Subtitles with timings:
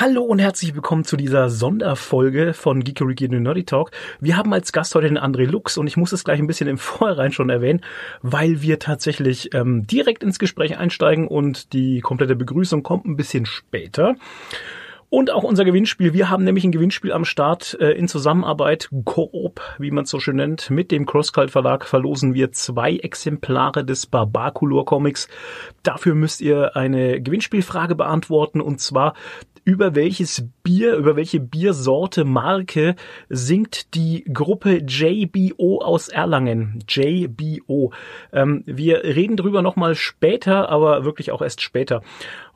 [0.00, 3.90] Hallo und herzlich willkommen zu dieser Sonderfolge von Geekeriki und Nerdy Talk.
[4.18, 6.68] Wir haben als Gast heute den André Lux und ich muss es gleich ein bisschen
[6.68, 7.82] im Vorhinein schon erwähnen,
[8.22, 13.44] weil wir tatsächlich ähm, direkt ins Gespräch einsteigen und die komplette Begrüßung kommt ein bisschen
[13.44, 14.14] später.
[15.10, 16.14] Und auch unser Gewinnspiel.
[16.14, 20.20] Wir haben nämlich ein Gewinnspiel am Start äh, in Zusammenarbeit, Coop, wie man es so
[20.20, 20.70] schön nennt.
[20.70, 25.26] Mit dem Crosscult Verlag verlosen wir zwei Exemplare des Barbaculor Comics.
[25.82, 29.14] Dafür müsst ihr eine Gewinnspielfrage beantworten und zwar
[29.70, 32.96] über welches Bier, über welche Biersorte, Marke
[33.28, 36.82] singt die Gruppe JBO aus Erlangen.
[36.88, 37.92] JBO.
[38.32, 42.02] Ähm, wir reden drüber nochmal später, aber wirklich auch erst später.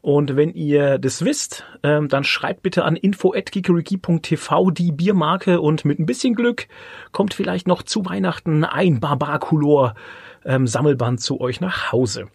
[0.03, 6.01] Und wenn ihr das wisst, ähm, dann schreibt bitte an info.kikeriki.tv die Biermarke und mit
[6.01, 6.67] ein bisschen Glück
[7.13, 9.95] kommt vielleicht noch zu Weihnachten ein Barbaculor
[10.45, 12.27] ähm, Sammelband zu euch nach Hause.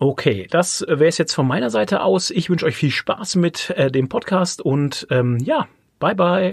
[0.00, 2.30] Okay, das wäre es jetzt von meiner Seite aus.
[2.30, 5.66] Ich wünsche euch viel Spaß mit äh, dem Podcast und ähm, ja,
[5.98, 6.52] bye bye.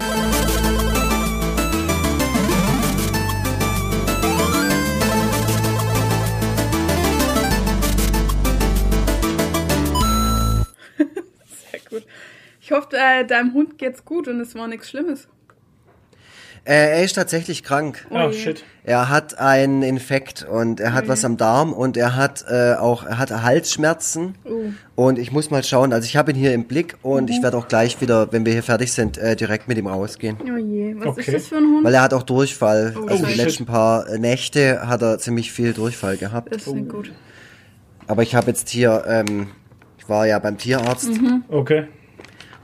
[11.70, 12.02] Sehr gut.
[12.60, 15.28] Ich hoffe, äh, deinem Hund geht's gut und es war nichts Schlimmes.
[16.66, 18.06] Äh, er ist tatsächlich krank.
[18.10, 18.64] Oh Oh shit.
[18.82, 22.74] Er hat einen Infekt und er hat Oh was am Darm und er hat äh,
[22.74, 24.34] auch er hat Halsschmerzen.
[24.44, 24.62] Oh.
[24.96, 27.28] Und ich muss mal schauen, also ich habe ihn hier im Blick und Mhm.
[27.36, 30.38] ich werde auch gleich wieder, wenn wir hier fertig sind, äh, direkt mit ihm rausgehen.
[30.42, 31.20] Oh je, was Okay.
[31.20, 31.84] ist das für ein Hund?
[31.84, 32.94] Weil er hat auch Durchfall.
[33.00, 33.44] Oh, also die shit.
[33.44, 36.52] letzten paar Nächte hat er ziemlich viel Durchfall gehabt.
[36.52, 37.12] Das ist nicht gut.
[38.08, 39.48] Aber ich habe jetzt hier, ähm,
[39.98, 41.44] ich war ja beim Tierarzt Mhm.
[41.48, 41.86] Okay.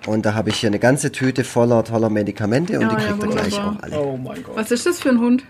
[0.07, 3.09] Und da habe ich hier eine ganze Tüte voller toller Medikamente und Ja, die ja,
[3.11, 4.01] kriegt er gleich auch alle.
[4.01, 4.57] Oh mein Gott.
[4.57, 5.45] Was ist das für ein Hund?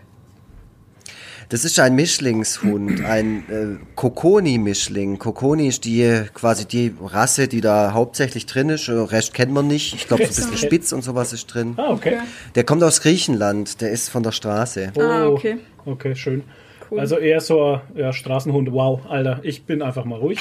[1.48, 5.18] Das ist ein Mischlingshund, ein äh, Kokoni-Mischling.
[5.18, 8.88] Kokoni ist die quasi die Rasse, die da hauptsächlich drin ist.
[8.88, 9.94] Der Rest kennt man nicht.
[9.94, 10.66] Ich glaube, so ein bisschen Okay.
[10.66, 11.74] Spitz und sowas ist drin.
[11.76, 12.18] Ah, okay.
[12.54, 13.82] Der kommt aus Griechenland.
[13.82, 14.92] Der ist von der Straße.
[14.98, 15.58] Ah, Oh, okay.
[15.84, 16.42] Okay, schön.
[16.90, 17.00] Cool.
[17.00, 18.72] Also eher so ja, Straßenhund.
[18.72, 20.38] Wow, Alter, ich bin einfach mal ruhig.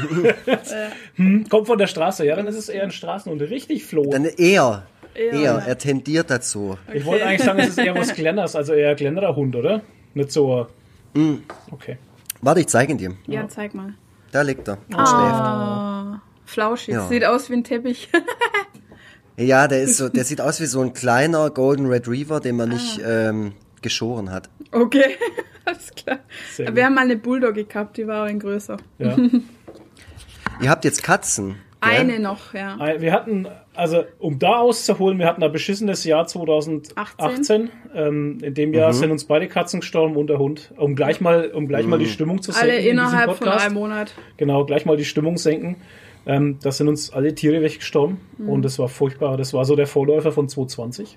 [1.16, 3.40] hm, kommt von der Straße, ja, dann ist es eher ein Straßenhund.
[3.42, 4.10] Richtig floh.
[4.10, 5.32] Dann eher, Eher.
[5.32, 6.78] eher, er tendiert dazu.
[6.92, 9.82] Ich wollte eigentlich sagen, es ist eher was Glenners, also eher kleinerer Hund, oder?
[10.14, 10.66] Nicht so.
[11.70, 11.98] Okay.
[12.42, 13.14] Warte, ich zeige ihn dir.
[13.26, 13.94] Ja, zeig mal.
[14.32, 16.94] Da liegt er und Ah, flauschig.
[16.94, 17.08] Ja.
[17.08, 18.08] Sieht aus wie ein Teppich.
[18.10, 18.26] schläft.
[19.36, 22.70] Ja, der ist so, der sieht aus wie so ein kleiner Golden Retriever, den man
[22.70, 22.74] Ah.
[22.74, 24.50] nicht ähm, geschoren hat.
[24.70, 25.16] okay,
[25.64, 26.18] alles klar.
[26.52, 26.76] Sehr gut.
[26.76, 28.76] Wir haben mal eine Bulldogge gehabt, die war ein größer.
[28.98, 29.16] Ja.
[30.62, 31.56] Ihr habt jetzt Katzen.
[31.80, 31.90] gell?
[31.92, 32.78] Eine noch, ja.
[32.98, 37.70] Wir hatten, also um da auszuholen, wir hatten ein beschissenes Jahr 2018.
[37.94, 38.74] Ähm, in dem Mhm.
[38.74, 40.72] Jahr sind uns beide Katzen gestorben und der Hund.
[40.76, 42.10] Um gleich mal, um gleich mal die Mhm.
[42.10, 42.70] Stimmung zu senken.
[42.70, 43.64] Alle in innerhalb von Podcast.
[43.66, 44.14] einem Monat.
[44.36, 45.76] Genau, gleich mal die Stimmung senken.
[46.26, 48.48] Ähm, da sind uns alle Tiere weggestorben Mhm.
[48.50, 49.36] und das war furchtbar.
[49.38, 51.16] Das war so der Vorläufer von 2020.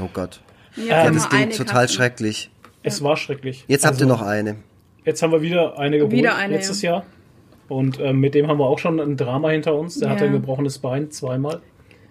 [0.00, 0.40] Oh Gott.
[0.76, 1.94] Jetzt Ähm, Das klingt total Katze.
[1.94, 2.50] schrecklich.
[2.84, 3.64] Es war schrecklich.
[3.68, 4.56] Jetzt habt ihr Also, noch eine.
[5.04, 7.04] Jetzt haben wir wieder eine geholt Wieder eine, letztes Jahr.
[7.72, 9.98] Und ähm, mit dem haben wir auch schon ein Drama hinter uns.
[9.98, 10.14] Der Ja.
[10.14, 11.60] hatte ein gebrochenes Bein zweimal.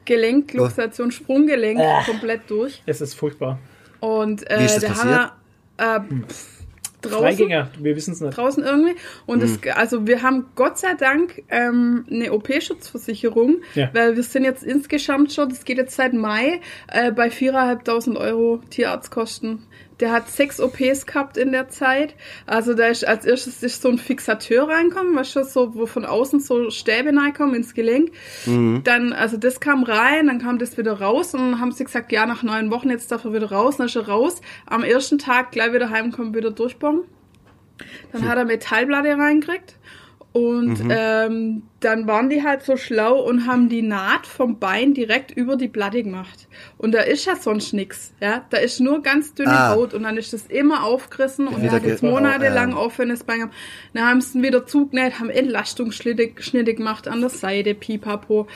[0.06, 2.04] Gelenk, Luxation, Sprunggelenk Äh.
[2.06, 2.82] komplett durch.
[2.86, 3.60] Es ist furchtbar.
[4.00, 5.32] Und äh, Wie ist das da passiert?
[5.78, 6.48] haben wir äh, pff,
[7.04, 8.36] draußen, Freigänger, wir wissen es nicht.
[8.36, 8.96] draußen irgendwie.
[9.28, 9.60] Und Hm.
[9.64, 13.90] es, also wir haben Gott sei Dank ähm, eine OP-Schutzversicherung, Ja.
[13.94, 18.62] weil wir sind jetzt insgesamt schon, das geht jetzt seit Mai, äh, bei 4.500 Euro
[18.70, 19.64] Tierarztkosten.
[20.02, 22.16] Der hat sechs OPs gehabt in der Zeit.
[22.46, 26.06] Also da ist als erstes ist so ein Fixateur reinkommen, weißt du, so, wo von
[26.06, 28.12] außen so Stäbe reinkommen ins Gelenk.
[28.84, 32.12] Dann, also das kam rein, dann kam das wieder raus und dann haben sie gesagt,
[32.12, 34.42] ja, nach neun Wochen jetzt darf er wieder raus, dann ist er raus.
[34.66, 37.04] Am ersten Tag gleich wieder heimkommen, wieder durchbauen.
[38.12, 39.76] Dann hat er Metallplatte reingekriegt.
[40.34, 45.32] Und ähm, dann waren die halt so schlau und haben die Naht vom Bein direkt
[45.32, 46.48] über die Platte gemacht.
[46.78, 48.46] Und da ist ja sonst nix, ja.
[48.50, 49.76] Da ist nur ganz dünne Ah.
[49.76, 52.78] Haut und dann ist das immer aufgerissen und Wieder hat jetzt monatelang ja.
[52.78, 53.56] offenes Bein gehabt.
[53.94, 58.48] Dann haben sie wieder zugenäht, haben Entlastungsschnitte Schnitte gemacht an der Seite, pipapo.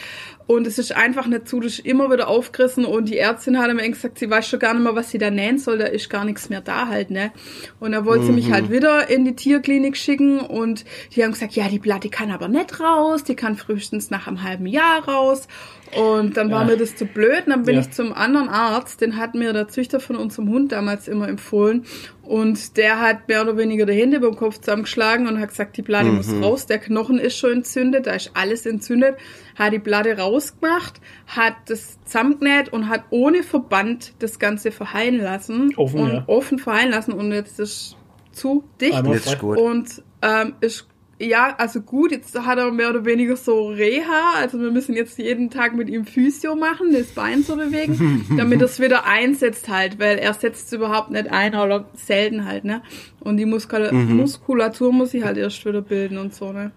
[0.48, 3.74] Und es ist einfach nicht zu, das ist immer wieder aufgerissen und die Ärztin hat
[3.74, 6.08] mir gesagt, sie weiß schon gar nicht mehr, was sie da nähen soll, da ist
[6.08, 7.32] gar nichts mehr da halt, ne.
[7.80, 10.86] Und da wollte sie mich halt wieder in die Tierklinik schicken und
[11.16, 14.44] die haben gesagt, ja, die Platte kann aber nicht raus, die kann frühestens nach einem
[14.44, 15.48] halben Jahr raus.
[15.96, 16.68] Und dann war Ja.
[16.72, 17.44] mir das zu blöd.
[17.46, 17.82] Und dann bin Ja.
[17.82, 21.86] ich zum anderen Arzt, den hat mir der Züchter von unserem Hund damals immer empfohlen.
[22.24, 25.84] Und der hat mehr oder weniger die Hände beim Kopf zusammengeschlagen und hat gesagt, die
[25.84, 26.66] Platte muss raus.
[26.66, 29.16] Der Knochen ist schon entzündet, da ist alles entzündet.
[29.56, 35.74] Hat die Platte rausgemacht, hat das zusammengenäht und hat ohne Verband das Ganze verheilen lassen.
[35.78, 36.24] Offen, und ja.
[36.28, 37.14] offen verheilen lassen.
[37.14, 37.96] Und jetzt ist
[38.32, 39.20] zu dicht Einmal
[39.58, 44.60] und ähm, ist Ja, also gut, jetzt hat er mehr oder weniger so Reha, also
[44.60, 48.66] wir müssen jetzt jeden Tag mit ihm Physio machen, das Bein zu bewegen, damit er
[48.66, 52.82] es wieder einsetzt halt, weil er setzt es überhaupt nicht ein oder selten halt, ne?
[53.22, 54.18] Und die Muskula Mhm.
[54.18, 56.72] Muskulatur muss sich halt erst wieder bilden und so, ne?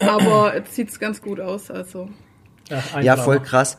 [0.00, 2.08] Aber jetzt sieht's ganz gut aus, also.
[2.68, 3.22] Ja, Drama.
[3.22, 3.78] voll krass.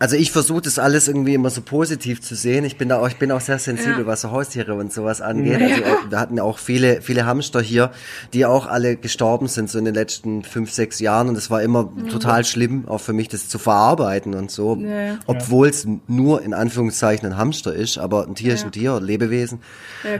[0.00, 2.64] Also ich versuche das alles irgendwie immer so positiv zu sehen.
[2.64, 4.06] Ich bin da auch, ich bin auch sehr sensibel, Ja.
[4.06, 5.60] was so Haustiere und sowas angeht.
[5.60, 7.90] Also auch, wir hatten auch viele, viele Hamster hier,
[8.32, 11.62] die auch alle gestorben sind so in den letzten fünf, sechs Jahren und es war
[11.62, 14.76] immer total schlimm, auch für mich das zu verarbeiten und so.
[14.76, 14.88] Mhm.
[14.88, 15.18] Ja, ja.
[15.26, 19.02] Obwohl es nur in Anführungszeichen ein Hamster ist, aber ein Tier ist ein Tier, ein
[19.02, 19.60] Lebewesen.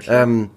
[0.07, 0.23] Ja.
[0.25, 0.51] Ähm,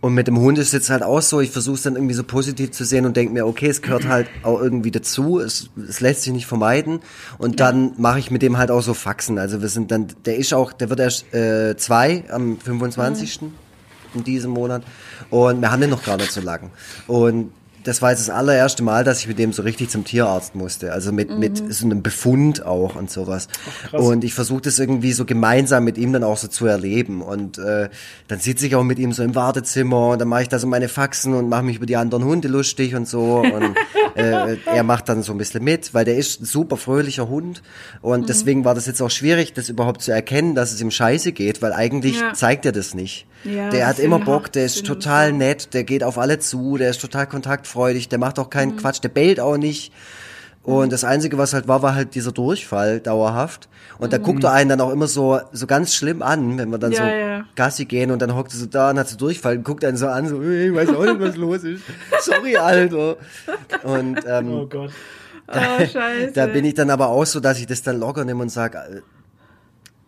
[0.00, 2.14] und mit dem Hund ist es jetzt halt auch so, ich versuche es dann irgendwie
[2.14, 5.70] so positiv zu sehen und denke mir, okay, es gehört halt auch irgendwie dazu, es,
[5.88, 7.00] es lässt sich nicht vermeiden.
[7.38, 9.38] Und dann mache ich mit dem halt auch so Faxen.
[9.38, 13.40] Also wir sind dann, der ist auch, der wird erst äh, zwei am 25.
[14.14, 14.82] in diesem Monat.
[15.28, 16.70] Und wir haben den noch gar nicht so lang.
[17.06, 17.52] Und
[17.84, 20.92] das war jetzt das allererste Mal, dass ich mit dem so richtig zum Tierarzt musste.
[20.92, 23.48] Also mit, mit so einem Befund auch und sowas.
[23.88, 24.00] krass.
[24.02, 27.22] und ich versuche das irgendwie so gemeinsam mit ihm dann auch so zu erleben.
[27.22, 27.88] Und äh,
[28.28, 30.66] dann sitze ich auch mit ihm so im Wartezimmer und dann mache ich da so
[30.66, 33.40] meine Faxen und mache mich über die anderen Hunde lustig und so.
[33.40, 33.76] Und
[34.14, 37.62] äh, er macht dann so ein bisschen mit, weil der ist ein super fröhlicher Hund.
[38.02, 41.32] Und deswegen war das jetzt auch schwierig, das überhaupt zu erkennen, dass es ihm scheiße
[41.32, 42.32] geht, weil eigentlich Ja.
[42.34, 43.26] zeigt er das nicht.
[43.44, 46.90] Ja, der hat immer Bock, der ist total nett, der geht auf alle zu, der
[46.90, 48.50] ist total kontaktfreudig, der macht auch Mhm.
[48.50, 49.92] keinen Quatsch, der bellt auch nicht.
[50.62, 53.68] Und das Einzige, was halt war, war halt dieser Durchfall dauerhaft.
[53.98, 56.76] Und da guckt er einen dann auch immer so, so ganz schlimm an, wenn wir
[56.78, 56.96] dann Mhm.
[56.96, 57.44] Ja, so ja.
[57.56, 59.96] Gassi gehen und dann hockt er so da und hat so Durchfall und guckt einen
[59.96, 61.82] so an, so, "Ey, ich weiß auch nicht, was los ist.
[62.20, 63.16] Sorry, Alter.
[63.84, 64.90] Und ähm, Oh Gott.
[65.52, 66.32] Oh, scheiße.
[66.34, 69.02] da bin ich dann aber auch so, dass ich das dann locker nehme und sage,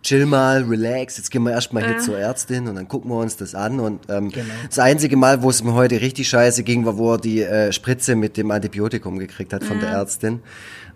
[0.02, 2.00] chill mal, relax, jetzt gehen wir erstmal hier Äh.
[2.00, 3.80] zur Ärztin und dann gucken wir uns das an.
[3.80, 4.52] Und ähm, Genau.
[4.68, 7.72] das einzige Mal, wo es mir heute richtig scheiße ging, war, wo er die äh,
[7.72, 10.40] Spritze mit dem Antibiotikum gekriegt hat von der Ärztin.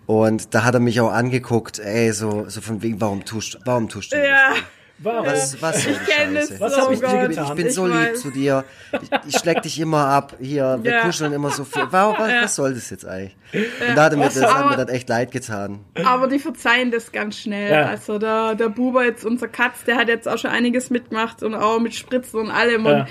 [0.05, 3.89] Und da hat er mich auch angeguckt, ey, so, so von wegen, warum tust, warum
[3.89, 4.51] tust du ja.
[4.51, 4.59] das?
[4.99, 5.25] Warum?
[5.27, 6.53] Was, was soll Ich die kenn Scheiße?
[6.53, 7.21] das Was so hab ich dir gut.
[7.21, 7.55] Ich getan?
[7.55, 8.21] bin Ich so lieb weiß.
[8.21, 8.63] zu dir.
[8.93, 10.35] Ich, ich schleck dich immer ab.
[10.39, 11.01] Hier, wir Ja.
[11.01, 11.83] kuscheln immer so viel.
[11.91, 13.35] Warum, was, was soll das jetzt eigentlich?
[13.53, 15.79] Und da hat mir, das hat mir echt leid getan.
[16.03, 17.71] Aber die verzeihen das ganz schnell.
[17.71, 17.85] Ja.
[17.87, 21.53] Also der, der Buber jetzt, unser Katz, der hat jetzt auch schon einiges mitgemacht und
[21.53, 22.85] auch mit Spritzen und allem.
[22.85, 23.01] Ja.
[23.01, 23.07] Und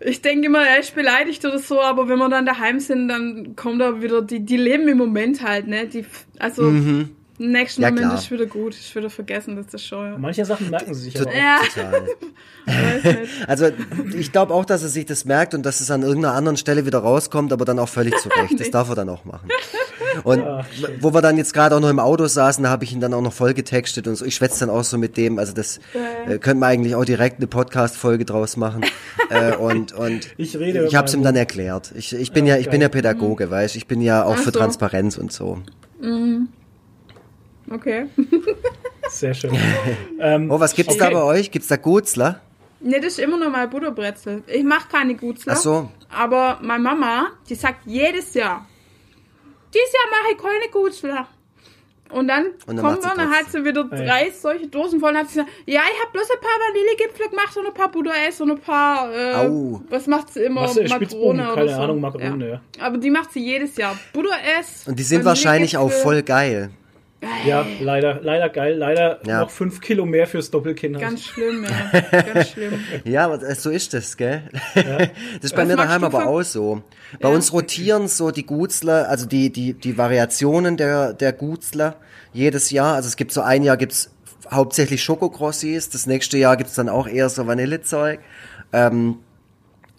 [0.00, 3.56] ich denke immer, er ist beleidigt oder so, aber wenn wir dann daheim sind, dann
[3.56, 5.86] kommt da wieder, die, die leben im Moment halt, ne?
[5.86, 6.04] Die,
[6.38, 6.72] also
[7.38, 8.18] im nächsten Ja, Moment klar.
[8.18, 10.20] ist wieder gut, ist wieder vergessen, das ist schon.
[10.20, 11.34] Manche Sachen merken sie sich aber auch.
[11.34, 12.02] Ja, Total.
[13.46, 13.66] Also
[14.16, 16.86] ich glaube auch, dass er sich das merkt und dass es an irgendeiner anderen Stelle
[16.86, 18.58] wieder rauskommt, aber dann auch völlig zurecht.
[18.58, 19.48] Das darf er dann auch machen.
[20.22, 20.66] Und Ach,
[21.00, 23.12] wo wir dann jetzt gerade auch noch im Auto saßen, da habe ich ihn dann
[23.12, 24.24] auch noch voll getextet und so.
[24.24, 25.38] Ich schwätze dann auch so mit dem.
[25.38, 25.78] Also das
[26.26, 28.82] äh, könnte man eigentlich auch direkt eine Podcast-Folge draus machen.
[29.28, 31.92] äh, und und Ich rede ich habe es ihm dann erklärt.
[31.94, 32.88] Ich, ich bin ja ich bin ja.
[32.88, 34.58] Pädagoge, weißt Ich bin ja auch Ach für so.
[34.58, 35.58] Transparenz und so.
[37.70, 38.06] Okay.
[39.08, 39.56] Sehr schön.
[40.20, 41.04] ähm, Oh, was gibt's okay.
[41.04, 41.50] da bei euch?
[41.50, 42.40] Gibt's da Gutzler?
[42.80, 44.42] Ne, das ist immer noch mal Butterbrezel.
[44.46, 45.54] Ich mache keine Gutzler.
[45.54, 45.90] Ach so.
[46.10, 48.66] Aber meine Mama, die sagt jedes Jahr,
[49.72, 51.26] dieses Jahr mache ich keine Gutzler.
[52.10, 53.96] Und dann, Und dann kommen wir, dann hat sie wieder Ja.
[54.04, 57.28] drei solche Dosen voll und hat sie gesagt, ja, ich habe bloß ein paar Vanillegipfel
[57.30, 59.80] gemacht und ein paar Butter-Eis und ein paar, äh, Au.
[59.88, 60.68] was macht sie immer?
[60.68, 61.80] Spitzbuben, Makrone oder keine so.
[61.82, 62.60] Ahnung, Makrone, ja.
[62.84, 63.96] Aber die macht sie jedes Jahr.
[64.12, 64.84] Butter-Eis.
[64.86, 66.70] Und die sind wahrscheinlich auch voll geil.
[67.46, 68.76] Ja, leider, leider geil.
[68.76, 69.40] Leider Ja.
[69.40, 70.98] noch fünf Kilo mehr fürs Doppelkind.
[71.00, 72.00] Ganz schlimm, ja.
[72.34, 72.72] Ganz schlimm.
[73.04, 74.42] Ja, aber so ist das, gell?
[74.74, 76.82] Das ist bei mir daheim aber auch so.
[77.20, 77.34] Bei Ja.
[77.34, 81.96] uns rotieren so die Gutzler, also die, die, die Variationen der, der Gutzler
[82.32, 82.94] jedes Jahr.
[82.94, 84.10] Also es gibt so ein Jahr gibt's
[84.50, 88.20] hauptsächlich Schokokrossis, das nächste Jahr gibt's dann auch eher so Vanillezeug.
[88.72, 89.18] Ähm,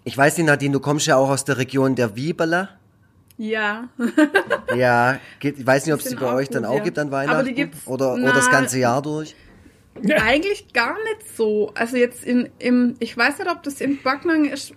[0.03, 2.69] ich weiß nicht, Nadine, du kommst ja auch aus der Region der Wieberler.
[3.37, 3.89] Ja.
[4.75, 6.83] Ja, gibt, ich weiß nicht, ob es die bei euch dann gut, auch ja.
[6.83, 9.35] gibt an Weihnachten oder, oder na, das ganze Jahr durch.
[10.25, 11.71] Eigentlich gar nicht so.
[11.75, 14.73] Also jetzt in, im, ich weiß nicht, ob das in Backnang ist.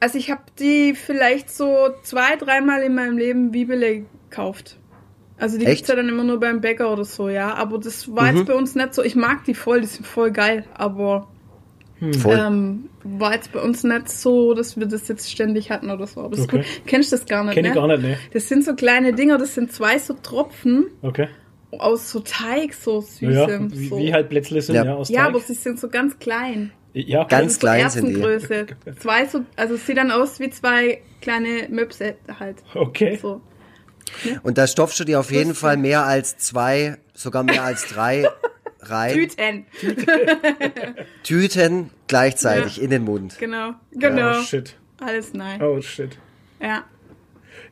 [0.00, 4.78] Also ich habe die vielleicht so zwei, dreimal in meinem Leben Bibele gekauft.
[5.38, 5.76] Also die Echt?
[5.78, 7.54] gibt's ja dann immer nur beim Bäcker oder so, ja.
[7.54, 8.38] Aber das war Mhm.
[8.38, 9.02] jetzt bei uns nicht so.
[9.02, 10.64] Ich mag die voll, die sind voll geil.
[10.74, 11.28] Aber
[12.18, 12.38] Voll.
[12.38, 16.20] ähm, war jetzt bei uns nicht so, dass wir das jetzt ständig hatten oder so.
[16.20, 16.60] Aber das Okay.
[16.60, 16.86] ist gut.
[16.86, 17.68] Kennst du das gar nicht, Kenn ne?
[17.70, 18.18] ich gar nicht, ne?
[18.32, 21.28] Das sind so kleine Dinger, das sind zwei so Tropfen Okay.
[21.70, 23.30] aus so Teig, so süßem.
[23.32, 23.98] Ja, wie, so.
[23.98, 24.84] wie halt Plätzle sind, Ja.
[24.84, 25.28] ja, aus ja, Teig.
[25.30, 26.72] aber sie sind so ganz klein.
[26.92, 28.20] ja, Ganz so klein sind die.
[28.20, 28.66] Erbsengröße.
[29.00, 32.56] Zwei so, also es sieht dann aus wie zwei kleine Möpse halt.
[32.74, 33.18] Okay.
[33.20, 33.40] So.
[34.42, 35.54] Und da stopfst du dir auf jeden.
[35.54, 38.28] Fall mehr als zwei, sogar mehr als drei
[38.90, 39.12] rein.
[39.14, 39.66] Tüten.
[41.22, 42.82] Tüten gleichzeitig Ja.
[42.84, 43.36] in den Mund.
[43.38, 43.72] Genau.
[43.92, 44.38] Genau.
[44.38, 44.76] Oh, shit.
[45.00, 45.62] Alles nein.
[45.62, 46.18] Oh, shit.
[46.60, 46.84] Ja.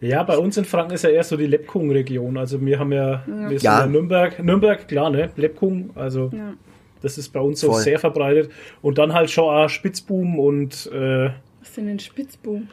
[0.00, 2.36] Ja, bei uns in Franken ist ja eher so die Lepkung-Region.
[2.36, 3.80] Also wir haben ja, wir sind Ja.
[3.80, 5.30] ja Nürnberg, Nürnberg, klar, ne?
[5.36, 6.54] Lepkung, also Ja.
[7.00, 7.82] das ist bei uns so Voll.
[7.82, 8.50] sehr verbreitet.
[8.82, 11.30] Und dann halt schon auch Spitzboom und äh,
[11.60, 12.68] Was sind denn Spitzboom?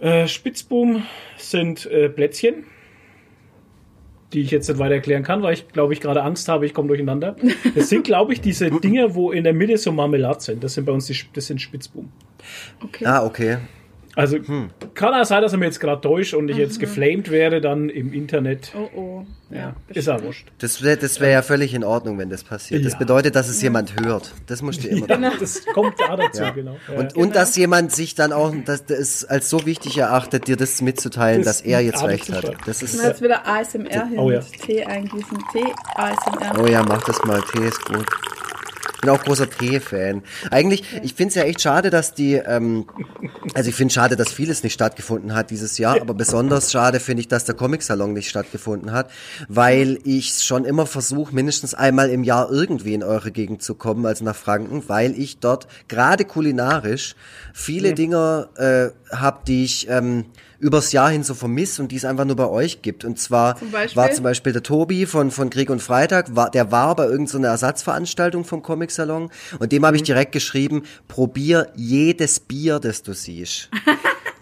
[0.00, 1.04] äh, Spitzboom
[1.36, 2.64] sind äh, Plätzchen,
[4.32, 6.74] die ich jetzt nicht weiter erklären kann, weil ich glaube ich gerade Angst habe, ich
[6.74, 7.36] komme durcheinander.
[7.74, 10.64] Das sind glaube ich diese Dinge, wo in der Mitte so Marmelade sind.
[10.64, 12.10] Das sind bei uns die, das sind Spitzboom.
[12.82, 13.04] Okay.
[13.06, 13.58] Ah, okay.
[14.14, 14.38] Also
[14.94, 17.88] kann auch sein, dass er mir jetzt gerade täuscht und ich jetzt geflamed werde dann
[17.88, 18.72] im Internet.
[18.76, 19.26] Oh oh.
[19.50, 19.58] Ja.
[19.58, 20.48] Ja, ist ja wurscht.
[20.58, 22.84] Das wäre das wär ja völlig in Ordnung, wenn das passiert.
[22.84, 22.98] Das Ja.
[22.98, 24.32] bedeutet, dass es jemand hört.
[24.46, 26.76] Das musst du immer Ja, das kommt da dazu, genau.
[26.90, 26.98] Ja.
[26.98, 30.80] Und, und dass jemand sich dann auch dass das als so wichtig erachtet, dir das
[30.82, 32.54] mitzuteilen, Das dass er jetzt recht hat.
[32.66, 34.18] Das ist, jetzt wieder ASMR hin.
[34.18, 34.40] Oh ja.
[34.40, 35.38] Tee eingießen.
[35.52, 35.64] Tee,
[35.94, 36.60] ASMR.
[36.62, 37.42] oh ja, mach das mal.
[37.52, 38.06] Tee ist gut.
[39.02, 40.22] Ich bin auch großer Tee-Fan.
[40.52, 42.86] Eigentlich, ich finde es ja echt schade, dass die, ähm,
[43.52, 47.22] also ich finde schade, dass vieles nicht stattgefunden hat dieses Jahr, aber besonders schade finde
[47.22, 49.10] ich, dass der Comic-Salon nicht stattgefunden hat,
[49.48, 54.06] weil ich schon immer versuche, mindestens einmal im Jahr irgendwie in eure Gegend zu kommen,
[54.06, 57.16] also nach Franken, weil ich dort gerade kulinarisch
[57.52, 60.26] viele Dinge äh, habe, die ich ähm,
[60.62, 63.04] übers Jahr hin so vermisse und die es einfach nur bei euch gibt.
[63.04, 66.70] Und zwar Zum war zum Beispiel der Tobi von, von Krieg und Freitag, war, der
[66.70, 72.78] war bei irgendeiner Ersatzveranstaltung vom Comic-Salon und dem habe ich direkt geschrieben, probier jedes Bier,
[72.78, 73.70] das du siehst.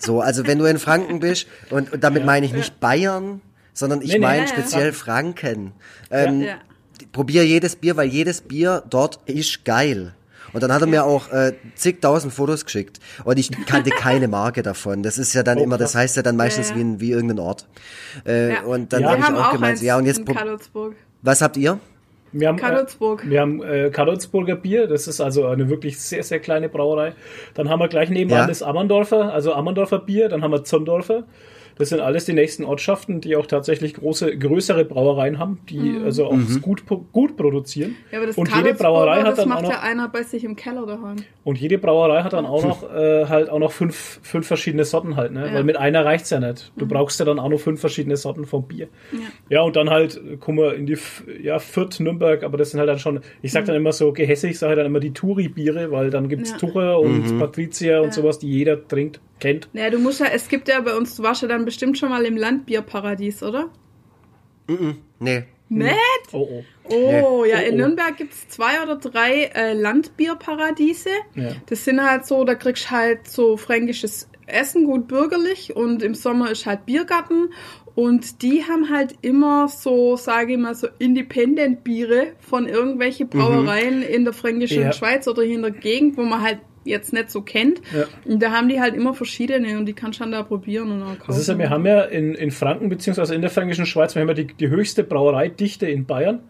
[0.03, 3.43] So, also wenn du in Franken bist, und, und damit meine ich nicht Bayern,
[3.75, 4.49] sondern ich Nee, nee, meine ja, ja.
[4.49, 5.73] speziell Franken.
[6.11, 6.55] Ähm, Ja.
[7.12, 10.15] Probier jedes Bier, weil jedes Bier dort ist geil.
[10.52, 12.99] Und dann hat er mir auch äh, zigtausend Fotos geschickt.
[13.25, 15.02] Und ich kannte keine Marke davon.
[15.02, 16.02] Das ist ja dann Oh, immer, das krass.
[16.02, 16.83] heißt ja dann meistens Ja, ja.
[16.85, 17.66] wie, wie irgendein Ort.
[18.26, 18.62] Äh, Ja.
[18.62, 20.95] Und dann Ja, habe Wir ich haben auch auch gemeint, ja, und jetzt, Karlsburg.
[21.23, 21.78] was habt ihr?
[22.33, 23.25] Wir haben, Karlsburg.
[23.25, 27.14] Äh, wir haben äh, Karlsburger Bier, das ist also eine wirklich sehr, sehr kleine Brauerei.
[27.54, 28.47] Dann haben wir gleich nebenan Ja.
[28.47, 31.25] das Ammerndorfer, also Ammerndorfer Bier, dann haben wir Zondorfer.
[31.81, 36.05] Das sind alles die nächsten Ortschaften, die auch tatsächlich große, größere Brauereien haben, die Mhm.
[36.05, 37.97] also auch gut, gut produzieren.
[38.13, 40.23] Ja, aber das und jede Brauerei hat das dann auch macht noch, ja einer bei
[40.23, 41.17] sich im Keller daheim.
[41.43, 45.17] und jede Brauerei hat dann auch noch äh, halt auch noch fünf, fünf verschiedene Sorten
[45.17, 45.41] halt, ne?
[45.47, 45.51] Ja.
[45.51, 45.55] Mhm.
[45.55, 46.73] Weil mit einer reicht's ja nicht.
[46.77, 48.89] Du brauchst ja dann auch noch fünf verschiedene Sorten vom Bier.
[49.13, 49.19] Ja.
[49.49, 50.97] Ja, und dann halt, äh, guck mal, in die
[51.43, 54.51] ja, Fürth, Nürnberg, aber das sind halt dann schon, ich sag dann immer so gehässig,
[54.53, 56.57] ich sage dann immer die Touri-Biere, weil dann gibt's Ja.
[56.59, 58.13] Tucher und Patrizier und Ja.
[58.13, 59.69] sowas, die jeder trinkt, kennt.
[59.73, 62.11] Naja, du musst ja, es gibt ja bei uns, du warst ja dann bestimmt schon
[62.11, 63.71] mal im Landbierparadies, oder?
[65.19, 65.45] Nee.
[65.69, 65.97] Nett?
[66.33, 66.65] Oh, oh.
[66.93, 67.77] Oh, ja, Oh, in oh.
[67.77, 71.11] Nürnberg gibt's zwei oder drei äh, Landbierparadiese.
[71.37, 71.53] Ja.
[71.67, 76.15] Das sind halt so, da kriegst du halt so fränkisches Essen, gut bürgerlich und im
[76.15, 77.51] Sommer ist halt Biergarten
[77.95, 84.25] und die haben halt immer so, sage ich mal, so Independent-Biere von irgendwelchen Brauereien in
[84.25, 84.93] der fränkischen Ja.
[84.93, 87.81] Schweiz oder hier in der Gegend, wo man halt jetzt nicht so kennt.
[87.95, 88.05] Ja.
[88.25, 91.03] Und da haben die halt immer verschiedene und die kannst du dann da probieren und
[91.03, 91.25] auch kaufen.
[91.29, 94.23] Das ist ja, wir haben ja in, in Franken, beziehungsweise in der fränkischen Schweiz, wir
[94.23, 96.41] haben ja die, die höchste Brauereidichte in Bayern.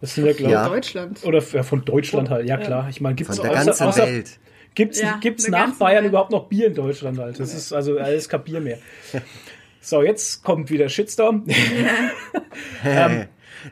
[0.00, 0.68] Das sind ja, glaube Ja.
[0.68, 1.24] Deutschland.
[1.24, 2.88] Oder ja, von Deutschland halt, ja klar.
[2.90, 4.38] Ich meine, gibt's Von der außer, ganzen außer, Welt.
[4.74, 6.10] Gibt's, Ja, gibt's nach Bayern Welt.
[6.10, 7.38] überhaupt noch Bier in Deutschland halt?
[7.38, 8.78] Das ist also alles kein Bier mehr.
[9.84, 11.44] So, jetzt kommt wieder Shitstorm.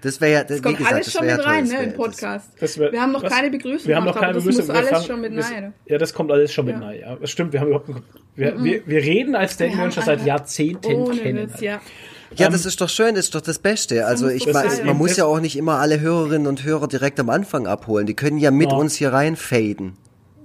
[0.02, 2.50] das wäre ja, das, kommt gesagt, alles das schon mit rein, ne, das im Podcast.
[2.61, 3.32] Das wär- wir haben noch was?
[3.32, 4.66] keine Begrüßung Wir haben noch keine aber das Begrüßung.
[4.66, 5.75] muss Wir alles fangen- schon mit rein.
[5.87, 6.80] Ja, das kommt alles schon mit Ja.
[6.87, 7.00] rein.
[7.00, 7.52] Ja, das stimmt.
[7.52, 7.88] Wir haben überhaupt
[8.37, 11.50] wir, wir, wir reden, als hätten wir haben uns schon seit Jahrzehnten Ohne kennen.
[11.52, 11.80] Witz, ja.
[12.37, 14.06] Ja, das ist doch schön, das ist doch das Beste.
[14.06, 17.18] Also ich meine, man muss Das- ja auch nicht immer alle Hörerinnen und Hörer direkt
[17.18, 18.06] am Anfang abholen.
[18.06, 18.76] Die können ja mit Ja.
[18.78, 19.97] uns hier reinfaden.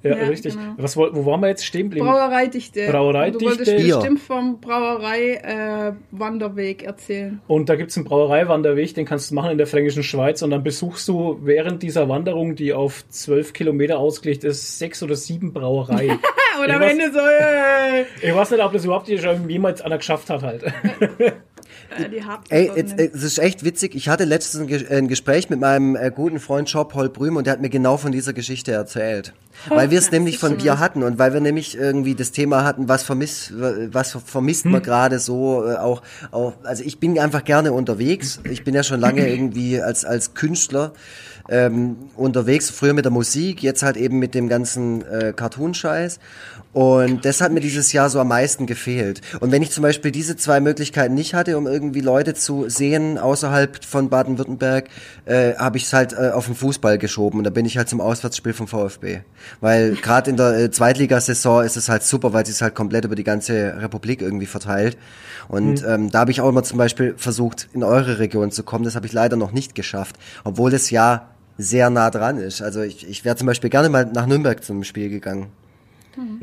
[0.05, 0.53] Ja, Ja, richtig.
[0.53, 0.73] genau.
[0.77, 2.05] Was, wo waren wir jetzt stehen geblieben?
[2.07, 2.87] Brauereidichte.
[2.89, 3.39] Brauereidichte.
[3.39, 3.95] Du wolltest Bier.
[3.97, 7.41] bestimmt vom Brauerei-Wanderweg erzählen.
[7.47, 10.63] Und da gibt's einen Brauereiwanderweg, den kannst du machen in der Fränkischen Schweiz und dann
[10.63, 16.19] besuchst du während dieser Wanderung, die auf zwölf Kilometer ausgelegt ist, sechs oder sieben Brauereien.
[16.61, 20.29] Und Ja, am Ende so, äh, ich weiß nicht, ob das überhaupt jemals einer geschafft
[20.29, 20.63] hat halt.
[21.97, 23.95] äh, die harten Ey, äh, es ist echt witzig.
[23.95, 27.45] Ich hatte letztens ein, Ge- ein Gespräch mit meinem äh, guten Freund Job Holbrüm und
[27.47, 29.33] der hat mir genau von dieser Geschichte erzählt.
[29.69, 32.87] Weil wir es nämlich von Bier hatten und weil wir nämlich irgendwie das Thema hatten,
[32.89, 36.01] was vermisst, was vermisst man gerade so äh, auch,
[36.31, 38.39] auch, also ich bin einfach gerne unterwegs.
[38.49, 40.93] Ich bin ja schon lange irgendwie als, als Künstler
[41.47, 46.19] ähm, unterwegs, früher mit der Musik, jetzt halt eben mit dem ganzen äh, Cartoon-Scheiß.
[46.75, 49.21] Und das hat mir dieses Jahr so am meisten gefehlt.
[49.39, 53.17] Und wenn ich zum Beispiel diese zwei Möglichkeiten nicht hatte, um irgendwie Leute zu sehen
[53.17, 54.89] außerhalb von Baden-Württemberg,
[55.23, 57.37] äh, habe ich es halt äh, auf den Fußball geschoben.
[57.37, 59.21] Und da bin ich halt zum Auswärtsspiel vom VfB.
[59.61, 63.05] Weil gerade in der äh, Zweitligasaison ist es halt super, weil sie es halt komplett
[63.05, 64.97] über die ganze Republik irgendwie verteilt.
[65.47, 68.83] Und ähm, da habe ich auch immer zum Beispiel versucht, in eure Region zu kommen.
[68.83, 72.61] Das habe ich leider noch nicht geschafft, obwohl das ja sehr nah dran ist.
[72.61, 75.47] Also ich, ich wäre zum Beispiel gerne mal nach Nürnberg zum Spiel gegangen.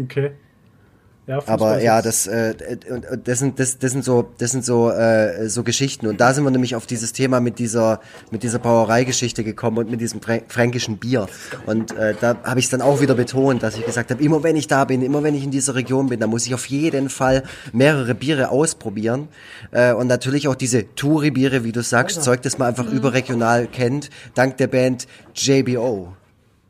[0.01, 0.33] Okay.
[1.29, 2.53] Ja, Aber ja, das, äh,
[3.23, 6.09] das sind, das, das sind so, das sind so, äh, so Geschichten.
[6.09, 8.01] Und da sind wir nämlich auf dieses Thema mit dieser,
[8.33, 11.29] mit dieser Brauereigeschichte gekommen und mit diesem frä- fränkischen Bier.
[11.65, 14.43] Und äh, da habe ich es dann auch wieder betont, dass ich gesagt habe, immer
[14.43, 16.67] wenn ich da bin, immer wenn ich in dieser Region bin, da muss ich auf
[16.67, 19.29] jeden Fall mehrere Biere ausprobieren.
[19.71, 24.11] Äh, und natürlich auch diese Touri-Biere, wie du sagst, Zeug, das man einfach überregional kennt,
[24.35, 26.15] dank der Band JBO.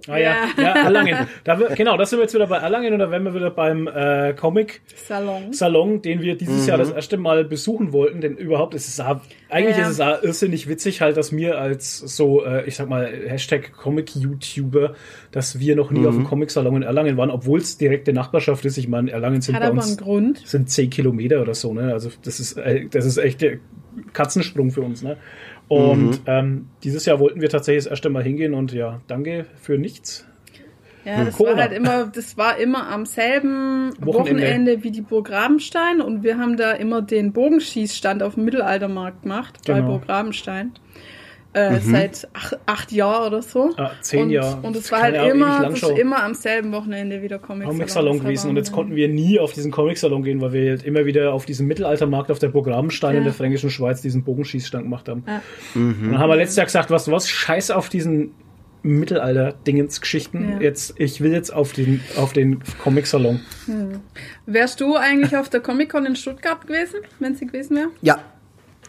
[0.08, 1.28] Ah ja, ja, Erlangen.
[1.44, 3.50] Da, wir- genau, da sind wir jetzt wieder bei Erlangen und da wären wir wieder
[3.50, 5.52] beim äh, Comic Salon.
[5.52, 6.96] Salon, den wir dieses Jahr das Mhm.
[6.96, 9.84] erste Mal besuchen wollten, denn überhaupt ist es auch, eigentlich Ja.
[9.84, 13.72] ist es auch irrsinnig witzig halt, dass mir als so, äh, ich sag mal, Hashtag
[13.74, 14.94] Comic-YouTuber,
[15.30, 16.06] dass wir noch nie Mhm.
[16.06, 18.76] auf dem Comic-Salon in Erlangen waren, obwohl es direkte Nachbarschaft ist.
[18.78, 19.70] Ich meine, Erlangen sind Hat bei
[20.04, 21.92] uns sind zehn Kilometer oder so, ne?
[21.92, 23.58] Also das ist, äh, das ist echt der
[24.12, 25.16] Katzensprung für uns, ne?
[25.72, 26.18] Und Mhm.
[26.26, 30.26] ähm, dieses Jahr wollten wir tatsächlich das erste Mal hingehen und ja, danke für nichts.
[31.04, 31.56] Ja, das Corona.
[31.56, 34.42] war halt immer, das war immer am selben Wochenende.
[34.42, 39.22] Wochenende, wie die Burg Rabenstein und wir haben da immer den Bogenschießstand auf dem Mittelaltermarkt
[39.22, 39.86] gemacht bei Genau.
[39.98, 40.72] Burg Rabenstein.
[41.54, 43.74] Äh, Seit ach, acht Jahren oder so.
[43.76, 44.60] Ah, zehn und, Jahre.
[44.62, 48.48] Und es war halt immer, das ist immer am selben Wochenende wieder Comic Comic-Salon gewesen
[48.48, 51.44] und jetzt konnten wir nie auf diesen Comic-Salon gehen, weil wir halt immer wieder auf
[51.44, 53.24] diesem Mittelaltermarkt auf der Burg Rabenstein in Ja.
[53.24, 55.24] der Fränkischen Schweiz diesen Bogenschießstand gemacht haben.
[55.26, 55.42] Ja.
[55.74, 58.32] Und dann haben wir letztes Jahr gesagt, was du was, scheiß auf diesen
[58.82, 60.52] Mittelalter-Dingens-Geschichten.
[60.52, 60.60] Ja.
[60.60, 63.40] Jetzt, ich will jetzt auf den, auf den Comic-Salon.
[64.46, 67.88] Wärst du eigentlich auf der Comic-Con in Stuttgart gewesen, wenn sie gewesen wäre?
[68.00, 68.18] Ja.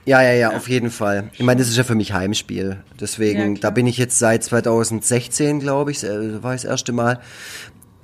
[0.06, 1.30] Ja, ja, ja, auf jeden Fall.
[1.34, 2.78] Ich meine, das ist ja für mich Heimspiel.
[3.00, 7.20] Deswegen, Ja, da bin ich jetzt seit 2016, glaube ich, war ich das erste Mal.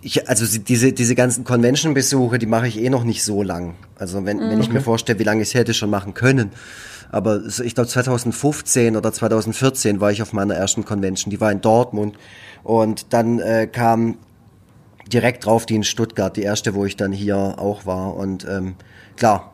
[0.01, 3.75] Ich, also diese, diese ganzen Convention-Besuche, die mache ich eh noch nicht so lang.
[3.98, 6.51] Also wenn, wenn ich mir vorstelle, wie lange ich es hätte schon machen können.
[7.12, 11.32] Aber ich glaube 2015 oder 2014 war ich auf meiner ersten Convention.
[11.32, 12.18] Die war in Dortmund.
[12.63, 14.20] Und dann äh, kam
[15.12, 18.15] direkt drauf die in Stuttgart, die erste, wo ich dann hier auch war.
[18.15, 18.75] Und ähm,
[19.18, 19.53] klar,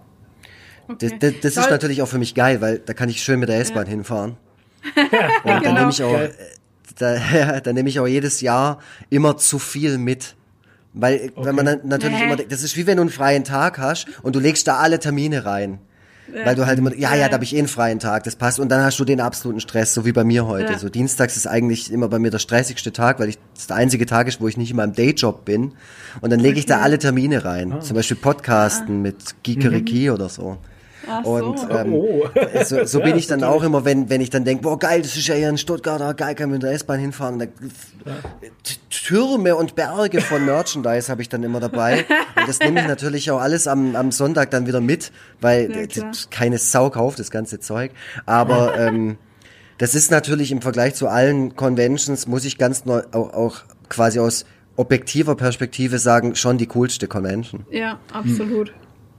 [1.00, 3.50] das, das, das ist natürlich auch für mich geil, weil da kann ich schön mit
[3.50, 4.38] der S-Bahn hinfahren.
[5.44, 5.74] Und dann Genau.
[5.80, 6.34] nehme ich auch, Geil.
[6.98, 8.80] da, dann nehme ich auch jedes Jahr
[9.10, 10.36] immer zu viel mit.
[10.94, 12.24] Weil, wenn man natürlich Nee.
[12.26, 15.00] immer, das ist wie wenn du einen freien Tag hast und du legst da alle
[15.00, 15.80] Termine rein.
[16.44, 17.28] Weil du halt immer, ja, ja, Ja.
[17.28, 18.60] da habe ich eh einen freien Tag, das passt.
[18.60, 20.72] Und dann hast du den absoluten Stress, so wie bei mir heute.
[20.74, 20.80] Ja.
[20.80, 24.08] So Dienstags ist eigentlich immer bei mir der stressigste Tag, weil ich das der einzige
[24.08, 25.74] Tag ist, wo ich nicht in meinem Dayjob bin.
[26.22, 27.74] Und dann lege ich da alle Termine rein.
[27.74, 27.80] Ah.
[27.82, 30.58] Zum Beispiel Podcasten mit Geekeriki oder so.
[31.10, 31.70] Ach Und so.
[31.70, 32.24] ähm, Oh.
[32.64, 35.16] so, so bin ich dann auch immer, wenn, wenn ich dann denke, boah geil, das
[35.16, 37.40] ist ja hier in Stuttgart, ah, geil, kann mit der S-Bahn hinfahren.
[37.40, 42.06] Da, T- Türme und Berge von Merchandise habe ich dann immer dabei.
[42.36, 46.12] Und das nehme ich natürlich auch alles am, am Sonntag dann wieder mit, weil Ja,
[46.32, 47.92] keine Sau kauft das ganze Zeug.
[48.26, 49.18] Aber ähm,
[49.78, 53.58] das ist natürlich im Vergleich zu allen Conventions, muss ich ganz neu, auch, auch
[53.90, 54.46] quasi aus
[54.78, 57.66] objektiver Perspektive sagen, schon die coolste Convention.
[57.72, 58.74] Ja, absolut.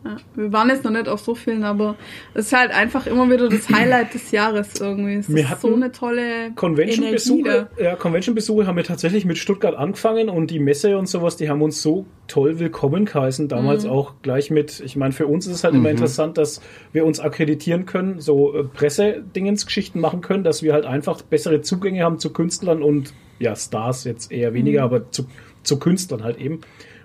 [0.07, 0.17] Ja.
[0.35, 1.97] Wir waren jetzt noch nicht auf so vielen, aber
[2.35, 5.15] es ist halt einfach immer wieder das Highlight des Jahres irgendwie.
[5.15, 9.75] Es Wir ist hatten so eine tolle Convention-Besuche, ja, Convention-Besuche haben wir tatsächlich mit Stuttgart
[9.75, 13.49] angefangen und die Messe und sowas, die haben uns so toll willkommen geheißen.
[13.49, 13.91] Damals Mhm.
[13.91, 16.61] auch gleich mit, ich meine, für uns ist es halt immer interessant, dass
[16.93, 22.03] wir uns akkreditieren können, so äh, Pressedingensgeschichten machen können, dass wir halt einfach bessere Zugänge
[22.03, 24.85] haben zu Künstlern und ja, Stars jetzt eher weniger, Mhm.
[24.85, 25.27] aber zu,
[25.63, 26.61] zu Künstlern halt eben,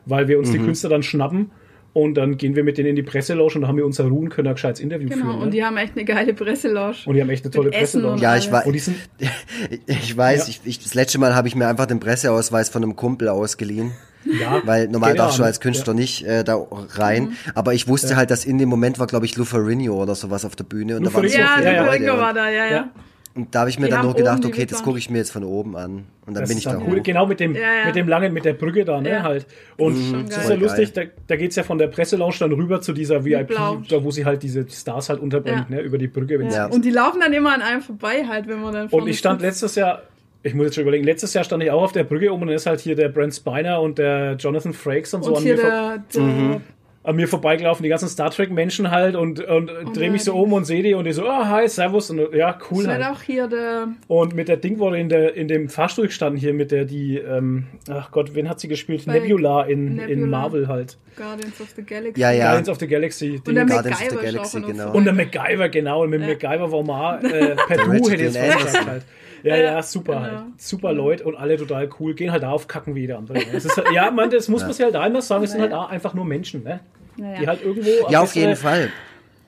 [0.06, 0.54] weil wir uns Mhm.
[0.54, 1.52] die Künstler dann schnappen.
[1.94, 4.30] Und dann gehen wir mit denen in die Presselounge und da haben wir unser Ruhen,
[4.30, 5.36] können ein gescheites Interview Genau, führen.
[5.40, 5.50] und ne?
[5.52, 6.96] die haben echt eine geile Presselounge.
[7.06, 8.14] und die haben echt eine tolle Presselounge.
[8.14, 8.96] und Ja, ich war, Und die sind
[9.88, 10.50] ich weiß, Ja.
[10.50, 13.92] ich, ich, das letzte Mal habe ich mir einfach den Presseausweis von einem Kumpel ausgeliehen.
[14.24, 16.00] Ja, Weil normal ja darfst du als Künstler Ja.
[16.00, 16.64] nicht äh, da
[16.96, 17.34] rein.
[17.56, 20.46] Aber ich wusste halt, dass in dem Moment war, glaube ich, Lou Ferrigno oder sowas
[20.46, 20.98] auf der Bühne.
[20.98, 22.06] Und da waren so Ja, viele der ja, Leute.
[22.18, 22.90] War Und, da, ja, ja.
[23.34, 25.32] Und da habe ich mir Die dann nur gedacht, okay, das gucke ich mir jetzt
[25.32, 26.04] von oben an.
[26.26, 27.00] Und dann Das bin ich da dann cool.
[27.00, 27.04] hoch.
[27.04, 27.86] Genau mit dem, Ja, ja.
[27.86, 29.24] mit dem langen, mit der Brücke da, ne, Ja.
[29.24, 29.46] halt.
[29.78, 32.82] Und schon das ist ja lustig, da, da geht's ja von der Presselounge dann rüber
[32.82, 33.82] zu dieser VIP, Blau.
[33.88, 35.76] da wo sie halt diese Stars halt unterbringt, Ja.
[35.78, 36.68] ne, über die Brücke, wenn Ja.
[36.68, 39.18] sie Und die laufen dann immer an einem vorbei halt, wenn man dann Und ich
[39.20, 40.02] stand letztes Jahr,
[40.44, 42.48] ich muss jetzt schon überlegen, letztes Jahr stand ich auch auf der Brücke oben und
[42.50, 45.44] dann ist halt hier der Brent Spiner und der Jonathan Frakes und so und an
[45.44, 46.62] hier mir, vor, der, der Mhm.
[47.04, 50.44] An mir vorbeigelaufen, die ganzen Star Trek Menschen halt und, und drehe mich so Oh,
[50.44, 53.04] um und sehe die und die so, ah, hi, servus und ja, cool halt.
[53.04, 56.40] halt auch hier der Und mit der Ding wurde in, der, in dem Fahrstuhl gestanden
[56.40, 59.06] hier mit der, die, ähm, ach Gott, wen hat sie gespielt?
[59.08, 60.28] Bei Nebula in, in Nebula.
[60.28, 60.98] Marvel halt.
[61.18, 62.22] Guardians of the Galaxy.
[62.22, 62.46] Ja, ja.
[62.46, 63.42] Guardians of the Galaxy.
[63.46, 64.94] Und der die- Guardians of the MacGyver Galaxy, in genau.
[64.94, 66.04] und der MacGyver, genau.
[66.04, 69.04] Und mit dem MacGyver war mal äh, per Du Richard hätte ich jetzt gesagt halt.
[69.44, 70.24] Ja, ja, Ja, super genau.
[70.26, 70.42] halt.
[70.58, 72.14] Super Leute und alle total cool.
[72.14, 73.38] Gehen halt da auf Kacken wie jeder andere.
[73.40, 75.90] Halt, ja, man, das muss man sich halt da immer sagen, es sind halt auch
[75.90, 76.80] einfach nur Menschen, ne?
[77.18, 78.90] Die halt irgendwo Ja, auf jeden bessere- Fall.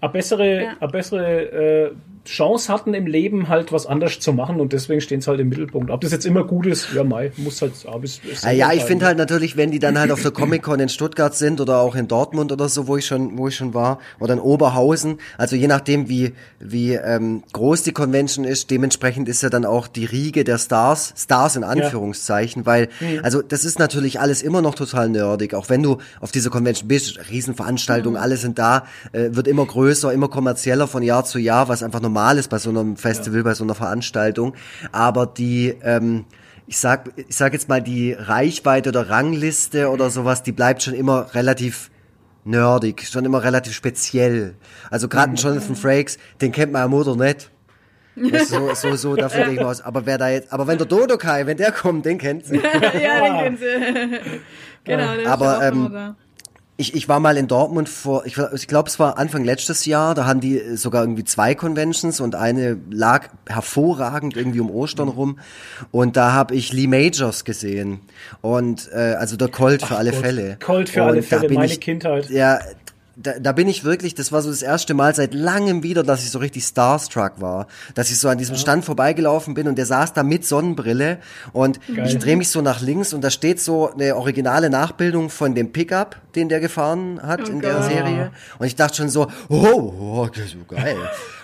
[0.01, 0.73] eine bessere, Ja.
[0.79, 1.91] eine bessere äh,
[2.25, 5.49] Chance hatten im Leben halt was anders zu machen und deswegen stehen sie halt im
[5.49, 5.91] Mittelpunkt.
[5.91, 8.71] Ob das jetzt immer gut ist, ja, Mai, muss halt, aber es, es Ah, ja,
[8.71, 11.79] ich finde halt natürlich, wenn die dann halt auf der Comic-Con in Stuttgart sind oder
[11.79, 15.17] auch in Dortmund oder so, wo ich schon, wo ich schon war, oder in Oberhausen,
[15.37, 19.87] also je nachdem, wie, wie ähm, groß die Convention ist, dementsprechend ist ja dann auch
[19.87, 22.87] die Riege der Stars, Stars in Anführungszeichen, weil,
[23.21, 26.87] also das ist natürlich alles immer noch total nerdig, auch wenn du auf dieser Convention
[26.87, 31.67] bist, Riesenveranstaltungen, alle sind da, äh, wird immer größer, immer kommerzieller von Jahr zu Jahr,
[31.67, 34.53] was einfach normal ist bei so einem Festival, bei so einer Veranstaltung,
[34.91, 36.25] aber die, ähm,
[36.67, 40.93] ich sag, ich sag jetzt mal, die Reichweite oder Rangliste oder sowas, die bleibt schon
[40.93, 41.89] immer relativ
[42.45, 44.55] nerdig, schon immer relativ speziell.
[44.91, 47.49] Also gerade einen Jonathan Frakes, den kennt meine Mutter nicht.
[48.45, 49.81] So, so, so, dafür gehe ich mal aus.
[49.81, 52.57] Aber wer da jetzt, aber wenn der Dodo Kai, wenn der kommt, den kennt sie.
[53.01, 54.39] ja, den kennen sie.
[54.83, 56.15] genau, der Aber, ist auch ähm, da.
[56.75, 60.15] Ich, ich war mal in Dortmund vor, ich, ich glaube, es war Anfang letztes Jahr,
[60.15, 65.37] da haben die sogar irgendwie zwei Conventions und eine lag hervorragend irgendwie um Ostern rum
[65.91, 68.01] und da habe ich Lee Majors gesehen
[68.41, 70.21] und äh, also der Colt für alle Gott.
[70.21, 70.57] Fälle.
[70.59, 72.31] Colt für und alle Fälle, meine ich, Kindheit.
[72.31, 72.59] Ja,
[73.15, 76.23] da, da bin ich wirklich, das war so das erste Mal seit langem wieder, dass
[76.23, 77.67] ich so richtig starstruck war.
[77.93, 81.19] Dass ich so an diesem Stand vorbeigelaufen bin und der saß da mit Sonnenbrille
[81.51, 82.07] und Geil.
[82.07, 85.71] ich drehe mich so nach links und da steht so eine originale Nachbildung von dem
[85.71, 87.83] Pickup, den der gefahren hat Oh in der.
[87.83, 88.31] Serie.
[88.59, 90.95] Und ich dachte schon so, oh, oh das ist so geil.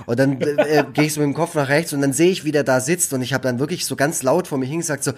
[0.06, 2.46] und dann äh, gehe ich so mit dem Kopf nach rechts und dann sehe ich,
[2.46, 5.04] wie der da sitzt und ich habe dann wirklich so ganz laut vor mir hingesagt
[5.04, 5.12] so,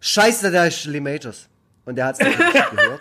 [0.00, 1.48] scheiße, da ist Lee Majors.
[1.84, 3.00] Und der hat es nicht gehört.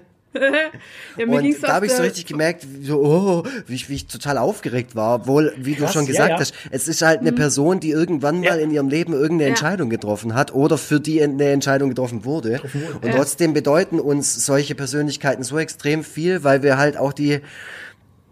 [1.16, 3.94] Ja, mir Und da habe ich so richtig gemerkt, wie, so, oh, wie, ich, wie
[3.96, 5.16] ich total aufgeregt war.
[5.16, 6.38] Obwohl, wie Krass, du schon ja, gesagt ja.
[6.38, 8.52] hast, es ist halt eine Person, die irgendwann Ja.
[8.52, 9.48] mal in ihrem Leben irgendeine Ja.
[9.48, 12.60] Entscheidung getroffen hat oder für die eine Entscheidung getroffen wurde.
[13.02, 13.16] Und Ja.
[13.16, 17.40] trotzdem bedeuten uns solche Persönlichkeiten so extrem viel, weil wir halt auch die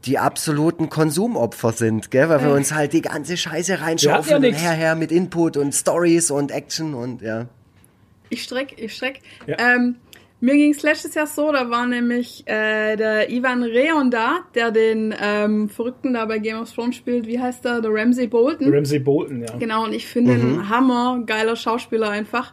[0.05, 2.29] die absoluten Konsumopfer sind, gell?
[2.29, 5.75] weil wir uns halt die ganze Scheiße reinschaufeln ja und her, her mit Input und
[5.75, 7.47] Stories und Action und ja.
[8.29, 9.21] Ich streck, ich streck.
[9.47, 9.57] Ja.
[9.59, 9.97] Ähm,
[10.41, 15.15] mir ging's letztes Jahr so, da war nämlich äh, der Ivan Reon da, der den
[15.21, 17.27] ähm, Verrückten da bei Game of Thrones spielt.
[17.27, 17.81] Wie heißt der?
[17.81, 18.73] Der Ramsey Bolton.
[18.73, 19.57] Ramsey Bolton, ja.
[19.59, 22.53] Genau, und ich finde ihn ein Hammer, geiler Schauspieler einfach.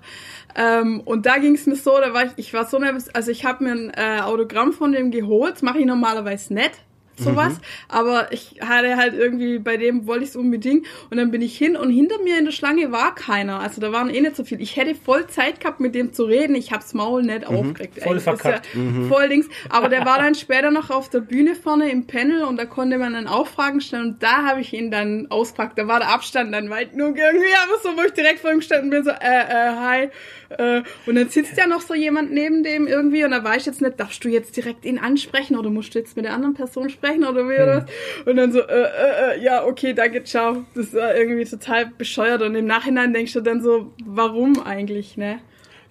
[0.55, 3.31] Ähm, und da ging es mir so, da war ich, ich war so nervös, also
[3.31, 6.71] ich habe mir ein äh, Autogramm von dem geholt, das mache ich normalerweise nicht,
[7.17, 7.53] sowas,
[7.87, 11.57] aber ich hatte halt irgendwie, bei dem wollte ich es unbedingt und dann bin ich
[11.57, 14.43] hin und hinter mir in der Schlange war keiner, also da waren eh nicht so
[14.43, 14.61] viel.
[14.61, 18.01] Ich hätte voll Zeit gehabt, mit dem zu reden, ich hab's Maul nicht aufgeregt.
[18.01, 18.67] Voll ist verkackt.
[18.73, 22.43] Ja Voll Dings, aber der war dann später noch auf der Bühne vorne im Panel
[22.43, 25.77] und da konnte man dann auch Fragen stellen und da habe ich ihn dann auspackt.
[25.77, 28.59] Da war der Abstand dann weit nur irgendwie, aber so, wo ich direkt vor ihm
[28.59, 30.09] gestanden bin, so, äh, äh, hi.
[30.57, 33.65] Äh, und dann sitzt ja noch so jemand neben dem irgendwie und da weiß ich
[33.65, 36.53] jetzt nicht, darfst du jetzt direkt ihn ansprechen oder musst du jetzt mit der anderen
[36.53, 38.25] Person sprechen oder wie oder was?
[38.25, 40.65] Und dann so, äh, äh, äh, ja, okay, danke, ciao.
[40.75, 45.39] Das war irgendwie total bescheuert und im Nachhinein denkst du dann so, warum eigentlich, ne?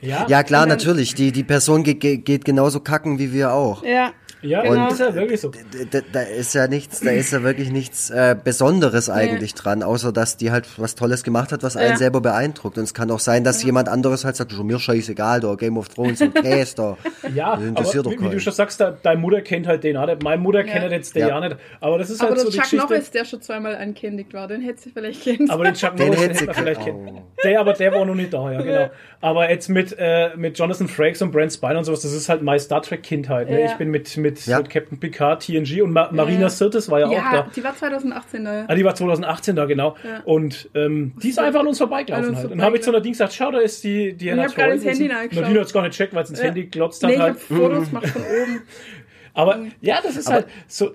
[0.03, 1.15] Ja, Ja klar, Und dann- natürlich.
[1.15, 3.83] Die, die Person geht, geht genauso kacken wie wir auch.
[3.85, 4.11] Ja.
[4.43, 4.89] ja Genau.
[4.91, 5.53] ist ja wirklich so.
[5.93, 10.11] Da, da ist ja nichts, da ist ja wirklich nichts äh, Besonderes eigentlich dran, außer
[10.13, 11.97] dass die halt was Tolles gemacht hat, was einen Ja.
[11.97, 12.77] selber beeindruckt.
[12.79, 15.79] Und es kann auch sein, dass jemand anderes halt sagt, schon mir scheißegal, da Game
[15.79, 16.97] of Thrones und Käse da.
[17.35, 19.85] Ja, Das interessiert aber doch wie, wie du schon sagst, da, deine Mutter kennt halt
[19.85, 20.23] den auch nicht.
[20.25, 21.29] Meine Mutter kennt jetzt den Ja.
[21.29, 21.57] ja nicht.
[21.81, 22.87] Aber das ist Aber halt der so die Chuck Geschichte.
[22.93, 25.49] Norris, der schon zweimal angekündigt war, den hätte sie vielleicht kennt.
[25.49, 27.05] Aber den Chuck Den Norris, den hätte sie vielleicht kennt.
[27.07, 27.21] kennen.
[27.45, 28.91] Der, aber der war noch nicht da, ja, genau.
[29.21, 32.43] Aber jetzt mit, äh, mit Jonathan Frakes und Brent Spiner und sowas, das ist halt
[32.43, 33.49] meine Star Trek Kindheit.
[33.51, 33.61] Ne?
[33.61, 33.67] Ja.
[33.67, 34.59] Ich bin mit, mit, Ja.
[34.59, 36.49] mit Captain Picard, TNG und Ma Marina Ja.
[36.51, 37.47] Sirtis war ja, auch ja, da.
[37.55, 38.65] die war 2018 da.
[38.69, 39.97] Ah, die war 2018 da, genau.
[40.05, 40.21] Ja.
[40.25, 42.51] Und ähm, die ist einfach an uns vorbeigelaufen An uns halt.
[42.53, 44.57] Und dann habe ich zu einer Ding gesagt, schau, da ist die Diana ich hab
[44.57, 45.43] gerade ins Handy reingeschaut.
[45.43, 46.47] Nadine hat es gar nicht checkt, weil es ins Ja.
[46.47, 47.39] Handy glotzt hat Nee, ich halt.
[47.39, 48.63] Fotos gemacht von oben.
[49.35, 50.93] Aber ja, das ist halt so.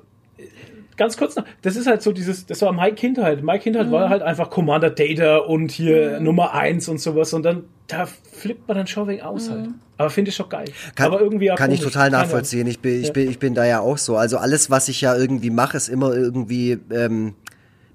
[0.95, 3.43] Ganz kurz noch, das ist halt so dieses, das war meine Kindheit.
[3.43, 3.91] Meine Kindheit Mhm.
[3.91, 8.67] war halt einfach Commander Data und hier Nummer eins und sowas und dann, da flippt
[8.67, 9.53] man dann schon wegen aus Mhm.
[9.53, 9.69] halt.
[9.97, 10.65] Aber finde ich schon geil.
[10.95, 12.67] Kann, Aber irgendwie auch kann ich total nachvollziehen.
[12.67, 13.13] Ich bin, ich, Ja.
[13.13, 14.15] bin, ich bin da ja auch so.
[14.17, 17.33] Also alles, was ich ja irgendwie mache, ist immer irgendwie ähm,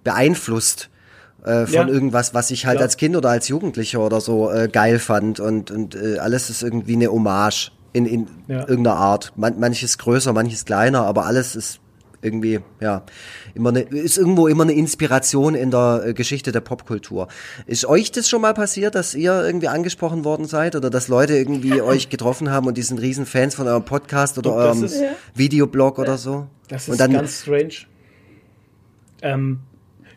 [0.05, 0.89] beeinflusst
[1.45, 1.89] äh, von Ja.
[1.89, 2.85] irgendwas, was ich halt Klar.
[2.87, 5.41] als Kind oder als Jugendlicher oder so äh, geil fand.
[5.41, 8.61] Und, und äh, alles ist irgendwie eine Hommage in, in Ja.
[8.69, 9.33] irgendeiner Art.
[9.37, 11.81] Man, manches größer, manches kleiner, aber alles ist
[12.23, 13.05] irgendwie, ja,
[13.55, 17.29] immer eine, ist irgendwo immer eine Inspiration in der äh, Geschichte der Popkultur.
[17.67, 21.37] Ist euch das schon mal passiert, dass ihr irgendwie angesprochen worden seid oder dass Leute
[21.37, 25.01] irgendwie euch getroffen haben und die sind riesen Fans von eurem Podcast oder eurem ist-
[25.01, 25.09] Ja.
[25.35, 26.47] Videoblog oder so?
[26.69, 27.75] Das und ist dann, ganz strange.
[29.21, 29.61] Ähm,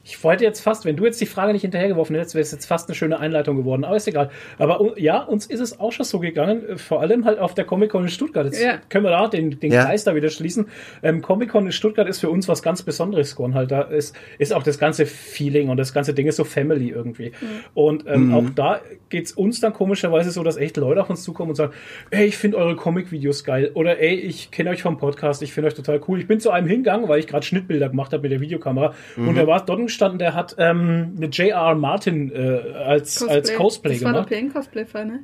[0.07, 2.67] Ich wollte jetzt fast, wenn du jetzt die Frage nicht hinterhergeworfen hättest, wäre es jetzt
[2.67, 3.83] fast eine schöne Einleitung geworden.
[3.83, 4.29] Aber ist egal.
[4.59, 6.61] Aber ja, uns ist es auch schon so gegangen.
[6.69, 8.45] äh, Vor allem halt auf der Comic-Con in Stuttgart.
[8.45, 8.77] Jetzt Ja.
[8.89, 9.85] können wir da den, den Ja.
[9.85, 10.67] Kreis da wieder schließen.
[11.01, 13.55] Ähm, Comic-Con in Stuttgart ist für uns was ganz Besonderes geworden.
[13.55, 16.89] Halt, da ist, ist auch das ganze Feeling und das ganze Ding ist so Family
[16.89, 17.31] irgendwie.
[17.73, 21.49] Und ähm, auch da geht's uns dann komischerweise so, dass echt Leute auf uns zukommen
[21.49, 21.73] und sagen,
[22.11, 23.71] ey, ich finde eure Comic-Videos geil.
[23.73, 26.19] Oder ey, ich kenne euch vom Podcast, ich finde euch total cool.
[26.19, 28.93] Ich bin zu einem hingegangen, weil ich gerade Schnittbilder gemacht habe mit der Videokamera.
[29.17, 31.75] Und der war dort gestanden, der hat ähm, eine J.R.R.
[31.75, 34.31] Martin äh, als Cosplay, als Cosplay das war gemacht.
[34.31, 35.19] der PN-Cosplay-Fall, ne?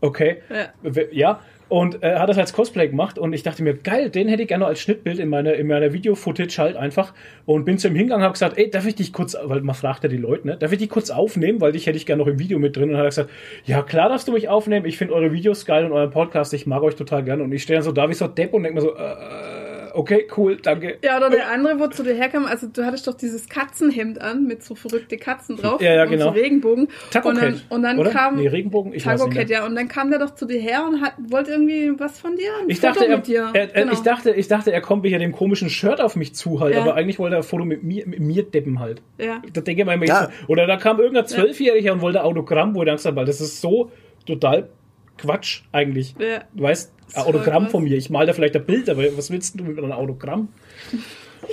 [0.00, 0.38] Okay.
[0.48, 1.02] Ja.
[1.12, 1.40] Ja.
[1.68, 4.48] Und er hat das als Cosplay gemacht und ich dachte mir, geil, den hätte ich
[4.48, 7.12] gerne als Schnittbild in meiner, in meiner Video-Footage halt einfach.
[7.44, 9.74] Und bin zu ihm hingegangen und habe gesagt, ey, darf ich dich kurz, weil man
[9.74, 12.22] fragt ja die Leute, ne, darf ich dich kurz aufnehmen, weil dich hätte ich gerne
[12.22, 12.88] noch im Video mit drin.
[12.88, 13.30] Und hat er gesagt,
[13.64, 16.66] ja klar darfst du mich aufnehmen, ich finde eure Videos geil und euren Podcast, ich
[16.66, 17.42] mag euch total gerne.
[17.42, 19.14] Und ich stehe dann so da wie so Depp und denke mir so, äh,
[19.98, 20.98] okay, cool, danke.
[21.02, 24.46] Ja, oder der andere, wo zu dir herkam, also du hattest doch dieses Katzenhemd an
[24.46, 26.24] mit so verrückte Katzen drauf Ja, ja, und genau.
[26.26, 26.88] so Regenbogen.
[27.10, 28.10] Taco und dann, und dann oder?
[28.10, 30.84] kam Nee, Regenbogen, ich Taco Cat, ja, und dann kam der doch zu dir her
[30.88, 33.50] und hat, wollte irgendwie was von dir, ein Ich Foto dachte, er, mit dir.
[33.52, 33.92] er, er, Genau.
[33.92, 36.82] ich, dachte, ich dachte, er kommt hier dem komischen Shirt auf mich zu halt, Ja.
[36.82, 39.02] aber eigentlich wollte er ein Foto mit mir, mit mir deppen halt.
[39.18, 39.42] ja.
[39.52, 40.30] Da denke ich mir immer, Ja.
[40.46, 43.60] oder da kam irgendein Zwölfjähriger und wollte Autogramm, wo ich dann gesagt habe, das ist
[43.60, 43.90] so
[44.26, 44.68] total
[45.16, 46.14] Quatsch eigentlich.
[46.18, 46.42] Ja.
[46.54, 47.96] Du weißt, ein Autogramm von mir.
[47.96, 50.48] Ich mal da vielleicht ein Bild, aber was willst du mit einem Autogramm?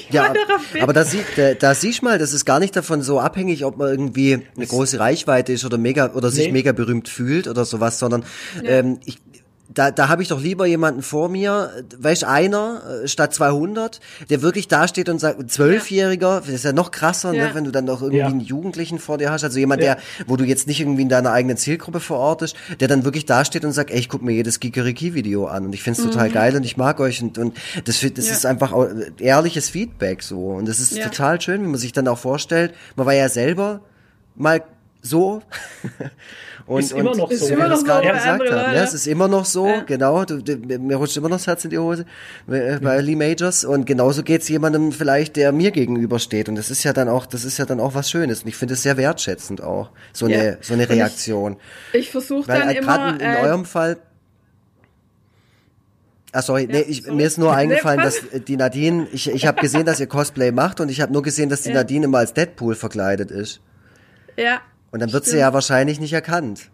[0.10, 0.34] Ja,
[0.82, 3.64] aber da, sie, da, da siehst du mal, das ist gar nicht davon so abhängig,
[3.66, 6.54] ob man irgendwie eine große Reichweite ist oder mega oder sich Nee.
[6.54, 8.26] mega berühmt fühlt oder sowas, sondern
[8.64, 9.20] ähm, ich,
[9.76, 14.42] da, da habe ich doch lieber jemanden vor mir, weißt einer äh, statt 200, der
[14.42, 17.48] wirklich dasteht und sagt, Zwölfjähriger, das ist ja noch krasser, Ja.
[17.50, 18.28] ne, wenn du dann doch irgendwie Ja.
[18.28, 19.96] einen Jugendlichen vor dir hast, also jemand, Ja.
[19.96, 23.64] der, wo du jetzt nicht irgendwie in deiner eigenen Zielgruppe verortest, der dann wirklich dasteht
[23.66, 26.64] und sagt, ey, ich guck mir jedes Gigeriki-Video an und ich find's total geil und
[26.66, 28.12] ich mag euch und, und das, das Mhm.
[28.18, 28.32] Ja.
[28.32, 28.88] ist einfach auch
[29.20, 31.04] ehrliches Feedback so und das ist Ja.
[31.10, 33.82] total schön, wie man sich dann auch vorstellt, man war ja selber
[34.36, 34.64] mal
[35.02, 35.42] so
[36.68, 37.46] und, Ist immer noch und, so.
[37.50, 39.82] wie wir das gerade gesagt haben, ja, es ist immer noch so, Ja.
[39.84, 42.06] genau, du, du, mir rutscht immer noch das Herz in die Hose
[42.50, 46.84] äh, bei Lee Majors und genauso geht's jemandem vielleicht, der mir gegenübersteht und das ist
[46.84, 48.98] ja dann auch, das ist ja dann auch was Schönes und ich finde es sehr
[48.98, 50.40] wertschätzend auch, so Ja.
[50.40, 51.58] eine, so eine Und ich- Reaktion.
[51.94, 53.10] Ich versuche Weil dann äh, immer.
[53.10, 53.98] in, in äh, eurem Fall.
[56.32, 59.62] Ah, sorry, nee, ich, mir ist nur eingefallen, dass äh, die Nadine, ich, ich habe
[59.62, 61.72] gesehen, dass ihr Cosplay macht und ich habe nur gesehen, dass die.
[61.72, 63.62] Nadine immer als Deadpool verkleidet ist.
[64.36, 64.62] ja.
[64.96, 66.70] Und dann wird sie ja wahrscheinlich nicht erkannt.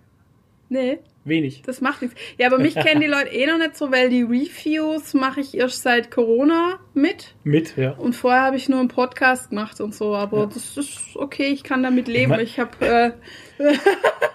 [0.70, 1.00] Nee.
[1.26, 1.64] Wenig.
[1.66, 2.16] Das macht nichts.
[2.38, 5.58] Ja, aber mich kennen die Leute eh noch nicht so, weil die Reviews mache ich
[5.58, 7.34] erst seit Corona mit.
[7.44, 7.94] Mit, ja.
[7.94, 11.64] Und vorher habe ich nur einen Podcast gemacht und so, aber das ist okay, ich
[11.64, 12.30] kann damit leben.
[12.30, 13.12] mein- Ich habe äh,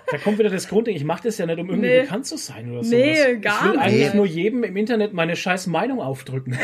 [0.08, 0.94] Da kommt wieder das Grundding.
[0.94, 2.00] Ich mache das ja nicht, um irgendwie Nee.
[2.02, 2.94] bekannt zu sein oder so.
[2.94, 3.80] Nee, gar Ich will nicht.
[3.80, 6.56] eigentlich nur jedem im Internet meine scheiß Meinung aufdrücken.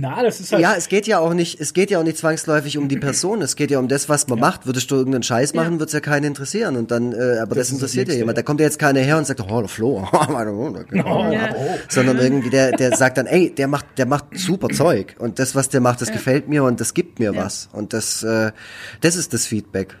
[0.00, 0.60] Na, das ist halt.
[0.62, 3.40] Ja, es geht ja auch nicht, es geht ja auch nicht zwangsläufig um die Person,
[3.40, 4.66] es geht ja um das, was man macht.
[4.66, 5.80] Würdest du irgendeinen Scheiß machen, Ja.
[5.80, 6.76] wird's ja keinen interessieren.
[6.76, 8.36] Und dann, äh, aber das, das interessiert ja jemand.
[8.36, 8.42] ja.
[8.42, 11.32] Da kommt ja jetzt keiner her und sagt, oh, der Flo, meine Mutter, genau.
[11.32, 11.54] Ja.
[11.56, 11.78] oh.
[11.88, 15.54] sondern irgendwie der, der sagt dann, ey, der macht, der macht super Zeug und das,
[15.54, 17.44] was der macht, das gefällt mir und das gibt mir Ja.
[17.44, 18.52] was und das, äh,
[19.00, 19.96] das ist das Feedback.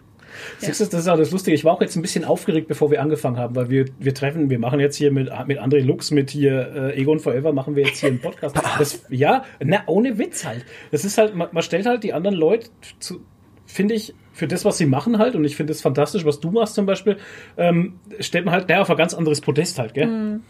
[0.58, 1.54] Siehst du, das ist auch das Lustige.
[1.54, 4.50] Ich war auch jetzt ein bisschen aufgeregt, bevor wir angefangen haben, weil wir, wir treffen,
[4.50, 7.84] wir machen jetzt hier mit, mit André Lux, mit hier äh, Egon Forever, machen wir
[7.84, 8.56] jetzt hier einen Podcast.
[8.78, 10.64] Das, ja, na, ohne Witz halt.
[10.92, 12.68] Das ist halt, man, man stellt halt die anderen Leute
[13.00, 13.20] zu,
[13.66, 16.50] finde ich, für das, was sie machen halt, und ich finde es fantastisch, was du
[16.50, 17.16] machst zum Beispiel,
[17.56, 20.06] ähm, stellt man halt, naja, auf ein ganz anderes Podest halt, gell?
[20.06, 20.42] Mhm.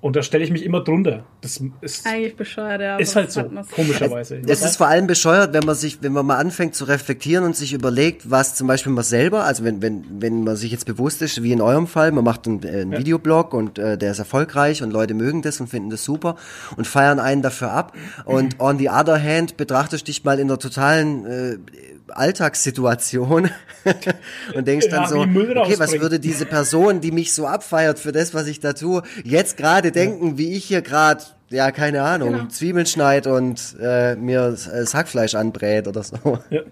[0.00, 1.24] Und da stelle ich mich immer drunter.
[1.40, 2.96] Das ist, eigentlich bescheuert, ja.
[2.98, 3.42] ist halt so,
[3.74, 4.40] komischerweise.
[4.46, 7.56] Es ist vor allem bescheuert, wenn man sich, wenn man mal anfängt zu reflektieren und
[7.56, 11.22] sich überlegt, was zum Beispiel man selber, also wenn, wenn, wenn man sich jetzt bewusst
[11.22, 12.98] ist, wie in eurem Fall, man macht einen, äh, einen Ja.
[12.98, 16.36] Videoblog und äh, der ist erfolgreich und Leute mögen das und finden das super
[16.76, 17.96] und feiern einen dafür ab.
[18.26, 21.58] Und on the other hand betrachtest dich mal in der totalen äh,
[22.08, 23.50] Alltagssituation
[24.54, 28.12] und denkst dann Ja, so, okay, was würde diese Person, die mich so abfeiert für
[28.12, 32.32] das, was ich da tue, jetzt gerade denken, wie ich hier gerade, ja, keine Ahnung,
[32.32, 32.46] Genau.
[32.48, 34.56] Zwiebeln schneid und äh, mir
[34.92, 36.38] Hackfleisch anbrät oder so.
[36.50, 36.62] ja.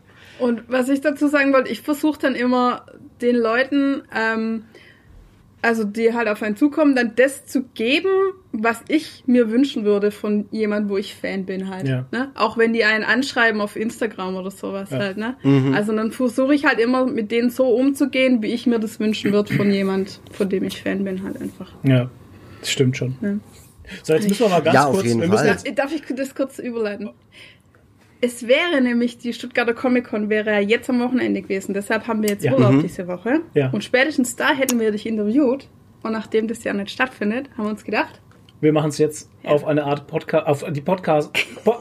[0.40, 2.86] Und was ich dazu sagen wollte, ich versuche dann immer
[3.22, 4.64] den Leuten, ähm,
[5.64, 8.08] also die halt auf einen zukommen, dann das zu geben,
[8.52, 11.88] was ich mir wünschen würde von jemand, wo ich Fan bin halt.
[11.88, 12.06] Ja.
[12.12, 12.30] Ne?
[12.34, 14.98] Auch wenn die einen anschreiben auf Instagram oder sowas Ja.
[14.98, 15.16] halt.
[15.16, 15.36] Ne?
[15.74, 19.32] Also dann versuche ich halt immer mit denen so umzugehen, wie ich mir das wünschen
[19.32, 21.72] würde von jemand, von dem ich Fan bin halt einfach.
[21.82, 22.08] Ja,
[22.60, 23.16] das stimmt schon.
[23.22, 23.34] Ja.
[24.02, 25.06] So, jetzt müssen wir mal ganz Ja, auf kurz.
[25.06, 25.56] jeden wir müssen Fall.
[25.64, 27.10] jetzt, Darf ich das kurz überleiten?
[28.24, 31.74] Es wäre nämlich, die Stuttgarter Comic Con wäre ja jetzt am Wochenende gewesen.
[31.74, 32.54] Deshalb haben wir jetzt Ja.
[32.54, 33.40] Urlaub diese Woche.
[33.52, 33.68] Ja.
[33.68, 35.68] Und spätestens da hätten wir dich interviewt.
[36.02, 38.22] Und nachdem das ja nicht stattfindet, haben wir uns gedacht,
[38.62, 41.36] Wir machen es jetzt auf eine Art Podcast, auf die Podcast,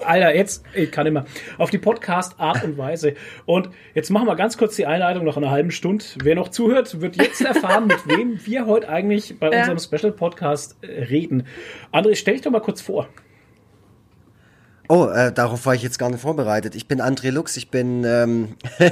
[0.05, 1.23] Alter, jetzt, ich kann immer,
[1.57, 3.13] auf die Podcast-Art und Weise.
[3.45, 6.03] Und jetzt machen wir ganz kurz die Einleitung nach einer halben Stunde.
[6.21, 10.75] Wer noch zuhört, wird jetzt erfahren, mit wem wir heute eigentlich bei unserem Special Podcast
[10.81, 11.47] äh, reden.
[11.93, 13.07] André, stell dich doch mal kurz vor.
[14.89, 16.75] Oh, äh, darauf war ich jetzt gar nicht vorbereitet.
[16.75, 18.55] Ich bin André Lux, ich bin, ähm,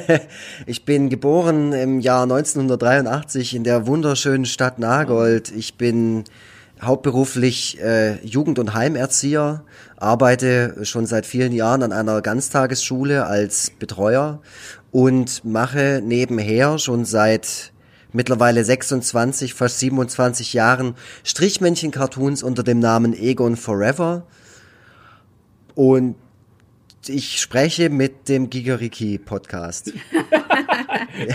[0.65, 5.51] ich bin geboren im Jahr 1983 in der wunderschönen Stadt Nagold.
[5.51, 6.23] Ich bin
[6.81, 9.63] hauptberuflich äh, Jugend- und Heimerzieher,
[9.97, 14.39] arbeite schon seit vielen Jahren an einer Ganztagesschule als Betreuer
[14.91, 17.73] und mache nebenher schon seit
[18.13, 24.23] mittlerweile 26, fast 27 Jahren Strichmännchen-Cartoons unter dem Namen Egon Forever.
[25.75, 26.15] Und
[27.07, 29.91] ich spreche mit dem Gigariki Podcast.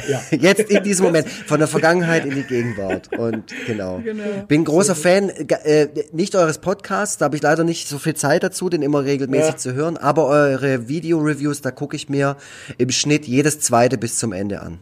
[0.09, 0.23] ja.
[0.39, 3.17] Jetzt in diesem Moment, von der Vergangenheit in die Gegenwart.
[3.17, 3.99] Und genau.
[3.99, 4.45] genau.
[4.47, 8.43] Bin großer Fan, äh, nicht eures Podcasts, da habe ich leider nicht so viel Zeit
[8.43, 9.57] dazu, den immer regelmäßig ja.
[9.57, 12.37] zu hören, aber eure Video-Reviews, da gucke ich mir
[12.79, 14.79] im Schnitt jedes zweite bis zum Ende an.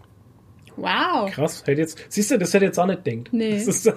[0.76, 1.30] Wow.
[1.30, 1.62] Krass.
[1.64, 3.32] Hätte jetzt, siehst du, das hätte jetzt auch nicht denkt.
[3.32, 3.62] Nee.
[3.64, 3.84] Das,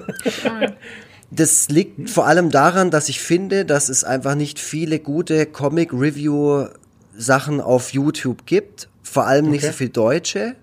[1.29, 7.61] das liegt vor allem daran, dass ich finde, dass es einfach nicht viele gute Comic-Review-Sachen
[7.61, 8.89] auf YouTube gibt.
[9.03, 9.71] Vor allem nicht okay.
[9.71, 10.55] so viel Deutsche.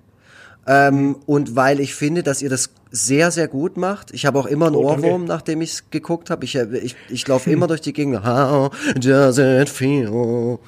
[0.66, 4.14] Ähm, und weil ich finde, dass ihr das sehr, sehr gut macht.
[4.14, 6.44] Ich habe auch immer einen oh, Ohrwurm, nachdem ich es geguckt habe.
[6.44, 7.54] Ich, ich, ich laufe hm.
[7.54, 8.24] immer durch die Gegend.
[8.24, 10.58] How does it feel?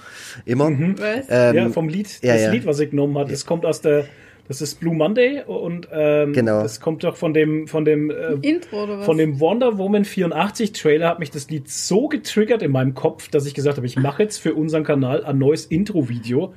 [0.45, 0.71] Immer.
[0.71, 0.97] Mhm.
[1.29, 2.19] Ähm, ja, vom Lied.
[2.23, 2.51] Ja, das ja.
[2.51, 4.07] Lied, was ich genommen habe, das kommt aus der
[4.49, 6.63] das ist Blue Monday und ähm, genau.
[6.63, 9.07] das kommt doch von dem von dem äh, Intro oder was?
[9.07, 13.29] von dem Wonder Woman 84 Trailer hat mich das Lied so getriggert in meinem Kopf,
[13.29, 16.55] dass ich gesagt habe, ich mache jetzt für unseren Kanal ein neues Intro Video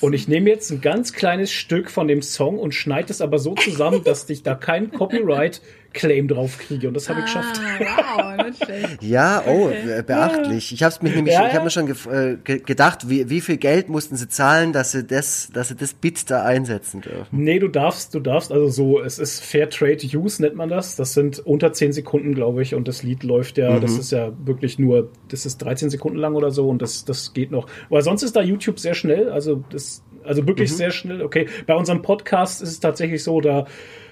[0.00, 0.06] so.
[0.06, 3.38] und ich nehme jetzt ein ganz kleines Stück von dem Song und schneide es aber
[3.38, 5.60] so zusammen, dass ich da kein Copyright
[5.92, 7.60] Claim drauf kriege und das habe ich geschafft.
[7.80, 9.02] Ah, wow, nicht schlecht.
[9.02, 10.02] Ja, oh, okay.
[10.06, 10.72] beachtlich.
[10.72, 13.40] Ich habe mich nämlich, Ja, ich habe mir schon ge äh, ge gedacht, wie, wie
[13.40, 17.26] viel Geld mussten sie zahlen, dass sie das, dass sie das Bit da einsetzen dürfen.
[17.30, 20.96] Nee, du darfst, du darfst, also so, es ist Fair Trade Use, nennt man das.
[20.96, 24.32] Das sind unter 10 Sekunden, glaube ich, und das Lied läuft ja, das ist ja
[24.44, 27.66] wirklich nur, das ist 13 Sekunden lang oder so und das, das geht noch.
[27.88, 31.22] Weil sonst ist da YouTube sehr schnell, also das, also wirklich sehr schnell.
[31.22, 33.66] Okay, bei unserem Podcast ist es tatsächlich so, da,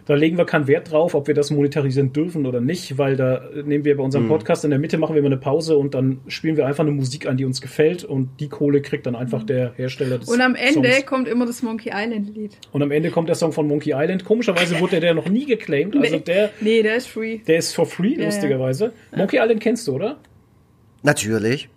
[0.09, 3.43] da legen wir keinen Wert drauf, ob wir das monetarisieren dürfen oder nicht, weil da
[3.65, 6.21] nehmen wir bei unserem Podcast in der Mitte, machen wir immer eine Pause und dann
[6.29, 9.43] spielen wir einfach eine Musik an, die uns gefällt und die Kohle kriegt dann einfach
[9.45, 11.07] der Hersteller des Und am Ende Songs.
[11.07, 12.57] kommt immer das Monkey Island Lied.
[12.73, 14.25] Und am Ende kommt der Song von Monkey Island.
[14.25, 15.95] Komischerweise wurde der noch nie geclaimed.
[15.95, 16.23] Also Nee.
[16.23, 17.39] der, Nee, der ist free.
[17.47, 18.25] der ist for free, ja.
[18.25, 18.93] lustigerweise.
[19.15, 20.17] Monkey Island kennst du, oder?
[21.03, 21.69] Natürlich.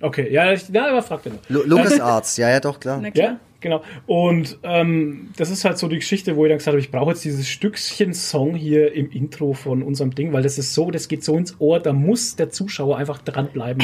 [0.00, 1.40] Okay, ja, ich, ja aber frag den mal.
[1.48, 3.00] Lu Lucas Arts, ja, ja, doch, klar.
[3.02, 3.26] Na klar.
[3.32, 3.82] Ja, genau.
[4.06, 7.10] Und ähm, das ist halt so die Geschichte, wo ich dann gesagt habe, ich brauche
[7.10, 11.08] jetzt dieses Stückchen Song hier im Intro von unserem Ding, weil das ist so, das
[11.08, 13.82] geht so ins Ohr, da muss der Zuschauer einfach dranbleiben.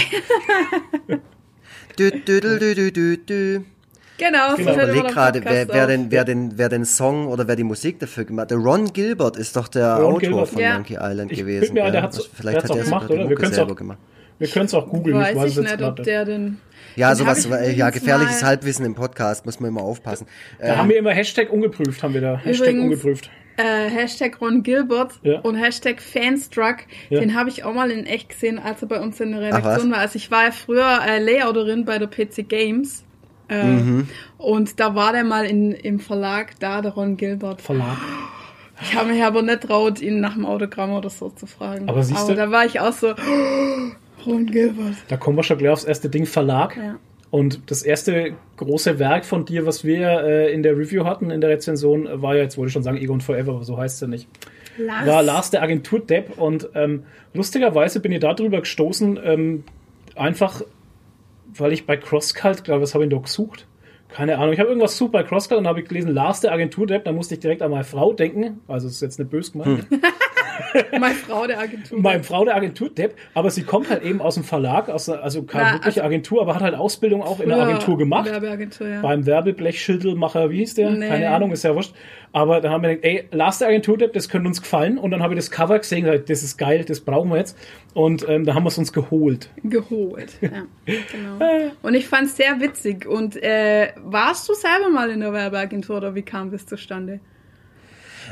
[1.98, 3.62] Dü, dü, dü, dü, dü, dü, dü.
[4.16, 4.70] Genau, Genau.
[4.76, 7.56] hört Überleg immer der gerade, wer, wer, den, wer, den, wer den Song oder wer
[7.56, 8.50] die Musik dafür gemacht hat.
[8.52, 10.48] Der Ron Gilbert ist doch der Ron Autor Gilbert.
[10.50, 10.74] von Ja.
[10.74, 11.74] Monkey Island Ich gewesen.
[11.74, 13.76] mir ein, der hat's- der Vielleicht hat's hat er gemacht, sogar die Mucke selber auch-
[13.76, 13.98] gemacht.
[14.38, 16.58] Wir können es auch googeln, Weiß ich jetzt nicht, ob der den.
[16.96, 20.26] Ja, sowas, äh, ja, gefährliches mal- Halbwissen im Podcast, muss man immer aufpassen.
[20.61, 22.37] Da haben wir immer Hashtag ungeprüft, haben wir da.
[22.38, 23.30] Hashtag Übrigens- ungeprüft.
[23.57, 25.38] Äh, Hashtag Ron Gilbert Ja.
[25.40, 26.78] und Hashtag Fanstruck,
[27.09, 27.20] Ja.
[27.20, 29.92] den habe ich auch mal in echt gesehen, als er bei uns in der Redaktion
[29.92, 29.98] war.
[29.98, 33.04] Also ich war ja früher äh, Layouterin bei der PC Games.
[33.48, 34.09] Äh, Mhm.
[34.38, 37.61] Und da war der mal in, im Verlag da, der Ron Gilbert.
[37.62, 37.98] Verlag.
[38.83, 41.88] Ich habe mich aber nicht traut, ihn nach dem Autogramm oder so zu fragen.
[41.88, 43.14] Aber siehst du- da war ich auch so,
[44.26, 44.96] Ron Gilbert.
[45.08, 46.76] Da kommen wir schon gleich aufs erste Ding, Verlag.
[46.76, 46.96] Ja.
[47.30, 51.40] Und das erste große Werk von dir, was wir äh, in der Review hatten, in
[51.40, 54.00] der Rezension, war ja, jetzt wollte ich schon sagen, Egon Forever, aber so heißt es
[54.02, 54.28] ja nicht.
[54.78, 55.06] Lars.
[55.06, 59.64] War Lars der Agentur-Depp und ähm, lustigerweise bin ich darüber gestoßen, ähm,
[60.14, 60.62] einfach,
[61.56, 63.66] weil ich bei CrossCult, glaube was habe ich da gesucht?
[64.08, 67.04] Keine Ahnung, ich habe irgendwas gesucht bei CrossCult und habe ich gelesen, Lars der Agentur-Depp,
[67.04, 69.87] da musste ich direkt an meine Frau denken, also es ist jetzt nicht böse gemeint.
[70.98, 72.00] Meine Frau der Agentur.
[72.00, 75.22] Meine Frau der Agentur Depp, aber sie kommt halt eben aus dem Verlag, aus, einer-
[75.22, 78.26] also keine Na, wirkliche also- Agentur, aber hat halt Ausbildung auch in der Agentur gemacht.
[78.30, 79.00] Werbeagentur, ja.
[79.00, 80.90] Beim Werbeblechschüttelmacher, wie hieß der?
[80.90, 81.08] Nee.
[81.08, 81.94] Keine Ahnung, ist ja wurscht.
[82.32, 84.98] Aber dann haben wir gedacht, ey, Last der Agentur Depp, das könnte uns gefallen.
[84.98, 87.56] Und dann habe ich das Cover gesehen, gesagt, das ist geil, das brauchen wir jetzt.
[87.94, 89.50] Und ähm, da haben wir es uns geholt.
[89.62, 90.32] geholt.
[90.40, 90.48] Ja,
[90.84, 91.70] genau.
[91.82, 93.06] Und ich fand es sehr witzig.
[93.06, 97.20] Und äh, warst du selber mal in der Werbeagentur oder wie kam das zustande?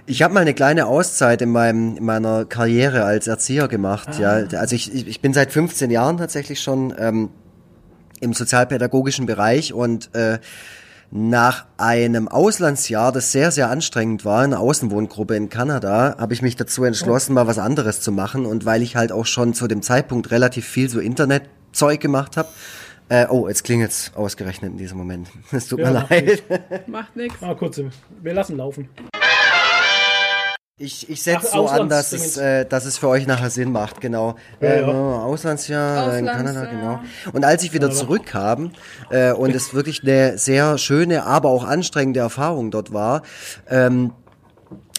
[0.06, 4.18] Ich habe mal eine kleine Auszeit in, meinem, in meiner Karriere als Erzieher gemacht.
[4.18, 7.30] Ja, also ich, ich bin seit 15 Jahren tatsächlich schon ähm,
[8.20, 10.38] im sozialpädagogischen Bereich und äh,
[11.14, 16.40] nach einem Auslandsjahr, das sehr, sehr anstrengend war, in einer Außenwohngruppe in Kanada, habe ich
[16.40, 18.46] mich dazu entschlossen, mal was anderes zu machen.
[18.46, 22.48] Und weil ich halt auch schon zu dem Zeitpunkt relativ viel so Internetzeug gemacht habe,
[23.10, 25.28] äh, oh, jetzt klingelt's ausgerechnet in diesem Moment.
[25.52, 26.42] Es tut Ja, mir leid.
[26.86, 27.34] Macht nix.
[27.42, 27.78] Ah, kurz,
[28.22, 28.88] wir lassen laufen.
[30.84, 34.00] Ich, ich setze so an, dass es, äh, dass es für euch nachher Sinn macht,
[34.00, 34.34] genau.
[34.60, 34.88] Ja, äh, ja.
[34.88, 37.00] Auslandsjahr in Kanada, Auslandsjahr.
[37.00, 37.32] genau.
[37.32, 37.94] Und als ich wieder Ja.
[37.94, 38.72] zurückkam
[39.10, 43.22] äh, und es wirklich eine sehr schöne, aber auch anstrengende Erfahrung dort war,
[43.68, 44.12] ähm,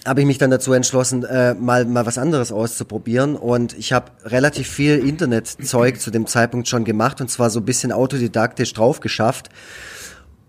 [0.07, 4.11] habe ich mich dann dazu entschlossen, äh, mal mal was anderes auszuprobieren und ich habe
[4.23, 9.01] relativ viel Internetzeug zu dem Zeitpunkt schon gemacht und zwar so ein bisschen autodidaktisch drauf
[9.01, 9.49] geschafft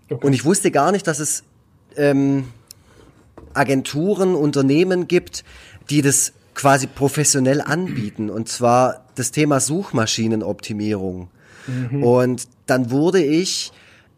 [0.09, 0.25] Okay.
[0.27, 1.43] und ich wusste gar nicht, dass es
[1.97, 2.49] ähm,
[3.55, 5.43] Agenturen, Unternehmen gibt,
[5.89, 8.29] die das quasi professionell anbieten.
[8.29, 11.29] Und zwar das Thema Suchmaschinenoptimierung.
[12.01, 13.71] Und dann wurde ich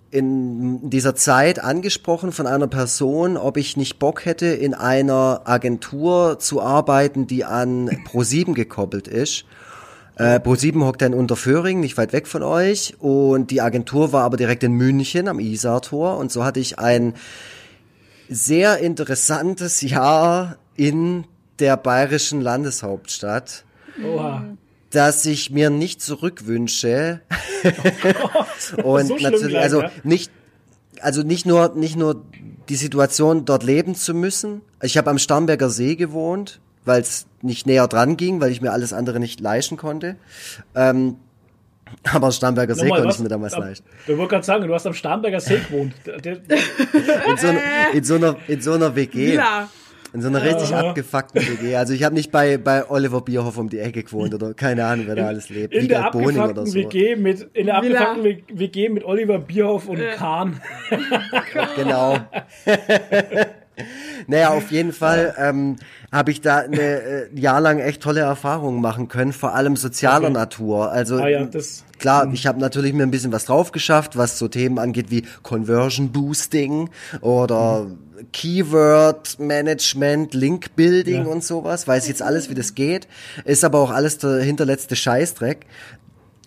[0.10, 6.40] in dieser Zeit angesprochen von einer Person, ob ich nicht Bock hätte, in einer Agentur
[6.40, 9.46] zu arbeiten, die an Pro7 gekoppelt ist.
[10.16, 12.96] Äh, Pro7 hockt dann unter Föhring, nicht weit weg von euch.
[13.00, 16.18] Und die Agentur war aber direkt in München am Isar-Tor.
[16.18, 17.14] Und so hatte ich ein
[18.30, 21.26] sehr interessantes Jahr in
[21.60, 23.64] der bayerischen Landeshauptstadt,
[24.04, 24.46] Oha.
[24.92, 27.22] das ich mir nicht zurückwünsche.
[28.84, 29.92] Und So natürlich, gleich, also ja?
[30.04, 30.32] nicht,
[31.02, 32.24] also nicht nur, nicht nur
[32.70, 34.62] die Situation, dort leben zu müssen.
[34.82, 38.72] Ich habe am Starnberger See gewohnt, weil es nicht näher dran ging, weil ich mir
[38.72, 40.18] alles andere nicht leisten konnte.
[40.76, 41.16] Ähm,
[42.14, 43.88] aber am Starnberger See konnte ich mir damals Ab- leisten.
[44.08, 45.94] Ich wollte gerade sagen, du hast am Starnberger See gewohnt.
[46.06, 46.38] Der- der-
[47.30, 47.62] In so, einer-
[47.94, 49.36] in so einer, in so einer WG.
[49.36, 49.70] Ja.
[50.14, 50.90] In so einer richtig Aha.
[50.90, 51.76] abgefuckten WG.
[51.76, 55.06] Also ich habe nicht bei, bei Oliver Bierhoff um die Ecke gewohnt oder keine Ahnung,
[55.08, 55.74] wer da alles lebt.
[55.74, 56.76] In der Wiegald Boning oder abgefuckten so.
[56.80, 58.12] WG mit, in der Villa.
[58.12, 60.14] abgefuckten WG mit Oliver Bierhoff und Ja.
[60.16, 60.62] Kahn.
[61.76, 62.18] Genau.
[64.28, 65.76] naja, auf jeden Fall ähm,
[66.12, 69.76] habe ich da eine, äh, ein Jahr lang echt tolle Erfahrungen machen können, vor allem
[69.76, 70.34] sozialer Okay.
[70.34, 70.92] Natur.
[70.92, 74.38] Also Ah ja, das- klar, ich habe natürlich mir ein bisschen was drauf geschafft, was
[74.40, 76.90] so Themen angeht wie Conversion Boosting
[77.22, 77.88] oder
[78.34, 81.32] Keyword Management, Link Building Ja.
[81.32, 81.88] und sowas.
[81.88, 83.08] Weiß jetzt alles, wie das geht.
[83.46, 85.66] Ist aber auch alles der hinterletzte Scheißdreck.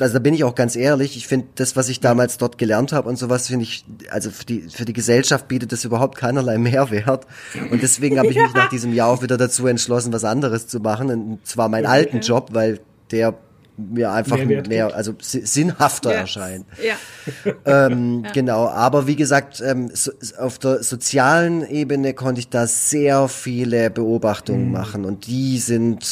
[0.01, 2.93] Also da bin ich auch ganz ehrlich, ich finde das, was ich damals dort gelernt
[2.93, 6.59] habe und sowas, finde ich, also für die, für die Gesellschaft bietet das überhaupt keinerlei
[6.59, 7.27] Mehrwert.
[7.71, 10.81] Und deswegen habe ich mich nach diesem Jahr auch wieder dazu entschlossen, was anderes zu
[10.81, 11.11] machen.
[11.11, 12.81] Und zwar meinen alten Job, weil
[13.11, 13.35] der
[13.91, 14.95] mir einfach mehr, gibt.
[14.95, 16.19] also si- sinnhafter Ja.
[16.21, 16.67] erscheint.
[16.83, 16.95] Ja.
[17.65, 23.29] Ähm, Genau, aber wie gesagt, ähm, so, auf der sozialen Ebene konnte ich da sehr
[23.29, 24.73] viele Beobachtungen Mhm.
[24.73, 26.05] machen und die sind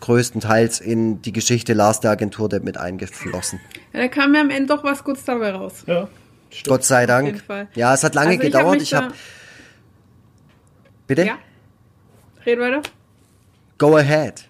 [0.00, 3.60] größtenteils in die Geschichte Lars der Agentur mit eingeflossen.
[3.92, 4.00] ja.
[4.00, 5.84] Da kam mir am Ende doch was Gutes dabei raus.
[5.86, 6.08] Ja,
[6.50, 6.68] stimmt.
[6.68, 7.26] Gott sei Dank.
[7.26, 7.68] jeden Fall.
[7.74, 8.82] Ja, es hat lange Also ich hab gedauert.
[8.82, 9.14] Ich habe da-
[11.06, 11.38] bitte Ja.
[12.46, 12.82] Red weiter.
[13.78, 14.47] go ahead.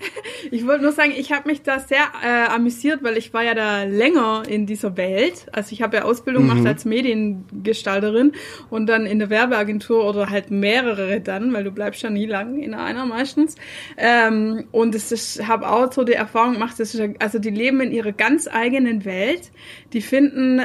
[0.50, 3.54] Ich wollte nur sagen, ich habe mich da sehr äh, amüsiert, weil ich war ja
[3.54, 5.46] da länger in dieser Welt.
[5.52, 8.32] Also ich habe ja Ausbildung gemacht als Mediengestalterin
[8.70, 12.58] und dann in der Werbeagentur oder halt mehrere dann, weil du bleibst ja nie lang
[12.58, 13.56] in einer meistens.
[13.96, 17.80] Ähm, und es ist, habe auch so die Erfahrung gemacht, dass ich, also die leben
[17.80, 19.50] in ihrer ganz eigenen Welt.
[19.92, 20.62] Die finden,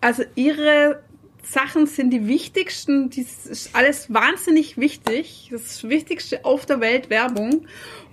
[0.00, 1.02] also ihre
[1.42, 5.48] Sachen sind die wichtigsten, das ist alles wahnsinnig wichtig.
[5.50, 7.66] Das Wichtigste auf der Welt, Werbung.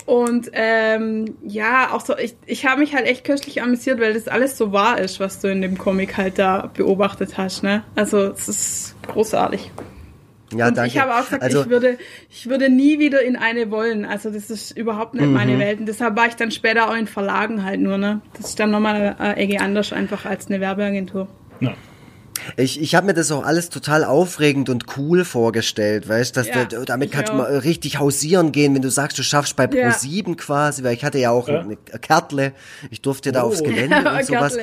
[0.05, 4.27] Und ähm, ja, auch so, ich, ich habe mich halt echt köstlich amüsiert, weil das
[4.27, 7.63] alles so wahr ist, was du in dem Comic halt da beobachtet hast.
[7.63, 7.83] Ne?
[7.95, 9.71] Also es ist großartig.
[10.55, 10.89] Ja, und danke.
[10.89, 11.97] ich habe auch gesagt, also, ich würde,
[12.29, 14.05] ich würde nie wieder in eine wollen.
[14.05, 15.33] Also das ist überhaupt nicht Mhm.
[15.33, 15.79] meine Welt.
[15.79, 17.97] Und deshalb war ich dann später auch in Verlagen halt nur.
[17.97, 18.21] Ne?
[18.37, 21.27] Das ist dann nochmal äh, Ecke anders einfach als eine Werbeagentur.
[21.61, 21.73] Ja.
[22.57, 26.65] Ich, ich habe mir das auch alles total aufregend und cool vorgestellt, weißt dass Ja,
[26.65, 27.37] du, damit kannst du auch.
[27.37, 29.89] mal richtig hausieren gehen, wenn du sagst, du schaffst bei Ja.
[29.89, 31.61] Pro7 quasi, weil ich hatte ja auch Ja.
[31.61, 32.51] eine Kärtle,
[32.91, 33.47] ich durfte da Oh.
[33.47, 34.57] aufs Gelände und sowas.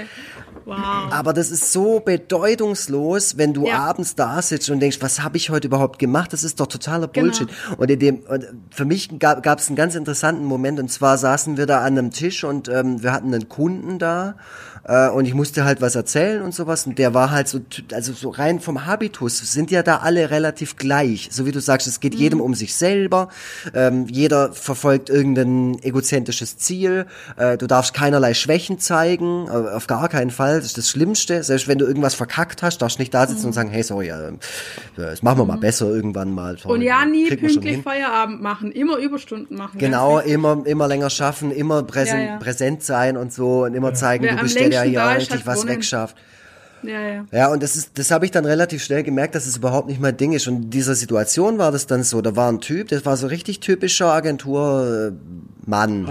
[0.64, 0.76] Wow.
[1.10, 3.78] Aber das ist so bedeutungslos, wenn du Ja.
[3.78, 6.32] abends da sitzt und denkst, was habe ich heute überhaupt gemacht?
[6.32, 7.26] Das ist doch totaler Genau.
[7.28, 7.48] Bullshit.
[7.76, 10.78] Und in dem, und für mich gab es einen ganz interessanten Moment.
[10.80, 14.34] Und zwar saßen wir da an einem Tisch und ähm, wir hatten einen Kunden da
[14.84, 16.86] äh, und ich musste halt was erzählen und sowas.
[16.86, 17.60] Und der war halt so,
[17.92, 21.28] also so rein vom Habitus sind ja da alle relativ gleich.
[21.32, 23.28] So wie du sagst, es geht jedem um sich selber.
[23.74, 27.06] Ähm, jeder verfolgt irgendein egozentrisches Ziel.
[27.36, 30.51] Äh, du darfst keinerlei Schwächen zeigen, äh, auf gar keinen Fall.
[30.56, 31.42] Das ist das Schlimmste.
[31.42, 34.08] Selbst wenn du irgendwas verkackt hast, darfst du nicht da sitzen und sagen, hey, sorry,
[34.08, 34.32] äh,
[34.96, 36.58] das machen wir mal besser irgendwann mal.
[36.58, 37.82] Sorry, Und ja, nie pünktlich.
[37.82, 39.78] Feierabend machen, immer Überstunden machen.
[39.78, 42.36] Genau, immer, immer länger schaffen, immer präsen, Ja, ja.
[42.36, 45.66] präsent sein und so und immer zeigen, Wer du bist der, der hier richtig was
[45.66, 46.16] wegschafft.
[46.82, 47.24] Ja, ja.
[47.30, 50.00] Ja, und das ist, das habe ich dann relativ schnell gemerkt, dass es überhaupt nicht
[50.00, 50.48] mein Ding ist.
[50.48, 53.26] Und in dieser Situation war das dann so, da war ein Typ, das war so
[53.26, 56.06] richtig typischer Agenturmann.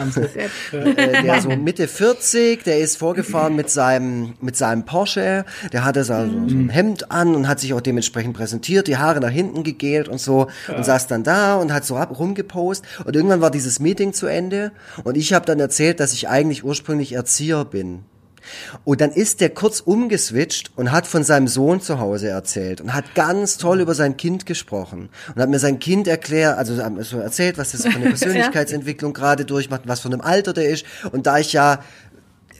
[0.72, 6.04] äh, der so Mitte 40, der ist vorgefahren mit seinem, mit seinem Porsche, der hatte
[6.04, 9.64] so, so ein Hemd an und hat sich auch dementsprechend präsentiert, die Haare nach hinten
[9.64, 10.76] gegelt und so ja.
[10.76, 14.28] und saß dann da und hat so ab, rumgepost und irgendwann war dieses Meeting zu
[14.28, 14.72] Ende
[15.04, 18.06] und ich habe dann erzählt, dass ich eigentlich ursprünglich Erzieher bin.
[18.84, 22.94] Und dann ist der kurz umgeswitcht und hat von seinem Sohn zu Hause erzählt und
[22.94, 27.20] hat ganz toll über sein Kind gesprochen und hat mir sein Kind erklärt, also so
[27.20, 30.86] erzählt, was das für eine Persönlichkeitsentwicklung gerade durchmacht, was von einem Alter der ist.
[31.12, 31.80] Und da ich ja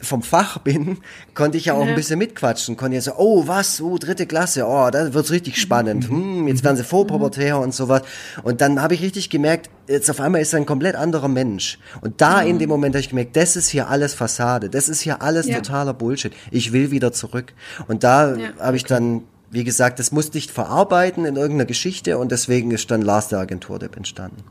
[0.02, 0.98] vom Fach bin,
[1.34, 1.90] konnte ich ja auch ja.
[1.90, 2.76] ein bisschen mitquatschen.
[2.76, 6.08] Konnte ja so, oh, was, oh, dritte Klasse, oh, da wird's richtig spannend.
[6.08, 8.02] Hm, jetzt werden sie vorpubertär und sowas.
[8.42, 11.78] Und dann habe ich richtig gemerkt, jetzt auf einmal ist er ein komplett anderer Mensch.
[12.00, 12.50] Und da mhm.
[12.50, 14.68] in dem Moment habe ich gemerkt, das ist hier alles Fassade.
[14.68, 15.56] Das ist hier alles ja.
[15.56, 16.32] totaler Bullshit.
[16.50, 17.54] Ich will wieder zurück.
[17.88, 18.48] Und da ja.
[18.58, 19.22] habe ich dann
[19.52, 23.38] wie gesagt, das musste ich verarbeiten in irgendeiner Geschichte und deswegen ist dann Last der
[23.40, 24.42] Agentur entstanden.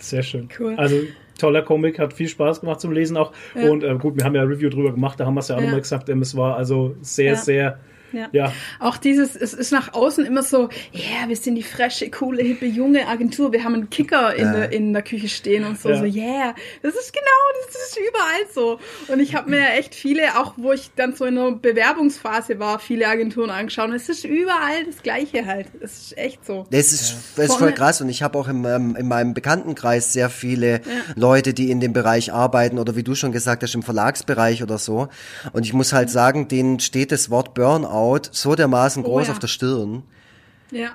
[0.00, 0.48] Sehr schön.
[0.58, 0.74] Cool.
[0.76, 0.96] Also
[1.38, 3.32] toller Comic, hat viel Spaß gemacht zum Lesen auch.
[3.54, 3.70] Ja.
[3.70, 5.56] Und äh, gut, wir haben ja ein Review drüber gemacht, da haben wir es ja
[5.56, 5.66] auch ja.
[5.66, 7.78] nochmal gesagt, ähm, es war also sehr, sehr
[8.12, 8.28] ja.
[8.32, 8.52] ja.
[8.78, 12.42] Auch dieses, es ist nach außen immer so, ja, yeah, wir sind die frische, coole,
[12.42, 13.52] hippe, junge Agentur.
[13.52, 14.52] Wir haben einen Kicker in, ja.
[14.52, 15.98] der, in der Küche stehen und so, ja.
[15.98, 16.54] so, yeah.
[16.82, 18.80] Das ist genau, das ist überall so.
[19.12, 22.78] Und ich habe mir echt viele, auch wo ich dann so in einer Bewerbungsphase war,
[22.78, 23.88] viele Agenturen angeschaut.
[23.88, 25.68] Und es ist überall das Gleiche halt.
[25.80, 26.66] Es ist echt so.
[26.70, 28.00] Das ist, das ist voll krass.
[28.00, 30.80] Und ich habe auch im, ähm, in meinem Bekanntenkreis sehr viele
[31.16, 34.78] Leute, die in dem Bereich arbeiten oder wie du schon gesagt hast, im Verlagsbereich oder
[34.78, 35.08] so.
[35.52, 39.22] Und ich muss halt sagen, denen steht das Wort Burnout Haut so dermaßen oh groß
[39.22, 39.32] oh, ja.
[39.32, 40.02] auf der Stirn.
[40.72, 40.90] Ja.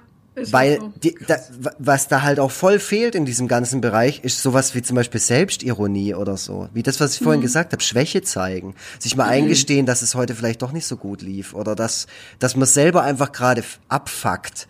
[0.52, 0.94] Weil so.
[1.02, 1.38] die, da,
[1.80, 5.20] was da halt auch voll fehlt in diesem ganzen Bereich, ist sowas wie zum Beispiel
[5.20, 6.70] Selbstironie oder so.
[6.74, 7.24] Wie das, was ich mhm.
[7.24, 8.76] vorhin gesagt habe, Schwäche zeigen.
[9.00, 9.32] Sich mal mhm.
[9.32, 11.56] eingestehen, dass es heute vielleicht doch nicht so gut lief.
[11.56, 12.06] Oder dass,
[12.40, 14.68] dass man selber einfach gerade abfuckt.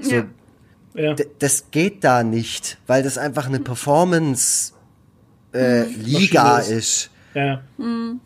[0.00, 0.26] So, ja.
[0.94, 1.14] Ja.
[1.38, 6.70] Das geht da nicht, weil das einfach eine Performance-Liga äh, ist.
[6.70, 7.10] ist.
[7.34, 7.62] Ja.
[7.78, 8.20] Mhm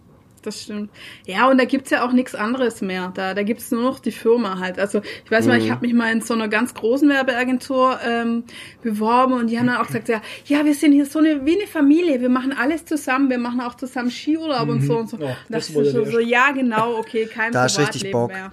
[0.46, 0.90] das stimmt.
[1.26, 3.12] Ja, und da gibt's ja auch nichts anderes mehr.
[3.14, 4.78] Da, da gibt's nur noch die Firma halt.
[4.78, 5.50] Also ich weiß mhm.
[5.50, 5.70] mal, ich mhm.
[5.70, 8.44] habe mich mal in so einer ganz großen Werbeagentur ähm,
[8.82, 11.58] beworben und die haben dann auch gesagt, ja, ja, wir sind hier so eine wie
[11.58, 14.72] eine Familie, wir machen alles zusammen, wir machen auch zusammen Skiurlaub mhm.
[14.72, 15.16] und so und so.
[15.16, 18.30] Oh, das, das ist so, so, ja genau, okay, kein da ist richtig Bock.
[18.30, 18.52] mehr.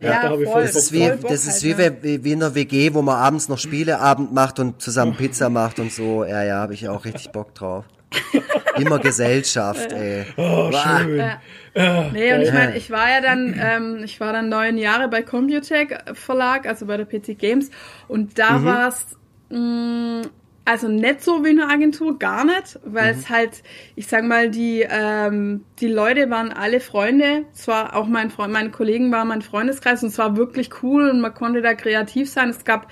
[0.00, 2.24] Ja, ja, da habe ich voll, Das ist, wie, das ist halt, wie, ne?
[2.24, 5.90] wie in einer WG, wo man abends noch Spieleabend macht und zusammen Pizza macht und
[5.90, 6.24] so.
[6.24, 7.86] Ja, ja, habe ich auch richtig Bock drauf.
[8.76, 10.26] Immer Gesellschaft, ey.
[10.36, 11.16] Oh, schön.
[11.18, 12.10] Ja.
[12.12, 15.22] Nee, und ich meine, ich war ja dann, ähm, ich war dann neun Jahre bei
[15.22, 17.70] Computech Verlag, also bei der PC Games,
[18.08, 18.64] und da mhm.
[18.64, 19.06] war es
[19.50, 20.22] mm,
[20.66, 23.20] also nicht so wie eine Agentur, gar nicht, weil mhm.
[23.20, 23.62] es halt,
[23.94, 27.44] ich sag mal, die, ähm, die Leute waren alle Freunde.
[27.52, 31.20] Zwar auch mein Freund, meine Kollegen waren mein Freundeskreis und es war wirklich cool und
[31.20, 32.50] man konnte da kreativ sein.
[32.50, 32.88] Es gab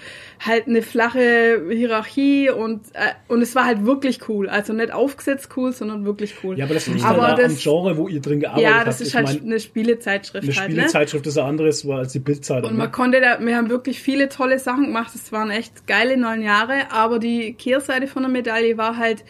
[0.47, 4.49] halt eine flache Hierarchie und, äh, und es war halt wirklich cool.
[4.49, 6.59] Also nicht aufgesetzt cool, sondern wirklich cool.
[6.59, 8.78] Ja, aber das liegt aber das, am Genre, wo ihr drin gearbeitet habt.
[8.78, 9.01] Ja, das habt.
[9.01, 10.45] ist ich halt mein, eine Spielezeitschrift.
[10.47, 11.28] Eine halt, Spielezeitschrift ne?
[11.30, 12.70] ist ein anderes als die Bildzeitung.
[12.70, 12.92] Und man ne?
[12.92, 15.14] konnte da, wir haben wirklich viele tolle Sachen gemacht.
[15.14, 19.24] Es waren echt geile neun Jahre, aber die Kehrseite von der Medaille war halt,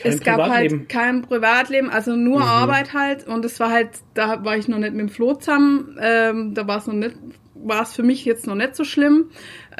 [0.00, 2.46] kein es gab halt kein Privatleben, also nur mhm.
[2.46, 3.26] Arbeit halt.
[3.26, 5.98] Und es war halt, da war ich noch nicht mit dem Flo zusammen.
[6.00, 7.16] Ähm, da war es noch nicht,
[7.54, 9.30] war es für mich jetzt noch nicht so schlimm.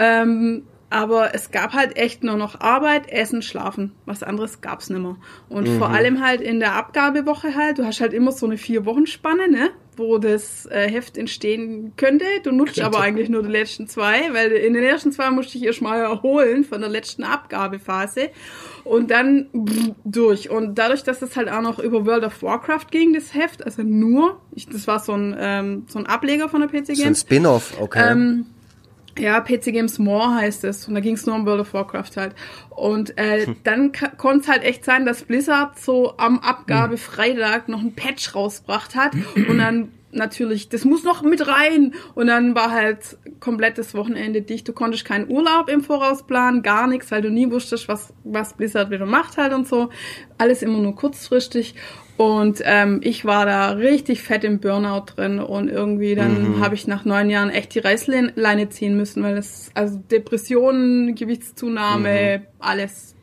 [0.01, 3.93] Ähm, aber es gab halt echt nur noch Arbeit, Essen, Schlafen.
[4.07, 5.19] Was anderes gab's nimmer.
[5.49, 5.79] Und mhm.
[5.79, 9.07] vor allem halt in der Abgabewoche halt, du hast halt immer so eine vier Wochen
[9.07, 9.71] Spanne, ne?
[9.97, 12.25] Wo das äh, Heft entstehen könnte.
[12.43, 15.65] Du nutzt aber eigentlich nur die letzten zwei, weil in den ersten zwei musste ich
[15.65, 18.31] erst mal erholen von der letzten Abgabephase.
[18.83, 19.49] Und dann
[20.05, 20.51] durch.
[20.51, 23.83] Und dadurch, dass es halt auch noch über World of Warcraft ging, das Heft, also
[23.85, 26.99] nur, ich, das war so ein, ähm, so ein Ableger von der PC Games.
[26.99, 28.11] So ein Spin-off, okay.
[28.11, 28.47] Ähm,
[29.19, 30.89] ja, PC Games More heißt es.
[30.89, 32.35] Und da ging es nur um World of Warcraft halt.
[32.71, 33.57] Und äh, hm.
[33.65, 38.95] dann konnte es halt echt sein, dass Blizzard so am Abgabefreitag noch ein Patch rausgebracht
[38.95, 39.13] hat.
[39.49, 41.95] und dann natürlich, das muss noch mit rein.
[42.15, 44.69] Und dann war halt komplettes Wochenende dicht.
[44.69, 48.55] Du konntest keinen Urlaub im Voraus planen, gar nichts, weil du nie wusstest, was, was
[48.55, 49.91] Blizzard wieder macht halt und so.
[50.39, 51.75] Alles immer nur kurzfristig.
[52.21, 56.61] Und ähm, ich war da richtig fett im Burnout drin und irgendwie dann mhm.
[56.63, 62.41] habe ich nach neun Jahren echt die Reißleine ziehen müssen, weil es also Depressionen, Gewichtszunahme,
[62.41, 62.47] mhm.
[62.59, 63.15] alles,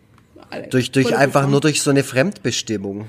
[0.49, 0.69] alles.
[0.69, 3.07] Durch durch einfach nur durch so eine Fremdbestimmung.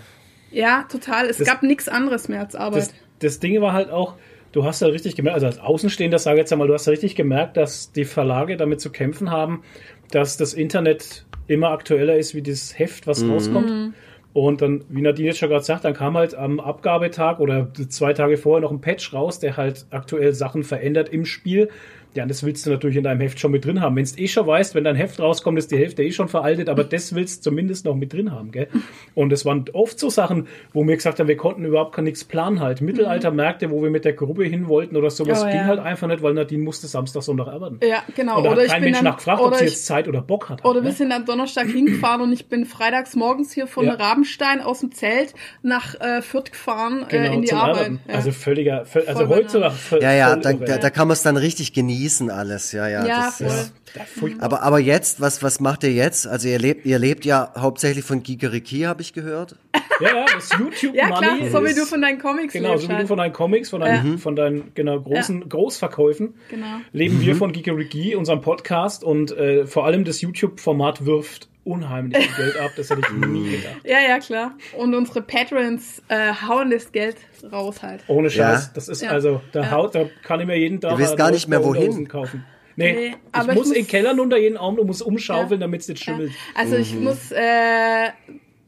[0.50, 1.24] Ja, total.
[1.24, 2.82] Es das, gab nichts anderes mehr als Arbeit.
[2.82, 4.16] Das, das Ding war halt auch,
[4.52, 6.90] du hast ja richtig gemerkt, also als Außenstehender sage ich jetzt einmal, du hast ja
[6.90, 9.62] richtig gemerkt, dass die Verlage damit zu kämpfen haben,
[10.10, 13.30] dass das Internet immer aktueller ist wie das Heft, was mhm.
[13.30, 13.94] rauskommt.
[14.38, 18.12] Und dann, wie Nadine jetzt schon gerade sagt, dann kam halt am Abgabetag oder zwei
[18.12, 21.70] Tage vorher noch ein Patch raus, der halt aktuell Sachen verändert im Spiel.
[22.14, 23.94] Ja, und das willst du natürlich in deinem Heft schon mit drin haben.
[23.94, 26.68] Wenn du eh schon weißt, wenn dein Heft rauskommt, ist die Hälfte eh schon veraltet,
[26.68, 28.68] aber das willst du zumindest noch mit drin haben, gell?
[29.14, 32.24] Und es waren oft so Sachen, wo wir gesagt haben, wir konnten überhaupt gar nichts
[32.24, 32.80] planen halt.
[32.80, 35.64] Mittelaltermärkte, wo wir mit der Gruppe hin wollten oder sowas, Oh, ging ja.
[35.66, 37.78] halt einfach nicht, weil Nadine musste Samstag, Sonntag arbeiten.
[37.86, 38.38] Ja, genau.
[38.38, 40.22] Und da Oder hat ich kein bin Mensch nachgefragt, ob oder sie jetzt Zeit oder
[40.22, 40.64] Bock hat.
[40.64, 40.96] Oder halt, wir ne?
[40.96, 43.94] sind am Donnerstag hingefahren und ich bin freitags morgens hier von Ja.
[43.94, 47.92] Rabenstein aus dem Zelt nach äh, Fürth gefahren äh, in die Arbeit.
[48.08, 48.14] Ja.
[48.14, 51.74] Also völliger, völ- also voll, Ja, ja, da, da, da kann man es dann richtig
[51.74, 51.97] genießen
[52.30, 52.72] alles.
[52.72, 53.06] Ja, ja.
[53.06, 53.46] ja, das voll.
[53.46, 54.44] ist, Ja, furchtbar.
[54.44, 56.26] aber, aber jetzt, was, was macht ihr jetzt?
[56.26, 59.56] Also ihr lebt, ihr lebt ja hauptsächlich von Gigeriki, habe ich gehört.
[60.00, 62.88] Ja, ja, das YouTube Ja, klar, so wie du von deinen Comics Genau, lebst so
[62.88, 63.08] wie du halt.
[63.08, 66.66] von deinen Comics, von deinen, von deinen genau, großen Großverkäufen, Genau.
[66.92, 72.44] leben wir von Geekeriki, unserem Podcast und äh, vor allem das YouTube-Format wirft unheimlich viel
[72.44, 72.70] Geld ab.
[72.76, 73.76] Das hätte ich nie gedacht.
[73.84, 74.54] Ja, ja, klar.
[74.76, 77.16] Und unsere Patrons äh, hauen das Geld
[77.52, 78.02] raus halt.
[78.08, 78.66] Ohne Scheiß.
[78.66, 78.70] Ja.
[78.74, 79.10] Das ist Ja.
[79.10, 79.70] also, da Ja.
[79.72, 82.08] haut, da kann ich mir jeden Tag Du weißt eine gar nicht mehr, wohin.
[82.08, 82.44] kaufen.
[82.76, 85.02] Nee, Nee, ich aber muss ich in den muss- Keller unter jeden Arm, du musst
[85.02, 85.66] umschaufeln, Ja.
[85.66, 86.30] damit es nicht schimmelt.
[86.54, 88.10] Also ich muss äh,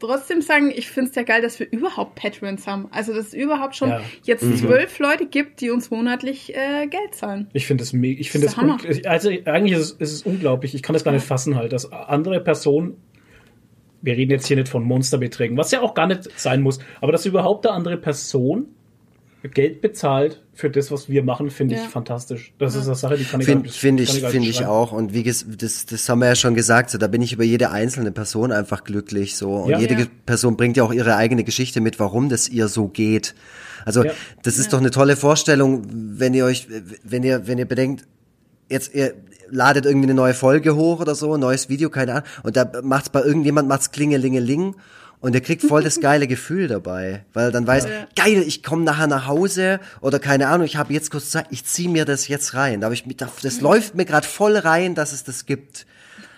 [0.01, 2.89] trotzdem sagen, ich finde es ja geil, dass wir überhaupt Patrons haben.
[2.91, 4.01] Also dass es überhaupt schon Ja.
[4.25, 7.49] jetzt zwölf Leute gibt, die uns monatlich äh, Geld zahlen.
[7.53, 8.21] Ich finde das mega.
[8.21, 10.75] Ich finde un- also eigentlich ist es, ist es unglaublich.
[10.75, 12.97] Ich kann das gar nicht fassen halt, dass andere Personen
[14.03, 17.13] wir reden jetzt hier nicht von Monsterbeträgen, was ja auch gar nicht sein muss, aber
[17.13, 18.69] dass überhaupt eine andere Person
[19.49, 21.89] Geld bezahlt für das, was wir machen, finde ich Ja.
[21.89, 22.53] fantastisch.
[22.59, 24.93] Das ist eine Sache, die kann ich Finde find ich, finde ich auch.
[24.93, 27.45] Und wie ges das, das haben wir ja schon gesagt, so da bin ich über
[27.45, 29.37] jede einzelne Person einfach glücklich.
[29.37, 29.53] So.
[29.55, 29.79] Und Ja.
[29.79, 30.07] jede Ja.
[30.27, 33.35] Person bringt ja auch ihre eigene Geschichte mit, warum das ihr so geht.
[33.87, 34.13] Also Ja.
[34.43, 36.69] das ist doch eine tolle Vorstellung, wenn ihr euch,
[37.03, 38.05] wenn ihr, wenn ihr bedenkt,
[38.69, 39.15] jetzt ihr
[39.49, 42.71] ladet irgendwie eine neue Folge hoch oder so, ein neues Video, keine Ahnung, und da
[42.83, 44.77] macht's bei irgendjemand macht's klingelingeling
[45.21, 49.07] und ihr kriegt voll das geile Gefühl dabei, weil dann weiß, geil, ich komme nachher
[49.07, 52.55] nach Hause oder keine Ahnung, ich habe jetzt kurz Zeit, ich zieh mir das jetzt
[52.55, 55.87] rein, da hab ich mit, das läuft mir gerade voll rein, dass es das gibt.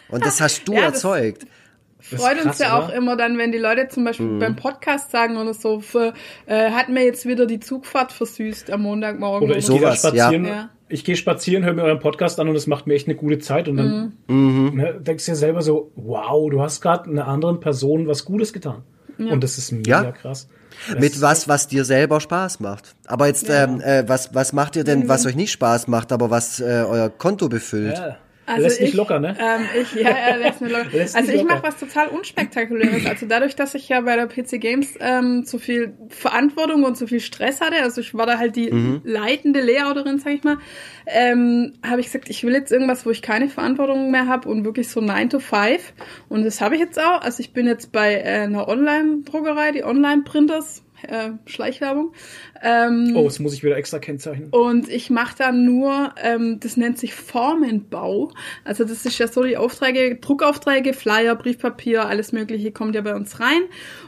[0.08, 1.46] Und das hast du Ja, erzeugt.
[2.00, 2.96] Freut uns krass, ja auch oder?
[2.96, 4.38] immer dann, wenn die Leute zum Beispiel Mhm.
[4.40, 6.12] beim Podcast sagen oder so, für,
[6.46, 9.48] äh, hat mir jetzt wieder die Zugfahrt versüßt am Montagmorgen.
[9.48, 9.78] Oder ich So.
[9.78, 10.68] gehe spazieren, ja.
[10.92, 13.38] Ich gehe spazieren, höre mir euren Podcast an und es macht mir echt eine gute
[13.38, 14.72] Zeit und dann Mhm.
[14.74, 18.52] ne, denkst du dir selber so, wow, du hast gerade einer anderen Person was Gutes
[18.52, 18.82] getan.
[19.18, 20.12] Und das ist mega Ja.
[20.12, 20.48] krass.
[20.90, 22.94] Das Mit was, was dir selber Spaß macht.
[23.06, 25.08] Aber jetzt, ähm, äh, was, was macht ihr denn, Mhm.
[25.08, 27.98] was euch nicht Spaß macht, aber was äh, euer Konto befüllt?
[27.98, 28.16] Ja.
[28.44, 29.36] Also Lässt nicht ich, locker, ne?
[29.38, 30.86] Ähm, ich, ja, ja, lässt nicht locker.
[30.92, 33.06] Lässt also ich mache was total unspektakuläres.
[33.06, 37.06] Also dadurch, dass ich ja bei der PC Games ähm, so viel Verantwortung und so
[37.06, 39.00] viel Stress hatte, also ich war da halt die Mhm.
[39.04, 40.58] leitende Layouterin, sag ich mal,
[41.06, 44.64] ähm, habe ich gesagt, ich will jetzt irgendwas, wo ich keine Verantwortung mehr habe und
[44.64, 45.92] wirklich so 9 to 5.
[46.28, 47.20] Und das habe ich jetzt auch.
[47.20, 52.12] Also ich bin jetzt bei äh, einer Online-Druckerei, die Online-Printers, äh, Schleichwerbung.
[52.62, 54.48] Ähm, Oh, das muss ich wieder extra kennzeichnen.
[54.50, 58.30] und ich mache dann nur, ähm, das nennt sich Formenbau.
[58.64, 63.14] Also das ist ja so die Aufträge, Druckaufträge, Flyer, Briefpapier, alles Mögliche kommt ja bei
[63.14, 63.62] uns rein.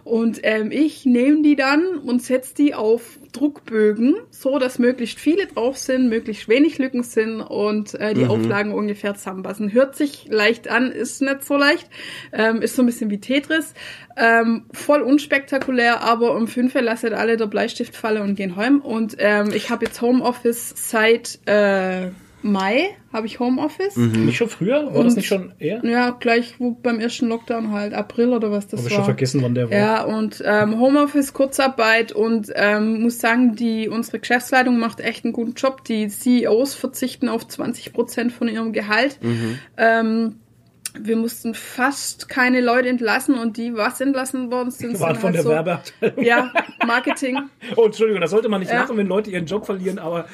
[0.04, 5.46] Und ähm, ich nehme die dann und setze die auf Druckbögen, so dass möglichst viele
[5.46, 9.72] drauf sind, möglichst wenig Lücken sind und äh, die Auflagen ungefähr zusammenpassen.
[9.72, 11.88] Hört sich leicht an, ist nicht so leicht,
[12.32, 13.74] ähm, ist so ein bisschen wie Tetris.
[14.16, 18.80] Ähm, voll unspektakulär, aber um fünf Uhr lasset alle der Bleistift fallen und gehen heim.
[18.80, 22.08] Und ähm, ich habe jetzt Homeoffice seit äh,
[22.46, 23.96] Mai, habe ich Homeoffice.
[23.96, 24.84] Nicht schon früher?
[24.92, 25.82] War das Und- nicht schon eher?
[25.82, 28.96] Ja, gleich wo beim ersten Lockdown halt, April oder was das Habe ich war.
[28.98, 29.78] schon vergessen, wann der war.
[29.78, 35.32] Ja, und ähm, Homeoffice, Kurzarbeit und ähm, muss sagen, die unsere Geschäftsleitung macht echt einen
[35.32, 35.84] guten Job.
[35.84, 39.18] Die CEOs verzichten auf 20 Prozent von ihrem Gehalt.
[39.78, 40.36] Ähm,
[40.96, 45.34] wir mussten fast keine Leute entlassen und die, was entlassen worden sind, Waren von halt
[45.36, 46.24] der so, Werbeabteilung.
[46.24, 46.52] Ja,
[46.86, 47.38] Marketing.
[47.76, 48.82] Oh, Entschuldigung, da sollte man nicht Ja.
[48.82, 50.26] lachen, wenn Leute ihren Job verlieren, aber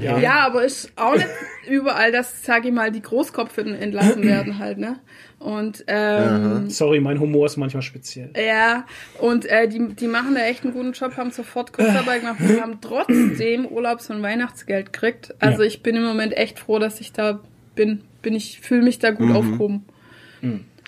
[0.00, 0.18] ja.
[0.18, 1.28] Ja, aber ist auch nicht
[1.68, 4.98] überall, dass, sage ich mal, die Großkopfen entlassen werden halt, ne?
[5.38, 8.30] Und ähm, Sorry, mein Humor ist manchmal speziell.
[8.36, 8.84] Ja,
[9.20, 12.60] und äh, die, die machen da echt einen guten Job, haben sofort Kurzarbeit gemacht und
[12.60, 15.34] haben trotzdem Urlaubs- und Weihnachtsgeld gekriegt.
[15.38, 15.68] Also Ja.
[15.68, 17.40] ich bin im Moment echt froh, dass ich da
[17.74, 18.02] bin.
[18.20, 19.36] Bin ich, fühle mich da gut Mhm.
[19.36, 19.84] aufgehoben.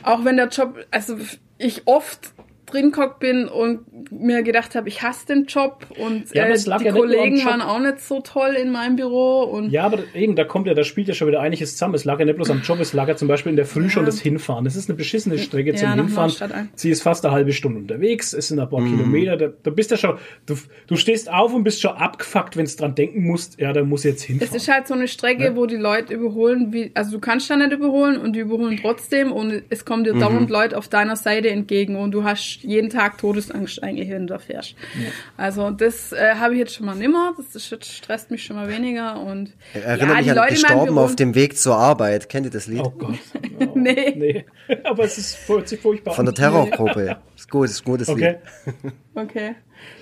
[0.03, 1.16] Auch wenn der Job, also
[1.59, 2.32] ich oft
[2.73, 3.81] drin gehockt bin und
[4.12, 7.61] mir gedacht habe, ich hasse den Job und Ja, äh, es die ja Kollegen waren
[7.61, 10.85] auch nicht so toll in meinem Büro und Ja, aber eben, da kommt ja, da
[10.85, 11.95] spielt ja schon wieder einiges zusammen.
[11.95, 13.89] Es lag ja nicht bloß am Job, es lag ja zum Beispiel in der Früh
[13.89, 14.64] schon das Hinfahren.
[14.64, 16.70] Das ist eine beschissene Strecke Ja, zum Hinfahren.
[16.75, 18.91] Sie ist fast eine halbe Stunde unterwegs, es sind ein paar Mhm.
[18.91, 20.55] Kilometer, da, da bist du ja schon, du,
[20.87, 24.05] du stehst auf und bist schon abgefuckt, wenn du dran denken musst, ja, da muss
[24.05, 24.57] ich jetzt Es hinfahren.
[24.57, 25.57] ist halt so eine Strecke, Ja.
[25.57, 29.33] wo die Leute überholen, wie, also du kannst da nicht überholen und die überholen trotzdem
[29.33, 30.05] und es kommen Mhm.
[30.05, 34.27] dir dauernd Leute auf deiner Seite entgegen und du hast jeden Tag Todesangst eigentlich, wenn
[34.27, 34.75] du da fährst.
[34.95, 35.11] Ja.
[35.37, 38.69] Also das äh, habe ich jetzt schon mal nimmer, das, das stresst mich schon mal
[38.69, 42.29] weniger und Erinnere ja, mich an Leute Gestorben auf dem Weg zur Arbeit.
[42.29, 42.83] Kennt ihr das Lied?
[42.85, 43.19] Oh Gott.
[43.65, 44.15] Oh, nee.
[44.17, 44.45] nee.
[44.83, 46.15] Aber es ist furchtbar.
[46.15, 47.19] Von der Terrorgruppe.
[47.37, 48.39] ist gut, ist ein gutes okay.
[48.83, 48.93] Lied.
[49.15, 49.55] Okay.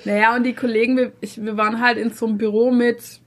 [0.05, 3.21] Naja, und die Kollegen, wir, ich, wir waren halt in so einem Büro mit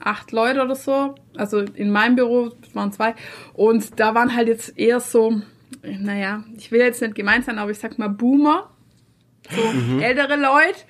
[0.00, 1.14] acht Leute oder so.
[1.36, 3.14] Also in meinem Büro waren zwei.
[3.54, 5.40] Und da waren halt jetzt eher so,
[5.82, 8.70] naja, ich will jetzt nicht gemeint sein, aber ich sag mal Boomer.
[9.50, 10.00] So mhm.
[10.00, 10.80] ältere Leute,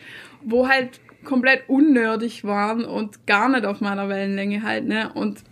[0.42, 5.12] wo halt komplett unnördig waren und gar nicht auf meiner Wellenlänge halt, ne?
[5.12, 5.42] Und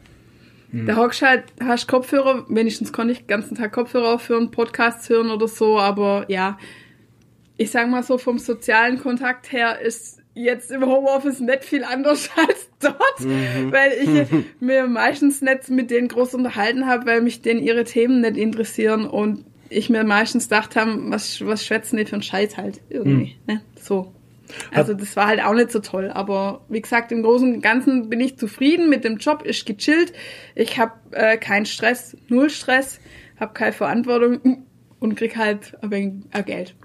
[0.73, 0.87] mhm.
[0.87, 5.31] da hockst halt, hast Kopfhörer, wenigstens konnte ich den ganzen Tag Kopfhörer aufhören, Podcasts hören
[5.31, 6.59] oder so, aber ja,
[7.57, 12.31] ich sag mal so, vom sozialen Kontakt her ist jetzt im Homeoffice nicht viel anders
[12.37, 13.73] als dort, mhm.
[13.73, 18.21] weil ich mir meistens nicht mit denen groß unterhalten habe, weil mich denen ihre Themen
[18.21, 22.57] nicht interessieren und ich mir meistens gedacht habe, was, was schwätzen die für einen Scheiß
[22.57, 23.55] halt irgendwie, mhm.
[23.55, 23.61] ne?
[23.81, 24.13] So.
[24.73, 28.09] Also das war halt auch nicht so toll, aber wie gesagt, im Großen und Ganzen
[28.09, 30.13] bin ich zufrieden mit dem Job, ist gechillt,
[30.55, 33.01] ich habe äh, keinen Stress, null Stress,
[33.41, 34.65] habe keine Verantwortung
[35.01, 36.77] und krieg halt ein wenig Geld.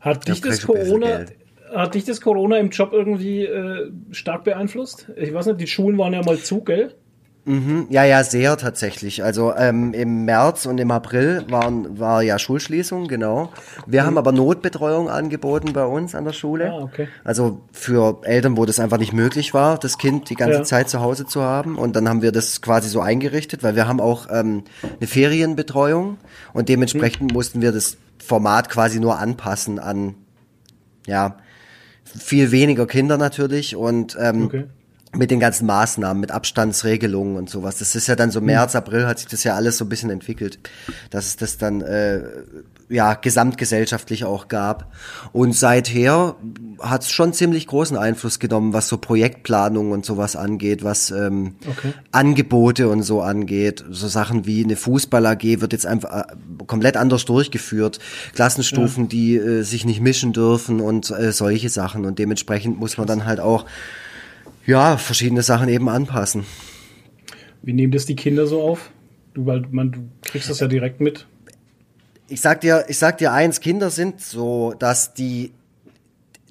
[0.00, 1.26] Hat dich das Corona,
[1.74, 5.10] hat dich das Corona im Job irgendwie äh, stark beeinflusst?
[5.16, 6.94] Ich weiß nicht, die Schulen waren ja mal zu, gell?
[7.44, 9.24] Mhm, ja, ja, sehr tatsächlich.
[9.24, 13.50] Also ähm, im März und im April waren, war ja Schulschließung, genau.
[13.84, 14.06] Wir mhm.
[14.06, 16.70] haben aber Notbetreuung angeboten bei uns an der Schule.
[16.70, 17.08] Ah, okay.
[17.24, 20.62] Also für Eltern, wo das einfach nicht möglich war, das Kind die ganze ja.
[20.62, 21.78] Zeit zu Hause zu haben.
[21.78, 24.62] Und dann haben wir das quasi so eingerichtet, weil wir haben auch ähm,
[25.00, 26.18] eine Ferienbetreuung
[26.52, 27.34] und dementsprechend mhm.
[27.34, 30.14] mussten wir das Format quasi nur anpassen an
[31.08, 31.38] ja
[32.18, 34.64] viel weniger Kinder natürlich und ähm, okay
[35.14, 37.78] mit den ganzen Maßnahmen, mit Abstandsregelungen und sowas.
[37.78, 38.46] Das ist ja dann so hm.
[38.46, 40.58] März, April hat sich das ja alles so ein bisschen entwickelt,
[41.10, 42.22] dass es das dann äh,
[42.88, 44.92] ja gesamtgesellschaftlich auch gab.
[45.32, 46.36] Und seither
[46.80, 51.56] hat es schon ziemlich großen Einfluss genommen, was so Projektplanung und sowas angeht, was ähm,
[51.68, 51.92] okay.
[52.10, 53.84] Angebote und so angeht.
[53.90, 56.24] So Sachen wie eine Fußball AG wird jetzt einfach äh,
[56.66, 57.98] komplett anders durchgeführt.
[58.34, 59.08] Klassenstufen, ja.
[59.08, 62.04] die äh, sich nicht mischen dürfen und äh, solche Sachen.
[62.04, 63.66] Und dementsprechend muss man dann halt auch
[64.66, 66.44] ja, verschiedene Sachen eben anpassen.
[67.62, 68.90] Wie nehmen das die Kinder so auf?
[69.34, 71.26] Du, weil man, du kriegst das ja direkt mit.
[72.32, 75.52] Ich sag dir, ich sag dir eins, Kinder sind so, dass die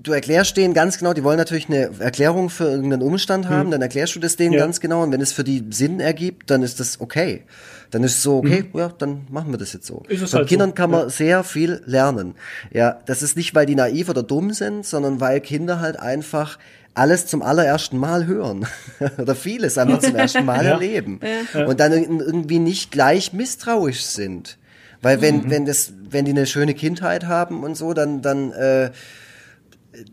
[0.03, 3.71] du erklärst denen ganz genau, die wollen natürlich eine Erklärung für irgendeinen Umstand haben, hm.
[3.71, 4.59] dann erklärst du das denen ja.
[4.59, 7.43] ganz genau und wenn es für die Sinn ergibt, dann ist das okay.
[7.89, 8.79] Dann ist es so, okay, mhm.
[8.79, 10.03] ja, dann machen wir das jetzt so.
[10.07, 10.75] Von halt Kindern so.
[10.75, 11.09] kann man ja.
[11.09, 12.35] sehr viel lernen.
[12.71, 16.57] Ja, das ist nicht, weil die naiv oder dumm sind, sondern weil Kinder halt einfach
[16.93, 18.65] alles zum allerersten Mal hören
[19.17, 20.71] oder vieles einfach zum ersten Mal ja.
[20.71, 21.19] erleben
[21.67, 24.57] und dann irgendwie nicht gleich misstrauisch sind.
[25.01, 25.49] Weil wenn, mhm.
[25.49, 28.91] wenn das, wenn die eine schöne Kindheit haben und so, dann, dann, äh,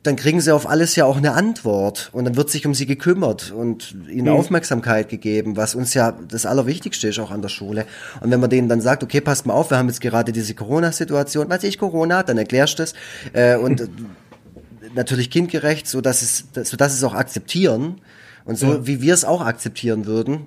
[0.03, 2.87] dann kriegen sie auf alles ja auch eine Antwort und dann wird sich um sie
[2.87, 4.39] gekümmert und ihnen mhm.
[4.39, 7.87] Aufmerksamkeit gegeben, was uns ja das Allerwichtigste ist auch an der Schule.
[8.21, 10.55] Und wenn man denen dann sagt, okay, passt mal auf, wir haben jetzt gerade diese
[10.55, 12.95] Corona-Situation, weiß ich Corona, dann erklärst du das
[13.35, 13.89] äh, und
[14.95, 18.01] natürlich kindgerecht, so dass es, so dass es auch akzeptieren
[18.45, 18.87] und so ja.
[18.87, 20.47] wie wir es auch akzeptieren würden.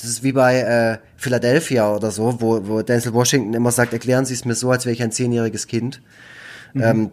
[0.00, 4.24] Das ist wie bei äh, Philadelphia oder so, wo, wo Denzel Washington immer sagt, erklären
[4.24, 6.00] Sie es mir so, als wäre ich ein zehnjähriges Kind.
[6.72, 6.82] Mhm.
[6.82, 7.10] Ähm,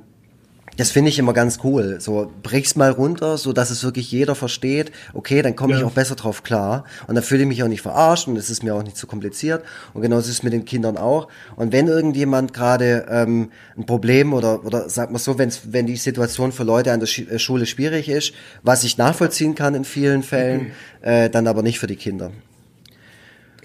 [0.77, 1.97] das finde ich immer ganz cool.
[1.99, 4.91] So, brich's mal runter, so dass es wirklich jeder versteht.
[5.13, 5.79] Okay, dann komme ja.
[5.79, 6.83] ich auch besser drauf klar.
[7.07, 9.07] Und dann fühle ich mich auch nicht verarscht und es ist mir auch nicht zu
[9.07, 9.63] kompliziert.
[9.93, 11.29] Und genauso ist es mit den Kindern auch.
[11.55, 15.95] Und wenn irgendjemand gerade ähm, ein Problem oder, oder sagt man so, wenn's, wenn die
[15.95, 19.85] Situation für Leute an der Sch äh, Schule schwierig ist, was ich nachvollziehen kann in
[19.85, 21.07] vielen Fällen, mhm.
[21.07, 22.31] äh, dann aber nicht für die Kinder.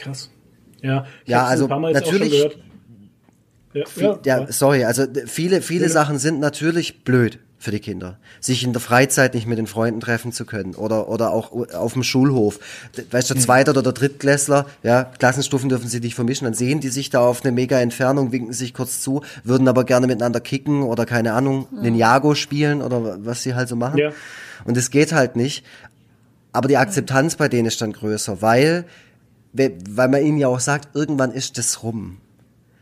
[0.01, 0.31] Krass.
[0.83, 2.49] Ja, ja also natürlich
[3.73, 5.91] ja, ja, ja, sorry, also viele, viele ja.
[5.91, 8.19] Sachen sind natürlich blöd für die Kinder.
[8.41, 11.93] Sich in der Freizeit nicht mit den Freunden treffen zu können oder, oder auch auf
[11.93, 12.59] dem Schulhof.
[13.11, 16.81] Weißt du, der Zweiter oder der Drittklässler, ja, Klassenstufen dürfen sie nicht vermischen, dann sehen
[16.81, 20.41] die sich da auf eine mega Entfernung, winken sich kurz zu, würden aber gerne miteinander
[20.41, 23.99] kicken oder keine Ahnung, Ninjago spielen oder was sie halt so machen.
[23.99, 24.11] Ja.
[24.65, 25.65] Und es geht halt nicht.
[26.53, 28.87] Aber die Akzeptanz bei denen ist dann größer, weil,
[29.53, 32.19] weil man ihnen ja auch sagt, irgendwann ist das rum.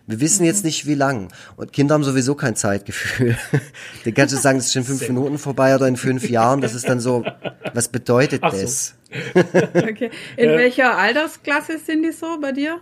[0.09, 1.29] Wir wissen jetzt nicht, wie lang.
[1.57, 3.37] Und Kinder haben sowieso kein Zeitgefühl.
[4.07, 6.63] Die kannst du sagen, es ist in fünf Minuten vorbei oder in fünf Jahren.
[6.63, 7.27] Das ist dann so,
[7.75, 8.59] was bedeutet so.
[8.59, 8.95] das?
[9.75, 10.11] Okay.
[10.37, 12.81] In welcher Altersklasse sind die so bei dir?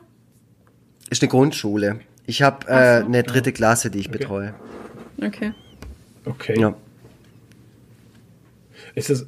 [1.09, 2.01] Ist eine Grundschule.
[2.26, 3.07] Ich habe äh, so.
[3.07, 4.18] eine dritte Klasse, die ich okay.
[4.18, 4.55] betreue.
[5.22, 5.53] Okay.
[6.24, 6.61] Okay.
[6.61, 6.74] Ja.
[8.95, 9.26] Ist es,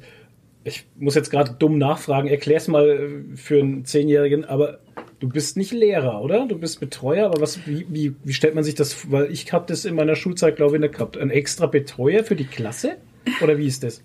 [0.63, 4.79] ich muss jetzt gerade dumm nachfragen, erklär's mal äh, für einen Zehnjährigen, aber
[5.19, 6.47] Du bist nicht Lehrer, oder?
[6.47, 9.65] Du bist Betreuer, aber was, wie, wie, wie stellt man sich das, weil ich habe
[9.67, 11.17] das in meiner Schulzeit, glaube ich, nicht gehabt.
[11.17, 12.97] Ein extra Betreuer für die Klasse?
[13.41, 14.01] Oder wie ist das?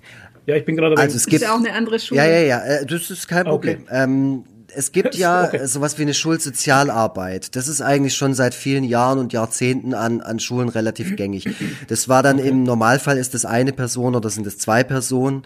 [0.47, 2.21] Ja, ich bin gerade Also es gibt, ist ja auch eine andere Schule.
[2.21, 3.85] Ja, ja, ja, äh, das ist kein Problem.
[3.85, 4.03] Okay.
[4.03, 4.45] Ähm,
[4.77, 5.67] es gibt ja Okay.
[5.67, 7.57] sowas wie eine Schulsozialarbeit.
[7.57, 11.49] Das ist eigentlich schon seit vielen Jahren und Jahrzehnten an, an Schulen relativ gängig.
[11.89, 15.43] Das war dann im Normalfall ist das eine Person oder sind es zwei Personen.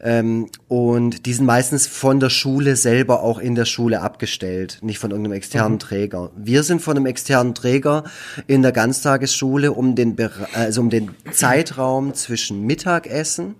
[0.00, 4.98] Ähm, und die sind meistens von der Schule selber auch in der Schule abgestellt, nicht
[4.98, 6.30] von irgendeinem externen Träger.
[6.36, 8.04] Wir sind von einem externen Träger
[8.46, 10.16] in der Ganztagesschule um den,
[10.54, 13.56] also um den Zeitraum zwischen Mittagessen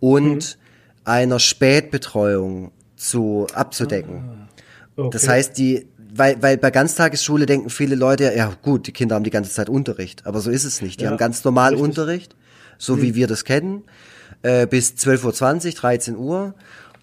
[0.00, 0.58] und
[1.04, 4.43] einer Spätbetreuung zu abzudecken.
[4.96, 5.10] Okay.
[5.12, 9.24] Das heißt, die, weil, weil bei Ganztagesschule denken viele Leute, ja gut, die Kinder haben
[9.24, 11.00] die ganze Zeit Unterricht, aber so ist es nicht.
[11.00, 11.84] Die Ja, haben ganz normal richtig.
[11.88, 12.36] Unterricht,
[12.78, 13.82] so wie wir das kennen,
[14.42, 16.54] äh, bis 12.20 Uhr, 13 Uhr.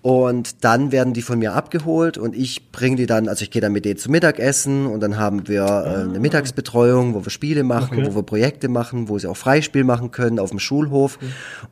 [0.04, 3.62] Und dann werden die von mir abgeholt und ich bringe die dann, also ich gehe
[3.62, 7.64] dann mit denen zum Mittagessen und dann haben wir äh, eine Mittagsbetreuung, wo wir Spiele
[7.64, 8.08] machen, Okay.
[8.10, 11.20] wo wir Projekte machen, wo sie auch Freispiel machen können auf dem Schulhof.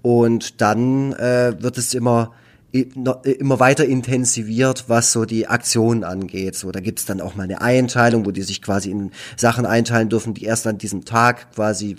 [0.03, 2.31] Und dann äh, wird es immer
[2.71, 6.55] immer weiter intensiviert, was so die Aktionen angeht.
[6.55, 10.09] So, da gibt's dann auch mal eine Einteilung, wo die sich quasi in Sachen einteilen
[10.09, 11.95] dürfen, die erst an diesem Tag quasi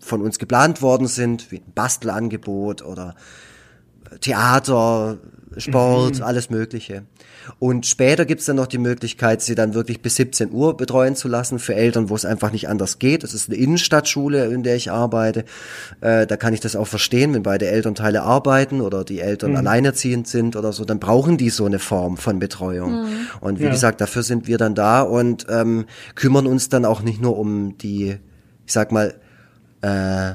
[0.00, 3.14] von uns geplant worden sind, wie ein Bastelangebot oder
[4.20, 5.18] Theater,
[5.58, 7.02] Sport, alles Mögliche.
[7.58, 11.28] Und später gibt's dann noch die Möglichkeit, sie dann wirklich bis 17 Uhr betreuen zu
[11.28, 13.22] lassen für Eltern, wo es einfach nicht anders geht.
[13.24, 15.44] Das ist eine Innenstadtschule, in der ich arbeite.
[16.00, 20.28] Äh, da kann ich das auch verstehen, wenn beide Elternteile arbeiten oder die Eltern alleinerziehend
[20.28, 23.06] sind oder so, dann brauchen die so eine Form von Betreuung.
[23.40, 23.70] Und wie Ja.
[23.70, 27.76] gesagt, dafür sind wir dann da und ähm, kümmern uns dann auch nicht nur um
[27.78, 28.16] die,
[28.66, 29.14] ich sag mal,
[29.82, 30.34] äh,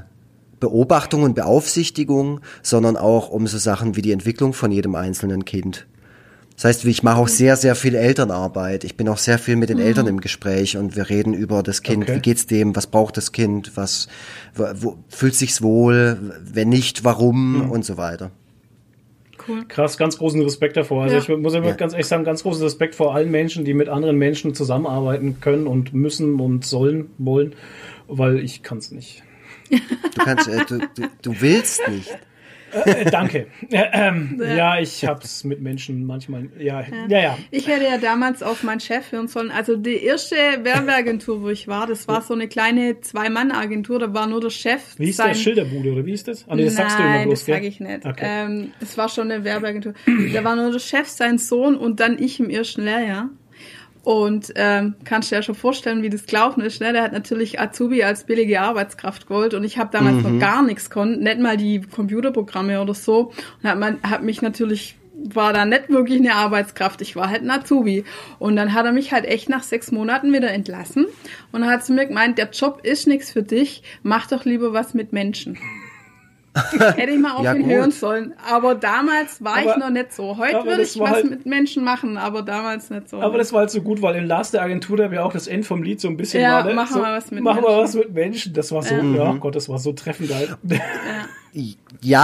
[0.59, 5.85] Beobachtung und Beaufsichtigung, sondern auch um so Sachen wie die Entwicklung von jedem einzelnen Kind.
[6.55, 8.83] Das heißt, ich mache auch sehr, sehr viel Elternarbeit.
[8.83, 11.83] Ich bin auch sehr viel mit den Eltern im Gespräch und wir reden über das
[11.83, 12.03] Kind.
[12.03, 12.15] Okay.
[12.15, 12.75] Wie geht's dem?
[12.75, 13.73] Was braucht das Kind?
[13.75, 14.07] Was
[14.55, 16.17] wo, fühlt sich's wohl?
[16.43, 17.69] Wenn nicht, warum?
[17.69, 18.31] Und so weiter.
[19.47, 19.65] Cool.
[19.67, 21.03] Krass, ganz großen Respekt davor.
[21.03, 21.21] Also Ja.
[21.21, 21.75] ich muss immer Ja.
[21.75, 25.67] ganz ehrlich sagen, ganz großen Respekt vor allen Menschen, die mit anderen Menschen zusammenarbeiten können
[25.67, 27.53] und müssen und sollen, wollen,
[28.07, 29.21] weil ich kann's nicht.
[29.70, 32.09] Du kannst, äh, du, du, du willst nicht.
[32.74, 33.47] Äh, danke.
[33.72, 34.55] Äh, ähm, Ja.
[34.76, 36.49] ja, ich hab's mit Menschen manchmal.
[36.59, 37.38] Ja, ja, ja.
[37.49, 39.51] Ich hätte ja damals auf meinen Chef hören sollen.
[39.51, 44.28] Also die erste Werbeagentur, wo ich war, das war so eine kleine Zwei-Mann-Agentur, da war
[44.28, 44.82] nur der Chef.
[44.97, 46.45] Wie hieß sein- der Schilderbude oder wie ist das?
[46.47, 48.05] Nee, das Nein, sagst du immer bloß, das sage ich nicht.
[48.05, 48.26] Okay.
[48.26, 49.93] Ähm, das war schon eine Werbeagentur.
[50.34, 53.30] da war nur der Chef, sein Sohn und dann ich im ersten Lehrjahr.
[54.07, 56.79] Und ähm, kannst dir ja schon vorstellen, wie das gelaufen ist.
[56.79, 56.93] Ne?
[56.93, 60.89] Der hat natürlich Azubi als billige Arbeitskraft gewollt und ich habe damals noch gar nichts
[60.89, 63.33] konnt, nicht mal die Computerprogramme oder so.
[63.61, 64.95] Und hat, man, hat mich natürlich
[65.25, 68.05] war da nicht wirklich eine Arbeitskraft, ich war halt ein Azubi.
[68.39, 71.07] Und dann hat er mich halt echt nach sechs Monaten wieder entlassen
[71.51, 74.93] und hat zu mir gemeint, der Job ist nichts für dich, mach doch lieber was
[74.93, 75.57] mit Menschen.
[76.95, 77.71] Hätte ich mal auf Ja, ihn gut.
[77.71, 78.33] hören sollen.
[78.49, 80.37] Aber damals war Aber- ich noch nicht so.
[80.37, 83.21] Heute würde ich was halt- mit Menschen machen, aber damals nicht so.
[83.21, 85.47] Aber das war halt so gut, weil in Last der Agentur, da ja auch das
[85.47, 86.73] End vom Lied so ein bisschen Ja, war, ne?
[86.73, 87.83] machen so, wir was mit machen wir Menschen.
[87.83, 88.53] was mit Menschen.
[88.53, 90.57] Das war so, ja, Gott, das war so treffend halt.
[90.63, 90.77] Ja,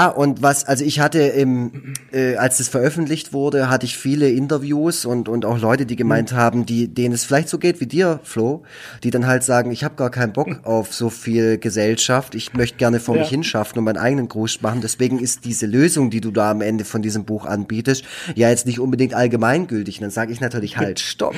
[0.10, 5.06] und was, also ich hatte im, äh, als das veröffentlicht wurde, hatte ich viele Interviews
[5.06, 8.20] und, und auch Leute, die gemeint haben, die, denen es vielleicht so geht wie dir,
[8.24, 8.64] Flo,
[9.04, 12.78] die dann halt sagen, ich habe gar keinen Bock auf so viel Gesellschaft, ich möchte
[12.78, 13.22] gerne vor Ja.
[13.22, 14.82] mich hinschaffen und meinen eigenen Gruß machen.
[14.82, 18.04] Deswegen ist diese Lösung, die du da am Ende von diesem Buch anbietest,
[18.36, 19.98] ja jetzt nicht unbedingt allgemeingültig.
[19.98, 21.36] Und dann sage ich natürlich halt, stopp.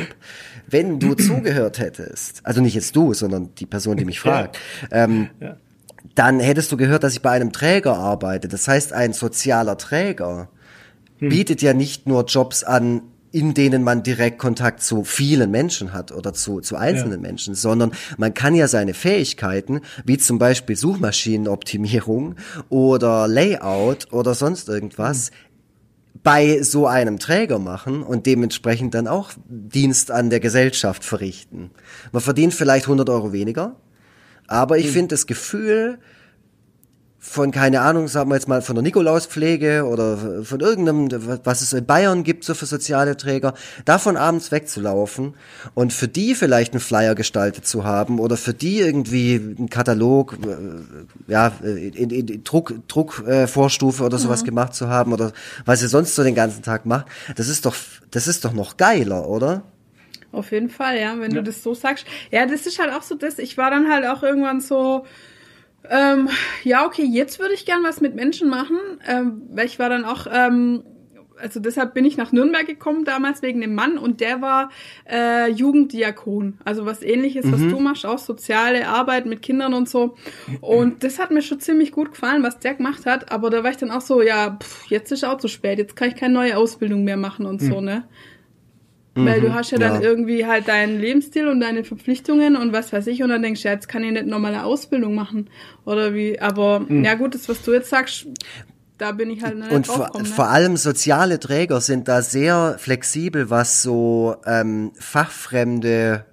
[0.68, 4.60] Wenn du zugehört hättest, also nicht jetzt du, sondern die Person, die mich fragt,
[4.92, 5.58] ähm, Ja.
[6.16, 8.48] Dann hättest du gehört, dass ich bei einem Träger arbeite.
[8.48, 10.50] Das heißt, ein sozialer Träger
[11.20, 13.02] bietet ja nicht nur Jobs an,
[13.32, 17.28] in denen man direkt Kontakt zu vielen Menschen hat oder zu, zu einzelnen Ja.
[17.28, 22.36] Menschen, sondern man kann ja seine Fähigkeiten, wie zum Beispiel Suchmaschinenoptimierung
[22.70, 25.32] oder Layout oder sonst irgendwas,
[26.24, 31.72] bei so einem Träger machen und dementsprechend dann auch Dienst an der Gesellschaft verrichten.
[32.14, 33.76] Man verdient vielleicht 100 Euro weniger,
[34.48, 36.00] aber ich finde das Gefühl
[37.26, 41.10] von, keine Ahnung, sagen wir jetzt mal von der Nikolauspflege oder von irgendeinem,
[41.44, 45.34] was es in Bayern gibt, so für soziale Träger, davon abends wegzulaufen
[45.74, 50.38] und für die vielleicht einen Flyer gestaltet zu haben oder für die irgendwie einen Katalog,
[50.46, 55.34] äh, ja, in, in, in Druck, Druckvorstufe äh, oder sowas gemacht zu haben oder
[55.66, 57.76] was ihr sonst so den ganzen Tag macht, das ist doch,
[58.12, 59.64] das ist doch noch geiler, oder?
[60.36, 61.38] Auf jeden Fall, ja, wenn Ja.
[61.38, 62.06] du das so sagst.
[62.32, 63.40] Ja, das ist halt auch so das.
[63.40, 65.06] Ich war dann halt auch irgendwann so,
[65.90, 66.30] ähm,
[66.64, 68.78] ja, okay, jetzt würde ich gern was mit Menschen machen,
[69.08, 70.84] ähm, weil ich war dann auch ähm,
[71.40, 74.70] also deshalb bin ich nach Nürnberg gekommen damals wegen dem Mann und der war
[75.10, 76.60] äh, Jugenddiakon.
[76.64, 77.52] Also was ähnliches, mhm.
[77.52, 80.16] was du machst, auch soziale Arbeit mit Kindern und so.
[80.62, 83.32] Und das hat mir schon ziemlich gut gefallen, was der gemacht hat.
[83.32, 85.96] Aber da war ich dann auch so, ja, pff, jetzt ist auch zu spät, jetzt
[85.96, 87.68] kann ich keine neue Ausbildung mehr machen und mhm.
[87.68, 88.08] so, ne?
[89.18, 89.54] Weil du mhm.
[89.54, 90.02] hast ja dann ja.
[90.02, 93.70] irgendwie halt deinen Lebensstil und deine Verpflichtungen und was weiß ich und dann denkst du,
[93.70, 95.50] ja, jetzt kann ich nicht normale Ausbildung machen
[95.86, 97.06] oder wie, aber mhm.
[97.06, 98.28] ja gut, das was du jetzt sagst,
[98.98, 100.26] da bin ich halt nicht Und vor, ne?
[100.26, 106.26] vor allem soziale Träger sind da sehr flexibel, was so ähm, fachfremde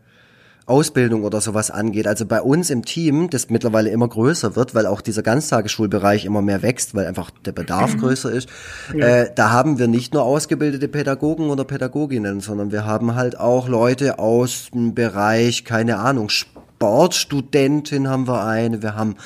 [0.66, 2.06] Ausbildung oder sowas angeht.
[2.06, 6.42] Also bei uns im Team, das mittlerweile immer größer wird, weil auch dieser Ganztagesschulbereich immer
[6.42, 8.00] mehr wächst, weil einfach der Bedarf mhm.
[8.00, 8.48] größer ist,
[8.94, 9.06] ja.
[9.06, 13.68] äh, da haben wir nicht nur ausgebildete Pädagogen oder Pädagoginnen, sondern wir haben halt auch
[13.68, 19.16] Leute aus dem Bereich, keine Ahnung, Sportstudentin haben wir eine, wir haben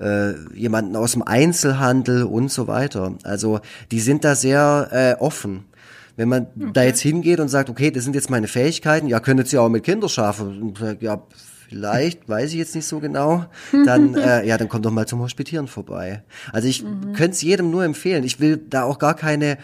[0.00, 3.14] äh, jemanden aus dem Einzelhandel und so weiter.
[3.22, 3.60] Also
[3.90, 5.64] die sind da sehr äh, offen.
[6.16, 6.70] Wenn man okay.
[6.72, 9.68] da jetzt hingeht und sagt, okay, das sind jetzt meine Fähigkeiten, ja, könntet ihr auch
[9.68, 11.22] mit Kinderschafen, ja,
[11.68, 13.46] vielleicht, weiß ich jetzt nicht so genau,
[13.84, 16.22] dann, äh, ja, dann kommt doch mal zum Hospitieren vorbei.
[16.52, 17.14] Also ich mhm.
[17.14, 18.24] könnte es jedem nur empfehlen.
[18.24, 19.58] Ich will da auch gar keine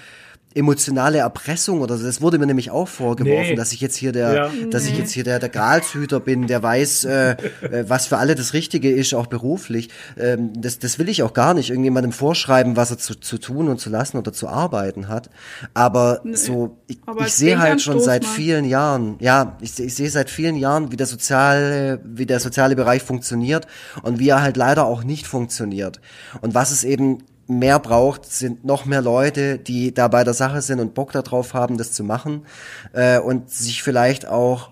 [0.55, 2.05] emotionale Erpressung oder so.
[2.05, 3.55] Das wurde mir nämlich auch vorgeworfen, nee.
[3.55, 4.51] dass ich jetzt hier der, ja.
[4.71, 4.91] dass nee.
[4.91, 8.53] ich jetzt hier der, der Gralshüter bin, der weiß, äh, äh, was für alle das
[8.53, 9.91] Richtige ist, auch beruflich.
[10.19, 13.69] Ähm, das, das will ich auch gar nicht irgendjemandem vorschreiben, was er zu, zu tun
[13.69, 15.31] und zu lassen oder zu arbeiten hat.
[15.73, 16.35] Aber nee.
[16.35, 18.29] so, ich, ich sehe halt schon seit mal.
[18.31, 22.75] vielen Jahren, ja, ich, ich sehe seit vielen Jahren, wie der soziale, wie der soziale
[22.75, 23.69] Bereich funktioniert
[24.03, 26.01] und wie er halt leider auch nicht funktioniert.
[26.41, 27.19] Und was es eben
[27.51, 31.55] mehr braucht, sind noch mehr Leute, die da bei der Sache sind und Bock darauf
[31.55, 32.47] haben, das zu machen
[32.93, 34.71] äh, und sich vielleicht auch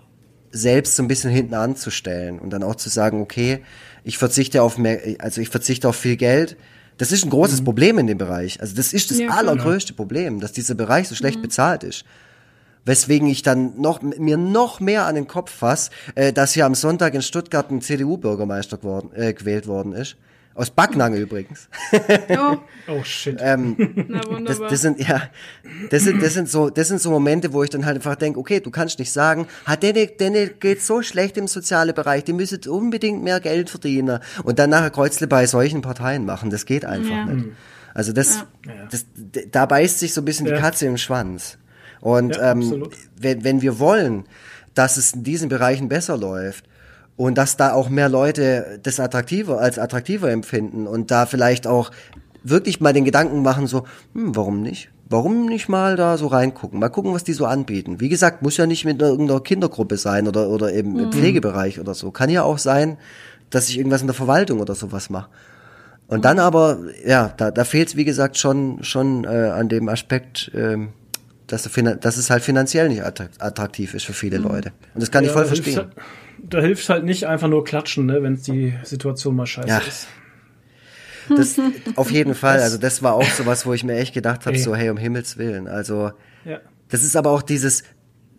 [0.51, 3.61] selbst so ein bisschen hinten anzustellen und dann auch zu sagen, okay,
[4.03, 6.57] ich verzichte auf mehr, also ich verzichte auf viel Geld.
[6.97, 7.65] Das ist ein großes mhm.
[7.65, 8.59] Problem in dem Bereich.
[8.59, 11.43] Also das ist das ja, allergrößte Problem, dass dieser Bereich so schlecht mhm.
[11.43, 12.05] bezahlt ist
[12.85, 16.75] weswegen ich dann noch mir noch mehr an den Kopf fass, äh, dass hier am
[16.75, 20.17] Sonntag in Stuttgart ein CDU-Bürgermeister geworden, äh, gewählt worden ist.
[20.59, 21.69] Aus Backnang übrigens.
[22.37, 22.57] Oh,
[22.89, 23.37] oh shit.
[23.39, 23.77] ähm,
[24.09, 25.21] Na, das, das, sind ja,
[25.89, 28.37] das sind, das sind so, das sind so Momente, wo ich dann halt einfach denke,
[28.37, 32.33] okay, du kannst nicht sagen, hat denen, denen geht so schlecht im sozialen Bereich, die
[32.33, 36.49] müssen unbedingt mehr Geld verdienen und dann nachher Kreuzle bei solchen Parteien machen.
[36.49, 37.25] Das geht einfach ja.
[37.25, 37.51] nicht.
[37.93, 38.73] Also das, ja.
[38.91, 39.05] das,
[39.51, 40.55] da beißt sich so ein bisschen ja.
[40.55, 41.57] die Katze im Schwanz.
[42.01, 44.25] Und ähm, wenn, wenn wir wollen,
[44.73, 46.65] dass es in diesen Bereichen besser läuft,
[47.19, 51.91] und dass da auch mehr Leute das attraktiver als attraktiver empfinden und da vielleicht auch
[52.43, 54.89] wirklich mal den Gedanken machen so, hm, warum nicht?
[55.09, 56.79] Warum nicht mal da so reingucken?
[56.79, 57.99] Mal gucken, was die so anbieten.
[57.99, 60.99] Wie gesagt, muss ja nicht mit irgendeiner Kindergruppe sein oder, oder eben mhm.
[60.99, 62.09] im Pflegebereich oder so.
[62.11, 62.97] Kann ja auch sein,
[63.49, 65.27] dass ich irgendwas in der Verwaltung oder sowas mache.
[66.07, 69.89] Und dann aber, ja, da, da fehlt es, wie gesagt, schon, schon äh, an dem
[69.89, 70.93] Aspekt, ähm,
[71.51, 71.69] dass,
[71.99, 74.45] dass es halt finanziell nicht attraktiv ist für viele mhm.
[74.45, 74.71] Leute.
[74.93, 75.91] Und das kann ja, ich voll verstehen
[76.43, 79.79] da hilft halt nicht einfach nur klatschen, ne, wenn die Situation mal scheiße ja.
[79.79, 80.07] ist.
[81.29, 81.59] Das
[81.95, 82.59] auf jeden Fall.
[82.59, 85.37] Also das war auch sowas, wo ich mir echt gedacht habe, so hey um Himmels
[85.37, 85.67] willen.
[85.67, 86.11] Also
[86.45, 86.59] ja.
[86.89, 87.83] das ist aber auch dieses,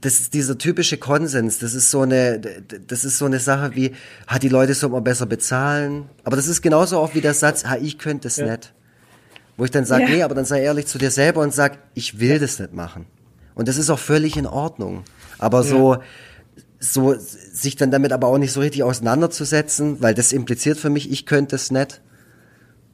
[0.01, 1.59] das ist dieser typische Konsens.
[1.59, 3.93] Das ist so eine, das ist so eine Sache wie,
[4.27, 6.07] hat die Leute so mal besser bezahlen.
[6.25, 8.51] Aber das ist genauso auch wie der Satz, ha, ich könnte es ja.
[8.51, 8.73] nicht.
[9.61, 10.09] Wo ich dann sage, ja.
[10.09, 13.05] nee, aber dann sei ehrlich zu dir selber und sag, ich will das nicht machen.
[13.55, 15.05] Und das ist auch völlig in Ordnung.
[15.39, 15.99] Aber so
[16.79, 21.11] so sich dann damit aber auch nicht so richtig auseinanderzusetzen, weil das impliziert für mich,
[21.11, 22.01] ich könnte es nicht.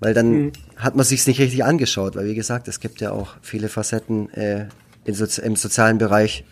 [0.00, 0.52] Weil dann mhm.
[0.74, 4.28] hat man sich's nicht richtig angeschaut, weil wie gesagt, es gibt ja auch viele Facetten
[4.30, 4.66] äh,
[5.06, 6.44] Sozi im sozialen Bereich,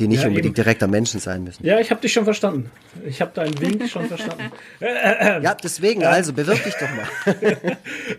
[0.00, 0.64] die nicht ja, unbedingt eben.
[0.64, 1.64] direkt am Menschen sein müssen.
[1.64, 2.70] Ja, ich habe dich schon verstanden.
[3.06, 4.50] Ich habe deinen Wink schon verstanden.
[4.80, 7.56] ja, deswegen, also bewirb dich doch mal.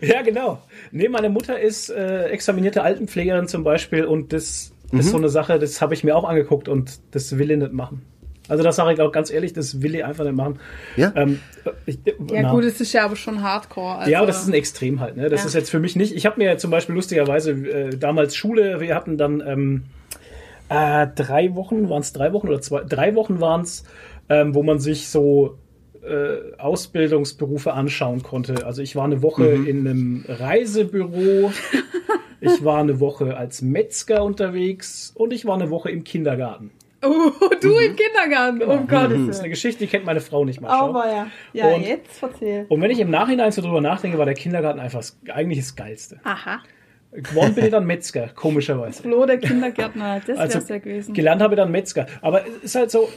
[0.00, 0.62] ja, genau.
[0.92, 5.00] Nee, meine Mutter ist äh, examinierte Altenpflegerin zum Beispiel und das das mhm.
[5.00, 7.72] ist so eine Sache, das habe ich mir auch angeguckt und das will ich nicht
[7.72, 8.02] machen.
[8.48, 10.58] Also das sage ich auch ganz ehrlich, das will ich einfach nicht machen.
[10.96, 11.40] Ja, ähm,
[11.86, 11.98] ich,
[12.30, 13.98] ja gut, es ist ja aber schon Hardcore.
[13.98, 14.10] Also.
[14.10, 15.16] Ja, aber das ist ein Extrem halt.
[15.16, 15.30] Ne?
[15.30, 15.46] Das ja.
[15.46, 16.14] ist jetzt für mich nicht.
[16.14, 19.84] Ich habe mir zum Beispiel lustigerweise äh, damals Schule, wir hatten dann ähm,
[20.72, 23.84] äh, drei Wochen, waren es drei Wochen oder zwei, drei Wochen waren es,
[24.28, 25.58] ähm, wo man sich so
[26.02, 28.66] äh, Ausbildungsberufe anschauen konnte.
[28.66, 29.66] Also ich war eine Woche mhm.
[29.66, 31.52] in einem Reisebüro,
[32.40, 36.70] ich war eine Woche als Metzger unterwegs und ich war eine Woche im Kindergarten.
[37.04, 37.80] Oh, du mhm.
[37.80, 38.74] im Kindergarten, genau.
[38.74, 39.10] oh Gott.
[39.10, 40.70] Das ist eine Geschichte, die kennt meine Frau nicht mal.
[40.70, 42.66] Aber ja, ja und, jetzt erzähl.
[42.68, 45.02] Und wenn ich im Nachhinein so drüber nachdenke, war der Kindergarten einfach
[45.32, 46.20] eigentlich das Geilste.
[46.22, 46.60] Aha.
[47.12, 49.02] Geworden bin ich dann Metzger, komischerweise.
[49.02, 51.12] Flo, der Kindergärtner, das also, wär's ja gewesen.
[51.12, 52.06] Gelernt habe ich dann Metzger.
[52.22, 53.08] Aber es ist halt so,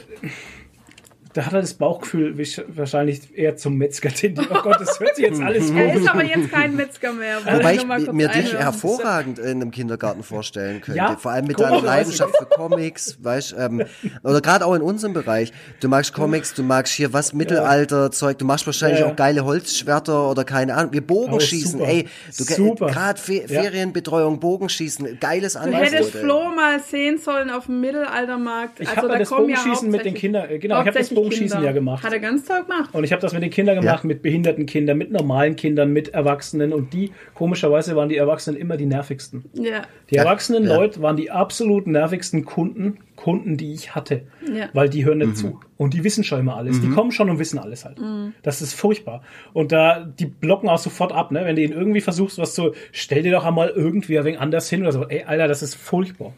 [1.36, 2.34] da hat er das Bauchgefühl
[2.68, 4.48] wahrscheinlich eher zum Metzger tendiert.
[4.50, 6.00] Oh Gott, das hört sich jetzt alles Er gut.
[6.02, 7.38] ist aber jetzt kein Metzger mehr.
[7.44, 10.98] Wobei ich kurz mir dich hervorragend in einem Kindergarten vorstellen könnte.
[10.98, 13.84] Ja, Vor allem mit deiner Leidenschaft für Comics, weißt ähm,
[14.22, 15.52] oder gerade auch in unserem Bereich.
[15.80, 19.12] Du magst Comics, du magst hier was Mittelalter-Zeug, du machst wahrscheinlich Ja, ja.
[19.12, 20.92] auch geile Holzschwerter oder keine Ahnung.
[20.92, 21.90] Wir Bogenschießen, super.
[21.90, 22.08] ey.
[22.38, 22.86] Du Super.
[22.86, 23.62] gerade Fe Ja.
[23.62, 25.92] Ferienbetreuung, Bogenschießen, geiles Du Angebot.
[25.92, 26.12] hättest.
[26.16, 28.80] Flo mal sehen sollen auf dem Mittelaltermarkt.
[28.80, 30.92] Ich also, habe da das kommen ja Bogenschießen mit den Kindern, äh, genau, ich habe
[30.92, 31.66] das hauptsächlich Bogenschießen Kinder.
[31.66, 32.02] ja gemacht.
[32.04, 32.90] Hat er ganz toll gemacht.
[32.92, 34.06] Und ich habe das mit den Kindern gemacht, Ja.
[34.08, 36.72] mit behinderten Kindern, mit normalen Kindern, mit Erwachsenen.
[36.72, 39.44] Und die, komischerweise, waren die Erwachsenen immer die nervigsten.
[39.54, 39.82] Ja.
[40.10, 40.76] Die erwachsenen ja.
[40.76, 44.22] Leute waren die absolut nervigsten Kunden, Kunden, die ich hatte.
[44.54, 44.68] Ja.
[44.74, 45.34] Weil die hören nicht Mhm.
[45.36, 45.60] zu.
[45.78, 46.80] Und die wissen schon immer alles.
[46.80, 47.98] Die kommen schon und wissen alles halt.
[48.42, 49.22] Das ist furchtbar.
[49.52, 51.44] Und da, die blocken auch sofort ab, ne?
[51.44, 54.68] Wenn du ihnen irgendwie versuchst, was zu, stell dir doch einmal irgendwie ein wenig anders
[54.70, 55.06] hin oder so.
[55.08, 56.32] Ey, Alter, das ist furchtbar.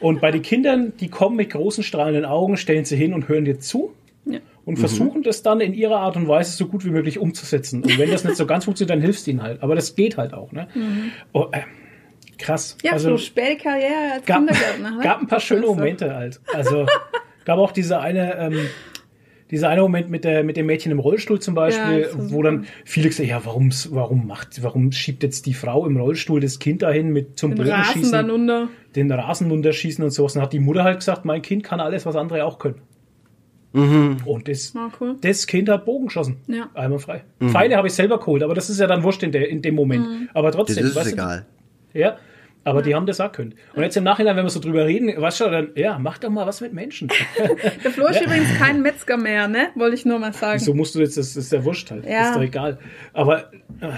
[0.00, 3.44] Und bei den Kindern, die kommen mit großen strahlenden Augen, stellen sie hin und hören
[3.44, 3.92] dir zu
[4.32, 4.40] Ja.
[4.64, 7.82] und versuchen das dann in ihrer Art und Weise so gut wie möglich umzusetzen.
[7.82, 9.62] Und wenn das nicht so ganz funktioniert, dann hilfst du ihnen halt.
[9.62, 10.68] Aber das geht halt auch, ne?
[11.32, 11.60] Oh, äh,
[12.38, 12.76] krass.
[12.82, 14.90] Ja, also, so Spätkarriere als gab, Kindergärtner.
[14.96, 15.02] Ne?
[15.02, 15.66] gab ein paar schöne.
[15.66, 16.40] Momente halt.
[16.52, 16.86] Also
[17.44, 18.58] gab auch diese eine, ähm,
[19.50, 22.66] dieser eine Moment mit der mit dem Mädchen im Rollstuhl zum Beispiel, Ja, wo dann
[22.84, 26.82] viele gesagt, ja, warum warum macht, warum schiebt jetzt die Frau im Rollstuhl das Kind
[26.82, 28.68] dahin mit zum Den Rasen Bogenschießen, dann unter.
[28.94, 30.36] den Rasen runterschießen und sowas.
[30.36, 32.82] Und hat die Mutter halt gesagt, mein Kind kann alles, was andere auch können.
[33.72, 35.16] Und das, Ah, cool.
[35.20, 36.36] das Kind hat Bogen geschossen.
[36.46, 36.68] Ja.
[36.74, 37.22] Einmal frei.
[37.40, 39.74] Pfeile habe ich selber geholt, aber das ist ja dann wurscht in, der, in dem
[39.74, 40.28] Moment.
[40.34, 41.46] Aber Das trotzdem, ist weißt du, egal.
[41.92, 42.16] ja,
[42.64, 43.54] aber die haben das auch können.
[43.74, 46.28] Und jetzt im Nachhinein, wenn wir so drüber reden, weißt du, dann, ja, mach doch
[46.28, 47.08] mal was mit Menschen.
[47.84, 49.68] Der Flo ist übrigens kein Metzger mehr, ne?
[49.74, 50.58] Wollte ich nur mal sagen.
[50.58, 52.04] so musst du jetzt, das ist ja wurscht halt.
[52.06, 52.28] Ja.
[52.30, 52.78] Ist doch egal.
[53.12, 53.88] Aber, äh,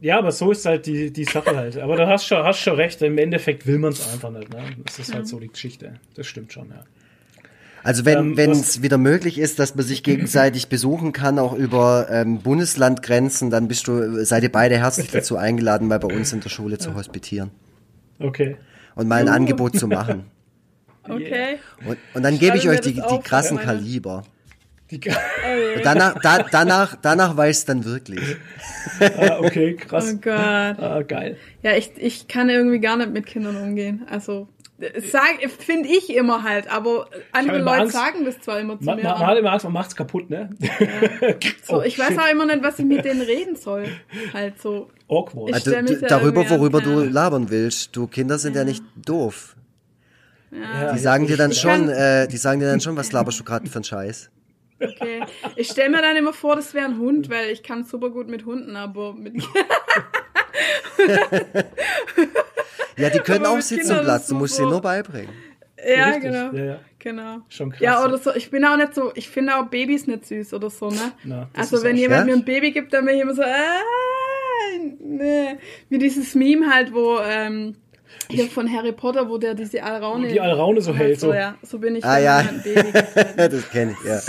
[0.00, 1.78] ja, aber so ist halt die, die Sache halt.
[1.78, 4.52] Aber du hast schon, hast schon recht, im Endeffekt will man es einfach nicht.
[4.52, 4.60] Ne?
[4.84, 5.94] Das ist halt so die Geschichte.
[6.14, 6.82] Das stimmt schon, ja.
[7.86, 11.52] Also wenn Ähm, wenn es wieder möglich ist, dass man sich gegenseitig besuchen kann, auch
[11.54, 16.32] über ähm, Bundeslandgrenzen, dann bist du, seid ihr beide herzlich dazu eingeladen, mal bei uns
[16.32, 17.50] in der Schule zu hospitieren
[18.18, 18.56] Okay.
[18.96, 20.24] und mal ein Angebot zu machen.
[21.08, 21.58] Okay.
[21.86, 24.24] Und, und dann gebe ich euch die, die krassen meine- Kaliber.
[24.90, 28.20] Die, Und danach, da, danach, danach weiß dann wirklich.
[29.00, 30.12] ah, okay, krass.
[30.12, 30.34] Oh Gott.
[30.34, 31.36] Ah, geil.
[31.62, 34.02] Ja, ich, ich kann irgendwie gar nicht mit Kindern umgehen.
[34.10, 34.48] Also,
[35.58, 37.94] finde ich immer halt, aber andere Leute Angst.
[37.94, 39.04] sagen das zwar immer zu Man, mir.
[39.04, 40.50] man, hat immer Angst, man macht's kaputt, ne?
[41.62, 42.18] so, Oh, ich weiß shit.
[42.18, 43.86] auch immer nicht, was ich mit denen reden soll.
[44.34, 44.90] Halt so.
[45.08, 45.48] Awkward.
[45.50, 47.96] Ich Also, darüber, an, worüber du labern willst.
[47.96, 49.56] Du Kinder sind ja, nicht doof.
[50.50, 53.44] Ja, Die sagen dir dann schon, äh, die sagen dir dann schon, was laberst du
[53.44, 54.30] gerade für einen Scheiß.
[54.80, 55.22] Okay.
[55.56, 58.28] Ich stelle mir dann immer vor, das wäre ein Hund, weil ich kann super gut
[58.28, 59.34] mit Hunden, aber mit
[62.98, 65.28] Ja, die können auch sitzen ist du musst sie nur beibringen.
[65.86, 66.22] Ja, Richtig.
[66.22, 66.52] genau.
[66.52, 66.80] Ja, ja.
[66.98, 67.36] Genau.
[67.48, 67.80] Schon krass.
[67.80, 68.34] Ja, oder so.
[68.34, 71.12] Ich bin auch nicht so, ich finde auch Babys nicht süß oder so, ne?
[71.22, 72.34] Na, also wenn jemand schwer.
[72.34, 75.58] mir ein Baby gibt, dann bin ich immer so, äh, ne.
[75.88, 77.76] Wie dieses Meme halt, wo, ähm,
[78.30, 80.28] hier von Harry Potter, wo der diese Alraune.
[80.28, 81.32] Die Alraune so hält, so.
[81.32, 81.56] ja.
[81.62, 82.42] So bin ich, Ah, ja.
[82.64, 82.92] Baby
[83.36, 84.20] das kenne ich, ja.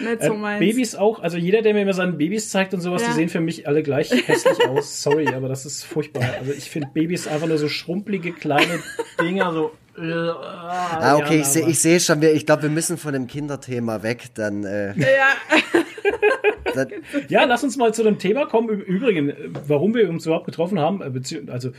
[0.00, 0.60] Nicht Äh, so meins.
[0.60, 3.08] Babys auch, also jeder, der mir immer seine Babys zeigt und sowas, Ja.
[3.08, 5.02] die sehen für mich alle gleich hässlich aus.
[5.02, 6.24] Sorry, aber das ist furchtbar.
[6.40, 8.80] Also ich finde Babys einfach nur so schrumpelige kleine
[9.20, 9.72] Dinger, so.
[9.96, 13.26] äh, Ah, okay, ich sehe ich seh schon, wir, ich glaube, wir müssen von dem
[13.26, 15.28] Kinderthema weg, dann, äh, Ja,
[16.74, 16.88] dann
[17.28, 18.68] Ja, lass uns mal zu dem Thema kommen.
[18.68, 21.70] Ü- Übrigens, äh, warum wir uns überhaupt getroffen haben, äh, also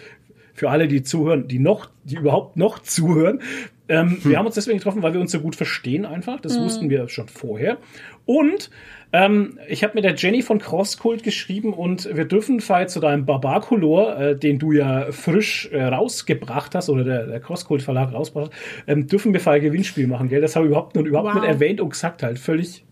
[0.56, 3.42] für alle, die zuhören, die noch, die überhaupt noch zuhören.
[3.88, 6.40] Ähm, Wir haben uns deswegen getroffen, weil wir uns so gut verstehen einfach.
[6.40, 7.78] Das wussten wir schon vorher.
[8.26, 8.72] Und
[9.14, 13.26] ähm, ich habe mit der Jenny von Crosskult geschrieben und wir dürfen Fall zu deinem
[13.26, 18.52] Barbarcolor, äh, den du ja frisch äh, rausgebracht hast oder der, der Crosskult Verlag rausgebracht
[18.52, 20.42] hat, ähm, dürfen wir Fall Gewinnspiel machen, gell?
[20.42, 21.42] Das habe ich überhaupt, und überhaupt Wow.
[21.42, 22.40] nicht erwähnt und gesagt halt.
[22.40, 22.84] Völlig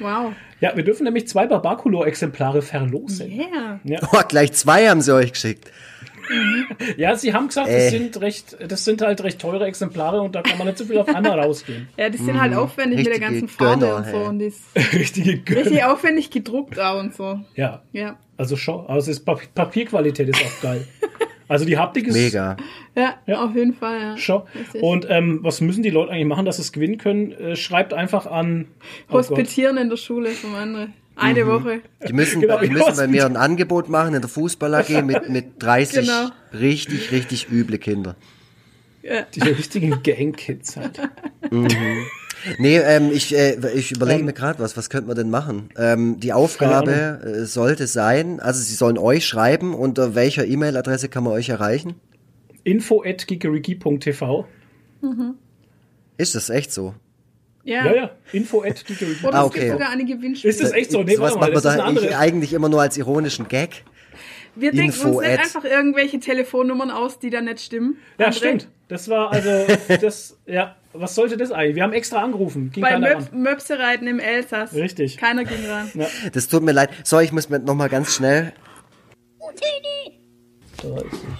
[0.00, 0.32] wow.
[0.60, 3.30] ja, wir dürfen nämlich zwei Barbaculo-Exemplare verlosen.
[3.30, 3.80] Yeah.
[3.84, 4.00] Ja.
[4.12, 5.70] oh, gleich zwei haben sie euch geschickt.
[6.96, 7.74] ja, sie haben gesagt, Äh.
[7.76, 10.84] das sind recht, das sind halt recht teure Exemplare und da kann man nicht so
[10.84, 11.88] viel auf einmal rausgehen.
[11.96, 14.16] Ja, die sind halt aufwendig mit der richtige ganzen Farbe Gönner, und so.
[14.18, 14.62] Und die ist
[14.92, 15.60] Richtige Gönner.
[15.60, 17.40] richtig aufwendig gedruckt auch und so.
[17.54, 18.18] Ja, Ja.
[18.36, 18.86] also schon.
[18.86, 20.86] Also das Pap Papierqualität ist auch geil.
[21.48, 22.56] Also die Haptik ist Mega.
[22.96, 23.44] Ja, Ja.
[23.44, 24.16] auf jeden Fall, ja.
[24.16, 24.42] schon.
[24.80, 27.30] Und ähm, was müssen die Leute eigentlich machen, dass sie es gewinnen können?
[27.32, 28.66] Äh, schreibt einfach an
[29.08, 29.30] oh Gott.
[29.30, 30.92] Hospitieren in der Schule vom anderen.
[31.16, 31.48] Eine Mhm.
[31.48, 31.80] Woche.
[32.06, 35.28] Die müssen, Genau, die müssen bei mir ein Angebot machen in der Fußball AG mit,
[35.30, 36.28] mit 30 Genau.
[36.52, 38.16] richtig, richtig üble Kinder.
[39.02, 39.22] Ja.
[39.34, 41.00] die richtigen Gang-Kids halt.
[42.58, 44.26] Nee, ähm, ich, äh, ich überlege Ähm.
[44.26, 45.68] mir gerade was, was könnte man denn machen?
[45.76, 51.22] Ähm, die Aufgabe äh, sollte sein, also sie sollen euch schreiben, unter welcher E-Mail-Adresse kann
[51.24, 51.94] man euch erreichen?
[52.64, 54.46] Info at gigeriki.tv.
[56.18, 56.94] Ist das echt so?
[57.66, 57.84] Ja.
[57.84, 58.10] Ja, ja.
[58.32, 58.84] Info at.
[59.24, 59.58] Oder Ah, es okay.
[59.60, 60.50] gibt sogar eine Gewinnspiele.
[60.50, 61.02] Ist das echt so?
[61.02, 63.82] Nee, Sowas warte mal, macht man das ist da eigentlich immer nur als ironischen Gag.
[64.54, 67.98] Wir denken Info uns nicht einfach irgendwelche Telefonnummern aus, die da nicht stimmen.
[68.18, 68.68] Ja, André, stimmt.
[68.88, 69.50] Das war also,
[70.00, 71.74] das, ja, was sollte das eigentlich?
[71.74, 72.70] Wir haben extra angerufen.
[72.72, 73.42] Ging Bei keiner Möp ran.
[73.42, 74.72] Möpse reiten im Elsass.
[74.72, 75.18] Richtig.
[75.18, 75.90] Keiner ging ran.
[76.32, 76.90] Das tut mir leid.
[77.02, 78.52] So, ich muss mir noch mal ganz schnell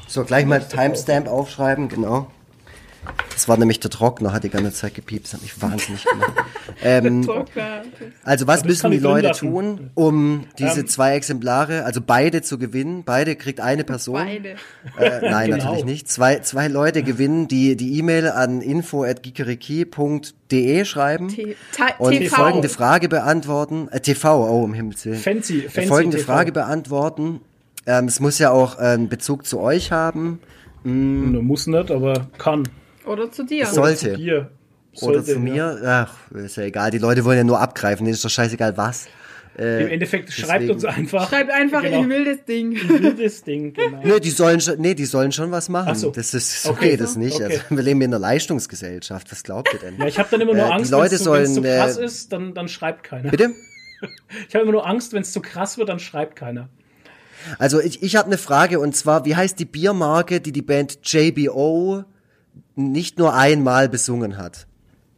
[0.09, 2.31] so gleich mal Timestamp aufschreiben, genau.
[3.33, 6.33] Das war nämlich der Trockner, hat die ganze Zeit gepiept, das hat mich wahnsinnig gemacht.
[6.83, 7.29] ähm,
[8.25, 9.51] also was das müssen die Leute lassen.
[9.51, 13.03] tun, um diese Ähm, zwei Exemplare, also beide zu gewinnen?
[13.05, 14.15] Beide kriegt eine Person.
[14.25, 14.57] Beide.
[14.99, 15.65] Äh, nein, Genau.
[15.65, 16.09] natürlich nicht.
[16.09, 21.57] Zwei, zwei Leute gewinnen, die die E-Mail an info@gikeriki.de schreiben T-
[21.99, 22.37] und TV.
[22.37, 23.89] folgende Frage beantworten.
[23.91, 25.19] Äh, TV, oh, um Himmels Willen.
[25.19, 26.33] Fancy, Äh, fancy folgende TV.
[26.33, 27.41] Frage beantworten.
[27.87, 30.41] Ähm, es muss ja auch äh, einen Bezug zu euch haben.
[30.85, 32.69] Ne, Muss nicht, aber kann.
[33.07, 33.67] Oder zu dir.
[33.67, 34.13] Sollte.
[34.13, 34.51] Zu dir.
[35.03, 35.39] Oder Sollte, zu ja.
[35.39, 35.81] mir.
[35.85, 36.91] Ach, ist ja egal.
[36.91, 38.05] Die Leute wollen ja nur abgreifen.
[38.05, 39.07] Denen ist doch scheißegal was.
[39.59, 41.31] Im Endeffekt schreibt deswegen- uns einfach.
[41.31, 42.75] Schreib einfach, genau, ich will das Ding.
[42.89, 44.03] wildes Ding, genau.
[44.05, 45.89] Nee, die sollen schon, nee, die sollen schon was machen.
[45.93, 46.11] Ach so.
[46.11, 46.77] Das ist Okay.
[46.89, 47.37] okay, das nicht.
[47.37, 47.45] Okay.
[47.45, 49.33] Also, wir leben in einer Leistungsgesellschaft.
[49.33, 49.97] Was glaubt ihr denn?
[49.99, 51.97] Ja, ich habe dann immer nur Äh, Angst, wenn es so, wenn's so sollen, krass
[51.97, 53.31] äh, ist, dann, dann schreibt keiner.
[53.31, 53.51] Bitte?
[54.47, 56.69] Ich habe immer nur Angst, wenn es zu krass wird, dann schreibt keiner.
[57.59, 60.99] Also ich, ich habe eine Frage und zwar, wie heißt die Biermarke, die die Band
[61.03, 62.05] JBO
[62.75, 64.67] nicht nur einmal besungen hat?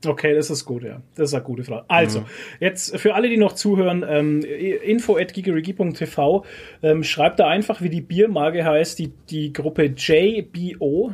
[0.06, 1.02] Okay, das ist gut, ja.
[1.16, 1.84] Das ist eine gute Frage.
[1.88, 2.24] Also, Mhm.
[2.60, 6.44] jetzt für alle, die noch zuhören, ähm, info at gigerigi.tv,
[6.84, 11.12] ähm, schreibt da einfach, wie die Biermarke heißt, die, die Gruppe JBO,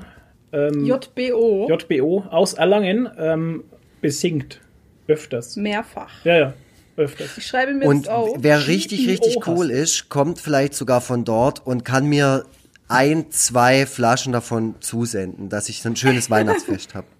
[0.52, 1.68] JBO.
[1.68, 3.64] JBO aus Erlangen, ähm,
[4.00, 4.60] besingt.
[5.08, 5.56] Öfters.
[5.56, 6.10] Mehrfach.
[6.24, 6.54] Ja, ja,
[6.96, 7.36] öfters.
[7.38, 8.36] Ich schreibe mir Und das auf.
[8.38, 12.44] wer richtig, richtig cool ist, kommt vielleicht sogar von dort und kann mir
[12.88, 17.06] ein, zwei Flaschen davon zusenden, dass ich so ein schönes Weihnachtsfest habe.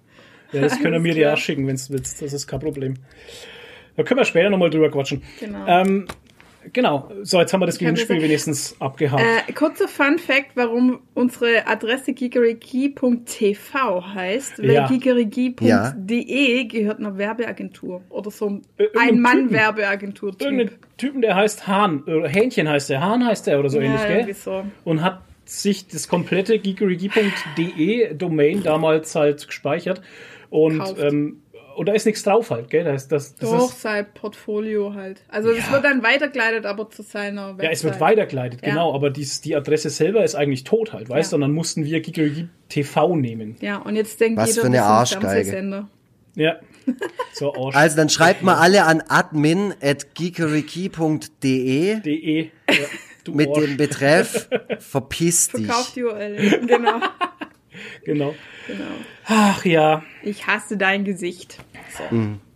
[0.53, 1.32] Ja, das können wir mir klar.
[1.35, 2.23] auch schicken, wenn du willst.
[2.23, 2.95] Das ist kein Problem.
[3.97, 5.20] Da können wir später nochmal drüber quatschen.
[5.41, 5.66] Genau.
[5.66, 6.07] Ähm,
[6.73, 7.11] genau.
[7.23, 9.20] So, jetzt haben wir das Gewinnspiel wenigstens abgehakt.
[9.49, 14.86] Äh, kurzer Fun Fact, warum unsere Adresse gigerigi.tv heißt, weil Ja.
[14.86, 20.36] gigerigi.de gehört einer Werbeagentur oder so ein Äh, irgendeinem Ein-Mann-Werbeagentur.
[20.39, 24.01] Irgendeinen Typen, der heißt Hahn, oder Hähnchen heißt der, Hahn heißt der oder so ähnlich,
[24.03, 24.16] ja, gell?
[24.19, 24.65] irgendwie so.
[24.85, 30.01] Und hat sich das komplette geekerigi.de Domain damals halt gespeichert.
[30.51, 31.41] Und, ähm,
[31.77, 32.85] und da ist nichts drauf halt, gell?
[32.85, 35.23] Das, das, das Doch, ist, sein Portfolio halt.
[35.29, 35.73] Also es Ja.
[35.73, 37.65] wird dann weitergeleitet, aber zu seiner Website.
[37.65, 38.69] ja, es wird weitergeleitet, Ja.
[38.71, 41.35] genau, aber dies, die Adresse selber ist eigentlich tot halt, weißt du?
[41.35, 41.37] Ja.
[41.39, 43.57] Und dann mussten wir Geekerigi TV nehmen.
[43.61, 45.27] Ja, und jetzt denkt Was jeder, für eine Arschgeige.
[45.27, 45.89] Fernsehsender.
[46.37, 46.57] Ja.
[47.33, 47.75] So, Arsch.
[47.75, 52.51] Also dann schreibt mal alle an admin.geekeriki.de DE.
[52.71, 52.75] Ja,
[53.24, 53.64] du mit Arsch.
[53.64, 54.48] dem Betreff
[54.78, 55.66] Verpiss dich.
[55.66, 56.60] Verkauft die URL.
[56.66, 57.01] genau,
[58.05, 58.34] Genau.
[58.66, 58.84] genau.
[59.26, 61.59] Ach ja, Ich hasse dein Gesicht.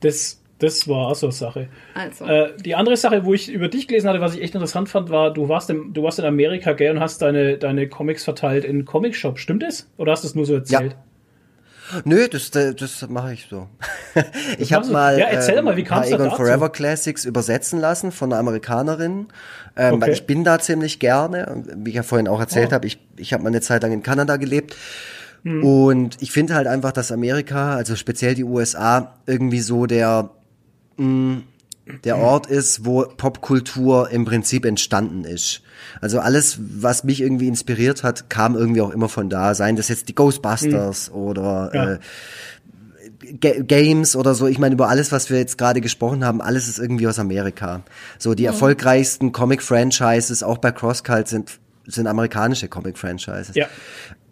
[0.00, 1.68] das, das war auch so eine Sache.
[1.94, 2.24] Also.
[2.24, 5.10] Äh, die andere Sache, wo ich über dich gelesen hatte, was ich echt interessant fand,
[5.10, 8.64] war, du warst, im, du warst in Amerika, gell, und hast deine, deine Comics verteilt
[8.64, 9.38] in Comic-Shop.
[9.38, 9.88] Stimmt das?
[9.96, 10.96] Oder hast du es nur so erzählt?
[12.04, 13.68] Nö, das, das mache ich so.
[14.58, 16.30] ich habe mal, Ja, erzähl ähm, mal, wie paar kam's Egon?
[16.30, 19.28] Forever Classics übersetzen lassen von einer Amerikanerin,
[19.76, 20.02] ähm, Okay.
[20.02, 21.64] weil ich bin da ziemlich gerne.
[21.76, 22.74] Wie ich ja vorhin auch erzählt Oh.
[22.74, 24.76] habe, ich, ich habe mal eine Zeit lang in Kanada gelebt.
[25.44, 25.62] Hm.
[25.64, 30.30] Und ich finde halt einfach, dass Amerika, also speziell die USA, irgendwie so der,
[30.96, 31.42] mh,
[32.04, 35.62] der Ort ist, wo Popkultur im Prinzip entstanden ist.
[36.00, 39.54] Also alles, was mich irgendwie inspiriert hat, kam irgendwie auch immer von da.
[39.54, 41.92] Seien das jetzt die Ghostbusters oder Ja.
[41.94, 41.98] äh,
[43.40, 44.46] Ga- Games oder so.
[44.46, 47.82] Ich meine, über alles, was wir jetzt gerade gesprochen haben, alles ist irgendwie aus Amerika.
[48.18, 53.54] So die erfolgreichsten Comic-Franchises, auch bei CrossCult, sind, sind amerikanische Comic-Franchises.
[53.54, 53.66] Ja.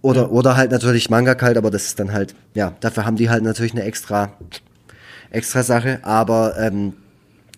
[0.03, 3.29] Oder, oder halt natürlich Manga Cult, aber das ist dann halt, ja, dafür haben die
[3.29, 4.33] halt natürlich eine extra,
[5.31, 5.99] extra Sache.
[6.03, 6.93] Aber ähm,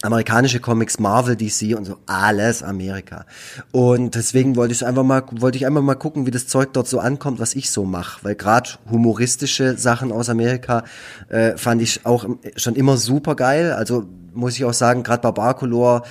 [0.03, 3.25] amerikanische Comics, Marvel, DC und so, alles Amerika.
[3.73, 6.87] Und deswegen wollte ich einfach mal, wollte ich einfach mal gucken, wie das Zeug dort
[6.87, 8.25] so ankommt, was ich so mache.
[8.25, 10.85] Weil gerade humoristische Sachen aus Amerika
[11.29, 12.27] äh, fand ich auch
[12.57, 13.73] schon immer super geil.
[13.73, 16.05] Also muss ich auch sagen, gerade Barbarcolor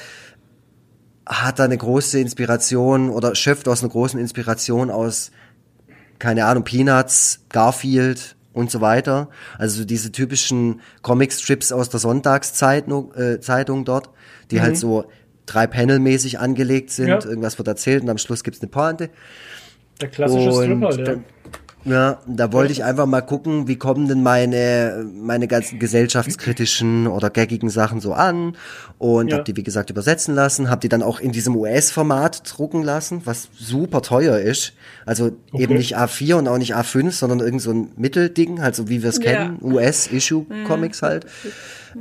[1.25, 5.31] hat da eine große Inspiration oder schöpft aus einer großen Inspiration aus,
[6.19, 9.29] keine Ahnung, Peanuts, Garfield und so weiter.
[9.57, 14.09] Also so diese typischen Comicstrips aus der Sonntagszeitung äh, Zeitung dort,
[14.51, 15.05] die halt so
[15.45, 17.23] drei Panel-mäßig angelegt sind, Ja.
[17.25, 19.09] irgendwas wird erzählt und am Schluss gibt's eine Pointe.
[20.01, 21.15] Der klassische Und halt, ja.
[21.87, 27.29] Ja, da wollte ich einfach mal gucken, wie kommen denn meine, meine ganzen gesellschaftskritischen oder
[27.29, 28.57] gaggigen Sachen so an
[28.97, 29.37] und Ja.
[29.37, 33.21] hab die, wie gesagt, übersetzen lassen, hab die dann auch in diesem US-Format drucken lassen,
[33.25, 34.73] was super teuer ist.
[35.05, 38.89] Also eben nicht A4 und auch nicht A5, sondern irgend so ein Mittelding, halt so
[38.89, 39.23] wie wir es Ja.
[39.23, 41.25] kennen, US-Issue-Comics halt.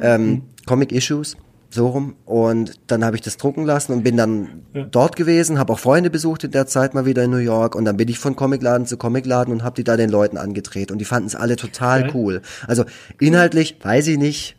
[0.01, 1.37] ähm, Comic Issues,
[1.71, 2.17] so rum.
[2.25, 4.85] Und dann habe ich das drucken lassen und bin dann Ja.
[4.85, 7.85] dort gewesen, habe auch Freunde besucht in der Zeit mal wieder in New York und
[7.85, 10.99] dann bin ich von Comicladen zu Comicladen und habe die da den Leuten angedreht und
[10.99, 12.11] die fanden es alle total Geil.
[12.15, 12.43] cool.
[12.67, 12.85] Also
[13.21, 14.57] inhaltlich weiß ich nicht,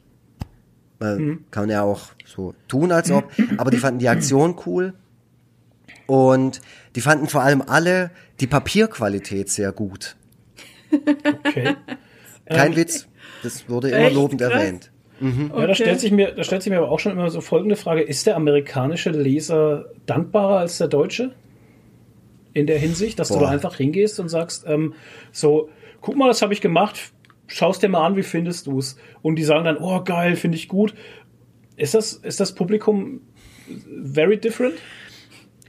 [1.02, 1.46] äh, Mhm.
[1.52, 4.94] kann man ja auch so tun als ob, aber die fanden die Aktion cool
[6.08, 6.60] und
[6.96, 10.16] die fanden vor allem alle die Papierqualität sehr gut.
[10.92, 11.76] Okay.
[12.46, 13.08] Kein Witz,
[13.44, 14.16] das wurde immer Echt?
[14.16, 14.52] lobend Krass.
[14.54, 14.92] erwähnt.
[15.20, 17.76] Ja, da stellt sich mir, da stellt sich mir aber auch schon immer so folgende
[17.76, 21.34] Frage: Ist der amerikanische Leser dankbarer als der deutsche?
[22.54, 23.42] In der Hinsicht, dass du Boah.
[23.42, 24.96] da einfach hingehst und sagst, ähm,
[25.32, 25.70] so,
[26.02, 27.12] guck mal, das habe ich gemacht,
[27.46, 28.98] schaust dir mal an, wie findest du es?
[29.22, 30.96] Und die sagen dann, oh geil, finde ich gut.
[31.76, 33.22] Ist das, ist das Publikum
[34.14, 34.76] very different?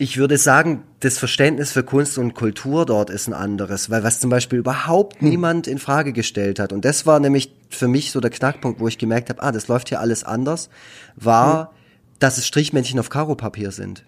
[0.00, 4.20] Ich würde sagen, das Verständnis für Kunst und Kultur dort ist ein anderes, weil was
[4.20, 6.72] zum Beispiel überhaupt niemand in Frage gestellt hat.
[6.72, 9.66] Und das war nämlich für mich so der Knackpunkt, wo ich gemerkt habe, ah, das
[9.66, 10.70] läuft hier alles anders,
[11.16, 11.72] war,
[12.20, 14.04] dass es Strichmännchen auf Karopapier sind.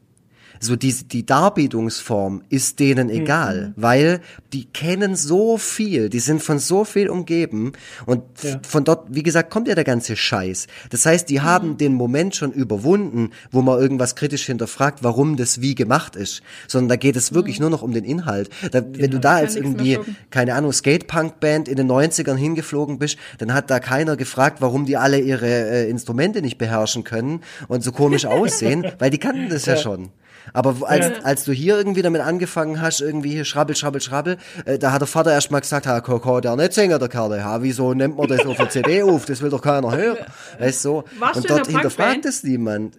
[0.62, 4.20] So die, die Darbietungsform ist denen egal, weil
[4.52, 7.72] die kennen so viel, die sind von so viel umgeben
[8.04, 8.60] und Ja.
[8.66, 10.66] von dort, wie gesagt, kommt ja der ganze Scheiß.
[10.90, 15.62] Das heißt, die haben den Moment schon überwunden, wo man irgendwas kritisch hinterfragt, warum das
[15.62, 18.50] wie gemacht ist, sondern da geht es wirklich nur noch um den Inhalt.
[18.70, 23.54] Da, wenn du da als irgendwie, keine Ahnung, Skatepunk-Band in den 90ern hingeflogen bist, dann
[23.54, 27.92] hat da keiner gefragt, warum die alle ihre äh, Instrumente nicht beherrschen können und so
[27.92, 30.10] komisch aussehen, weil die kannten das ja, schon.
[30.52, 31.12] Aber als, Ja.
[31.24, 35.00] als du hier irgendwie damit angefangen hast, irgendwie hier schrabbel, schrabbel, schrabbel, äh, da hat
[35.00, 38.16] der Vater erst mal gesagt, ha, Koko, der nicht singen, der Kerl, ha, wieso nimmt
[38.16, 40.18] man das auf der CD auf, das will doch keiner hören.
[40.58, 41.04] Weißt du, so.
[41.18, 42.98] Warst und dort der hinterfragt es niemand.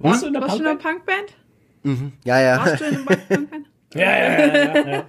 [0.00, 1.34] Warst du in der Warst du in einer Punkband?
[1.82, 2.12] Punkband?
[2.24, 2.58] Ja, ja.
[2.66, 3.48] Warst du in einer Punkband?
[3.94, 5.04] Ja, ja, ja, ja, ja.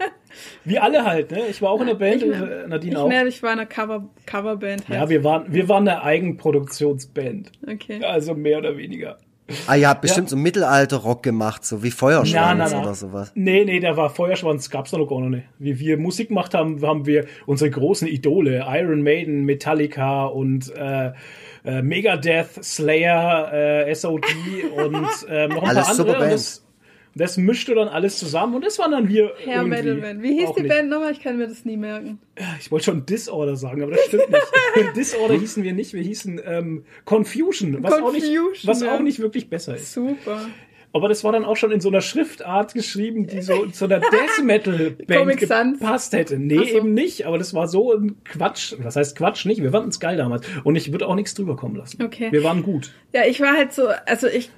[0.64, 1.47] Wie alle halt, ne?
[1.49, 3.07] Ich war auch in der Band, Ich, äh, Nadine ich, auch.
[3.09, 4.88] mehr, ich war in einer Cover, Coverband.
[4.88, 4.97] Halt.
[4.99, 7.51] Ja, wir waren, wir waren eine Eigenproduktionsband.
[7.69, 8.01] Okay.
[8.05, 9.18] Also mehr oder weniger.
[9.68, 12.82] Ah, ihr habt bestimmt so Mittelalter-Rock gemacht, so wie Feuerschwanz na, na.
[12.82, 13.32] oder sowas.
[13.36, 15.45] Nee, nee, da war Feuerschwanz, gab's da noch gar nicht.
[15.57, 21.11] Wie wir Musik gemacht haben, haben wir unsere großen Idole, Iron Maiden, Metallica und äh,
[21.64, 24.26] äh, Megadeth, Slayer, äh, SOD
[24.76, 26.14] und ähm, noch ein Alles paar andere.
[26.14, 26.66] Und Bands.
[27.18, 30.22] Das, mischte dann alles zusammen und das waren dann wir Herr Metalband.
[30.22, 30.73] Wie hieß die nicht.
[30.73, 31.11] Band nochmal?
[31.11, 32.19] Ich kann mir das nie merken.
[32.60, 34.95] Ich wollte schon Disorder sagen, aber das stimmt nicht.
[34.95, 38.95] Disorder hießen wir nicht, wir hießen ähm, Confusion, was, auch, nicht, Confusion, was ja.
[38.95, 39.94] auch nicht wirklich besser ist.
[39.94, 40.48] Super.
[40.94, 43.99] Aber das war dann auch schon in so einer Schriftart geschrieben, die so zu einer
[44.11, 46.39] Death Metal Band gepasst hätte.
[46.39, 46.64] Nee, so.
[46.64, 47.27] eben nicht.
[47.27, 48.73] Aber das war so ein Quatsch.
[48.80, 49.61] Was heißt Quatsch nicht?
[49.61, 50.48] Wir fanden es geil damals.
[50.64, 52.02] Und ich würde auch nichts drüber kommen lassen.
[52.02, 52.31] Okay.
[52.31, 52.94] Wir waren gut.
[53.14, 54.49] Ja, ich war halt so, also ich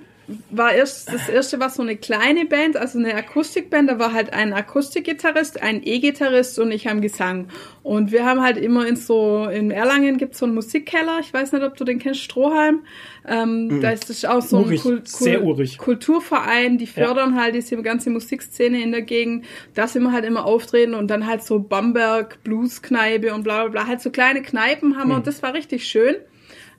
[0.51, 4.31] war erst, das erste war so eine kleine Band, also eine Akustikband, da war halt
[4.33, 7.47] ein Akustikgitarrist, ein E-Gitarrist und ich am Gesang.
[7.83, 11.51] Und wir haben halt immer in so, in Erlangen gibt's so einen Musikkeller, ich weiß
[11.53, 12.81] nicht, ob du den kennst, Strohhalm.
[13.27, 15.77] Ähm, Da ist das auch so ein Urig, Kul- Kul- urig.
[15.77, 19.45] Kulturverein, die fördern halt diese ganze Musikszene in der Gegend.
[19.73, 23.69] Da sind wir halt immer auftreten und dann halt so Bamberg, Blueskneipe und bla bla
[23.71, 23.87] bla.
[23.87, 26.15] Halt so kleine Kneipen haben wir und das war richtig schön.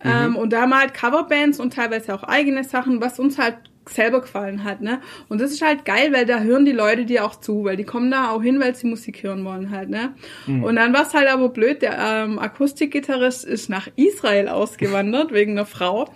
[0.02, 3.69] Ähm, und da haben wir halt Coverbands und teilweise auch eigene Sachen, was uns halt
[3.88, 5.00] selber gefallen hat, ne?
[5.28, 7.84] Und das ist halt geil, weil da hören die Leute dir auch zu, weil die
[7.84, 10.14] kommen da auch hin, weil sie Musik hören wollen halt, ne?
[10.46, 15.52] Und dann war es halt aber blöd, der ähm, Akustikgitarrist ist nach Israel ausgewandert wegen
[15.52, 16.08] einer Frau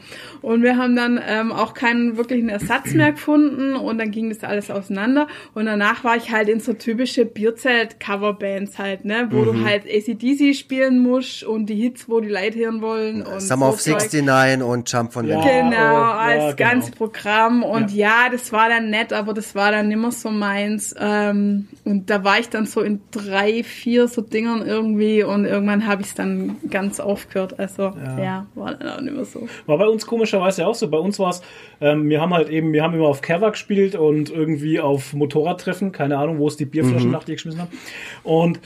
[0.43, 4.45] und wir haben dann ähm, auch keinen wirklichen Ersatz mehr gefunden und dann ging das
[4.45, 9.29] alles auseinander und danach war ich halt in so typische Bierzelt-Coverbands halt, ne?
[9.31, 13.41] Wo du halt ACDC spielen musst und die Hits, wo die Leute hören wollen und
[13.41, 14.13] Summer of so Zeug.
[14.13, 15.41] 69 und Jump von Ja.
[15.41, 16.71] Genau, Ja, als genau.
[16.71, 17.54] ganz Programm.
[17.63, 18.29] Und ja.
[18.31, 20.95] das war dann nett, aber das war dann nimmer so meins.
[20.99, 25.87] Ähm, und da war ich dann so in drei, vier so Dingern irgendwie und irgendwann
[25.87, 27.59] habe ich es dann ganz aufgehört.
[27.59, 28.47] Also ja.
[28.55, 29.49] war dann auch nicht mehr so.
[29.67, 30.89] War bei uns komischerweise auch so.
[30.89, 31.43] Bei uns war es,
[31.81, 35.93] ähm, wir haben halt eben, wir haben immer auf Cover gespielt und irgendwie auf Motorradtreffen,
[35.93, 37.71] keine Ahnung, wo es die Bierflaschen nach dir geschmissen haben.
[38.23, 38.61] Und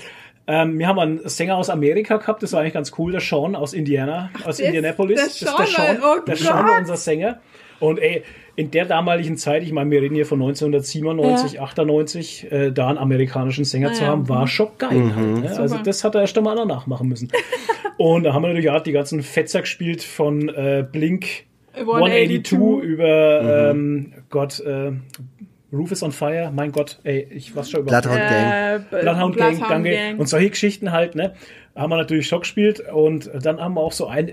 [0.50, 3.54] ähm, wir haben einen Sänger aus Amerika gehabt, das war eigentlich ganz cool, der Sean
[3.54, 5.16] aus Indiana, aus der ist- Indianapolis.
[5.16, 7.40] der das ist der Sean, Sean, oh der Sean war unser Sänger.
[7.80, 8.22] Und ey,
[8.56, 12.98] in der damaligen Zeit, ich meine, wir reden hier von 1997, 98, äh, da einen
[12.98, 14.10] amerikanischen Sänger zu Ja.
[14.10, 15.14] haben, war schon geil.
[15.14, 15.56] Halt, ne?
[15.58, 17.30] Also das hat er erst einmal nachmachen müssen.
[17.98, 21.26] Und da haben wir natürlich auch die ganzen Fetzer gespielt von äh, Blink
[21.74, 24.92] 182 182 über ähm, Gott, äh,
[25.72, 28.30] Roof is on Fire, mein Gott, ey, ich was schon über Bloodhound Gang.
[28.30, 29.90] Äh, Bloodhound Gang, Bloodhound danke.
[29.90, 30.18] Gang.
[30.18, 31.34] Und solche Geschichten halt, ne?
[31.76, 34.32] Haben wir natürlich Schock gespielt und dann haben wir auch so ein,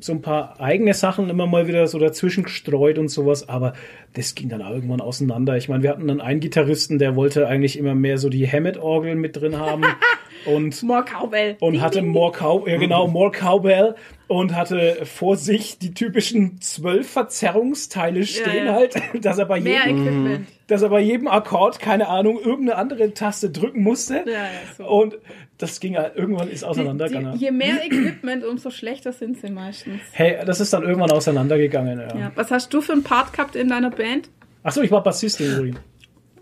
[0.00, 3.74] so ein paar eigene Sachen immer mal wieder so dazwischen gestreut und sowas, aber
[4.14, 5.56] das ging dann irgendwann auseinander.
[5.56, 9.14] Ich meine, wir hatten dann einen Gitarristen, der wollte eigentlich immer mehr so die Hammett-Orgel
[9.14, 9.82] mit drin haben.
[10.46, 11.56] und More Cowbell.
[11.60, 13.94] und Ding, hatte ding, more cow ja genau more cowbell
[14.28, 18.72] und hatte vor sich die typischen zwölf Verzerrungsteile stehen ja.
[18.74, 18.94] halt,
[19.24, 20.48] dass er bei Mehr jedem Equipment.
[20.66, 24.84] dass er bei jedem Akkord keine Ahnung irgendeine andere Taste drücken musste Ja, ja, so.
[24.88, 25.16] und
[25.58, 27.38] das ging halt irgendwann ist auseinandergegangen.
[27.38, 30.00] die, je mehr Equipment, umso schlechter sind sie meistens.
[30.12, 31.98] Hey, das ist dann irgendwann auseinandergegangen.
[32.00, 32.16] Ja.
[32.16, 32.32] Ja.
[32.34, 34.28] Was hast du für einen Part gehabt in deiner Band?
[34.62, 35.78] Ach so, ich war Bassist übrigens.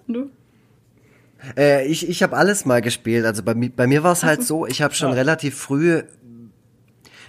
[0.09, 0.31] Und Du?
[1.57, 3.25] Äh, ich ich habe alles mal gespielt.
[3.25, 5.15] Also bei, bei mir war es halt so, ich habe schon Ja.
[5.15, 6.03] relativ früh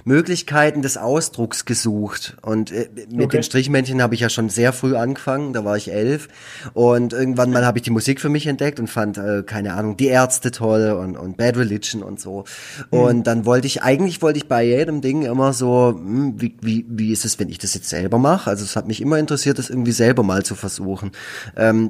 [0.07, 2.37] Möglichkeiten des Ausdrucks gesucht.
[2.43, 3.37] Und äh, mit Okay.
[3.37, 6.27] den Strichmännchen habe ich ja schon sehr früh angefangen, da war ich elf.
[6.75, 9.97] Und irgendwann mal habe ich die Musik für mich entdeckt und fand, äh, keine Ahnung,
[9.97, 12.43] die Ärzte toll und, und Bad Religion und so.
[12.91, 16.85] Und dann wollte ich, eigentlich wollte ich bei jedem Ding immer so, hm, wie, wie,
[16.87, 18.47] wie ist es, wenn ich das jetzt selber mache?
[18.51, 21.13] Also es hat mich immer interessiert, das irgendwie selber mal zu versuchen.
[21.57, 21.89] Ähm,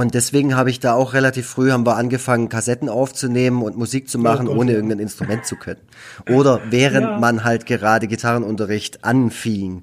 [0.00, 4.08] und deswegen habe ich da auch relativ früh haben wir angefangen, Kassetten aufzunehmen und Musik
[4.08, 5.80] zu machen, Gott, ohne irgendein Instrument zu können.
[6.28, 7.18] Oder während Ja.
[7.18, 9.82] man halt gerade Gitarrenunterricht anfing.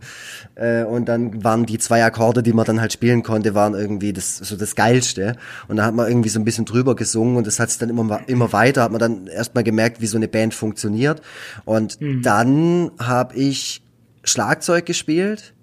[0.55, 4.13] Äh, und dann waren die zwei Akkorde, die man dann halt spielen konnte, waren irgendwie
[4.13, 5.35] das, so das Geilste.
[5.67, 7.89] Und da hat man irgendwie so ein bisschen drüber gesungen und das hat sich dann
[7.89, 11.21] immer, immer weiter, hat man dann erstmal gemerkt, wie so eine Band funktioniert.
[11.65, 12.21] Und Mhm.
[12.23, 13.81] dann habe ich
[14.23, 15.53] Schlagzeug gespielt,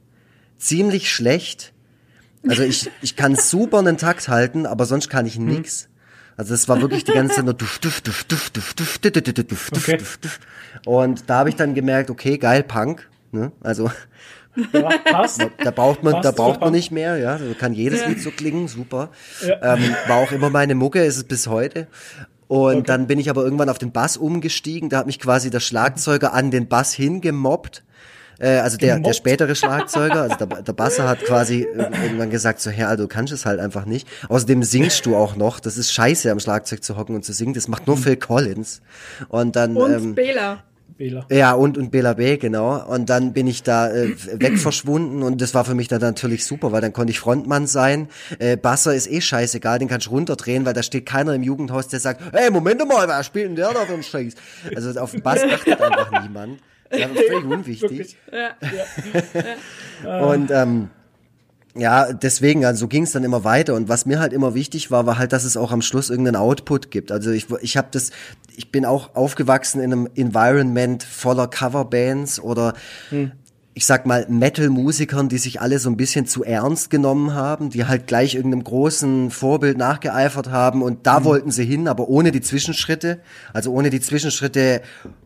[0.58, 1.72] ziemlich schlecht.
[2.48, 5.88] Also ich, ich kann super einen Takt halten, aber sonst kann ich nix.
[6.36, 9.16] Also das war wirklich die ganze Zeit nur duft, duft, duft, duft, duft, duft, duft,
[9.26, 9.96] duft, duft, duft, Okay.
[9.96, 10.40] duft, duft.
[10.84, 13.08] Und da habe ich dann gemerkt, okay, geil, Punk.
[13.32, 13.52] Ne?
[13.62, 13.90] Also
[14.72, 15.46] Ja, passt.
[15.64, 16.70] da braucht man, Passt da braucht man super.
[16.70, 17.38] nicht mehr, ja.
[17.38, 18.08] Da kann jedes Ja.
[18.08, 19.10] Lied so klingen, super.
[19.46, 19.74] Ja.
[19.74, 21.86] Ähm, war auch immer meine Mucke, ist es bis heute.
[22.48, 24.88] Und dann bin ich aber irgendwann auf den Bass umgestiegen.
[24.88, 27.82] Da hat mich quasi der Schlagzeuger an den Bass hingemobbt.
[28.38, 32.70] Äh, also der, der spätere Schlagzeuger, also der, der Basser hat quasi irgendwann gesagt, so,
[32.70, 34.06] Herr, du kannst es halt einfach nicht.
[34.28, 35.60] Außerdem singst du auch noch.
[35.60, 37.54] Das ist scheiße, am Schlagzeug zu hocken und zu singen.
[37.54, 38.82] Das macht nur Phil Collins.
[39.28, 40.62] Und dann, Und ähm, Bela.
[40.98, 41.26] Wähler.
[41.30, 42.82] ja, und, und Bela B, genau.
[42.86, 46.46] Und dann bin ich da äh, weg verschwunden und das war für mich dann natürlich
[46.46, 48.08] super, weil dann konnte ich Frontmann sein.
[48.38, 51.88] Äh, Basser ist eh scheißegal, den kannst du runterdrehen, weil da steht keiner im Jugendhaus,
[51.88, 54.34] der sagt, hey, Moment mal, wer spielt denn der da für einen Scheiß?
[54.74, 56.60] Also auf den Bass achtet einfach niemand.
[56.90, 57.90] Ist völlig unwichtig.
[57.90, 58.16] Wirklich.
[60.04, 60.22] Ja.
[60.26, 60.90] Und ähm,
[61.78, 63.74] ja, deswegen, also so ging es dann immer weiter.
[63.74, 66.36] Und was mir halt immer wichtig war, war halt, dass es auch am Schluss irgendeinen
[66.36, 67.12] Output gibt.
[67.12, 68.10] Also ich, ich habe das,
[68.56, 72.72] ich bin auch aufgewachsen in einem Environment voller Coverbands oder
[73.78, 77.84] ich sag mal, Metal-Musikern, die sich alle so ein bisschen zu ernst genommen haben, die
[77.84, 82.40] halt gleich irgendeinem großen Vorbild nachgeeifert haben und da wollten sie hin, aber ohne die
[82.40, 83.20] Zwischenschritte,
[83.52, 84.80] also ohne die Zwischenschritte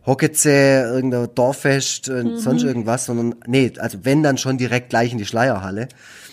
[0.05, 5.19] Hockeze, irgendein Dorffest, und sonst irgendwas, sondern nee, also wenn dann schon direkt gleich in
[5.19, 5.87] die Schleierhalle.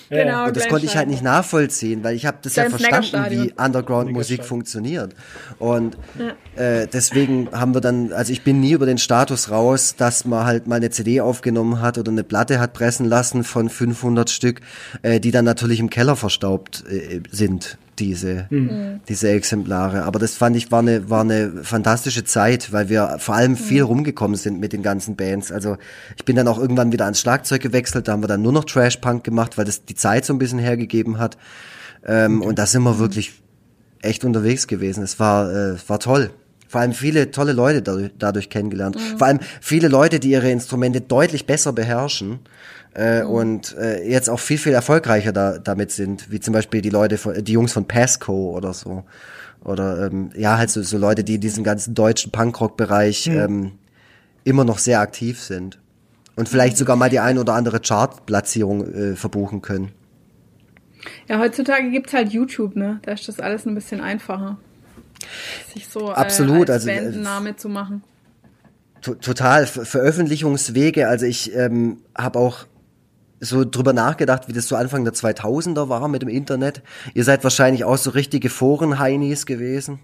[0.09, 3.53] Genau, Und das konnte ich halt nicht nachvollziehen, weil ich habe das ja verstanden, wie.
[3.61, 5.13] Underground-Musik funktioniert.
[5.59, 5.97] Und
[6.55, 10.45] äh, deswegen haben wir dann, also ich bin nie über den Status raus, dass man
[10.45, 14.61] halt mal eine CD aufgenommen hat oder eine Platte hat pressen lassen von 500 Stück,
[15.01, 18.99] äh, die dann natürlich im Keller verstaubt äh, sind, diese, Mhm.
[19.07, 20.03] diese Exemplare.
[20.03, 23.81] Aber das fand ich war eine, war eine fantastische Zeit, weil wir vor allem viel
[23.81, 23.87] Mhm.
[23.87, 25.51] rumgekommen sind mit den ganzen Bands.
[25.51, 25.77] Also
[26.15, 28.65] ich bin dann auch irgendwann wieder ans Schlagzeug gewechselt, da haben wir dann nur noch
[28.65, 31.37] Trash-Punk gemacht, weil das die Zeit so ein bisschen hergegeben hat.
[32.05, 33.33] Ähm, Und da sind wir wirklich
[34.01, 35.03] echt unterwegs gewesen.
[35.03, 36.29] Es war, äh, war toll.
[36.69, 38.97] Vor allem viele tolle Leute dadurch, dadurch kennengelernt.
[39.17, 42.39] Vor allem viele Leute, die ihre Instrumente deutlich besser beherrschen
[42.97, 46.89] äh, und äh, jetzt auch viel, viel erfolgreicher da, damit sind, wie zum Beispiel die
[46.89, 49.03] Leute, von, die Jungs von Pasco oder so.
[49.63, 53.73] Oder ähm, ja, halt so, so Leute, die in diesem ganzen deutschen Punkrock-Bereich ähm,
[54.43, 55.79] immer noch sehr aktiv sind.
[56.35, 59.91] Und vielleicht sogar mal die ein oder andere Chartplatzierung äh, verbuchen können.
[61.27, 62.99] Ja, heutzutage gibt's halt YouTube, ne?
[63.03, 64.57] Da ist das alles ein bisschen einfacher.
[65.73, 68.03] Sich so Absolut, äh, als also, äh, Bandname zu machen.
[69.01, 71.07] To- total Ver Veröffentlichungswege.
[71.07, 72.65] Also ich ähm, habe auch
[73.39, 76.81] so drüber nachgedacht, wie das so Anfang der 2000er war mit dem Internet.
[77.13, 79.99] Ihr seid wahrscheinlich auch so richtige Foren-Heinis gewesen.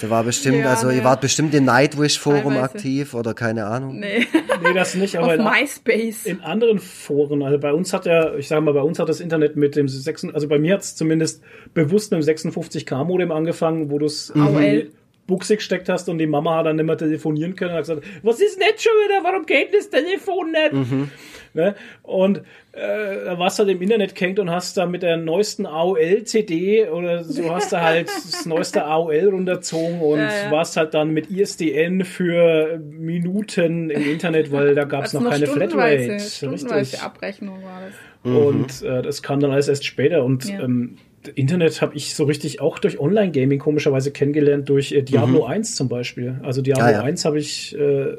[0.00, 1.04] Da war bestimmt, Ja, also ihr ne.
[1.04, 2.60] wart bestimmt im Nightwish-Forum Teilweise.
[2.62, 3.98] aktiv oder keine Ahnung.
[3.98, 4.26] Nee,
[4.62, 6.26] Nee, das nicht, aber auf in, MySpace.
[6.26, 9.20] in anderen Foren, also bei uns hat ja, ich sage mal, bei uns hat das
[9.20, 11.42] Internet mit dem 6, also bei mir hat es zumindest
[11.74, 14.90] bewusst mit dem 56K-Modem angefangen, wo du es AOL.
[15.26, 18.06] Buchse gesteckt hast und die Mama hat dann nicht mehr telefonieren können und hat gesagt,
[18.22, 21.10] was ist denn jetzt schon wieder, warum geht das Telefon nicht?
[21.56, 21.74] Ne?
[22.02, 22.42] Und
[22.72, 26.88] äh, da warst du halt im Internet gehängt und hast da mit der neuesten AOL-CD
[26.90, 30.50] oder so hast du halt das neueste AOL runterzogen und Ja, ja.
[30.50, 35.46] warst halt dann mit ISDN für Minuten im Internet, weil da gab es noch keine
[35.46, 36.20] Flatrate.
[36.20, 37.02] stundenweise Richtig.
[37.02, 38.30] Abrechnung war das.
[38.30, 38.36] Mhm.
[38.36, 40.22] Und äh, das kam dann alles erst später.
[40.24, 40.60] Und Ja.
[40.62, 40.98] ähm,
[41.34, 45.50] Internet habe ich so richtig auch durch Online-Gaming komischerweise kennengelernt, durch äh, Diablo mhm.
[45.50, 46.38] 1 zum Beispiel.
[46.42, 47.02] Also Diablo ah, ja.
[47.02, 48.14] 1 habe ich äh,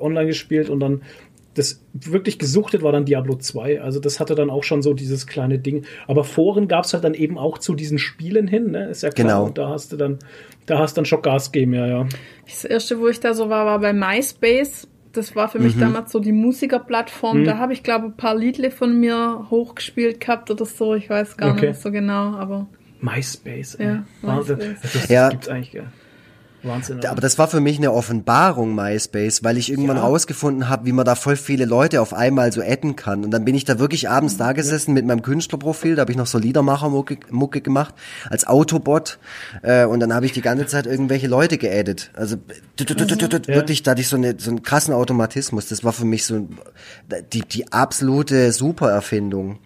[0.00, 1.02] online gespielt und dann
[1.54, 3.82] das wirklich gesuchtet war dann Diablo 2.
[3.82, 5.84] Also das hatte dann auch schon so dieses kleine Ding.
[6.06, 8.88] Aber Foren gab es halt dann eben auch zu diesen Spielen hin, ne?
[8.88, 9.26] Ist ja klar.
[9.26, 9.44] Genau.
[9.46, 10.18] Und da hast du dann,
[10.66, 12.06] da hast dann schon Gas gegeben, ja, ja.
[12.46, 14.88] Das erste, wo ich da so war, war bei MySpace.
[15.12, 15.80] Das war für mich mhm.
[15.80, 17.40] damals so die Musikerplattform.
[17.40, 17.44] Mhm.
[17.44, 20.94] Da habe ich, glaube ein paar Liedle von mir hochgespielt gehabt oder so.
[20.94, 21.68] Ich weiß gar okay.
[21.68, 22.66] nicht so genau, aber.
[23.02, 23.86] MySpace, ey.
[23.86, 24.56] Ja, Wahnsinn.
[24.56, 24.80] MySpace.
[24.80, 25.28] Das, das ja.
[25.28, 25.86] gibt's eigentlich, gell?
[26.62, 27.04] Wahnsinn.
[27.06, 30.02] Aber das war für mich eine Offenbarung, MySpace, weil ich irgendwann ja.
[30.02, 33.24] rausgefunden habe, wie man da voll viele Leute auf einmal so adden kann.
[33.24, 36.18] Und dann bin ich da wirklich abends da gesessen mit meinem Künstlerprofil, da habe ich
[36.18, 37.94] noch so Liedermacher-Mucke Mucke gemacht,
[38.30, 39.18] als Autobot.
[39.62, 42.10] Äh, und dann habe ich die ganze Zeit irgendwelche Leute geaddet.
[42.14, 42.36] Also
[42.78, 45.68] wirklich, da hatte ich so, eine, so einen krassen Automatismus.
[45.68, 46.48] Das war für mich so
[47.32, 49.58] die, die absolute Supererfindung.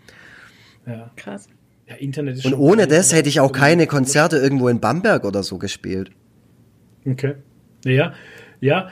[0.86, 1.48] Ja, krass.
[1.88, 5.42] Ja, Internet ist Und ohne das hätte ich auch keine Konzerte irgendwo in Bamberg oder
[5.42, 6.10] so gespielt.
[7.06, 7.34] Okay.
[7.84, 8.14] Ja,
[8.60, 8.90] ja.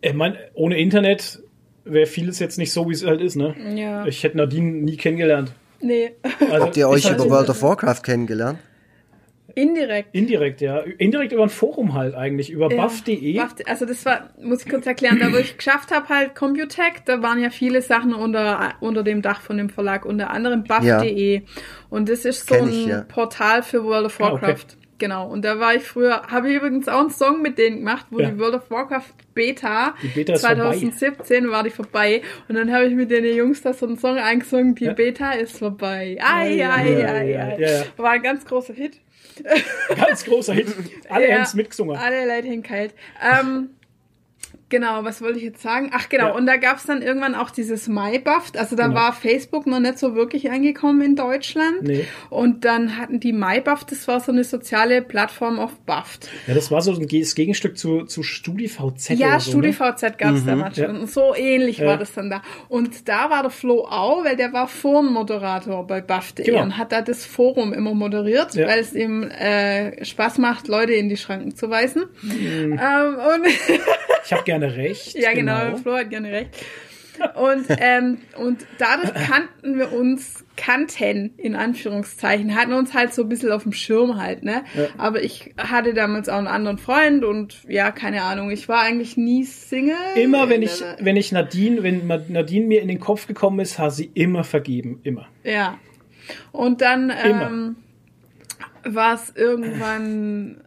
[0.00, 1.42] Ich meine, ohne Internet
[1.84, 3.54] wäre vieles jetzt nicht so, wie es halt ist, ne?
[3.74, 4.06] Ja.
[4.06, 5.52] Ich hätte Nadine nie kennengelernt.
[5.80, 6.12] Nee.
[6.40, 8.58] Also, Habt ihr euch über World of Warcraft kennengelernt?
[9.54, 10.14] Indirekt.
[10.14, 10.78] Indirekt, ja.
[10.78, 13.34] Indirekt über ein Forum halt eigentlich, über ja, buff.de.
[13.34, 17.02] Buff, also das war, muss ich kurz erklären, da wo ich geschafft habe, halt Computech,
[17.04, 21.34] da waren ja viele Sachen unter, unter dem Dach von dem Verlag, unter anderem buff.de.
[21.34, 21.40] Ja.
[21.90, 23.00] Und das ist so Kenn ein ja.
[23.02, 24.48] Portal für World of Warcraft.
[24.48, 24.81] Ah, okay.
[25.02, 28.06] Genau, und da war ich früher, habe ich übrigens auch einen Song mit denen gemacht,
[28.10, 28.30] wo ja.
[28.30, 33.10] die World of Warcraft Beta, Beta 2017 war die vorbei und dann habe ich mit
[33.10, 34.92] den Jungs da so einen Song eingesungen, die ja.
[34.92, 36.18] Beta ist vorbei.
[36.20, 37.58] Ai, ai, ai, ai.
[37.58, 39.00] Ja, war ein ganz großer Hit.
[39.96, 40.68] Ganz großer Hit.
[41.08, 41.96] Alle ja, haben es mitgesungen.
[41.96, 42.94] Alle Leute hängen kalt.
[43.20, 43.70] Ähm,
[44.72, 45.90] Genau, was wollte ich jetzt sagen?
[45.92, 46.32] Ach genau, ja.
[46.32, 48.52] und da gab es dann irgendwann auch dieses MyBuff.
[48.56, 49.00] Also da genau.
[49.00, 51.82] war Facebook noch nicht so wirklich angekommen in Deutschland.
[51.82, 52.06] Nee.
[52.30, 56.30] Und dann hatten die MyBuff, das war so eine soziale Plattform auf Buffed.
[56.46, 59.10] Ja, das war so ein Gegenstück zu, zu StudiVZ.
[59.10, 60.14] Ja, so, StudiVZ ne?
[60.16, 60.46] gab es mhm.
[60.46, 61.00] damals schon.
[61.00, 61.88] Und so ähnlich ja.
[61.88, 62.40] war das dann da.
[62.70, 66.62] Und da war der Flo auch, weil der war Forenmoderator bei Buff.de genau.
[66.62, 68.68] und hat da das Forum immer moderiert, ja.
[68.68, 72.04] weil es ihm äh, Spaß macht, Leute in die Schranken zu weisen.
[72.22, 72.80] Mhm.
[72.82, 73.46] Ähm, und
[74.24, 75.14] ich habe gerne gerne recht.
[75.14, 75.76] Ja, genau, genau.
[75.78, 76.50] Flo hat gerne recht.
[77.34, 83.28] Und, ähm, und dadurch kannten wir uns, kannten in Anführungszeichen, hatten uns halt so ein
[83.28, 84.64] bisschen auf dem Schirm halt, ne?
[84.74, 84.86] Ja.
[84.98, 89.16] Aber ich hatte damals auch einen anderen Freund und ja, keine Ahnung, ich war eigentlich
[89.16, 89.94] nie Single.
[90.16, 93.92] Immer wenn ich, wenn ich Nadine, wenn Nadine mir in den Kopf gekommen ist, hat
[93.92, 95.28] sie immer vergeben, immer.
[95.44, 95.78] Ja.
[96.50, 97.76] Und dann ähm,
[98.84, 100.62] war es irgendwann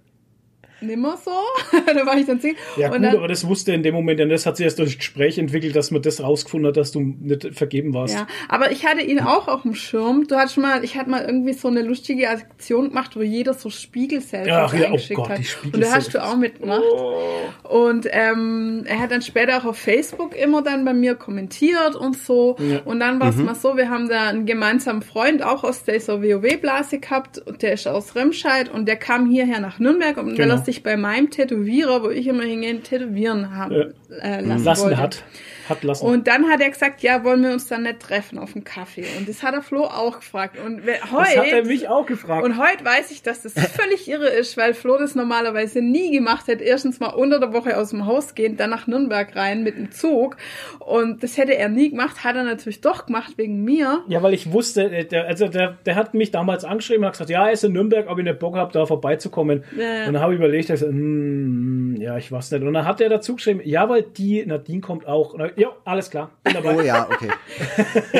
[0.85, 1.31] nimmer so.
[1.85, 2.55] da war ich dann zehn.
[2.77, 4.79] Ja, und gut, dann, aber das wusste in dem Moment, denn das hat sich erst
[4.79, 8.13] durch Gespräch entwickelt, dass man das rausgefunden hat, dass du nicht vergeben warst.
[8.13, 10.27] Ja, aber ich hatte ihn auch auf dem Schirm.
[10.27, 13.53] Du hattest schon mal, ich hatte mal irgendwie so eine lustige Aktion gemacht, wo jeder
[13.53, 15.39] so Spiegelselfies ja, ja, oh Gott, hat.
[15.63, 16.81] Und da hast du auch mitgemacht.
[16.81, 17.25] Oh.
[17.63, 22.17] Und ähm, er hat dann später auch auf Facebook immer dann bei mir kommentiert und
[22.17, 22.55] so.
[22.59, 22.81] Ja.
[22.85, 23.45] Und dann war es mhm.
[23.45, 27.73] mal so, wir haben da einen gemeinsamen Freund auch aus dieser WoW-Blase gehabt und der
[27.73, 30.39] ist aus Remscheid und der kam hierher nach Nürnberg und genau.
[30.39, 34.83] weil er sich bei meinem Tätowierer, wo ich immer hingehe, tätowieren haben, äh, lassen, lassen
[34.83, 34.97] wollte.
[34.97, 35.23] hat.
[35.69, 36.05] Hat lassen.
[36.05, 39.05] Und dann hat er gesagt, ja, wollen wir uns dann nicht treffen auf dem Kaffee?
[39.17, 40.57] Und das hat er Flo auch gefragt.
[40.63, 42.45] Und heute, das hat er mich auch gefragt.
[42.45, 46.47] Und heute weiß ich, dass das völlig irre ist, weil Flo das normalerweise nie gemacht
[46.47, 46.63] hätte.
[46.63, 49.91] Erstens mal unter der Woche aus dem Haus gehen, dann nach Nürnberg rein mit dem
[49.91, 50.37] Zug.
[50.79, 54.03] Und das hätte er nie gemacht, hat er natürlich doch gemacht wegen mir.
[54.07, 57.13] Ja, weil ich wusste, äh, der, also der, der hat mich damals angeschrieben und hat
[57.13, 59.63] gesagt, ja, er ist in Nürnberg, ob ich nicht Bock habe, da vorbeizukommen.
[59.77, 60.07] Ja.
[60.07, 62.63] Und dann habe ich überlegt, ich so, mm, ja, ich weiß nicht.
[62.63, 65.33] Und dann hat er dazu geschrieben, ja, weil die Nadine kommt auch.
[65.33, 66.31] Und ja, alles klar.
[66.43, 66.75] Bin dabei.
[66.75, 67.29] Oh ja, okay.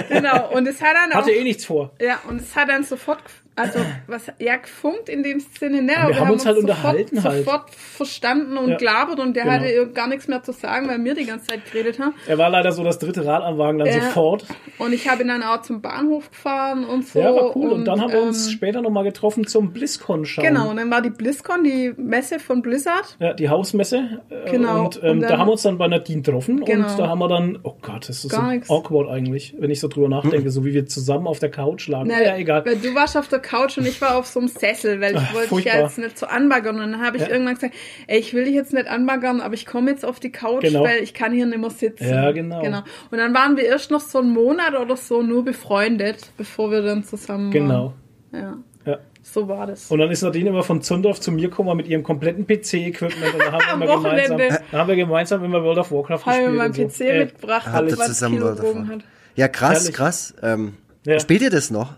[0.10, 1.18] genau, und es hat dann auch.
[1.18, 1.92] Hatte eh nichts vor.
[2.00, 3.22] Ja, und es hat dann sofort
[3.56, 6.78] also was ja gefunkt in dem Sinne ne, aber wir, wir haben, uns halt sofort,
[6.78, 7.46] unterhalten halt.
[7.46, 9.56] sofort verstanden und ja, gelabert und der genau.
[9.56, 12.14] hatte gar nichts mehr zu sagen, weil wir die ganze Zeit geredet haben.
[12.28, 14.02] Er war leider so das dritte Rad am Wagen dann ja.
[14.02, 14.46] sofort.
[14.78, 17.20] Und ich habe ihn dann auch zum Bahnhof gefahren und so.
[17.20, 17.72] Ja, war cool.
[17.72, 20.46] Und, und dann haben wir uns ähm, später nochmal getroffen zum BlizzCon schauen.
[20.46, 23.16] Genau, und dann war die BlizzCon, die Messe von Blizzard.
[23.20, 24.22] Ja, die Hausmesse.
[24.30, 24.86] Äh, genau.
[24.86, 26.90] Und, ähm, und dann, da haben wir uns dann bei Nadine getroffen genau.
[26.90, 28.38] und da haben wir dann, oh Gott, das ist so
[28.74, 32.10] awkward eigentlich, wenn ich so drüber nachdenke, so wie wir zusammen auf der Couch lagen.
[32.10, 32.66] Na, ja, egal.
[32.66, 35.22] Weil du warst auf der Couch und ich war auf so einem Sessel, weil ich
[35.22, 36.80] Ach, wollte dich ja jetzt nicht so anbaggern.
[36.80, 37.30] Und dann habe ich ja.
[37.30, 37.74] irgendwann gesagt,
[38.08, 40.84] ey, ich will dich jetzt nicht anbaggern, aber ich komme jetzt auf die Couch, genau.
[40.84, 42.10] weil ich kann hier nicht mehr sitzen.
[42.10, 42.62] Ja, genau.
[42.62, 42.82] genau.
[43.12, 46.82] Und dann waren wir erst noch so einen Monat oder so nur befreundet, bevor wir
[46.82, 47.74] dann zusammen genau.
[47.74, 47.94] waren.
[48.32, 48.56] Genau.
[48.86, 48.92] Ja.
[48.92, 49.00] ja.
[49.22, 49.90] So war das.
[49.90, 53.40] Und dann ist Nadine immer von Zundorf zu mir gekommen mit ihrem kompletten PC-Equipment und
[53.40, 56.48] dann haben wir, immer gemeinsam, dann haben wir gemeinsam immer World of Warcraft haben gespielt.
[56.48, 57.04] Haben wir meinen PC so.
[57.04, 59.04] mitgebracht, äh, alles zusammen World of Warcraft.
[59.36, 59.96] Ja, krass, Herrlich.
[59.96, 60.36] krass.
[60.42, 60.74] Ähm,
[61.06, 61.20] ja.
[61.20, 61.94] Spielt ihr das noch?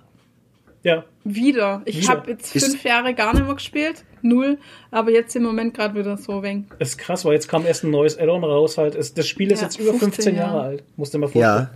[0.87, 1.03] Ja.
[1.23, 1.81] Wieder.
[1.85, 4.03] Ich habe jetzt Ist- fünf Jahre gar nicht mehr gespielt.
[4.21, 4.57] Null.
[4.91, 6.65] Aber jetzt im Moment gerade wieder so wenig.
[6.79, 8.95] Das ist krass, weil jetzt kam erst ein neues Add-on raus halt.
[8.95, 10.63] Das Spiel ist Ja, jetzt über 15 15 Jahre Jahre.
[10.67, 10.83] alt.
[10.95, 11.69] Musst du dir mal vorstellen.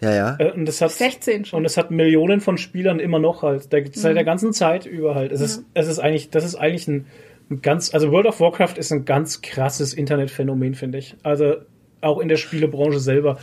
[0.00, 0.10] Ja.
[0.10, 0.36] Ja, ja.
[0.38, 1.58] Äh, Und es hat 16 schon.
[1.58, 3.72] Und es hat Millionen von Spielern immer noch halt.
[3.72, 5.32] Der, Seit der ganzen Zeit über halt.
[5.32, 7.06] Es ist, es ist eigentlich, das ist eigentlich ein,
[7.50, 11.16] ein ganz, also World of Warcraft ist ein ganz krasses Internetphänomen, finde ich.
[11.22, 11.56] Also
[12.00, 13.38] auch in der Spielebranche selber.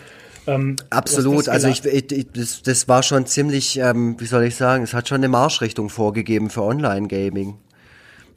[0.47, 4.84] Ähm, Absolut, also ich, ich, das, das war schon ziemlich, ähm, wie soll ich sagen,
[4.84, 7.57] es hat schon eine Marschrichtung vorgegeben für Online-Gaming.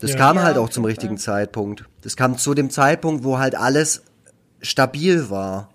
[0.01, 0.16] Das Ja.
[0.18, 1.35] kam Ja, halt auch zum richtigen Fall.
[1.47, 1.85] Zeitpunkt.
[2.02, 4.02] Das kam zu dem Zeitpunkt, wo halt alles
[4.60, 5.70] stabil war.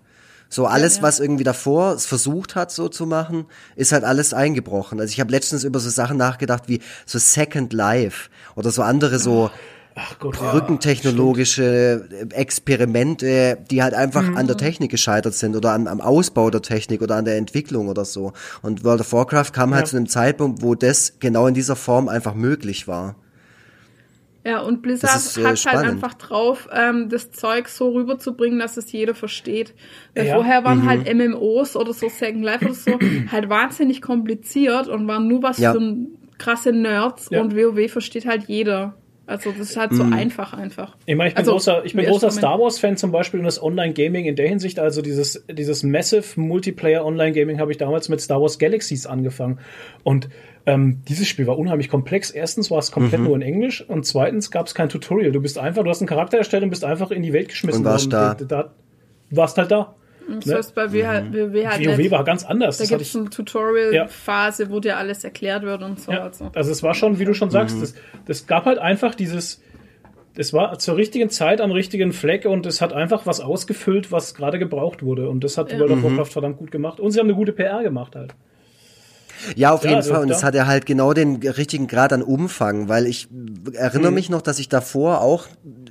[0.48, 1.02] So alles, ja.
[1.02, 3.46] was irgendwie davor es versucht hat, so zu machen,
[3.76, 5.00] ist halt alles eingebrochen.
[5.00, 9.20] Also ich habe letztens über so Sachen nachgedacht wie so Second Life oder so andere
[9.20, 9.50] so
[10.18, 14.48] Gott, ja, brückentechnologische Experimente, die halt einfach an Mhm.
[14.48, 18.04] der Technik gescheitert sind oder am, am Ausbau der Technik oder an der Entwicklung oder
[18.04, 18.32] so.
[18.62, 19.90] Und World of Warcraft kam halt Ja.
[19.90, 23.16] zu einem Zeitpunkt, wo das genau in dieser Form einfach möglich war.
[24.42, 25.84] Ja, und Blizzard ist, äh, hat halt spannend.
[25.92, 29.74] einfach drauf, ähm, das Zeug so rüberzubringen, dass es jeder versteht.
[30.14, 30.36] Weil Ja.
[30.36, 30.64] vorher Mhm.
[30.64, 32.98] waren halt MMOs oder so Second Life oder so
[33.30, 35.82] halt wahnsinnig kompliziert und waren nur was für
[36.38, 38.94] krasse Nerds und WoW versteht halt jeder.
[39.30, 39.96] Also das ist halt Mhm.
[39.96, 40.96] so einfach einfach.
[41.06, 43.44] Ich meine, ich bin Also, großer, ich bin großer Star Wars Fan zum Beispiel und
[43.46, 47.78] das Online Gaming in der Hinsicht, also dieses, dieses Massive Multiplayer Online Gaming habe ich
[47.78, 49.58] damals mit Star Wars Galaxies angefangen.
[50.02, 50.28] Und
[50.66, 52.30] ähm, dieses Spiel war unheimlich komplex.
[52.30, 55.32] Erstens war es komplett nur in Englisch und zweitens gab es kein Tutorial.
[55.32, 57.80] Du bist einfach, du hast einen Charakter erstellt und bist einfach in die Welt geschmissen
[57.80, 58.34] Und warst da.
[58.34, 58.70] Da, da
[59.30, 59.94] warst halt da.
[60.36, 60.54] Das Ne?
[60.56, 62.10] heißt bei WoW halt, WoW halt WoW nicht.
[62.10, 62.78] war ganz anders.
[62.78, 66.12] Da gibt es eine Tutorial-Phase, wo dir alles erklärt wird und so.
[66.12, 66.50] Ja, Also.
[66.54, 67.94] also es war schon, wie du schon sagst, das,
[68.26, 69.62] das gab halt einfach dieses,
[70.34, 74.34] das war zur richtigen Zeit am richtigen Fleck und es hat einfach was ausgefüllt, was
[74.34, 75.28] gerade gebraucht wurde.
[75.28, 75.78] Und das hat Ja.
[75.78, 76.04] World of Mhm.
[76.04, 77.00] Warcraft verdammt gut gemacht.
[77.00, 78.34] Und sie haben eine gute PR gemacht halt.
[79.56, 80.22] Ja, auf Ja, jeden Fall.
[80.22, 83.28] Und es hat ja halt genau den richtigen Grad an Umfang, weil ich
[83.74, 84.14] erinnere Mhm.
[84.14, 85.46] mich noch, dass ich davor auch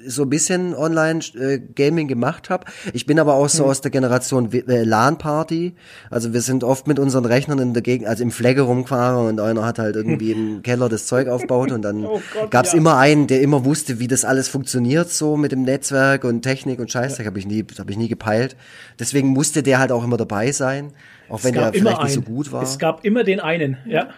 [0.07, 2.65] so ein bisschen Online-Gaming gemacht habe.
[2.93, 3.69] Ich bin aber auch so Mhm.
[3.69, 5.73] aus der Generation äh, LAN-Party.
[6.09, 9.39] Also wir sind oft mit unseren Rechnern in der Gegend, also im Flagge rumgefahren und
[9.39, 12.77] einer hat halt irgendwie im Keller das Zeug aufgebaut und dann Oh Gott, gab's ja.
[12.77, 16.80] immer einen, der immer wusste, wie das alles funktioniert so mit dem Netzwerk und Technik
[16.80, 17.26] und Scheißdreck.
[17.27, 18.55] Habe ich nie, habe ich nie gepeilt.
[18.99, 20.91] Deswegen musste der halt auch immer dabei sein,
[21.30, 22.26] auch wenn der vielleicht nicht so einen.
[22.26, 22.64] gut war.
[22.64, 24.10] Es gab immer den einen, ja.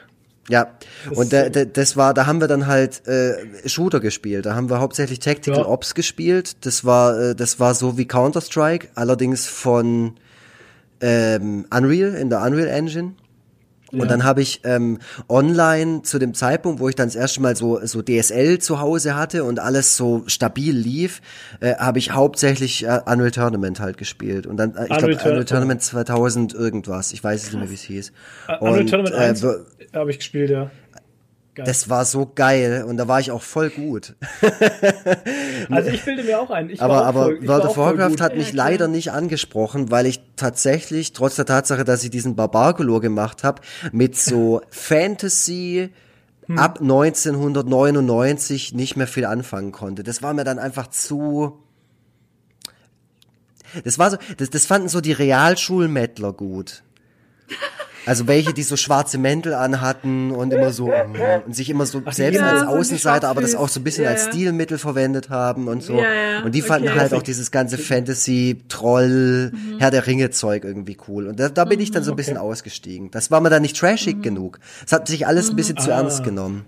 [0.50, 0.72] Ja,
[1.08, 3.36] Das und da, da, das war, da haben wir dann halt äh,
[3.70, 4.46] Shooter gespielt.
[4.48, 5.68] Da haben wir hauptsächlich Tactical Ja.
[5.68, 6.66] Ops gespielt.
[6.66, 10.16] Das war, äh, das war so wie Counter Strike, allerdings von
[11.00, 13.14] ähm, Unreal in der Unreal Engine.
[13.92, 15.00] Und dann habe ich ähm,
[15.30, 19.16] online zu dem Zeitpunkt, wo ich dann das erste Mal so so DSL zu Hause
[19.16, 21.22] hatte und alles so stabil lief,
[21.60, 24.48] äh, habe ich hauptsächlich äh, Unreal Tournament halt gespielt.
[24.48, 27.12] Und dann, äh, ich glaube, Unreal Tour- Unreal Tournament 2000 irgendwas.
[27.14, 28.12] Ich weiß es nicht mehr, wie es hieß.
[28.60, 30.72] Unreal Und, Tournament äh, 1 wir- habe ich gespielt, ja.
[31.54, 31.66] Geil.
[31.66, 34.16] das war so geil und da war ich auch voll gut.
[35.70, 36.70] also ich bilde mir auch ein.
[36.70, 39.92] Ich Aber, auch aber voll, ich World of Warcraft hat mich Ja, leider nicht angesprochen,
[39.92, 43.62] weil ich tatsächlich, trotz der Tatsache, dass ich diesen Barbarcolor gemacht habe,
[43.92, 45.90] mit so Fantasy
[46.48, 46.58] Hm.
[46.58, 50.04] ab 1999 nicht mehr viel anfangen konnte.
[50.04, 51.64] Das war mir dann einfach zu...
[53.86, 56.84] Das war so, das, das fanden so die Realschulmettler gut.
[58.06, 62.02] Also welche, die so schwarze Mäntel anhatten und immer so mm, und sich immer so
[62.06, 64.26] Ach, selbst ja, als Außenseiter, aber das auch so ein bisschen Ja, als.
[64.26, 65.98] Stilmittel verwendet haben und so.
[65.98, 67.00] Ja, ja, Und die fanden okay.
[67.00, 71.28] halt auch dieses ganze Fantasy, Troll, Herr der Ringe Zeug irgendwie cool.
[71.28, 73.12] Und da, da bin ich dann so ein bisschen ausgestiegen.
[73.12, 74.60] Das war mir dann nicht trashig genug.
[74.86, 75.98] Es hat sich alles ein bisschen zu Ah.
[75.98, 76.66] ernst genommen.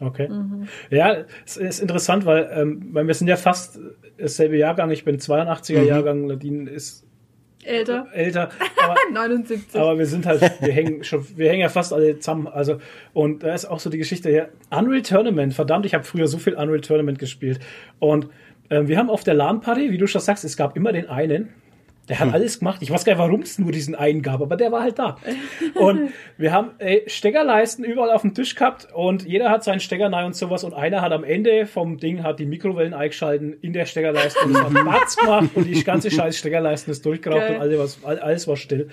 [0.00, 0.28] Okay.
[0.28, 0.66] Mhm.
[0.90, 1.16] Ja,
[1.46, 3.78] es ist interessant, weil, ähm, weil wir sind ja fast
[4.18, 4.90] dasselbe Jahrgang.
[4.90, 5.86] Ich bin 82er Mhm.
[5.86, 7.04] Jahrgang, Nadine ist
[7.64, 8.06] Älter.
[8.12, 8.50] älter.
[8.82, 9.80] Aber 79.
[9.80, 12.46] Aber wir sind halt, wir hängen schon, wir hängen ja fast alle zusammen.
[12.46, 12.78] Also,
[13.12, 14.48] und da ist auch so die Geschichte her.
[14.70, 17.60] Unreal Tournament, verdammt, ich habe früher so viel Unreal Tournament gespielt.
[17.98, 18.28] Und
[18.70, 21.50] ähm, wir haben auf der LAN-Party, wie du schon sagst, es gab immer den einen,
[22.08, 22.26] der Hm.
[22.28, 22.82] hat alles gemacht.
[22.82, 25.16] Ich weiß gar nicht, warum es nur diesen einen gab, aber der war halt da.
[25.74, 30.12] Und wir haben ey, Steckerleisten überall auf dem Tisch gehabt und jeder hat seinen Stecker
[30.12, 30.64] rein und sowas.
[30.64, 34.54] Und einer hat am Ende vom Ding hat die Mikrowellen eingeschalten in der Steckerleiste und
[34.54, 38.46] es hat Batz gemacht und die ganze scheiß Steckerleisten ist durchgeraucht und alles, was, alles
[38.48, 38.88] war still.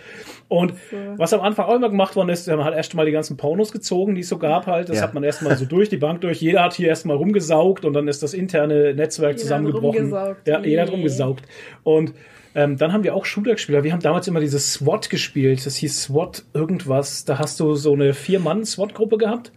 [0.47, 0.73] Und
[1.17, 3.71] was am Anfang auch immer gemacht worden ist, man hat erst mal die ganzen Pornos
[3.71, 4.89] gezogen, die es so gab halt.
[4.89, 5.03] Das Ja.
[5.03, 6.41] hat man erst mal so durch die Bank durch.
[6.41, 9.97] Jeder hat hier erst mal rumgesaugt und dann ist das interne Netzwerk Jeder hat zusammengebrochen.
[10.13, 10.47] rumgesaugt.
[10.47, 11.43] Ja, jeder hat rumgesaugt.
[11.83, 12.13] Und
[12.53, 13.83] ähm, dann haben wir auch Shooter gespielt.
[13.83, 15.65] Wir haben damals immer dieses SWAT gespielt.
[15.65, 17.25] Das hieß SWAT irgendwas.
[17.25, 19.51] Da hast du so eine Vier-Mann-SWAT-Gruppe gehabt.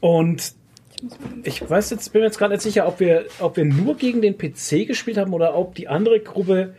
[0.00, 0.52] Und
[1.42, 4.22] ich weiß jetzt, bin mir jetzt gerade nicht sicher, ob wir, ob wir nur gegen
[4.22, 6.74] den PC gespielt haben oder ob die andere Gruppe,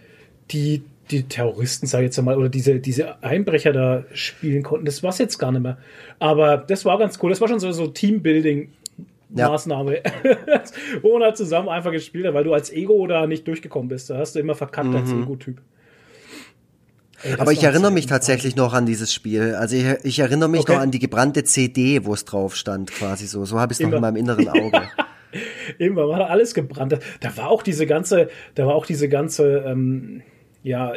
[0.52, 4.86] die die Terroristen, sag ich jetzt mal, oder diese, diese Einbrecher da spielen konnten.
[4.86, 5.78] Das war's jetzt gar nicht mehr.
[6.20, 7.30] Aber das war ganz cool.
[7.30, 8.70] Das war schon so, so Teambuilding.
[9.30, 10.04] Maßnahme, ja.
[11.02, 14.10] wo man halt zusammen einfach gespielt hat, weil du als Ego da nicht durchgekommen bist.
[14.10, 14.96] Da hast du immer verkackt mhm.
[14.96, 15.62] als Ego-Typ.
[17.40, 19.56] Aber ich erinnere mich tatsächlich noch an dieses Spiel.
[19.56, 20.74] Also ich, ich erinnere mich okay.
[20.74, 23.46] noch an die gebrannte CD, wo es drauf stand, quasi so.
[23.46, 24.82] So habe ich es noch in meinem inneren Auge.
[25.80, 26.98] Immer war da alles gebrannt.
[27.20, 30.22] Da war auch diese ganze, da war auch diese ganze, ähm,
[30.64, 30.94] ja,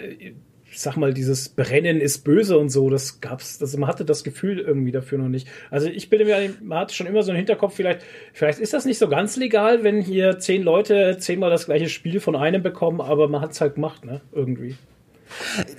[0.71, 4.25] ich sag mal, dieses Brennen ist böse und so, das gab's, das, man hatte das
[4.25, 5.49] Gefühl irgendwie dafür noch nicht.
[5.71, 8.85] Also ich bin mir, man hat schon immer so einen Hinterkopf, vielleicht, vielleicht ist das
[8.85, 13.01] nicht so ganz legal, wenn hier zehn Leute zehnmal das gleiche Spiel von einem bekommen,
[13.01, 14.77] aber man hat's halt gemacht, ne, irgendwie.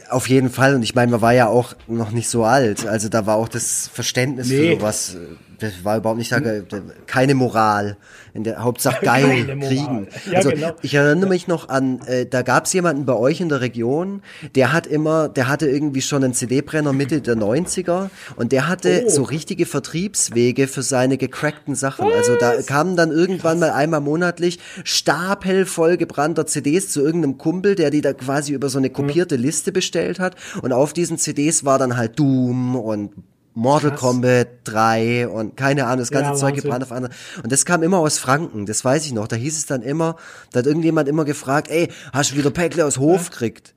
[0.09, 0.75] Auf jeden Fall.
[0.75, 2.85] Und ich meine, man war ja auch noch nicht so alt.
[2.85, 4.57] Also da war auch das Verständnis nee.
[4.57, 5.17] für sowas.
[5.59, 6.63] Das war überhaupt nicht, hm?
[7.05, 7.97] keine Moral
[8.33, 10.07] in der Hauptsache geil kriegen.
[10.29, 10.71] Ja, also genau.
[10.81, 14.21] ich erinnere mich noch an, äh, da gab es jemanden bei euch in der Region,
[14.55, 19.03] der hat immer, der hatte irgendwie schon einen CD-Brenner Mitte der 90er und der hatte
[19.05, 19.09] oh.
[19.09, 22.07] so richtige Vertriebswege für seine gecrackten Sachen.
[22.07, 22.29] Was?
[22.29, 27.75] Also da kamen dann irgendwann mal einmal monatlich Stapel voll gebrannter CDs zu irgendeinem Kumpel,
[27.75, 31.65] der die da quasi über so eine kopierte Liste bestellt hat und auf diesen CDs
[31.65, 33.11] war dann halt Doom und
[33.53, 33.99] Mortal Krass.
[33.99, 37.13] Kombat 3 und keine Ahnung, das ganze ja, Zeug gebrannt auf andere.
[37.43, 39.27] Und das kam immer aus Franken, das weiß ich noch.
[39.27, 40.15] Da hieß es dann immer,
[40.51, 43.29] da hat irgendjemand immer gefragt, ey, hast du wieder Päckle aus Hof ja.
[43.29, 43.73] gekriegt?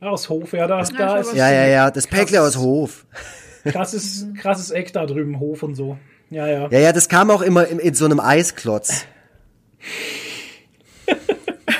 [0.00, 1.34] Aus Hof, ja, da, das, da ist.
[1.34, 3.06] Ja, ja, ja, das Päckle aus Hof.
[3.64, 5.98] Krasses, krasses Eck da drüben, Hof und so.
[6.30, 6.68] Ja, ja.
[6.70, 9.04] Ja, ja, das kam auch immer in, in so einem Eisklotz.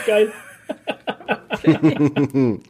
[0.07, 0.33] Geil.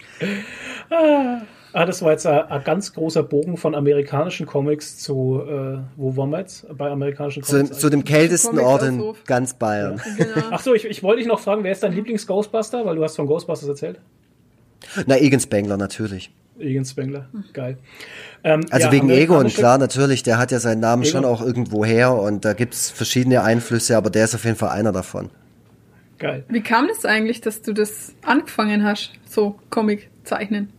[0.90, 1.42] ah.
[1.72, 6.16] Ah, das war jetzt ein, ein, ganz großer Bogen von amerikanischen Comics zu, äh, wo
[6.16, 6.66] waren wir jetzt?
[6.76, 7.70] Bei amerikanischen Comics?
[7.70, 10.00] Zu, zu dem kältesten Ort in ganz Bayern.
[10.18, 10.24] Ja.
[10.24, 10.46] Genau.
[10.50, 12.84] Ach so, ich, ich wollte dich noch fragen, wer ist dein Lieblings-Ghostbuster?
[12.84, 14.00] Weil du hast von Ghostbusters erzählt.
[15.06, 16.30] Na, Egan Spengler natürlich.
[16.58, 17.78] Egan Spengler, geil.
[18.44, 21.12] Ähm, also ja, wegen Egon, klar, natürlich, der hat ja seinen Namen Egon.
[21.12, 24.70] schon auch irgendwo her und da gibt's verschiedene Einflüsse, aber der ist auf jeden Fall
[24.70, 25.30] einer davon.
[26.18, 26.44] Geil.
[26.48, 30.72] Wie kam das eigentlich, dass du das angefangen hast, so Comic zeichnen?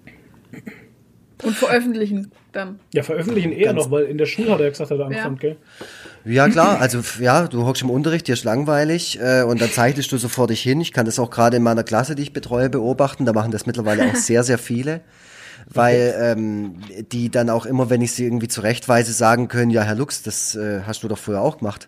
[1.44, 2.80] Und veröffentlichen dann.
[2.94, 5.40] Ja, veröffentlichen eher Ganz noch, weil in der Schule hat er gesagt, hat er angefangen,
[5.42, 5.50] ja.
[5.50, 5.58] gell?
[6.26, 10.12] Ja, klar, also ja, du hockst im Unterricht, dir ist langweilig äh, und dann zeichnest
[10.12, 10.80] du so vor dich hin.
[10.80, 13.26] Ich kann das auch gerade in meiner Klasse, die ich betreue, beobachten.
[13.26, 15.02] Da machen das mittlerweile auch sehr, sehr viele.
[15.70, 16.76] Weil ähm,
[17.12, 20.56] die dann auch immer, wenn ich sie irgendwie zurechtweise, sagen können, ja, Herr Lux, das
[20.56, 21.88] äh, hast du doch früher auch gemacht.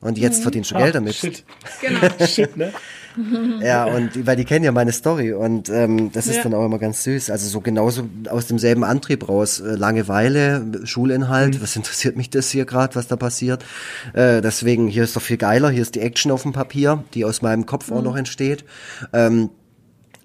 [0.00, 0.42] Und jetzt mhm.
[0.42, 1.14] verdienst du Geld ah, damit.
[1.16, 1.44] Shit.
[1.80, 2.00] Genau.
[2.26, 2.72] shit, ne?
[3.62, 6.42] ja, und weil die kennen ja meine Story und ähm, das ist ja.
[6.44, 7.30] dann auch immer ganz süß.
[7.30, 9.60] Also so genauso aus demselben Antrieb raus.
[9.60, 11.62] Äh, Langeweile, Schulinhalt, mhm.
[11.62, 13.64] was interessiert mich das hier gerade, was da passiert?
[14.12, 17.24] Äh, deswegen, hier ist doch viel geiler, hier ist die Action auf dem Papier, die
[17.24, 17.96] aus meinem Kopf mhm.
[17.96, 18.64] auch noch entsteht.
[19.12, 19.50] Ähm,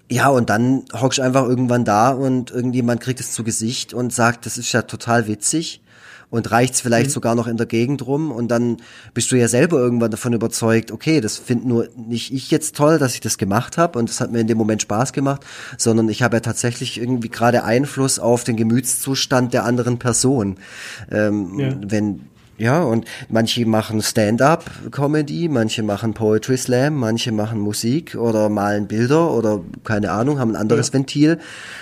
[0.10, 4.14] ja, und dann hockst du einfach irgendwann da und irgendjemand kriegt es zu Gesicht und
[4.14, 5.82] sagt, das ist ja total witzig
[6.30, 7.14] und reicht's vielleicht mhm.
[7.14, 8.78] sogar noch in der Gegend rum und dann
[9.14, 13.00] bist du ja selber irgendwann davon überzeugt, okay, das finde nur nicht ich jetzt toll,
[13.00, 15.46] dass ich das gemacht habe und das hat mir in dem Moment Spaß gemacht,
[15.78, 20.58] sondern ich habe ja tatsächlich irgendwie gerade Einfluss auf den Gemütszustand der anderen Person.
[21.12, 21.74] Ähm, ja.
[21.86, 22.22] Wenn
[22.58, 29.32] ja, und manche machen Stand-up-Comedy, manche machen Poetry Slam, manche machen Musik oder malen Bilder
[29.32, 30.94] oder keine Ahnung, haben ein anderes ja.
[30.94, 31.40] Ventil.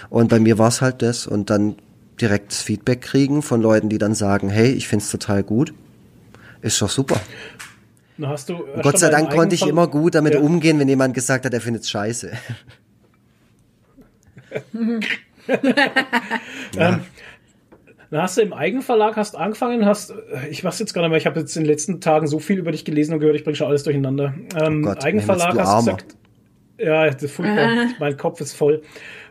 [0.09, 1.27] Und bei mir war es halt das.
[1.27, 1.75] Und dann
[2.23, 5.73] direktes Feedback kriegen von Leuten, die dann sagen, hey, ich find's total gut.
[6.61, 7.19] Ist doch super.
[8.17, 10.39] Na, hast du, hast Gott sei Dank konnte ich immer gut damit ja.
[10.39, 12.31] umgehen, wenn jemand gesagt hat, er findet's scheiße.
[16.77, 17.01] ähm,
[18.11, 20.13] dann hast du im Eigenverlag hast angefangen, hast,
[20.49, 22.59] ich weiß jetzt gar nicht mehr, ich habe jetzt in den letzten Tagen so viel
[22.59, 24.35] über dich gelesen und gehört, ich bringe schon alles durcheinander.
[24.55, 26.15] Ähm, oh Gott, Eigenverlag hast du gesagt,
[26.77, 28.83] ja, das ist furchtbar, mein Kopf ist voll.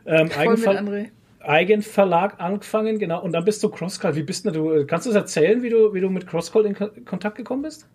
[0.05, 1.13] Ähm, voll Eigenverlag.
[1.45, 4.17] Eigenverlag angefangen, genau, und dann bist du Crosscall.
[4.17, 4.87] Wie bist du?
[4.87, 7.87] Kannst du es erzählen, wie du, wie du mit Crosscall in Kontakt gekommen bist?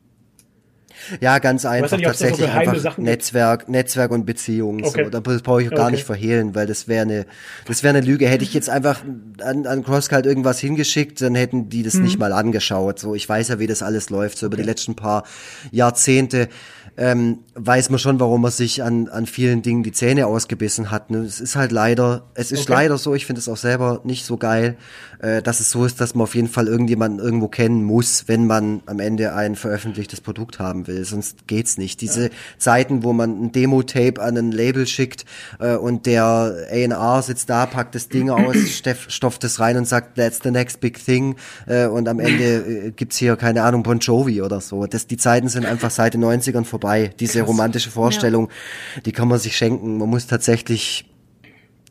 [1.22, 1.98] Ja, ganz einfach.
[1.98, 3.70] Nicht, tatsächlich so einfach Sachen Netzwerk, gibt?
[3.70, 4.84] Netzwerk und Beziehungen.
[4.84, 5.06] Okay.
[5.06, 5.10] So.
[5.10, 5.92] Da brauche ich gar okay.
[5.92, 7.26] nicht verhehlen, weil das wäre eine,
[7.66, 8.28] das wäre eine Lüge.
[8.28, 9.04] Hätte ich jetzt einfach
[9.42, 12.04] an, an Crosscult irgendwas hingeschickt, dann hätten die das mhm.
[12.04, 13.00] nicht mal angeschaut.
[13.00, 14.38] So, ich weiß ja, wie das alles läuft.
[14.38, 14.64] So über okay.
[14.64, 15.24] die letzten paar
[15.72, 16.50] Jahrzehnte
[16.98, 21.12] ähm, weiß man schon, warum man sich an, an vielen Dingen die Zähne ausgebissen hat.
[21.12, 21.20] Ne?
[21.20, 22.74] Es ist halt leider, es ist okay.
[22.74, 24.78] leider so, ich finde es auch selber nicht so geil,
[25.20, 28.48] äh, dass es so ist, dass man auf jeden Fall irgendjemanden irgendwo kennen muss, wenn
[28.48, 31.06] man am Ende ein veröffentlichtes Produkt haben will.
[31.06, 32.02] Sonst geht's nicht.
[32.02, 32.30] Diese ja.
[32.58, 35.26] Zeiten, wo man ein Demo-Tape an ein Label schickt
[35.60, 38.56] äh, und der A&R sitzt da, packt das Ding aus,
[39.08, 41.36] stopft es rein und sagt, that's the next big thing
[41.68, 44.88] äh, und am Ende äh, gibt's hier, keine Ahnung, Bon Jovi oder so.
[44.88, 47.12] Das, die Zeiten sind einfach seit den 90ern vorbei vorbei.
[47.20, 47.48] Diese Krass.
[47.48, 48.50] romantische Vorstellung,
[48.96, 49.02] ja.
[49.02, 49.98] die kann man sich schenken.
[49.98, 51.06] Man muss tatsächlich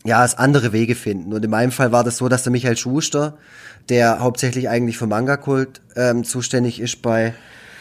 [0.05, 1.32] ja, es andere Wege finden.
[1.32, 3.36] Und in meinem Fall war das so, dass der Michael Schuster,
[3.89, 7.35] der hauptsächlich eigentlich für Manga-Kult ähm, zuständig ist bei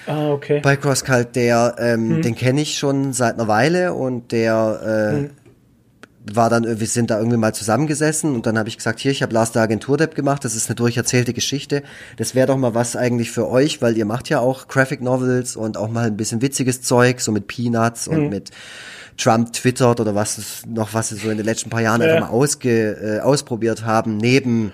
[0.07, 0.59] Ah, okay.
[0.61, 5.44] bei CrossCult, der, ähm, den kenne ich schon seit einer Weile und der äh,
[6.33, 9.21] war dann, wir sind da irgendwie mal zusammengesessen und dann habe ich gesagt, hier, ich
[9.21, 11.83] habe Lars der Agentur-Depp gemacht, das ist eine durcherzählte Geschichte.
[12.17, 15.55] Das wäre doch mal was eigentlich für euch, weil ihr macht ja auch Graphic Novels
[15.55, 18.51] und auch mal ein bisschen witziges Zeug, so mit Peanuts und mit
[19.17, 22.07] Trump twittert oder was noch, was sie so in den letzten paar Jahren Ja.
[22.07, 24.71] einfach mal ausge, äh, ausprobiert haben, neben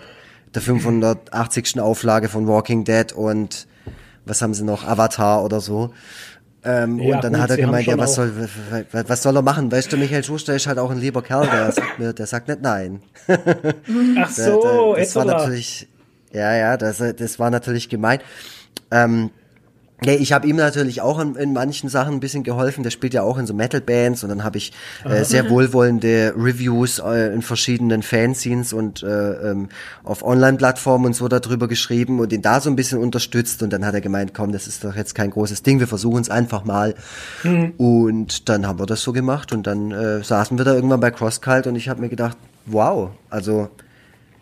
[0.53, 1.79] der 580.
[1.79, 3.67] Auflage von Walking Dead und
[4.25, 5.93] was haben sie noch, Avatar oder so.
[6.63, 8.31] Ähm, Ja, und dann gut, hat er gemeint, ja, was soll,
[8.91, 9.71] was, was soll er machen?
[9.71, 12.47] Weißt du, Michael Schuster ist halt auch ein lieber Kerl, der sagt mir, der sagt
[12.47, 13.01] nicht nein.
[14.17, 15.87] Ach so, da, das war natürlich,
[16.31, 18.19] ja, ja, das, das war natürlich gemein.
[18.91, 19.31] Ähm,
[20.03, 22.81] Nee, ich habe ihm natürlich auch in, in manchen Sachen ein bisschen geholfen.
[22.81, 24.73] Der spielt ja auch in so Metal-Bands und dann habe ich
[25.05, 29.69] äh, sehr wohlwollende Reviews äh, in verschiedenen Fanzines und äh, ähm,
[30.03, 33.61] auf Online-Plattformen und so darüber geschrieben und ihn da so ein bisschen unterstützt.
[33.61, 36.21] Und dann hat er gemeint, komm, das ist doch jetzt kein großes Ding, wir versuchen
[36.21, 36.95] es einfach mal.
[37.77, 41.11] Und dann haben wir das so gemacht und dann äh, saßen wir da irgendwann bei
[41.11, 43.69] CrossCult und ich habe mir gedacht, wow, also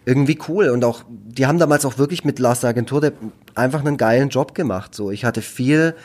[0.09, 0.69] irgendwie cool.
[0.69, 3.13] Und auch die haben damals auch wirklich mit Lars der Agentur der
[3.55, 4.95] einfach einen geilen Job gemacht.
[4.95, 5.95] So ich hatte viel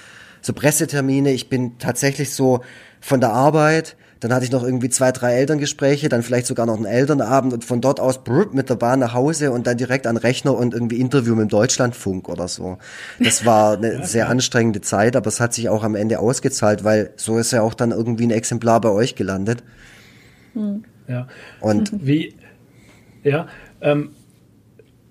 [0.41, 1.33] so Pressetermine.
[1.33, 2.61] Ich bin tatsächlich so
[3.01, 6.77] von der Arbeit dann hatte ich noch irgendwie zwei drei Elterngespräche dann vielleicht sogar noch
[6.77, 10.07] einen Elternabend und von dort aus brrr, mit der Bahn nach Hause und dann direkt
[10.07, 12.79] an den Rechner und irgendwie Interview mit dem Deutschlandfunk oder so.
[13.21, 17.11] Das war eine sehr anstrengende Zeit aber es hat sich auch am Ende ausgezahlt weil
[17.17, 19.63] so ist ja auch dann irgendwie ein Exemplar bei euch gelandet.
[21.07, 21.29] Ja.
[21.61, 22.35] und Wie,
[23.25, 23.47] ja,
[23.81, 24.11] ähm,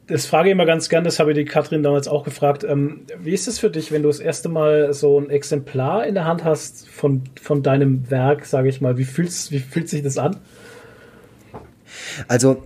[0.08, 2.64] das frage ich immer ganz gern, das habe ich die Katrin damals auch gefragt.
[2.64, 6.14] Ähm, wie ist es für dich, wenn du das erste Mal so ein Exemplar in
[6.14, 8.98] der Hand hast von, von deinem Werk, sage ich mal?
[8.98, 10.38] Wie, fühlst, wie fühlt sich das an?
[12.28, 12.64] Also,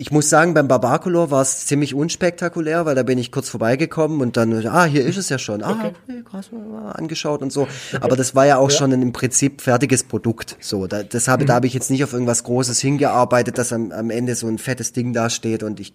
[0.00, 4.20] ich muss sagen, beim Barbacolor war es ziemlich unspektakulär, weil da bin ich kurz vorbeigekommen
[4.20, 5.64] und dann, ah, hier ist es ja schon.
[5.64, 6.50] Ah, okay, krass,
[6.92, 7.66] angeschaut und so.
[8.00, 10.56] Aber das war ja auch schon ein im Prinzip fertiges Produkt.
[10.60, 13.90] So, da, das habe, da habe ich jetzt nicht auf irgendwas Großes hingearbeitet, dass am,
[13.90, 15.92] am Ende so ein fettes Ding dasteht und ich,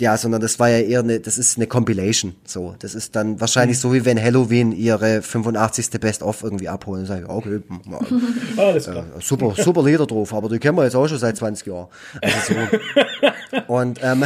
[0.00, 2.34] ja, sondern das war ja eher eine, das ist eine Compilation.
[2.44, 5.90] So, das ist dann wahrscheinlich so wie wenn Halloween ihre 85.
[6.00, 7.06] Best of irgendwie abholen.
[7.06, 7.60] Sag ich, okay,
[8.56, 9.04] Alles klar.
[9.20, 11.88] super, super Lieder drauf, aber die kennen wir jetzt auch schon seit 20 Jahren.
[12.20, 12.78] Also so.
[13.66, 14.24] Und ähm,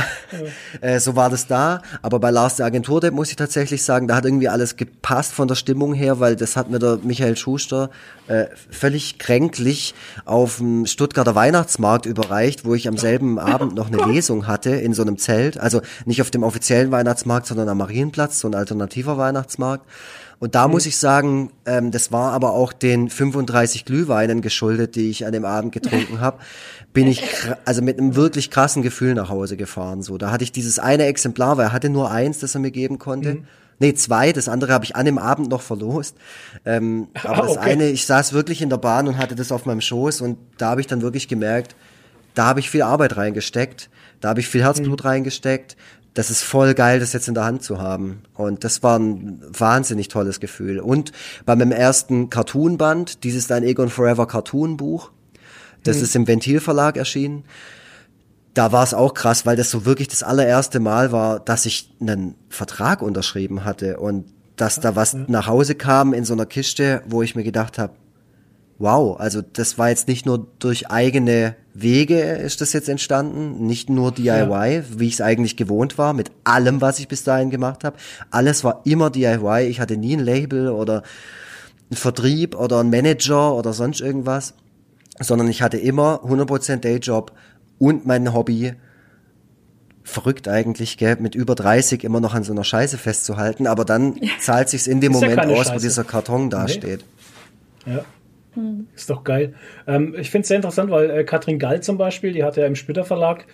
[0.80, 1.82] äh, so war das da.
[2.02, 5.48] Aber bei Lars der Agentur, muss ich tatsächlich sagen, da hat irgendwie alles gepasst von
[5.48, 7.90] der Stimmung her, weil das hat mir der Michael Schuster
[8.26, 9.94] äh, völlig kränklich
[10.24, 14.94] auf dem Stuttgarter Weihnachtsmarkt überreicht, wo ich am selben Abend noch eine Lesung hatte in
[14.94, 15.58] so einem Zelt.
[15.64, 19.86] Also nicht auf dem offiziellen Weihnachtsmarkt, sondern am Marienplatz, so ein alternativer Weihnachtsmarkt.
[20.38, 25.08] Und da muss ich sagen, ähm, das war aber auch den 35 Glühweinen geschuldet, die
[25.08, 26.38] ich an dem Abend getrunken habe,
[26.92, 27.22] bin ich
[27.64, 30.02] also mit einem wirklich krassen Gefühl nach Hause gefahren.
[30.02, 32.70] So, da hatte ich dieses eine Exemplar, weil er hatte nur eins, das er mir
[32.70, 33.38] geben konnte.
[33.78, 36.14] Nee, zwei, das andere habe ich an dem Abend noch verlost.
[36.66, 37.70] Ähm, aber das okay.
[37.70, 40.70] eine, ich saß wirklich in der Bahn und hatte das auf meinem Schoß und da
[40.70, 41.74] habe ich dann wirklich gemerkt,
[42.34, 43.88] da habe ich viel Arbeit reingesteckt,
[44.24, 45.76] da habe ich viel Herzblut reingesteckt.
[46.14, 48.22] Das ist voll geil, das jetzt in der Hand zu haben.
[48.32, 50.80] Und das war ein wahnsinnig tolles Gefühl.
[50.80, 51.12] Und
[51.44, 55.10] bei meinem ersten Cartoon-Band, dieses Dein Egon Forever Cartoon-Buch,
[55.82, 57.44] das ist im Ventil-Verlag erschienen.
[58.54, 61.94] Da war es auch krass, weil das so wirklich das allererste Mal war, dass ich
[62.00, 64.24] einen Vertrag unterschrieben hatte und
[64.56, 67.92] dass da was nach Hause kam in so einer Kiste, wo ich mir gedacht habe,
[68.78, 73.90] wow, also das war jetzt nicht nur durch eigene Wege ist das jetzt entstanden, nicht
[73.90, 77.82] nur DIY, wie ich es eigentlich gewohnt war, mit allem, was ich bis dahin gemacht
[77.82, 77.96] habe.
[78.30, 79.66] Alles war immer DIY.
[79.66, 81.02] Ich hatte nie ein Label oder
[81.90, 84.54] einen Vertrieb oder einen Manager oder sonst irgendwas,
[85.20, 87.32] sondern ich hatte immer 100% Dayjob
[87.78, 88.74] und mein Hobby.
[90.04, 94.20] Verrückt eigentlich, gell, mit über 30 immer noch an so einer Scheiße festzuhalten, aber dann
[94.38, 95.86] zahlt sich's in dem ja Moment keine aus, wo Scheiße.
[95.86, 97.04] dieser Karton dasteht.
[97.86, 98.04] Ja.
[98.94, 99.54] Ist doch geil.
[99.86, 102.66] Ähm, ich finde es sehr interessant, weil äh, Katrin Gall zum Beispiel, die hat ja
[102.66, 103.46] im Splitter Verlag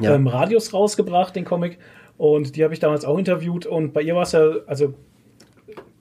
[0.00, 0.14] Ja.
[0.14, 1.78] ähm, Radius rausgebracht, den Comic.
[2.16, 3.66] Und die habe ich damals auch interviewt.
[3.66, 4.94] Und bei ihr war es ja, also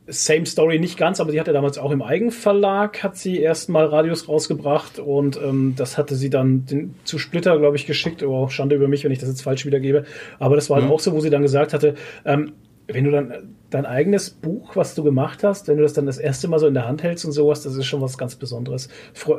[0.08, 4.28] same Story nicht ganz, aber die hatte damals auch im Eigenverlag, hat sie erstmal Radius
[4.28, 8.22] rausgebracht und ähm, das hatte sie dann den, zu Splitter, glaube ich, geschickt.
[8.22, 10.04] Oh, Schande über mich, wenn ich das jetzt falsch wiedergebe.
[10.40, 11.96] Aber das war halt auch so, wo sie dann gesagt hatte,
[12.26, 12.52] ähm,
[12.88, 16.06] wenn du dann äh, dein eigenes Buch, was du gemacht hast, wenn du das dann
[16.06, 18.36] das erste Mal so in der Hand hältst und sowas, das ist schon was ganz
[18.36, 18.90] Besonderes.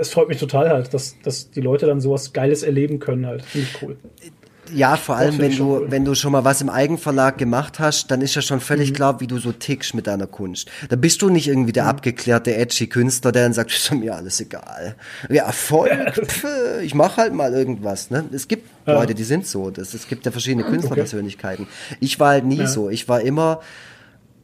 [0.00, 3.42] Es freut mich total halt, dass, dass die Leute dann sowas Geiles erleben können halt.
[3.42, 3.96] Finde ich cool.
[4.72, 5.86] Ja, vor allem, wenn du, cool.
[5.90, 8.94] wenn du schon mal was im Eigenverlag gemacht hast, dann ist ja schon völlig mhm.
[8.94, 10.70] klar, wie du so tickst mit deiner Kunst.
[10.88, 11.90] Da bist du nicht irgendwie der mhm.
[11.90, 14.96] abgeklärte, edgy Künstler, der dann sagt, ist mir alles egal.
[15.28, 16.46] Ja, voll, pf,
[16.82, 18.24] ich mach halt mal irgendwas, ne?
[18.32, 18.94] Es gibt ja.
[18.94, 19.70] Leute, die sind so.
[19.70, 21.66] Das, es gibt ja verschiedene Künstlerpersönlichkeiten.
[21.66, 21.96] Okay.
[22.00, 22.66] Ich war halt nie ja.
[22.66, 22.90] so.
[22.90, 23.60] Ich war immer,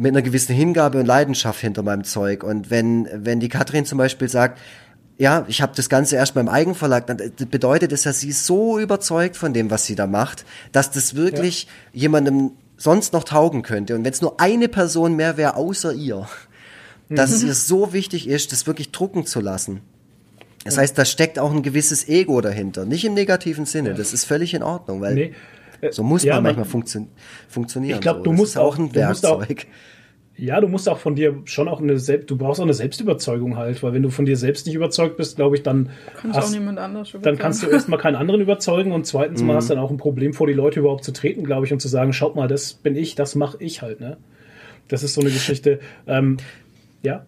[0.01, 2.43] mit einer gewissen Hingabe und Leidenschaft hinter meinem Zeug.
[2.43, 4.59] Und wenn, wenn die Katrin zum Beispiel sagt,
[5.21, 7.19] ja, ich habe das Ganze erst beim Eigenverlag, dann
[7.51, 11.15] bedeutet es ja, sie ist so überzeugt von dem, was sie da macht, dass das
[11.15, 12.01] wirklich ja.
[12.01, 13.95] jemandem sonst noch taugen könnte.
[13.95, 16.27] Und wenn es nur eine Person mehr wäre außer ihr,
[17.11, 17.17] mhm.
[17.17, 19.83] dass es ihr so wichtig ist, das wirklich drucken zu lassen.
[20.65, 22.87] Das heißt, da steckt auch ein gewisses Ego dahinter.
[22.87, 25.35] Nicht im negativen Sinne, das ist völlig in Ordnung, weil nee.
[25.91, 27.07] so muss ja, man manchmal funktio
[27.47, 27.97] funktionieren.
[27.97, 28.25] Ich glaube, so.
[28.25, 29.67] du musst auch ein Werkzeug.
[30.41, 33.59] Ja, du musst auch von dir schon auch eine Selbst, du brauchst auch eine Selbstüberzeugung
[33.59, 36.47] halt, weil wenn du von dir selbst nicht überzeugt bist, glaube ich, dann kannst, hast,
[36.47, 39.49] auch niemand anders dann kannst du erstmal keinen anderen überzeugen und zweitens mhm.
[39.49, 41.75] mal hast du dann auch ein Problem vor die Leute überhaupt zu treten, glaube ich,
[41.75, 44.17] und zu sagen, schaut mal, das bin ich, das mache ich halt, ne?
[44.89, 45.79] Das ist so eine Geschichte.
[46.07, 46.39] Ähm,
[47.03, 47.27] ja.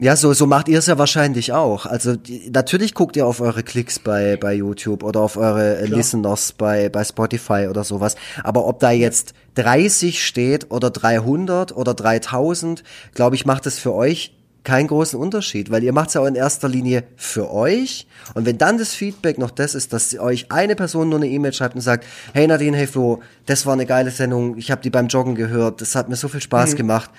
[0.00, 1.86] Ja, so, so macht ihr es ja wahrscheinlich auch.
[1.86, 5.98] Also die, natürlich guckt ihr auf eure Klicks bei, bei YouTube oder auf eure Klar.
[5.98, 8.16] Listeners bei, bei Spotify oder sowas.
[8.42, 12.82] Aber ob da jetzt 30 steht oder 300 oder 3000,
[13.14, 16.26] glaube ich, macht es für euch keinen großen Unterschied, weil ihr macht es ja auch
[16.26, 18.08] in erster Linie für euch.
[18.32, 21.52] Und wenn dann das Feedback noch das ist, dass euch eine Person nur eine E-Mail
[21.52, 24.90] schreibt und sagt, hey Nadine, hey Flo, das war eine geile Sendung, ich habe die
[24.90, 26.76] beim Joggen gehört, das hat mir so viel Spaß mhm.
[26.78, 27.10] gemacht.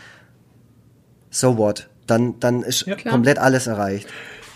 [1.30, 1.88] So what?
[2.07, 4.07] Dann, dann ist ja, komplett alles erreicht.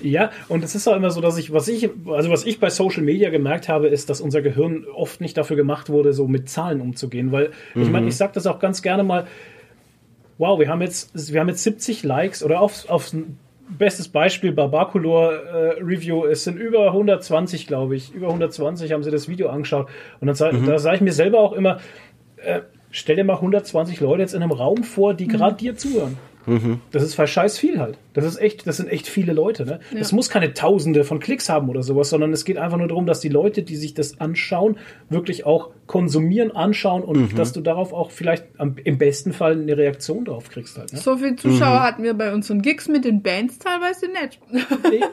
[0.01, 2.69] Ja, und es ist auch immer so, dass ich, was ich, also was ich bei
[2.69, 6.49] Social Media gemerkt habe, ist, dass unser Gehirn oft nicht dafür gemacht wurde, so mit
[6.49, 7.31] Zahlen umzugehen.
[7.31, 7.81] Weil, mhm.
[7.81, 9.27] ich meine, ich sage das auch ganz gerne mal,
[10.37, 13.15] wow, wir haben jetzt, wir haben jetzt 70 Likes oder aufs, aufs
[13.69, 19.11] bestes Beispiel Barbaculor äh, Review, es sind über 120, glaube ich, über 120 haben sie
[19.11, 19.87] das Video angeschaut.
[20.19, 20.65] Und dann mhm.
[20.65, 21.79] da sage ich mir selber auch immer,
[22.37, 25.57] äh, stell dir mal 120 Leute jetzt in einem Raum vor, die gerade mhm.
[25.57, 26.17] dir zuhören.
[26.49, 26.81] Mhm.
[26.91, 27.97] Das ist scheiß viel halt.
[28.13, 29.65] Das ist echt, das sind echt viele Leute.
[29.65, 29.79] Ne?
[29.91, 29.99] Ja.
[29.99, 33.05] Es muss keine Tausende von Klicks haben oder sowas, sondern es geht einfach nur darum,
[33.05, 34.77] dass die Leute, die sich das anschauen,
[35.09, 37.35] wirklich auch konsumieren, anschauen und mhm.
[37.35, 40.91] dass du darauf auch vielleicht am, im besten Fall eine Reaktion drauf kriegst halt.
[40.91, 40.99] Ne?
[40.99, 41.83] So viele Zuschauer mhm.
[41.83, 44.39] hatten wir bei unseren Gigs mit den Bands teilweise nicht.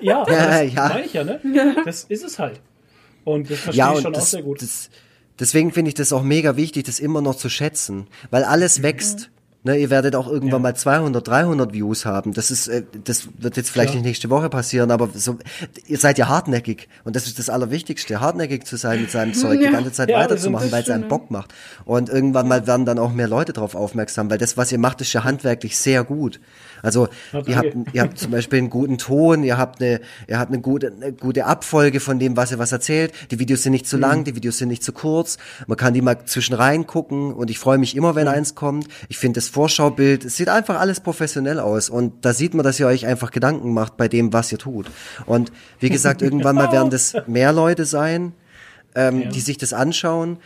[0.00, 0.88] ja, das ja.
[0.88, 1.40] meine ich ja, ne?
[1.84, 2.60] Das ist es halt.
[3.24, 4.62] Und das verstehe ja, ich schon das, auch sehr gut.
[4.62, 4.88] Das,
[5.40, 9.30] deswegen finde ich das auch mega wichtig, das immer noch zu schätzen, weil alles wächst.
[9.66, 10.70] Ne, ihr werdet auch irgendwann ja.
[10.70, 12.32] mal 200, 300 Views haben.
[12.32, 13.96] Das ist, äh, das wird jetzt vielleicht ja.
[13.96, 15.38] nicht nächste Woche passieren, aber so,
[15.88, 19.60] ihr seid ja hartnäckig und das ist das Allerwichtigste, hartnäckig zu sein mit seinem Zeug,
[19.60, 19.66] ja.
[19.66, 21.52] die ganze Zeit weiterzumachen, weil es einen Bock macht.
[21.84, 25.00] Und irgendwann mal werden dann auch mehr Leute darauf aufmerksam, weil das, was ihr macht,
[25.00, 26.38] ist ja handwerklich sehr gut.
[26.86, 27.08] Also
[27.46, 30.60] ihr habt, ihr habt zum Beispiel einen guten Ton, ihr habt eine, ihr habt eine
[30.60, 33.12] gute, eine gute Abfolge von dem, was ihr was erzählt.
[33.32, 34.24] Die Videos sind nicht zu lang, mhm.
[34.24, 35.36] die Videos sind nicht zu kurz.
[35.66, 38.34] Man kann die mal zwischen rein gucken und ich freue mich immer, wenn mhm.
[38.34, 38.86] eins kommt.
[39.08, 42.78] Ich finde das Vorschaubild, es sieht einfach alles professionell aus und da sieht man, dass
[42.78, 44.86] ihr euch einfach Gedanken macht bei dem, was ihr tut.
[45.26, 45.50] Und
[45.80, 48.32] wie gesagt, irgendwann mal werden das mehr Leute sein,
[48.94, 49.28] ähm, ja.
[49.30, 50.38] die sich das anschauen.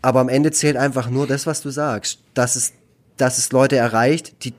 [0.00, 2.20] Aber am Ende zählt einfach nur das, was du sagst.
[2.32, 2.72] Dass es,
[3.18, 4.54] dass es Leute erreicht, die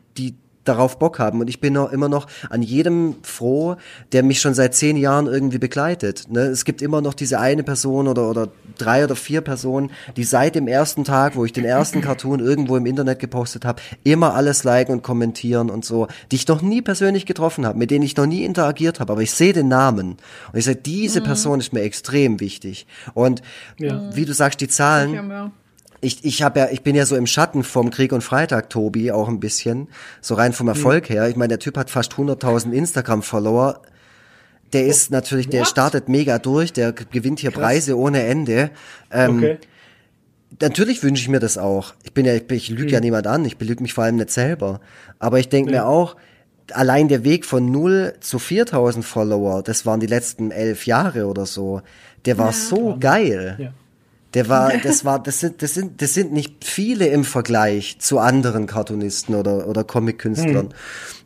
[0.68, 1.40] darauf Bock haben.
[1.42, 3.76] Und ich bin noch, immer noch an jedem froh,
[4.12, 6.26] der mich schon seit zehn Jahren irgendwie begleitet.
[6.30, 6.42] Ne?
[6.42, 10.56] Es gibt immer noch diese eine Person oder, oder drei oder vier Personen, die seit
[10.56, 14.64] dem ersten Tag, wo ich den ersten Cartoon irgendwo im Internet gepostet habe, immer alles
[14.64, 18.16] liken und kommentieren und so, die ich noch nie persönlich getroffen habe, mit denen ich
[18.18, 20.18] noch nie interagiert habe, aber ich sehe den Namen.
[20.52, 21.26] Und ich sage, diese mhm.
[21.26, 22.88] Person ist mir extrem wichtig.
[23.14, 23.42] Und
[23.78, 24.16] ja.
[24.16, 25.52] wie du sagst, die Zahlen
[26.02, 29.12] ich, ich habe ja, ich bin ja so im Schatten vom Krieg und Freitag, Tobi,
[29.12, 29.88] auch ein bisschen.
[30.22, 31.14] So rein vom Erfolg mhm.
[31.14, 31.30] her.
[31.30, 33.82] Ich meine, der Typ hat fast 100.000 Instagram-Follower.
[34.74, 37.64] Der oh, ist natürlich, der startet mega durch, der gewinnt hier Krass.
[37.64, 38.70] Preise ohne Ende.
[39.12, 39.58] Ähm, okay.
[40.62, 41.94] Natürlich wünsche ich mir das auch.
[42.04, 42.94] Ich bin ja, ich, ich lüge mhm.
[42.94, 44.82] ja niemand an, ich belüge mich vor allem nicht selber.
[45.20, 45.82] Aber ich denke ja.
[45.82, 46.16] mir auch,
[46.74, 51.46] allein der Weg von 0 zu 4000 Follower, das waren die letzten elf Jahre oder
[51.46, 51.82] so,
[52.26, 52.54] der war ja.
[52.54, 53.56] so geil.
[53.60, 53.74] Ja.
[54.38, 58.20] Der war, das war, das sind, das sind, das sind nicht viele im Vergleich zu
[58.20, 60.74] anderen Cartoonisten oder oder Comic-Künstlern, hm.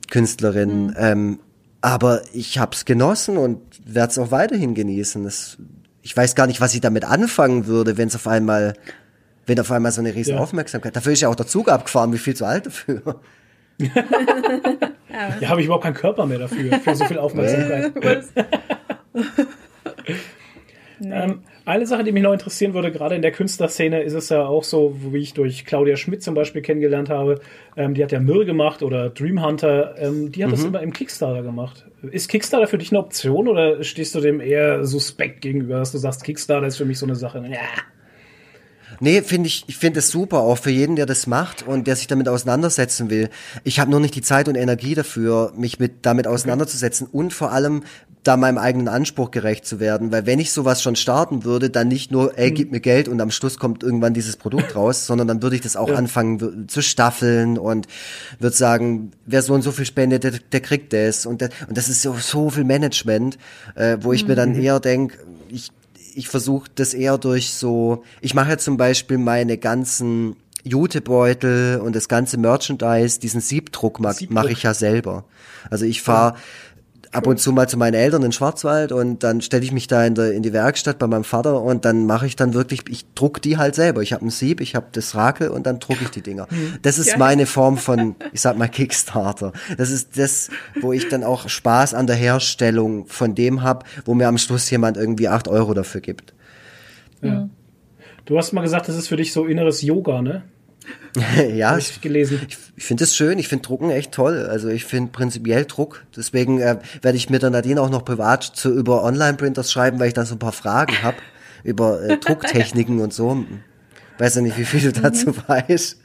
[0.10, 0.96] Künstlerinnen.
[0.96, 0.98] Hm.
[0.98, 1.40] Ähm,
[1.82, 5.26] aber ich hab's genossen und werde es auch weiterhin genießen.
[5.26, 5.58] Das,
[6.02, 8.76] ich weiß gar nicht, was ich damit anfangen würde, wenn es auf einmal,
[9.46, 10.40] wenn auf einmal so eine riesen ja.
[10.40, 10.96] Aufmerksamkeit.
[10.96, 12.14] Dafür ist ja auch der Zug abgefahren.
[12.14, 13.20] Wie viel zu alt dafür?
[15.42, 18.24] ja, habe ich überhaupt keinen Körper mehr dafür, für so viel Aufmerksamkeit.
[21.02, 21.16] nee.
[21.16, 24.46] ähm, eine Sache, die mich noch interessieren würde, gerade in der Künstlerszene ist es ja
[24.46, 27.42] auch so, wie ich durch Claudia Schmidt zum Beispiel kennengelernt habe.
[27.76, 29.96] Ähm, die hat ja Mirror gemacht oder Dream Hunter.
[29.98, 30.56] Ähm, die hat mhm.
[30.56, 31.86] das immer im Kickstarter gemacht.
[32.12, 35.98] Ist Kickstarter für dich eine Option oder stehst du dem eher suspekt gegenüber, dass du
[35.98, 37.44] sagst, Kickstarter ist für mich so eine Sache?
[37.50, 37.60] Ja.
[39.00, 41.96] Nee, finde ich, ich finde es super, auch für jeden, der das macht und der
[41.96, 43.30] sich damit auseinandersetzen will.
[43.64, 47.52] Ich habe nur nicht die Zeit und Energie dafür, mich mit damit auseinanderzusetzen und vor
[47.52, 47.84] allem
[48.24, 50.12] da meinem eigenen Anspruch gerecht zu werden.
[50.12, 53.20] Weil wenn ich sowas schon starten würde, dann nicht nur, ey, gib mir Geld und
[53.20, 55.96] am Schluss kommt irgendwann dieses Produkt raus, sondern dann würde ich das auch ja.
[55.96, 57.88] anfangen zu staffeln und
[58.40, 61.26] würde sagen, wer so und so viel spendet, der, der kriegt das.
[61.26, 61.50] Und, das.
[61.68, 63.38] und das ist so, so viel Management,
[63.76, 64.30] äh, wo ich mhm.
[64.30, 64.62] mir dann mhm.
[64.62, 65.18] eher denke,
[65.50, 65.72] ich
[66.14, 71.96] ich versuche das eher durch so, ich mache ja zum Beispiel meine ganzen Jutebeutel und
[71.96, 74.30] das ganze Merchandise, diesen Siebdruck, Siebdruck.
[74.32, 75.26] mache ich ja selber.
[75.70, 76.36] Also ich fahre
[77.12, 80.06] ab und zu mal zu meinen Eltern in Schwarzwald und dann stelle ich mich da
[80.06, 83.06] in, der, in die Werkstatt bei meinem Vater und dann mache ich dann wirklich, ich
[83.14, 84.02] druck die halt selber.
[84.02, 86.48] Ich habe ein Sieb, ich habe das Rakel und dann drucke ich die Dinger.
[86.50, 86.78] Hm.
[86.82, 89.52] Das ist meine Form von, ich sag mal, Kickstarter.
[89.78, 94.14] Das ist das, wo ich dann auch Spaß an der Herstellung von dem habe, wo
[94.14, 96.34] mir am Schluss jemand irgendwie acht Euro dafür gibt.
[97.22, 97.50] Ja.
[98.26, 100.44] Du hast mal gesagt, das ist für dich so inneres Yoga, ne?
[101.54, 102.42] ja, ich, gelesen.
[102.48, 104.48] Ich, ich finde es schön, ich finde Drucken echt toll.
[104.50, 106.06] Also ich finde prinzipiell Druck.
[106.16, 110.08] Deswegen äh, werde ich mit der Nadine auch noch privat zu über Online-Printers schreiben, weil
[110.08, 111.18] ich da so ein paar Fragen habe
[111.64, 113.46] über äh, Drucktechniken und so.
[114.18, 115.36] Weiß ja nicht, wie viel du dazu mhm.
[115.48, 115.98] weißt.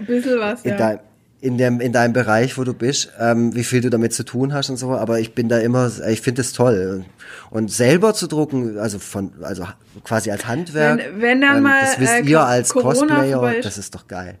[0.00, 1.00] Ein bisschen was, ja.
[1.44, 4.54] In dem in deinem Bereich, wo du bist, ähm, wie viel du damit zu tun
[4.54, 4.92] hast und so.
[4.92, 7.04] Aber ich bin da immer, ich finde es toll
[7.50, 9.66] und selber zu drucken, also von also
[10.04, 10.98] quasi als Handwerk.
[10.98, 14.08] Wenn, wenn dann ähm, mal das wisst äh, ihr als Corona Cosplayer, das ist doch
[14.08, 14.38] geil.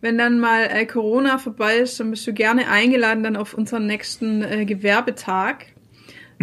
[0.00, 3.86] Wenn dann mal äh, Corona vorbei ist, dann bist du gerne eingeladen dann auf unseren
[3.86, 5.56] nächsten äh, Gewerbetag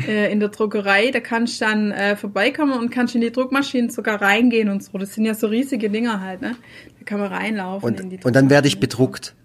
[0.06, 1.12] äh, in der Druckerei.
[1.12, 4.98] Da kannst du dann äh, vorbeikommen und kannst in die Druckmaschinen sogar reingehen und so.
[4.98, 6.56] Das sind ja so riesige Dinger halt, ne?
[7.00, 9.36] Da kann man reinlaufen und, in die Und dann werde ich bedruckt.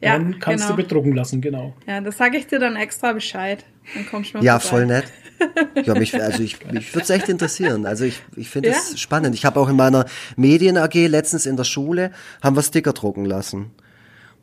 [0.00, 0.76] Ja, dann kannst genau.
[0.76, 1.74] du bedrucken lassen, genau.
[1.86, 3.64] Ja, das sage ich dir dann extra Bescheid.
[3.94, 4.76] Dann kommst du mal Ja, vorbei.
[4.76, 5.04] voll nett.
[5.84, 7.86] Ja, mich, also ich, mich würde es echt interessieren.
[7.86, 8.96] Also ich, ich finde es ja?
[8.96, 9.36] spannend.
[9.36, 10.06] Ich habe auch in meiner
[10.36, 12.10] Medien AG letztens in der Schule,
[12.42, 13.70] haben wir Sticker drucken lassen.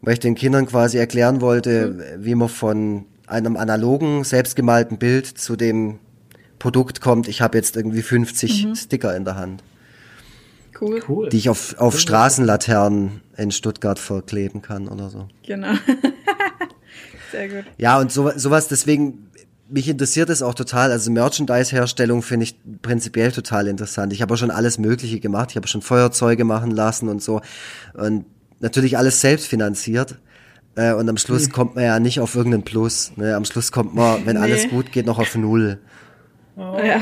[0.02, 1.88] Weil ich den Kindern quasi erklären wollte,
[2.18, 2.24] mhm.
[2.24, 6.00] wie man von einem analogen, selbstgemalten Bild zu dem
[6.60, 7.28] Produkt kommt.
[7.28, 8.76] Ich habe jetzt irgendwie 50 mhm.
[8.76, 9.64] Sticker in der Hand.
[10.80, 11.02] Cool.
[11.08, 11.30] cool.
[11.30, 15.28] Die ich auf, auf Straßenlaternen in Stuttgart verkleben kann oder so.
[15.46, 15.74] Genau.
[17.32, 17.64] Sehr gut.
[17.78, 19.30] Ja, und so, sowas, deswegen,
[19.70, 20.92] mich interessiert es auch total.
[20.92, 24.12] Also Merchandise-Herstellung finde ich prinzipiell total interessant.
[24.14, 25.52] Ich habe auch schon alles Mögliche gemacht.
[25.52, 27.42] Ich habe schon Feuerzeuge machen lassen und so.
[27.94, 28.26] Und
[28.60, 30.16] natürlich alles selbst finanziert.
[30.76, 31.52] Äh, und am Schluss hm.
[31.52, 33.14] kommt man ja nicht auf irgendeinen Plus.
[33.16, 33.36] Ne?
[33.36, 34.42] Am Schluss kommt man, wenn nee.
[34.44, 35.80] alles gut geht, noch auf Null.
[36.58, 36.78] Oh.
[36.84, 37.02] Ja.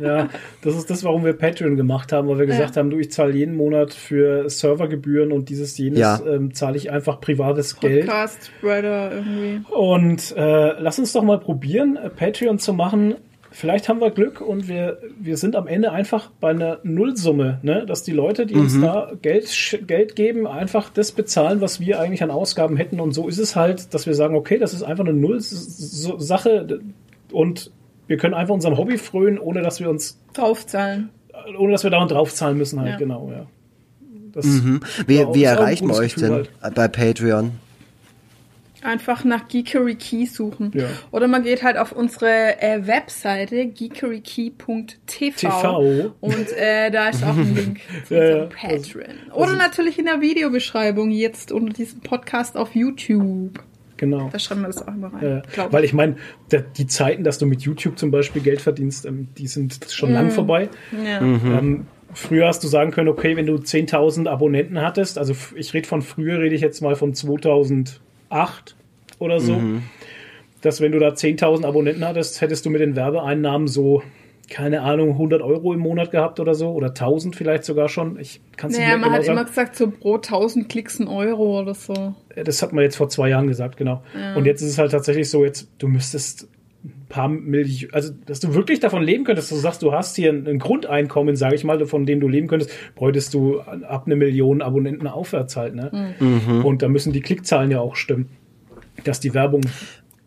[0.00, 0.28] ja,
[0.62, 2.80] das ist das, warum wir Patreon gemacht haben, weil wir gesagt ja.
[2.80, 6.20] haben, du, ich zahle jeden Monat für Servergebühren und dieses jenes ja.
[6.26, 8.06] ähm, zahle ich einfach privates Podcast, Geld.
[8.06, 8.50] Podcast,
[9.14, 9.62] irgendwie.
[9.70, 13.14] Und äh, lass uns doch mal probieren, Patreon zu machen.
[13.52, 17.84] Vielleicht haben wir Glück und wir, wir sind am Ende einfach bei einer Nullsumme, ne?
[17.84, 18.60] dass die Leute, die mhm.
[18.60, 23.00] uns da Geld, Geld geben, einfach das bezahlen, was wir eigentlich an Ausgaben hätten.
[23.00, 26.80] Und so ist es halt, dass wir sagen, okay, das ist einfach eine Null-Sache
[27.32, 27.72] und
[28.06, 31.10] wir können einfach unserem Hobby frönen, ohne dass wir uns draufzahlen.
[31.58, 32.96] Ohne dass wir dauernd draufzahlen müssen halt, ja.
[32.98, 33.46] genau, ja.
[34.32, 34.80] Das, mhm.
[35.06, 36.74] Wie, wie erreichen wir euch denn halt.
[36.74, 37.52] bei Patreon?
[38.82, 40.72] Einfach nach Geekery Key suchen.
[40.74, 40.86] Ja.
[41.10, 47.54] Oder man geht halt auf unsere äh, Webseite geekerykey.tv und äh, da ist auch ein
[47.56, 48.46] Link zu ja, ja.
[48.46, 49.32] Patreon.
[49.34, 53.60] Oder also, natürlich in der Videobeschreibung jetzt unter diesem Podcast auf YouTube.
[54.00, 54.30] Genau.
[54.32, 55.42] Da schreiben wir das auch immer rein.
[55.54, 56.16] Ja, weil ich meine,
[56.50, 60.14] die Zeiten, dass du mit YouTube zum Beispiel Geld verdienst, ähm, die sind schon mhm.
[60.14, 60.70] lang vorbei.
[61.04, 61.20] Ja.
[61.20, 61.52] Mhm.
[61.52, 65.86] Ähm, früher hast du sagen können, okay, wenn du 10.000 Abonnenten hattest, also ich rede
[65.86, 67.12] von früher, rede ich jetzt mal von
[68.30, 68.76] 2008
[69.18, 69.82] oder so, mhm.
[70.62, 74.02] dass wenn du da 10.000 Abonnenten hattest, hättest du mit den Werbeeinnahmen so
[74.50, 78.18] keine Ahnung, 100 Euro im Monat gehabt oder so oder 1000 vielleicht sogar schon.
[78.18, 79.38] Ich kann es naja, nicht man genau hat sagen.
[79.38, 82.16] immer gesagt, so pro 1000 Klicks ein Euro oder so.
[82.34, 84.02] Das hat man jetzt vor zwei Jahren gesagt, genau.
[84.12, 84.34] Ja.
[84.34, 86.48] Und jetzt ist es halt tatsächlich so, jetzt du müsstest
[87.10, 90.32] paar Millionen, also dass du wirklich davon leben könntest, dass du sagst, du hast hier
[90.32, 94.16] ein, ein Grundeinkommen, sage ich mal, von dem du leben könntest, bräuchtest du ab eine
[94.16, 96.14] Million Abonnenten aufwärts halt, ne?
[96.18, 96.64] Mhm.
[96.64, 98.30] Und da müssen die Klickzahlen ja auch stimmen,
[99.04, 99.60] dass die Werbung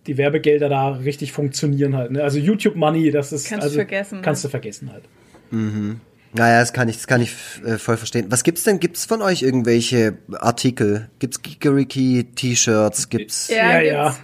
[0.05, 2.11] die Werbegelder da richtig funktionieren halt.
[2.11, 2.23] Ne?
[2.23, 4.21] Also YouTube Money, das ist kannst also, vergessen.
[4.21, 4.49] Kannst ne?
[4.49, 5.03] du vergessen halt.
[5.51, 6.01] Mhm.
[6.33, 7.31] Naja, das kann ich, das kann ich
[7.63, 8.25] äh, voll verstehen.
[8.29, 8.79] Was gibt's denn?
[8.79, 11.09] Gibt's von euch irgendwelche Artikel?
[11.19, 13.09] Gibt's Geekeriki T-Shirts?
[13.09, 13.49] Gibt's?
[13.49, 14.09] Ja, ja.
[14.09, 14.21] Gibt's.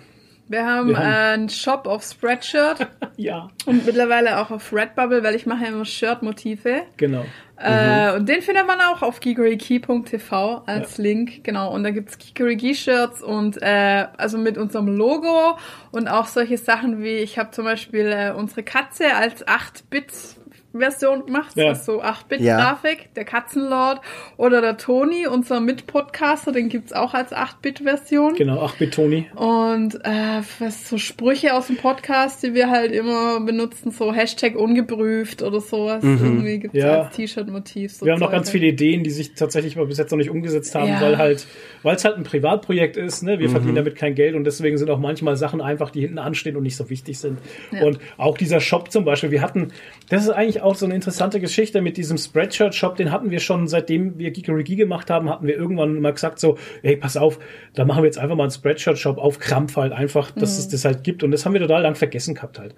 [0.50, 2.88] Wir haben, Wir haben einen Shop auf Spreadshirt.
[3.18, 3.50] ja.
[3.68, 6.82] Und mittlerweile auch auf Redbubble, weil ich mache ja immer Shirt-Motive.
[6.98, 7.24] Genau.
[7.62, 8.18] Äh, mhm.
[8.18, 11.04] Und den findet man auch auf geekerykey.tv als ja.
[11.04, 11.72] Link, genau.
[11.72, 15.58] Und da gibt's Geekeryky-Shirts und äh, also mit unserem Logo
[15.92, 20.39] und auch solche Sachen wie, ich habe zum Beispiel äh, unsere Katze als 8-Bit
[20.74, 21.74] 8-Bit-Version gemacht, Ja.
[21.76, 24.02] so 8-Bit-Grafik, der Katzenlord
[24.38, 28.36] oder der Toni, unser Mitpodcaster, den gibt's auch als 8-Bit-Version.
[28.36, 29.28] Genau, ach Betoni.
[29.36, 34.56] Und äh, was so Sprüche aus dem Podcast, die wir halt immer benutzen, so Hashtag
[34.56, 36.04] ungeprüft oder sowas.
[36.04, 36.80] Irgendwie gibt's Mhm.
[36.80, 37.02] Ja.
[37.04, 37.94] als T-Shirt-Motiv.
[37.94, 40.30] So Wir haben noch ganz viele Ideen, die sich tatsächlich mal bis jetzt noch nicht
[40.30, 41.02] umgesetzt haben, Ja.
[41.02, 41.48] weil halt,
[41.84, 43.40] weil es halt ein Privatprojekt ist, ne?
[43.40, 43.52] Wir Mhm.
[43.54, 46.64] verdienen damit kein Geld und deswegen sind auch manchmal Sachen einfach, die hinten anstehen und
[46.64, 47.40] nicht so wichtig sind.
[47.72, 47.84] Ja.
[47.84, 49.72] Und auch dieser Shop zum Beispiel, wir hatten,
[50.10, 53.68] das ist eigentlich auch so eine interessante Geschichte mit diesem Spreadshirt-Shop, den hatten wir schon,
[53.68, 57.40] seitdem wir Geekery gemacht haben, hatten wir irgendwann mal gesagt so, hey, pass auf,
[57.74, 60.60] da machen wir jetzt einfach mal einen Spreadshirt-Shop auf Krampf halt einfach, dass Mhm.
[60.60, 62.76] es das halt gibt und das haben wir total lang vergessen gehabt halt.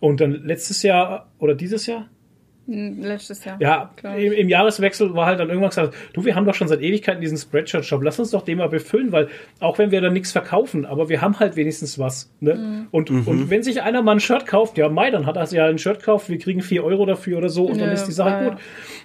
[0.00, 2.08] Und dann letztes Jahr oder dieses Jahr,
[2.66, 3.60] Letztes Jahr.
[3.60, 6.80] ja, im, im Jahreswechsel war halt dann irgendwann gesagt, du, wir haben doch schon seit
[6.80, 9.28] Ewigkeiten diesen Spreadshirt-Shop, lass uns doch den mal befüllen, weil
[9.58, 12.30] auch wenn wir da nichts verkaufen, aber wir haben halt wenigstens was.
[12.40, 12.54] Ne?
[12.54, 12.86] Mhm.
[12.92, 15.58] Und, und wenn sich einer mal ein Shirt kauft, ja, Mai, dann hat er sich
[15.58, 18.06] ja ein Shirt gekauft, wir kriegen vier Euro dafür oder so und dann Ja, ist
[18.06, 18.58] die Sache ja, gut.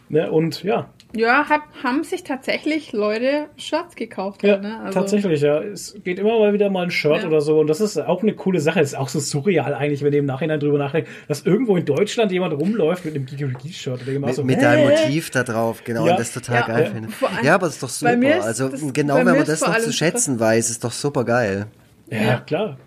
[0.09, 0.31] Ne?
[0.31, 4.43] Und ja, Ja, hab, haben sich tatsächlich Leute Shirts gekauft.
[4.43, 4.81] ja ne?
[4.81, 5.61] Also, tatsächlich, ja.
[5.61, 7.27] Es geht immer mal wieder mal ein Shirt Ja.
[7.27, 8.81] oder so und das ist auch eine coole Sache.
[8.81, 11.85] Es ist auch so surreal eigentlich, wenn du im Nachhinein drüber nachdenkst, dass irgendwo in
[11.85, 14.05] Deutschland jemand rumläuft mit einem Geeky-Shirt.
[14.05, 16.11] Mit, mit deinem Motiv da drauf, genau, Ja.
[16.11, 16.89] und das total Ja, geil ja.
[16.91, 17.09] finde.
[17.41, 18.13] Ja, aber das ist doch super.
[18.13, 21.23] ist Also das- genau, wenn man ist das noch zu schätzen weiß, ist doch super
[21.23, 21.67] geil.
[22.11, 22.37] Ja, Ja.
[22.41, 22.77] klar.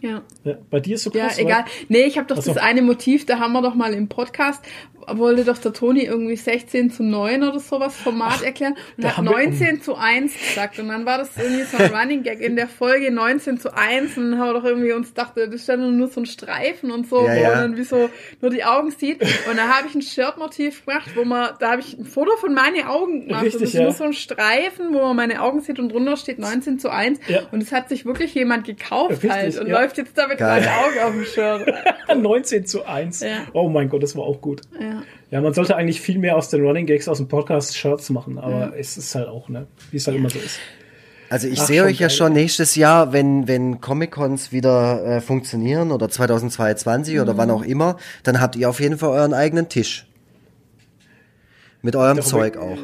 [0.00, 0.22] Ja.
[0.44, 1.38] Ja, bei dir ist so Ja, krass.
[1.38, 1.64] egal.
[1.88, 2.54] Nee, ich habe doch Ach so.
[2.54, 4.64] das eine Motiv, da haben wir doch mal im Podcast,
[5.14, 9.24] wollte doch der Toni irgendwie 16 zu 9 oder sowas Format erklären und hat haben
[9.26, 10.78] wir 19 zu 1 gesagt.
[10.78, 14.16] Und dann war das irgendwie so ein Running Gag in der Folge 19 zu 1
[14.16, 16.90] und dann haben wir doch irgendwie uns dachte, das ist dann nur so ein Streifen
[16.90, 17.48] und so, Ja, wo ja.
[17.50, 18.10] man dann wie so
[18.40, 19.22] nur die Augen sieht.
[19.22, 22.54] Und da habe ich ein Shirt-Motiv gemacht, wo man, da habe ich ein Foto von
[22.54, 23.44] meinen Augen gemacht.
[23.44, 23.82] Richtig, das ist ja.
[23.82, 27.20] nur so ein Streifen, wo man meine Augen sieht und drunter steht 19 zu 1.
[27.28, 27.42] Ja.
[27.50, 29.80] Und es hat sich wirklich jemand gekauft Richtig, halt und ja.
[29.80, 30.60] läuft jetzt damit Geil.
[30.60, 31.74] meine Augen auf dem Shirt.
[32.16, 33.20] 19 zu 1.
[33.20, 33.46] Ja.
[33.52, 34.62] Oh mein Gott, das war auch gut.
[34.80, 34.97] Ja.
[35.30, 38.38] Ja, man sollte eigentlich viel mehr aus den Running Gags aus dem Podcast Shirts machen,
[38.38, 40.58] aber es ist halt auch, ne, wie es halt immer so ist.
[41.30, 42.16] Also ich Ach, sehe euch ja geil.
[42.16, 47.38] schon nächstes Jahr, wenn, wenn Comic-Cons wieder äh, funktionieren oder 2022 oder Mhm.
[47.38, 50.06] wann auch immer, dann habt ihr auf jeden Fall euren eigenen Tisch.
[51.82, 52.78] Mit eurem Zeug auch.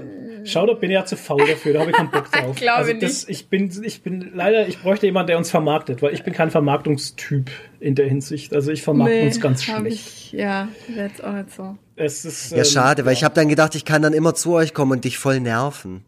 [0.44, 2.50] Schau, da bin ich ja zu faul dafür, da habe ich keinen Bock drauf.
[2.54, 3.30] Ich glaube also das, nicht.
[3.30, 6.50] ich bin, ich bin leider, ich bräuchte jemanden, der uns vermarktet, weil ich bin kein
[6.50, 7.50] Vermarktungstyp
[7.80, 8.54] in der Hinsicht.
[8.54, 9.96] Also ich vermarkte uns ganz hab schlecht.
[9.96, 11.76] Ich, ja, wäre jetzt auch nicht so.
[11.96, 14.52] Es ist, Ja, ähm, schade, weil ich habe dann gedacht, ich kann dann immer zu
[14.54, 16.04] euch kommen und dich voll nerven.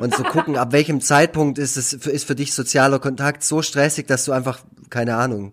[0.00, 4.06] Und so gucken, ab welchem Zeitpunkt ist es ist für dich sozialer Kontakt so stressig,
[4.06, 4.60] dass du einfach,
[4.90, 5.52] keine Ahnung,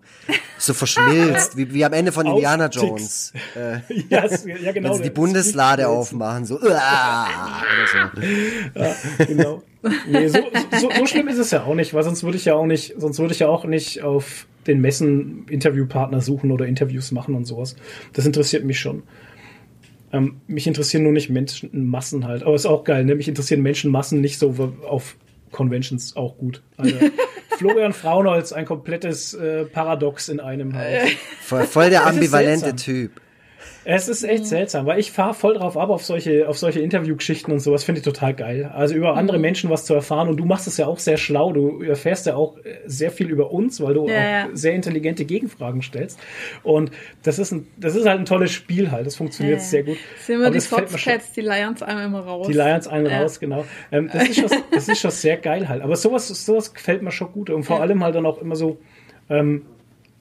[0.58, 2.68] so verschmilzt, wie, wie am Ende von Indiana.
[2.68, 3.32] Jones.
[3.56, 3.78] Äh,
[4.10, 4.88] ja, es- ja, genau.
[4.90, 7.26] wenn sie die Bundeslade aufmachen, so, uah,
[7.62, 8.78] oder so.
[8.80, 9.62] Ja, genau.
[10.08, 10.38] Nee, so,
[10.80, 12.94] so, so schlimm ist es ja auch nicht, weil sonst würde ich ja auch nicht,
[12.98, 17.46] sonst würde ich ja auch nicht auf den Messen Interviewpartner suchen oder Interviews machen und
[17.46, 17.76] sowas.
[18.12, 19.04] Das interessiert mich schon.
[20.12, 22.42] Ähm, mich interessieren nur nicht Menschenmassen halt.
[22.42, 23.14] Aber ist auch geil, ne?
[23.14, 25.16] Mich interessieren Menschenmassen nicht so auf
[25.52, 26.62] Conventions auch gut.
[26.76, 26.96] Also,
[27.58, 31.16] Florian Fraunholz, ein komplettes äh, Paradox in einem halt.
[31.40, 32.76] Voll, voll der ambivalente.
[32.76, 33.20] Typ.
[33.84, 37.52] Es ist echt seltsam, weil ich fahre voll drauf ab auf solche, auf solche Interviewgeschichten
[37.52, 38.70] und sowas, finde ich total geil.
[38.74, 39.18] Also über Mhm.
[39.18, 41.52] andere Menschen was zu erfahren und du machst es ja auch sehr schlau.
[41.52, 44.48] Du erfährst ja auch äh, sehr viel über uns, weil du Ja, auch ja.
[44.52, 46.18] sehr intelligente Gegenfragen stellst.
[46.62, 46.90] Und
[47.22, 49.06] das ist ein, das ist halt ein tolles Spiel halt.
[49.06, 49.64] Das funktioniert Ja.
[49.64, 49.96] sehr gut.
[50.16, 51.40] Das sind immer Aber die Softcats, die
[51.76, 52.46] es einem immer raus.
[52.46, 53.20] die Lions Ja.
[53.22, 53.64] raus, genau.
[53.90, 55.82] Ähm, das, ist schon, das ist schon sehr geil halt.
[55.82, 57.48] Aber sowas, sowas gefällt mir schon gut.
[57.48, 58.78] Und vor allem halt dann auch immer so,
[59.30, 59.62] ähm,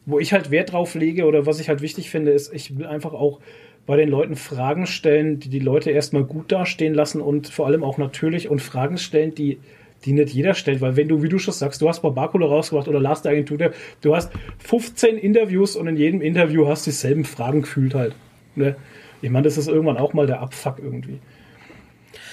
[0.07, 2.87] wo ich halt Wert drauf lege oder was ich halt wichtig finde, ist, ich will
[2.87, 3.39] einfach auch
[3.85, 7.83] bei den Leuten Fragen stellen, die die Leute erstmal gut dastehen lassen und vor allem
[7.83, 9.59] auch natürlich und Fragen stellen, die
[10.05, 12.87] die nicht jeder stellt, weil wenn du, wie du schon sagst, du hast Barbacolo rausgebracht
[12.87, 13.71] oder Last Agentur,
[14.01, 18.15] du hast 15 Interviews und in jedem Interview hast du dieselben Fragen gefühlt halt.
[18.55, 18.75] Ne?
[19.23, 21.19] Ich meine, das ist irgendwann auch mal der Abfuck irgendwie.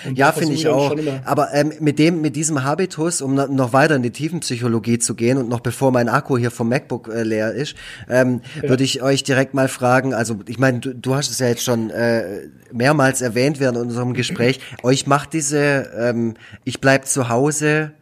[0.07, 0.95] Und Ja, finde ich auch.
[1.25, 5.15] Aber ähm, mit dem, mit diesem Habitus, um no- noch weiter in die Tiefenpsychologie zu
[5.15, 7.75] gehen und noch bevor mein Akku hier vom MacBook äh, leer ist,
[8.09, 10.15] ähm, würde ich euch direkt mal fragen.
[10.15, 14.15] Also ich meine, du, du hast es ja jetzt schon äh, mehrmals erwähnt während unserem
[14.15, 14.61] Gespräch.
[14.83, 16.35] euch macht diese ähm,
[16.65, 17.93] ich bleib zu Hause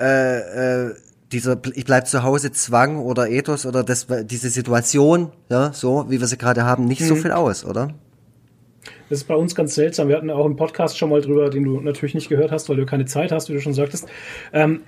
[0.00, 0.94] äh, äh,
[1.32, 6.20] dieser ich bleib zu Hause Zwang oder Ethos oder das, diese Situation, ja, so wie
[6.20, 7.06] wir sie gerade haben, nicht Mhm.
[7.06, 7.88] so viel aus, oder?
[9.08, 10.08] Das ist bei uns ganz seltsam.
[10.08, 12.76] Wir hatten auch im Podcast schon mal drüber, den du natürlich nicht gehört hast, weil
[12.76, 14.08] du keine Zeit hast, wie du schon sagtest.
[14.52, 14.80] Ähm,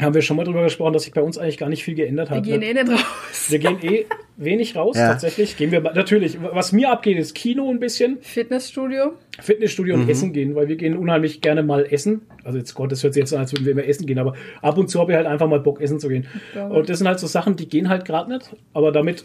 [0.00, 2.28] haben wir schon mal drüber gesprochen, dass sich bei uns eigentlich gar nicht viel geändert
[2.30, 2.44] Wir hat.
[2.44, 2.66] gehen ne?
[2.66, 3.46] eh nicht raus.
[3.48, 4.06] wir gehen eh
[4.36, 5.08] wenig raus, Ja.
[5.10, 5.56] tatsächlich.
[5.56, 6.36] Gehen wir natürlich.
[6.40, 9.12] Was mir abgeht, ist Kino ein bisschen, Fitnessstudio.
[9.40, 10.02] Fitnessstudio Mhm.
[10.02, 12.22] und Essen gehen, weil wir gehen unheimlich gerne mal essen.
[12.42, 14.34] Also jetzt Gott, das hört sich jetzt an, als würden wir immer essen gehen, aber
[14.62, 16.26] ab und zu habe ich halt einfach mal Bock, essen zu gehen.
[16.70, 19.24] Und das sind halt so Sachen, die gehen halt gerade nicht, aber damit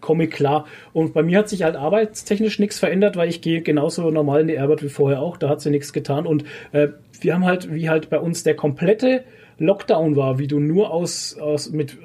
[0.00, 0.66] Comic klar.
[0.92, 4.48] Und bei mir hat sich halt arbeitstechnisch nichts verändert, weil ich gehe genauso normal in
[4.48, 5.36] die Arbeit wie vorher auch.
[5.36, 6.26] Da hat sie nichts getan.
[6.26, 6.88] Und äh,
[7.20, 9.24] wir haben halt, wie halt bei uns der komplette
[9.58, 11.96] Lockdown war, wie du nur aus, aus mit, äh,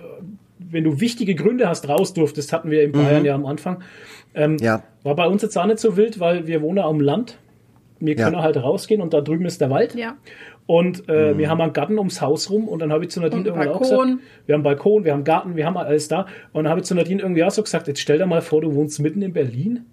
[0.60, 3.26] wenn du wichtige Gründe hast, raus durftest, hatten wir in Bayern mhm.
[3.26, 3.84] ja am Anfang.
[4.34, 4.84] Ähm, ja.
[5.04, 7.38] War bei uns jetzt auch nicht so wild, weil wir wohnen am Land.
[8.00, 8.42] Wir können ja.
[8.42, 9.94] halt rausgehen und da drüben ist der Wald.
[9.94, 10.16] Ja.
[10.72, 11.38] Und äh, mhm.
[11.38, 13.82] wir haben einen Garten ums Haus rum und dann habe ich zu Nadine irgendwann auch
[13.82, 16.28] gesagt, wir haben Balkon, wir haben Garten, wir haben alles da.
[16.54, 18.62] Und dann habe ich zu Nadine irgendwie auch so gesagt, jetzt stell dir mal vor,
[18.62, 19.86] du wohnst mitten in Berlin.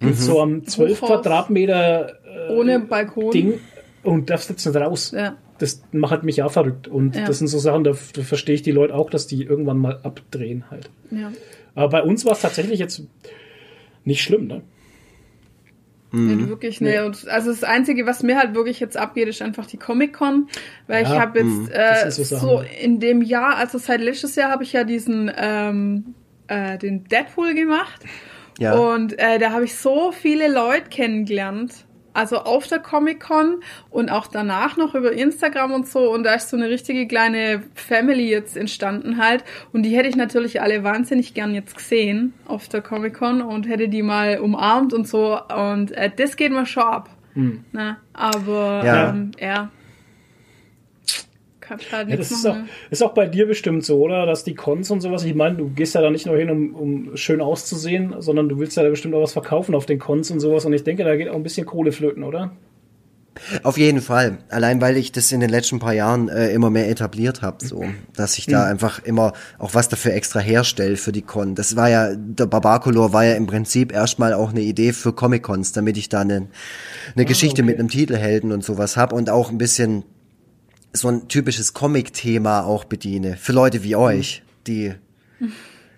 [0.00, 0.14] Mhm.
[0.14, 1.10] so am 12 Hochhaus.
[1.10, 2.14] Quadratmeter
[2.48, 3.60] äh, ohne Balkon Ding
[4.04, 5.12] und darfst jetzt nicht raus.
[5.14, 5.36] Ja.
[5.58, 6.88] Das macht mich auch verrückt.
[6.88, 7.26] Und ja.
[7.26, 10.00] das sind so Sachen, da, da verstehe ich die Leute auch, dass die irgendwann mal
[10.02, 10.88] abdrehen halt.
[11.10, 11.30] Ja.
[11.74, 13.02] Aber bei uns war es tatsächlich jetzt
[14.06, 14.62] nicht schlimm, ne?
[16.12, 16.40] Mhm.
[16.40, 17.04] Ja, wirklich, ne.
[17.04, 20.48] Und also das Einzige, was mir halt wirklich jetzt abgeht, ist einfach die Comic-Con.
[20.86, 21.68] Weil ja, ich habe jetzt mhm.
[21.72, 26.14] äh, so, so, in dem Jahr, also seit letztes Jahr habe ich ja diesen ähm,
[26.48, 28.02] äh, den Deadpool gemacht.
[28.58, 28.74] Ja.
[28.74, 34.26] Und äh, da habe ich so viele Leute kennengelernt also auf der Comic-Con und auch
[34.26, 36.12] danach noch über Instagram und so.
[36.12, 39.44] Und da ist so eine richtige kleine Family jetzt entstanden halt.
[39.72, 43.88] Und die hätte ich natürlich alle wahnsinnig gern jetzt gesehen auf der Comic-Con und hätte
[43.88, 45.38] die mal umarmt und so.
[45.40, 47.10] Und äh, das geht mir schon ab.
[47.34, 47.64] Mhm.
[47.72, 47.96] Ne?
[48.12, 49.10] Aber ja.
[49.10, 49.70] Ähm, ja
[51.92, 52.56] halt ja, das ist auch,
[52.90, 54.26] ist auch bei dir bestimmt so, oder?
[54.26, 56.74] Dass die Cons und sowas, ich meine, du gehst ja da nicht nur hin, um,
[56.74, 60.30] um schön auszusehen, sondern du willst ja da bestimmt auch was verkaufen auf den Cons
[60.30, 60.64] und sowas.
[60.64, 62.52] Und ich denke, da geht auch ein bisschen Kohle flöten, oder?
[63.62, 64.38] Auf jeden Fall.
[64.50, 67.84] Allein weil ich das in den letzten paar Jahren äh, immer mehr etabliert habe, so,
[68.14, 68.70] dass ich da mhm.
[68.70, 71.54] einfach immer auch was dafür extra herstelle für die Con.
[71.54, 75.72] Das war ja, der Barbacolor war ja im Prinzip erstmal auch eine Idee für Comic-Cons,
[75.72, 76.48] damit ich da eine, eine
[77.16, 77.70] ah, Geschichte okay.
[77.70, 80.04] mit einem Titelhelden und sowas hab und auch ein bisschen
[80.92, 83.36] so ein typisches Comic-Thema auch bediene.
[83.36, 84.94] Für Leute wie euch, die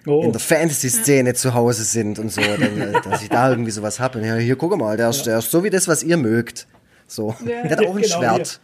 [0.07, 0.23] oh.
[0.23, 4.01] in der Fantasy-Szene zu Hause sind und so, dann, äh, dass ich da irgendwie sowas
[4.01, 4.19] habe.
[4.19, 6.67] Und ja, hier, guck mal, der, ist, der ist so wie das, was ihr mögt.
[7.07, 7.35] So.
[7.45, 7.63] Ja.
[7.63, 8.61] Der hat auch ein genau Schwert.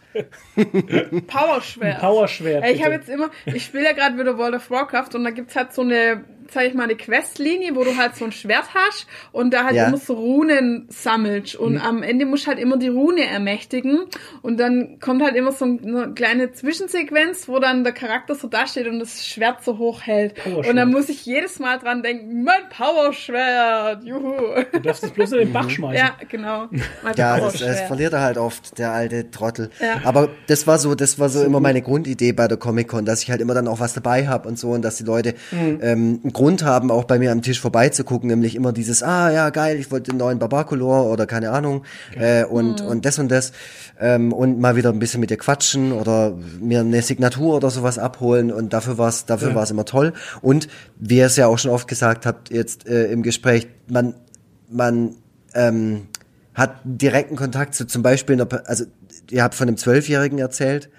[1.27, 1.99] Powerschwert.
[1.99, 2.65] Powerschwert.
[2.69, 5.55] Ich habe jetzt immer, ich spiele ja gerade wieder World of Warcraft und da gibt's
[5.55, 9.07] halt so eine sag ich mal, eine Questlinie, wo du halt so ein Schwert hast
[9.31, 9.87] und da halt ja.
[9.87, 11.81] immer so Runen sammelst und mhm.
[11.81, 14.05] am Ende musst du halt immer die Rune ermächtigen
[14.41, 18.87] und dann kommt halt immer so eine kleine Zwischensequenz, wo dann der Charakter so dasteht
[18.87, 20.33] und das Schwert so hoch hält.
[20.45, 24.63] Und dann muss ich jedes Mal dran denken, mein Powerschwert, juhu.
[24.71, 25.97] Du darfst es bloß in den Bach schmeißen.
[25.97, 26.67] Ja, genau.
[27.15, 29.69] ja, das, das, verliert er halt oft, der alte Trottel.
[29.79, 30.01] Ja.
[30.03, 33.23] Aber das war so, das war so, so immer meine Grundidee bei der Comic-Con, dass
[33.23, 35.79] ich halt immer dann auch was dabei habe und so und dass die Leute mhm.
[35.81, 39.77] ähm, Grund haben, auch bei mir am Tisch vorbeizugucken, nämlich immer dieses, ah ja, geil,
[39.77, 41.83] ich wollte den neuen Barbacolor oder keine Ahnung
[42.15, 42.87] äh, und, mhm.
[42.87, 43.51] und das und das
[43.99, 47.99] ähm, und mal wieder ein bisschen mit dir quatschen oder mir eine Signatur oder sowas
[47.99, 49.55] abholen und dafür war es dafür ja.
[49.55, 52.87] war es immer toll und wie ihr es ja auch schon oft gesagt habt jetzt
[52.87, 54.15] äh, im Gespräch, man
[54.67, 55.17] man
[55.53, 56.07] ähm,
[56.55, 58.85] hat direkten Kontakt zu zum Beispiel, einer, also
[59.29, 60.89] ihr habt von einem Zwölfjährigen erzählt,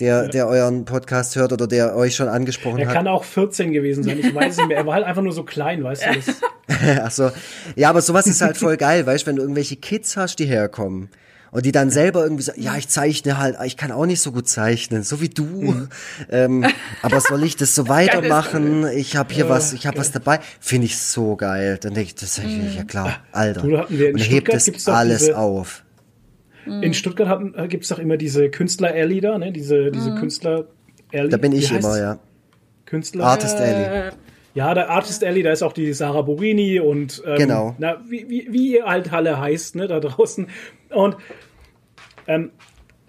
[0.00, 0.28] der, ja.
[0.28, 2.94] der euren Podcast hört oder der euch schon angesprochen er hat.
[2.94, 4.78] Er kann auch 14 gewesen sein, ich weiß nicht mehr.
[4.78, 6.14] Er war halt einfach nur so klein, weißt du.
[6.14, 6.36] Das
[7.02, 7.30] Ach so.
[7.76, 10.46] Ja, aber sowas ist halt voll geil, weißt du, wenn du irgendwelche Kids hast, die
[10.46, 11.10] herkommen
[11.50, 14.32] und die dann selber irgendwie sagen, ja, ich zeichne halt, ich kann auch nicht so
[14.32, 15.44] gut zeichnen, so wie du.
[15.44, 15.88] Mhm.
[16.30, 16.66] Ähm,
[17.02, 18.86] aber soll ich das so weitermachen?
[18.88, 20.40] Ich habe hier was, ich habe was dabei.
[20.60, 21.78] Finde ich so geil.
[21.80, 22.72] Dann denke ich, das ist mhm.
[22.76, 23.62] ja klar, Alter.
[23.62, 25.84] Du, und hebt das alles diese, auf.
[26.68, 26.82] Mhm.
[26.82, 29.52] In Stuttgart äh, gibt es doch immer diese Künstler-Alley da, ne?
[29.52, 30.16] Diese, diese mhm.
[30.16, 31.28] Künstler-Alley.
[31.28, 32.18] Da bin ich immer, ja.
[32.86, 33.24] Künstler.
[33.24, 34.12] Artist Alley.
[34.54, 37.76] Ja, der Artist Alley, da ist auch die Sarah Borini und ähm, genau.
[37.78, 40.48] na, wie, wie, wie ihr halt Halle heißt, ne, da draußen.
[40.90, 41.16] Und
[42.26, 42.50] ähm,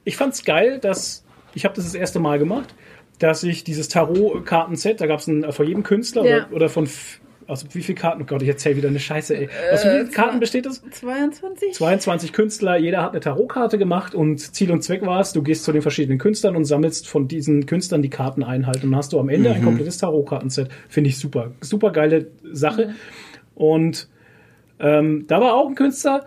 [0.04, 1.24] ich fand's geil, dass
[1.54, 2.76] ich habe das das erste Mal gemacht,
[3.20, 6.48] dass ich dieses Tarot-Kartenset, da gab es vor jedem Künstler ja.
[6.48, 6.88] oder, oder von
[7.50, 8.22] aus wie viele Karten?
[8.22, 9.50] Oh Gott, ich erzähle wieder eine Scheiße, ey.
[9.74, 10.82] Aus wie vielen äh, Karten besteht das?
[10.92, 11.74] 22.
[11.74, 15.64] 22 Künstler, jeder hat eine Tarotkarte gemacht und Ziel und Zweck war es, du gehst
[15.64, 18.98] zu den verschiedenen Künstlern und sammelst von diesen Künstlern die Karten ein halt und dann
[18.98, 19.56] hast du am Ende mhm.
[19.56, 20.70] ein komplettes Tarotkartenset.
[20.88, 21.52] Finde ich super.
[21.62, 22.88] Super geile Sache.
[22.88, 22.94] Mhm.
[23.56, 24.10] Und
[24.80, 26.26] ähm, da war auch ein Künstler,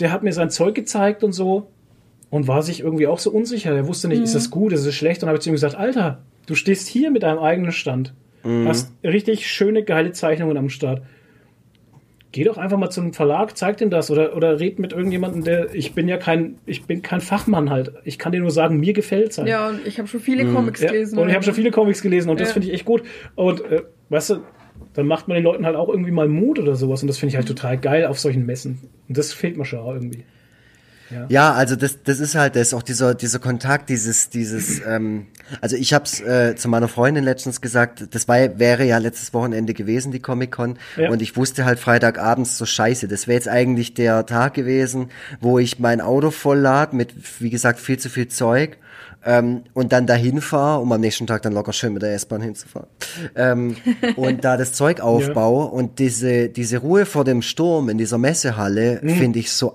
[0.00, 1.68] der hat mir sein Zeug gezeigt und so
[2.30, 3.74] und war sich irgendwie auch so unsicher.
[3.74, 4.24] Er wusste nicht, mhm.
[4.24, 5.22] ist das gut, ist es schlecht?
[5.22, 8.14] Und habe ich zu ihm gesagt, Alter, du stehst hier mit deinem eigenen Stand.
[8.44, 8.68] Mhm.
[8.68, 11.02] Hast richtig schöne, geile Zeichnungen am Start.
[12.32, 15.74] Geh doch einfach mal zum Verlag, zeig dem das oder, oder red mit irgendjemandem, der,
[15.74, 17.92] ich bin ja kein, ich bin kein Fachmann halt.
[18.04, 19.48] Ich kann dir nur sagen, mir gefällt's halt.
[19.48, 20.54] Ja, und ich habe schon viele mhm.
[20.54, 21.16] Comics gelesen.
[21.16, 22.44] Ja, und ich habe schon viele Comics gelesen und ja.
[22.44, 23.02] das finde ich echt gut.
[23.34, 24.36] Und, äh, weißt du,
[24.94, 27.30] dann macht man den Leuten halt auch irgendwie mal Mut oder sowas und das finde
[27.30, 27.54] ich halt mhm.
[27.54, 28.80] total geil auf solchen Messen.
[29.08, 30.24] Und das fehlt mir schon auch irgendwie.
[31.12, 31.26] Ja.
[31.28, 35.26] ja, also das, das ist halt das, auch dieser, dieser Kontakt, dieses, dieses, ähm,
[35.60, 39.34] Also ich habe es äh, zu meiner Freundin letztens gesagt, das war, wäre ja letztes
[39.34, 40.78] Wochenende gewesen, die Comic-Con.
[40.96, 41.10] Ja.
[41.10, 43.08] Und ich wusste halt Freitagabends so scheiße.
[43.08, 45.10] Das wäre jetzt eigentlich der Tag gewesen,
[45.40, 48.78] wo ich mein Auto voll lad mit, wie gesagt, viel zu viel Zeug
[49.24, 52.42] ähm, und dann dahin fahre, um am nächsten Tag dann locker schön mit der S-Bahn
[52.42, 52.88] hinzufahren.
[53.34, 53.76] Ähm,
[54.16, 55.70] und da das Zeug aufbaue ja.
[55.70, 59.10] und diese, diese Ruhe vor dem Sturm in dieser Messehalle mhm.
[59.10, 59.74] finde ich so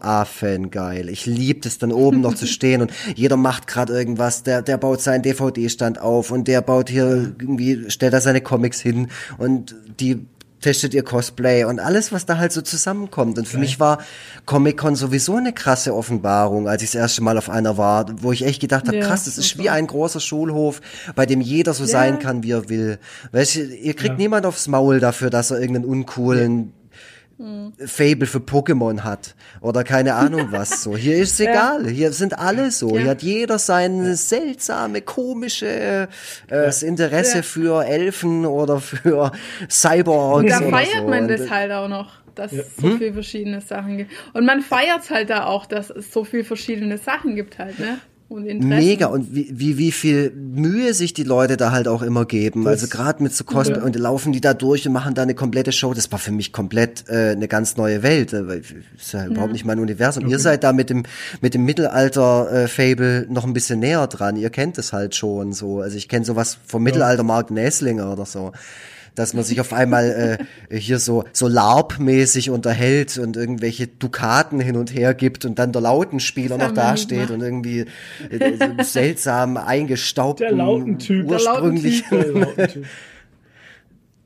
[0.71, 1.09] geil.
[1.09, 4.77] Ich liebe es dann oben noch zu stehen und jeder macht gerade irgendwas, der, der
[4.77, 9.07] baut seinen DVD-Stand auf und der baut hier irgendwie, stellt da seine Comics hin
[9.37, 10.25] und die
[10.61, 13.37] testet ihr Cosplay und alles, was da halt so zusammenkommt.
[13.37, 13.65] Und für okay.
[13.65, 13.99] mich war
[14.45, 18.45] Comic-Con sowieso eine krasse Offenbarung, als ich das erste Mal auf einer war, wo ich
[18.45, 20.81] echt gedacht habe, ja, krass, das ist wie ein großer Schulhof,
[21.15, 21.89] bei dem jeder so ja.
[21.89, 22.99] sein kann, wie er will.
[23.31, 24.17] Weißt du, ihr kriegt ja.
[24.17, 26.73] niemand aufs Maul dafür, dass er irgendeinen uncoolen
[27.85, 30.97] Fable für Pokémon hat oder keine Ahnung was so.
[30.97, 31.87] Hier ist es egal.
[31.87, 32.95] Hier sind alle so.
[32.95, 33.01] Ja.
[33.01, 36.07] Hier hat jeder sein seltsame, komische
[36.49, 37.43] äh, Interesse ja.
[37.43, 39.31] für Elfen oder für
[39.69, 40.49] Cyborgs.
[40.49, 41.07] Da feiert so.
[41.07, 42.59] man das halt auch noch dass ja.
[42.59, 42.97] es so hm?
[42.99, 44.11] viele verschiedene Sachen gibt.
[44.33, 47.99] Und man feiert halt da auch, dass es so viele verschiedene Sachen gibt halt, ne?
[48.29, 52.25] Und Mega und wie, wie, wie viel Mühe sich die Leute da halt auch immer
[52.25, 52.65] geben.
[52.65, 53.83] Das also gerade mit so Kosten ja.
[53.83, 55.93] und laufen die da durch und machen da eine komplette Show.
[55.93, 58.33] Das war für mich komplett äh, eine ganz neue Welt.
[58.33, 58.61] Äh, weil
[58.97, 59.27] ist ja, ja.
[59.27, 60.23] überhaupt nicht mein Universum.
[60.23, 60.33] Okay.
[60.33, 61.03] Ihr seid da mit dem
[61.39, 64.35] mit dem Mittelalter-Fable äh, noch ein bisschen näher dran.
[64.35, 65.79] Ihr kennt es halt schon so.
[65.79, 68.51] Also ich kenne sowas vom Mittelalter Mark Nesslinger oder so
[69.17, 70.37] dass man sich auf einmal
[70.69, 75.71] äh, hier so so LARP-mäßig unterhält und irgendwelche Dukaten hin und her gibt und dann
[75.71, 77.85] der Lautenspieler noch dasteht und irgendwie
[78.29, 82.85] äh, so seltsam eingestaubten der Lautentyp, ursprünglich der Lautentyp.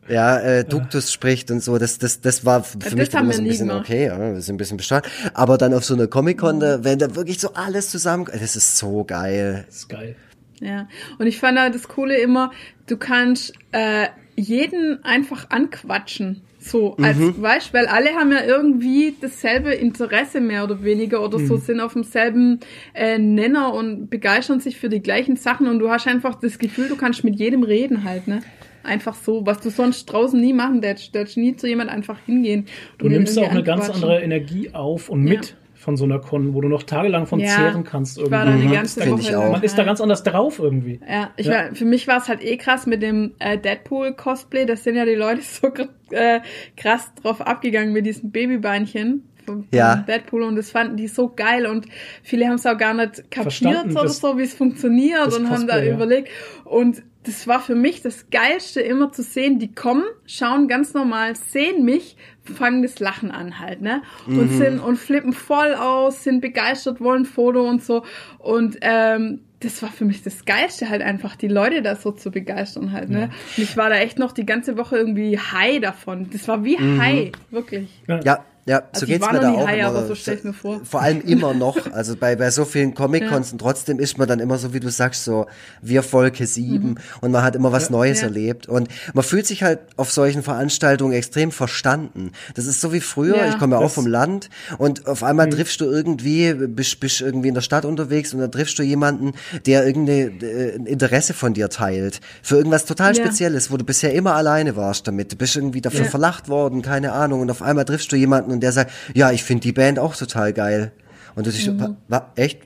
[0.09, 1.13] ja, äh, Duktus ja.
[1.13, 3.69] spricht und so, das, das, das war für das mich dann immer so ein bisschen
[3.69, 3.85] gemacht.
[3.85, 5.09] okay, ja, das ist ein bisschen bestraft.
[5.33, 9.05] Aber dann auf so einer Comic-Con, wenn da wirklich so alles zusammen, das ist so
[9.05, 9.63] geil.
[9.67, 10.15] Das ist geil.
[10.59, 10.87] Ja,
[11.17, 12.51] und ich fand halt das Coole immer,
[12.87, 14.07] du kannst äh,
[14.41, 16.41] jeden einfach anquatschen.
[16.59, 17.41] So, als mhm.
[17.41, 21.47] weißt, weil alle haben ja irgendwie dasselbe Interesse mehr oder weniger oder mhm.
[21.47, 22.59] so, sind auf demselben
[22.93, 26.87] äh, Nenner und begeistern sich für die gleichen Sachen und du hast einfach das Gefühl,
[26.87, 28.41] du kannst mit jedem reden halt, ne?
[28.83, 32.65] Einfach so, was du sonst draußen nie machen darfst nie zu jemand einfach hingehen.
[32.97, 35.49] Du nimmst auch eine ganz andere Energie auf und mit.
[35.51, 38.17] Ja von so einer Con, wo du noch tagelang von ja, zehren kannst.
[38.17, 38.31] Irgendwie.
[38.31, 39.51] war da die ganze Woche ich auch.
[39.51, 40.99] Man ist da ganz anders drauf irgendwie.
[41.09, 41.53] Ja, ich ja.
[41.53, 44.65] War, für mich war es halt eh krass mit dem äh, Deadpool-Cosplay.
[44.65, 45.71] Das sind ja die Leute so
[46.11, 46.41] äh,
[46.77, 49.95] krass drauf abgegangen mit diesem Babybeinchen vom, ja.
[50.07, 51.87] Deadpool und das fanden die so geil und
[52.21, 55.49] viele haben es auch gar nicht kapiert Verstanden, oder so, wie es funktioniert und Cosplay,
[55.49, 55.93] haben da ja.
[55.95, 56.29] überlegt
[56.63, 61.35] und das war für mich das Geilste, immer zu sehen, die kommen, schauen ganz normal,
[61.35, 64.01] sehen mich, fangen das Lachen an halt, ne?
[64.25, 64.57] Und mhm.
[64.57, 68.03] sind und flippen voll aus, sind begeistert, wollen Foto und so.
[68.39, 72.31] Und ähm, das war für mich das Geilste, halt einfach die Leute da so zu
[72.31, 73.19] begeistern halt, ne?
[73.19, 73.25] Ja.
[73.25, 76.29] Und ich war da echt noch die ganze Woche irgendwie high davon.
[76.31, 76.99] Das war wie mhm.
[76.99, 78.01] high, wirklich.
[78.07, 80.05] Ja, ja, also so geht's mir da auch high, immer.
[80.05, 80.81] So stell ich mir vor.
[80.83, 83.53] Vor allem immer noch, also bei, bei so vielen Comic-Cons ja.
[83.53, 85.47] und trotzdem ist man dann immer so, wie du sagst, so
[85.81, 86.97] wir Volke sieben mhm.
[87.21, 87.91] und man hat immer was ja.
[87.93, 88.27] Neues ja.
[88.27, 92.33] erlebt und man fühlt sich halt auf solchen Veranstaltungen extrem verstanden.
[92.55, 95.51] Das ist so wie früher, ich komme ja auch vom Land und auf einmal mhm.
[95.51, 99.33] triffst du irgendwie, bist, bist irgendwie in der Stadt unterwegs und dann triffst du jemanden,
[99.65, 104.35] der irgendein äh, Interesse von dir teilt für irgendwas total Spezielles, wo du bisher immer
[104.35, 105.31] alleine warst damit.
[105.31, 108.61] Du bist irgendwie dafür verlacht worden, keine Ahnung und auf einmal triffst du jemanden und
[108.61, 110.91] der sagt, ja, ich finde die Band auch total geil.
[111.35, 111.97] Und du siehst, mhm.
[112.07, 112.59] war echt?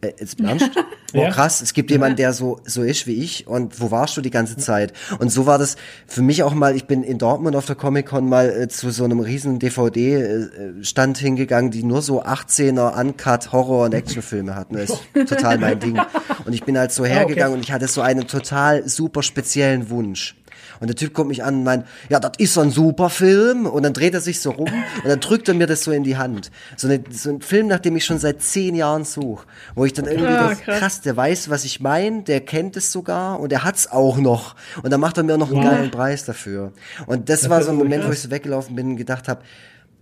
[0.00, 0.70] Äh, jetzt ernst?
[1.12, 4.22] Boah, krass, es gibt jemanden, der so, so ist wie ich und wo warst du
[4.22, 4.94] die ganze Zeit?
[5.18, 5.76] Und so war das
[6.06, 9.04] für mich auch mal, ich bin in Dortmund auf der Comic-Con mal äh, zu so
[9.04, 14.76] einem riesen DVD-Stand äh, hingegangen, die nur so 18er Uncut Horror- und Actionfilme hatten.
[14.76, 16.00] Das ist total mein Ding.
[16.44, 17.54] Und ich bin halt so hergegangen ah, okay.
[17.54, 20.34] und ich hatte so einen total super speziellen Wunsch.
[20.82, 23.66] Und der Typ kommt mich an und meint, ja, das ist so ein super Film.
[23.66, 26.02] Und dann dreht er sich so rum und dann drückt er mir das so in
[26.02, 26.50] die Hand.
[26.76, 29.46] So, eine, so ein Film, nach dem ich schon seit zehn Jahren suche.
[29.76, 30.78] Wo ich dann irgendwie, ja, das, krass.
[30.80, 34.56] krass, der weiß, was ich meine, der kennt es sogar und er hat's auch noch.
[34.82, 35.70] Und dann macht er mir noch einen ja.
[35.70, 36.72] geilen Preis dafür.
[37.06, 38.08] Und das, das war so ein Moment, krass.
[38.08, 39.42] wo ich so weggelaufen bin und gedacht habe,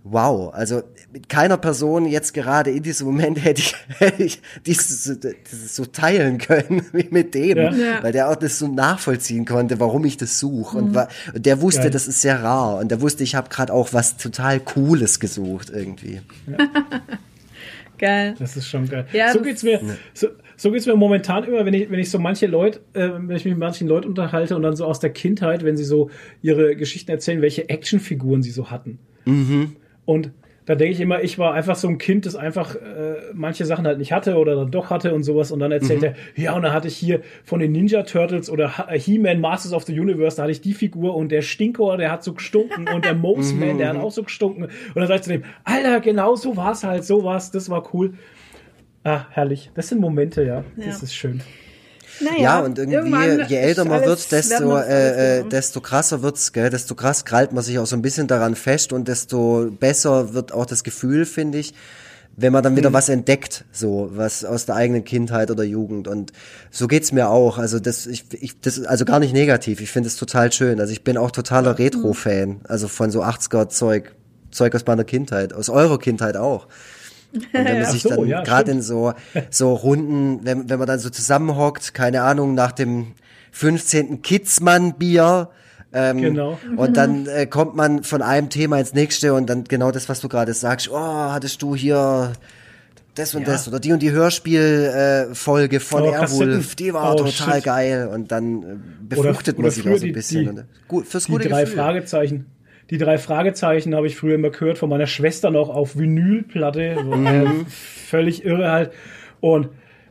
[0.03, 5.19] wow, also mit keiner Person jetzt gerade in diesem Moment hätte ich, hätte ich dieses,
[5.51, 8.01] dieses so teilen können wie mit dem, ja.
[8.01, 10.83] weil der auch das so nachvollziehen konnte, warum ich das suche mhm.
[10.83, 11.91] und, war, und der wusste, Geil.
[11.91, 15.69] das ist sehr rar und der wusste, ich habe gerade auch was total Cooles gesucht
[15.69, 16.21] irgendwie.
[16.47, 16.57] Ja.
[17.97, 18.35] geil.
[18.39, 19.05] Das ist schon geil.
[19.13, 19.79] Ja, so geht's mir.
[20.13, 23.35] So, so geht's mir momentan immer, wenn ich, wenn ich so manche Leute, äh, wenn
[23.35, 26.09] ich mich mit manchen Leuten unterhalte und dann so aus der Kindheit, wenn sie so
[26.41, 28.99] ihre Geschichten erzählen, welche Actionfiguren sie so hatten.
[29.25, 29.75] Mhm.
[30.05, 30.31] Und
[30.65, 33.85] da denke ich immer, ich war einfach so ein Kind, das einfach äh, manche Sachen
[33.87, 35.51] halt nicht hatte oder dann doch hatte und sowas.
[35.51, 38.77] Und dann erzählt er, ja, und dann hatte ich hier von den Ninja Turtles oder
[38.77, 42.11] Ha- He-Man Masters of the Universe, da hatte ich die Figur und der Stinkor, der
[42.11, 44.65] hat so gestunken und der Moseman, der hat auch so gestunken.
[44.65, 47.93] Und dann sag ich zu dem, Alter, genau so war's halt, so war's, das war
[47.93, 48.13] cool.
[49.03, 49.71] Ah, herrlich.
[49.73, 50.63] Das sind Momente, ja.
[50.77, 51.03] Das Ja.
[51.03, 51.41] ist schön.
[52.23, 56.69] Naja, Ja, und irgendwie, je älter man wird, desto, äh, äh, desto krasser wird's, gell?
[56.69, 60.53] Desto krass krallt man sich auch so ein bisschen daran fest und desto besser wird
[60.53, 61.73] auch das Gefühl, finde ich,
[62.37, 66.07] wenn man dann wieder was entdeckt, so, was aus der eigenen Kindheit oder Jugend.
[66.07, 66.31] Und
[66.69, 67.57] so geht's mir auch.
[67.57, 69.81] Also das, ich, ich, das, also gar nicht negativ.
[69.81, 70.79] Ich finde es total schön.
[70.79, 72.61] Also ich bin auch totaler Retro-Fan.
[72.63, 74.13] Also von so 80er-Zeug,
[74.49, 76.67] Zeug aus meiner Kindheit, aus eurer Kindheit auch.
[77.33, 79.13] Und wenn man sich so, dann ja, gerade in so,
[79.49, 83.13] so Runden, wenn, wenn man dann so zusammenhockt, keine Ahnung, nach dem
[83.51, 84.21] 15.
[84.21, 85.49] Kitzmann-Bier,
[85.93, 86.57] ähm, Genau.
[86.77, 90.21] und dann äh, kommt man von einem Thema ins nächste und dann genau das, was
[90.21, 92.31] du gerade sagst, oh, hattest du hier
[93.15, 93.47] das und Ja.
[93.53, 97.63] das oder die und die Hörspielfolge äh, von Oh, Airwolf, die war Oh, total shit.
[97.65, 98.65] geil und dann äh,
[99.01, 100.43] befruchtet man sich auch so ein bisschen.
[100.43, 101.77] die- und, äh, gut, fürs Die gute drei Gefühl.
[101.77, 102.45] Fragezeichen.
[102.89, 106.97] Die drei Fragezeichen habe ich früher immer gehört von meiner Schwester noch auf Vinylplatte.
[107.03, 108.91] So, äh, völlig irre halt.
[109.39, 109.69] Und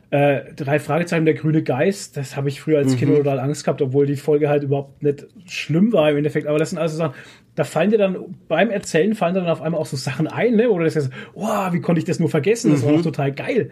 [0.09, 3.81] äh, drei Fragezeichen, der grüne Geist, das habe ich früher als Kind total Angst gehabt,
[3.81, 6.47] obwohl die Folge halt überhaupt nicht schlimm war im Endeffekt.
[6.47, 7.13] Aber das sind also Sachen,
[7.55, 8.17] da fallen dir dann
[8.47, 10.69] beim Erzählen fallen dir dann auf einmal auch so Sachen ein, ne?
[10.69, 12.71] Oder das ist, oh, wie konnte ich das nur vergessen?
[12.71, 13.71] Das war doch total geil.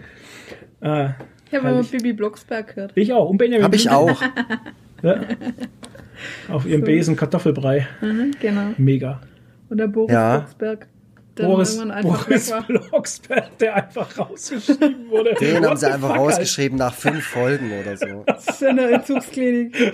[0.82, 1.10] Äh,
[1.50, 1.84] Ich habe immer.
[1.84, 2.92] Bibi Blocksberg gehört.
[2.96, 3.30] ich auch.
[3.30, 4.22] Und Benjamin Hab ich auch.
[5.02, 5.16] Ja.
[6.50, 7.88] Auf ihrem Besen Kartoffelbrei.
[8.02, 8.74] Mhm, genau.
[8.78, 9.22] Mega.
[9.70, 10.38] Oder Boris Ja.
[10.40, 10.88] Blocksberg.
[11.38, 12.54] Der Boris, irgendwann einfach Boris.
[12.68, 15.36] Blocksberg, der einfach rausgeschrieben wurde.
[15.36, 18.24] Den haben sie einfach fuck, rausgeschrieben nach fünf Folgen oder so.
[18.28, 19.74] Das ist in der Entzugsklinik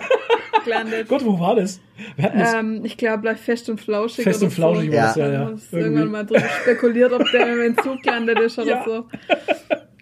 [0.64, 1.07] gelandet.
[1.07, 1.80] Gott, wo war das?
[2.18, 4.23] Ähm, ich glaube, bleib fest und flauschig.
[4.23, 4.97] Fest oder und flauschig so.
[4.97, 5.41] war das, ja, ja.
[5.49, 5.76] Irgendwie.
[5.77, 8.84] irgendwann mal drüber spekuliert, ob der im Entzug gelandet ist oder Ja.
[8.85, 9.06] so.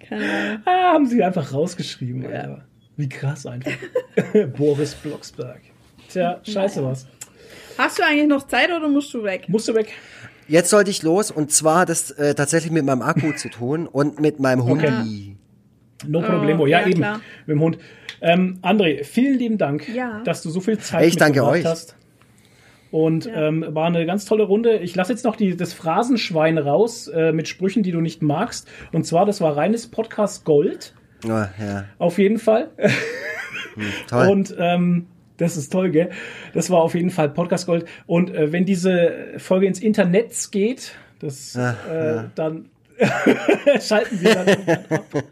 [0.08, 0.62] Keine Ahnung.
[0.66, 2.26] ah, haben sie einfach rausgeschrieben.
[2.26, 2.64] Alter.
[2.96, 3.72] Wie krass einfach.
[4.58, 5.60] Boris Blocksberg.
[6.14, 7.06] Tja, scheiße was.
[7.78, 9.46] Hast du eigentlich noch Zeit oder musst du weg?
[9.48, 9.92] Musst du weg?
[10.48, 13.88] Jetzt sollte ich los und zwar hat es äh, tatsächlich mit meinem Akku zu tun
[13.88, 15.38] und mit meinem Hundi.
[16.06, 16.66] No problemo.
[16.68, 17.00] Ja, ja, eben.
[17.00, 17.22] klar.
[17.46, 17.78] Mit dem Hund.
[18.22, 20.22] Ähm, André, vielen lieben Dank, Ja.
[20.24, 21.66] dass du so viel Zeit Ich danke euch.
[21.66, 21.96] hast.
[22.92, 24.78] Und ähm, war eine ganz tolle Runde.
[24.78, 28.68] Ich lasse jetzt noch die, das Phrasenschwein raus äh, mit Sprüchen, die du nicht magst.
[28.92, 30.94] Und zwar, das war reines Podcast Gold.
[31.26, 32.70] Oh, ja, Auf jeden Fall.
[34.08, 34.28] toll.
[34.30, 35.08] Und ähm,
[35.44, 36.10] das ist toll, gell?
[36.54, 37.86] Das war auf jeden Fall Podcast Gold.
[38.08, 42.66] Und äh, wenn diese Folge ins Internet geht, das Ah, äh, dann
[43.82, 44.50] schalten wir dann
[44.90, 45.24] ab.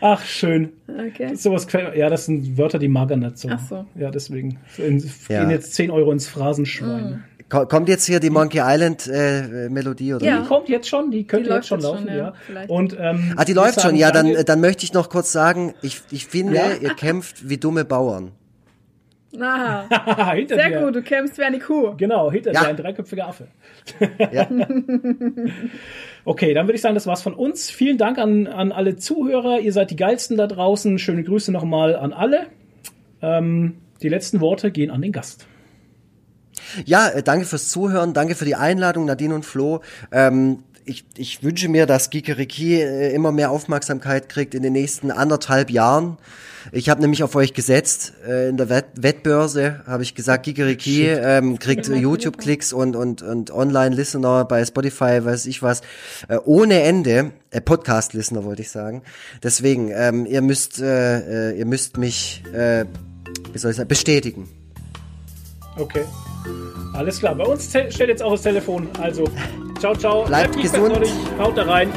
[0.00, 0.70] Ach, schön.
[0.88, 1.34] Okay.
[1.34, 3.48] Sowas quer- ja, das sind Wörter, die mag er nicht so.
[3.50, 3.86] Ach so.
[3.96, 5.40] Ja, deswegen in, Ja.
[5.40, 7.24] gehen jetzt 10 Euro ins Phrasenschwein.
[7.50, 10.36] Ko- Kommt jetzt hier die Monkey Island äh, Melodie oder Ja.
[10.38, 10.48] Die wie?
[10.48, 12.32] kommt jetzt schon, die könnte Die jetzt schon laufen, schon, ja.
[12.68, 13.96] Und, ähm, Ah, die läuft sagen schon.
[13.98, 16.64] Ja, dann, dann möchte ich noch kurz sagen, ich, ich finde, Ja.
[16.80, 18.32] ihr kämpft wie dumme Bauern.
[19.40, 20.32] Aha.
[20.34, 20.80] hinter Sehr dir.
[20.84, 21.94] gut, du kämpfst wie eine Kuh.
[21.96, 22.62] Genau, hinter Ja.
[22.62, 23.48] dir ein dreiköpfiger Affe.
[24.32, 24.46] Ja.
[26.24, 27.70] Okay, dann würde ich sagen, das war's von uns.
[27.70, 29.60] Vielen Dank an, an alle Zuhörer.
[29.60, 30.98] Ihr seid die geilsten da draußen.
[30.98, 32.46] Schöne Grüße nochmal an alle.
[33.22, 35.46] Ähm, die letzten Worte gehen an den Gast.
[36.84, 39.80] Ja, äh, danke fürs Zuhören, danke für die Einladung, Nadine und Flo.
[40.12, 45.10] Ähm, ich, ich wünsche mir, dass Gikeriki äh, immer mehr Aufmerksamkeit kriegt in den nächsten
[45.10, 46.18] anderthalb Jahren.
[46.72, 48.12] Ich habe nämlich auf euch gesetzt.
[48.26, 53.22] Äh, in der Wett Wettbörse habe ich gesagt, Gikeriki ähm, kriegt äh, YouTube-Klicks und, und,
[53.22, 55.80] und Online-Listener bei Spotify, weiß ich was,
[56.28, 57.32] äh, ohne Ende.
[57.50, 59.02] Äh, Podcast-Listener wollte ich sagen.
[59.42, 62.84] Deswegen, ähm, ihr müsst, äh, ihr müsst mich, äh,
[63.52, 64.59] wie soll ich sagen, bestätigen.
[65.80, 66.04] Okay.
[66.92, 67.34] Alles klar.
[67.34, 68.88] Bei uns te- steht jetzt auch das Telefon.
[69.00, 69.24] Also,
[69.78, 70.24] ciao, ciao.
[70.24, 70.98] Bleibt geek, gesund.
[71.38, 71.90] Haut da rein.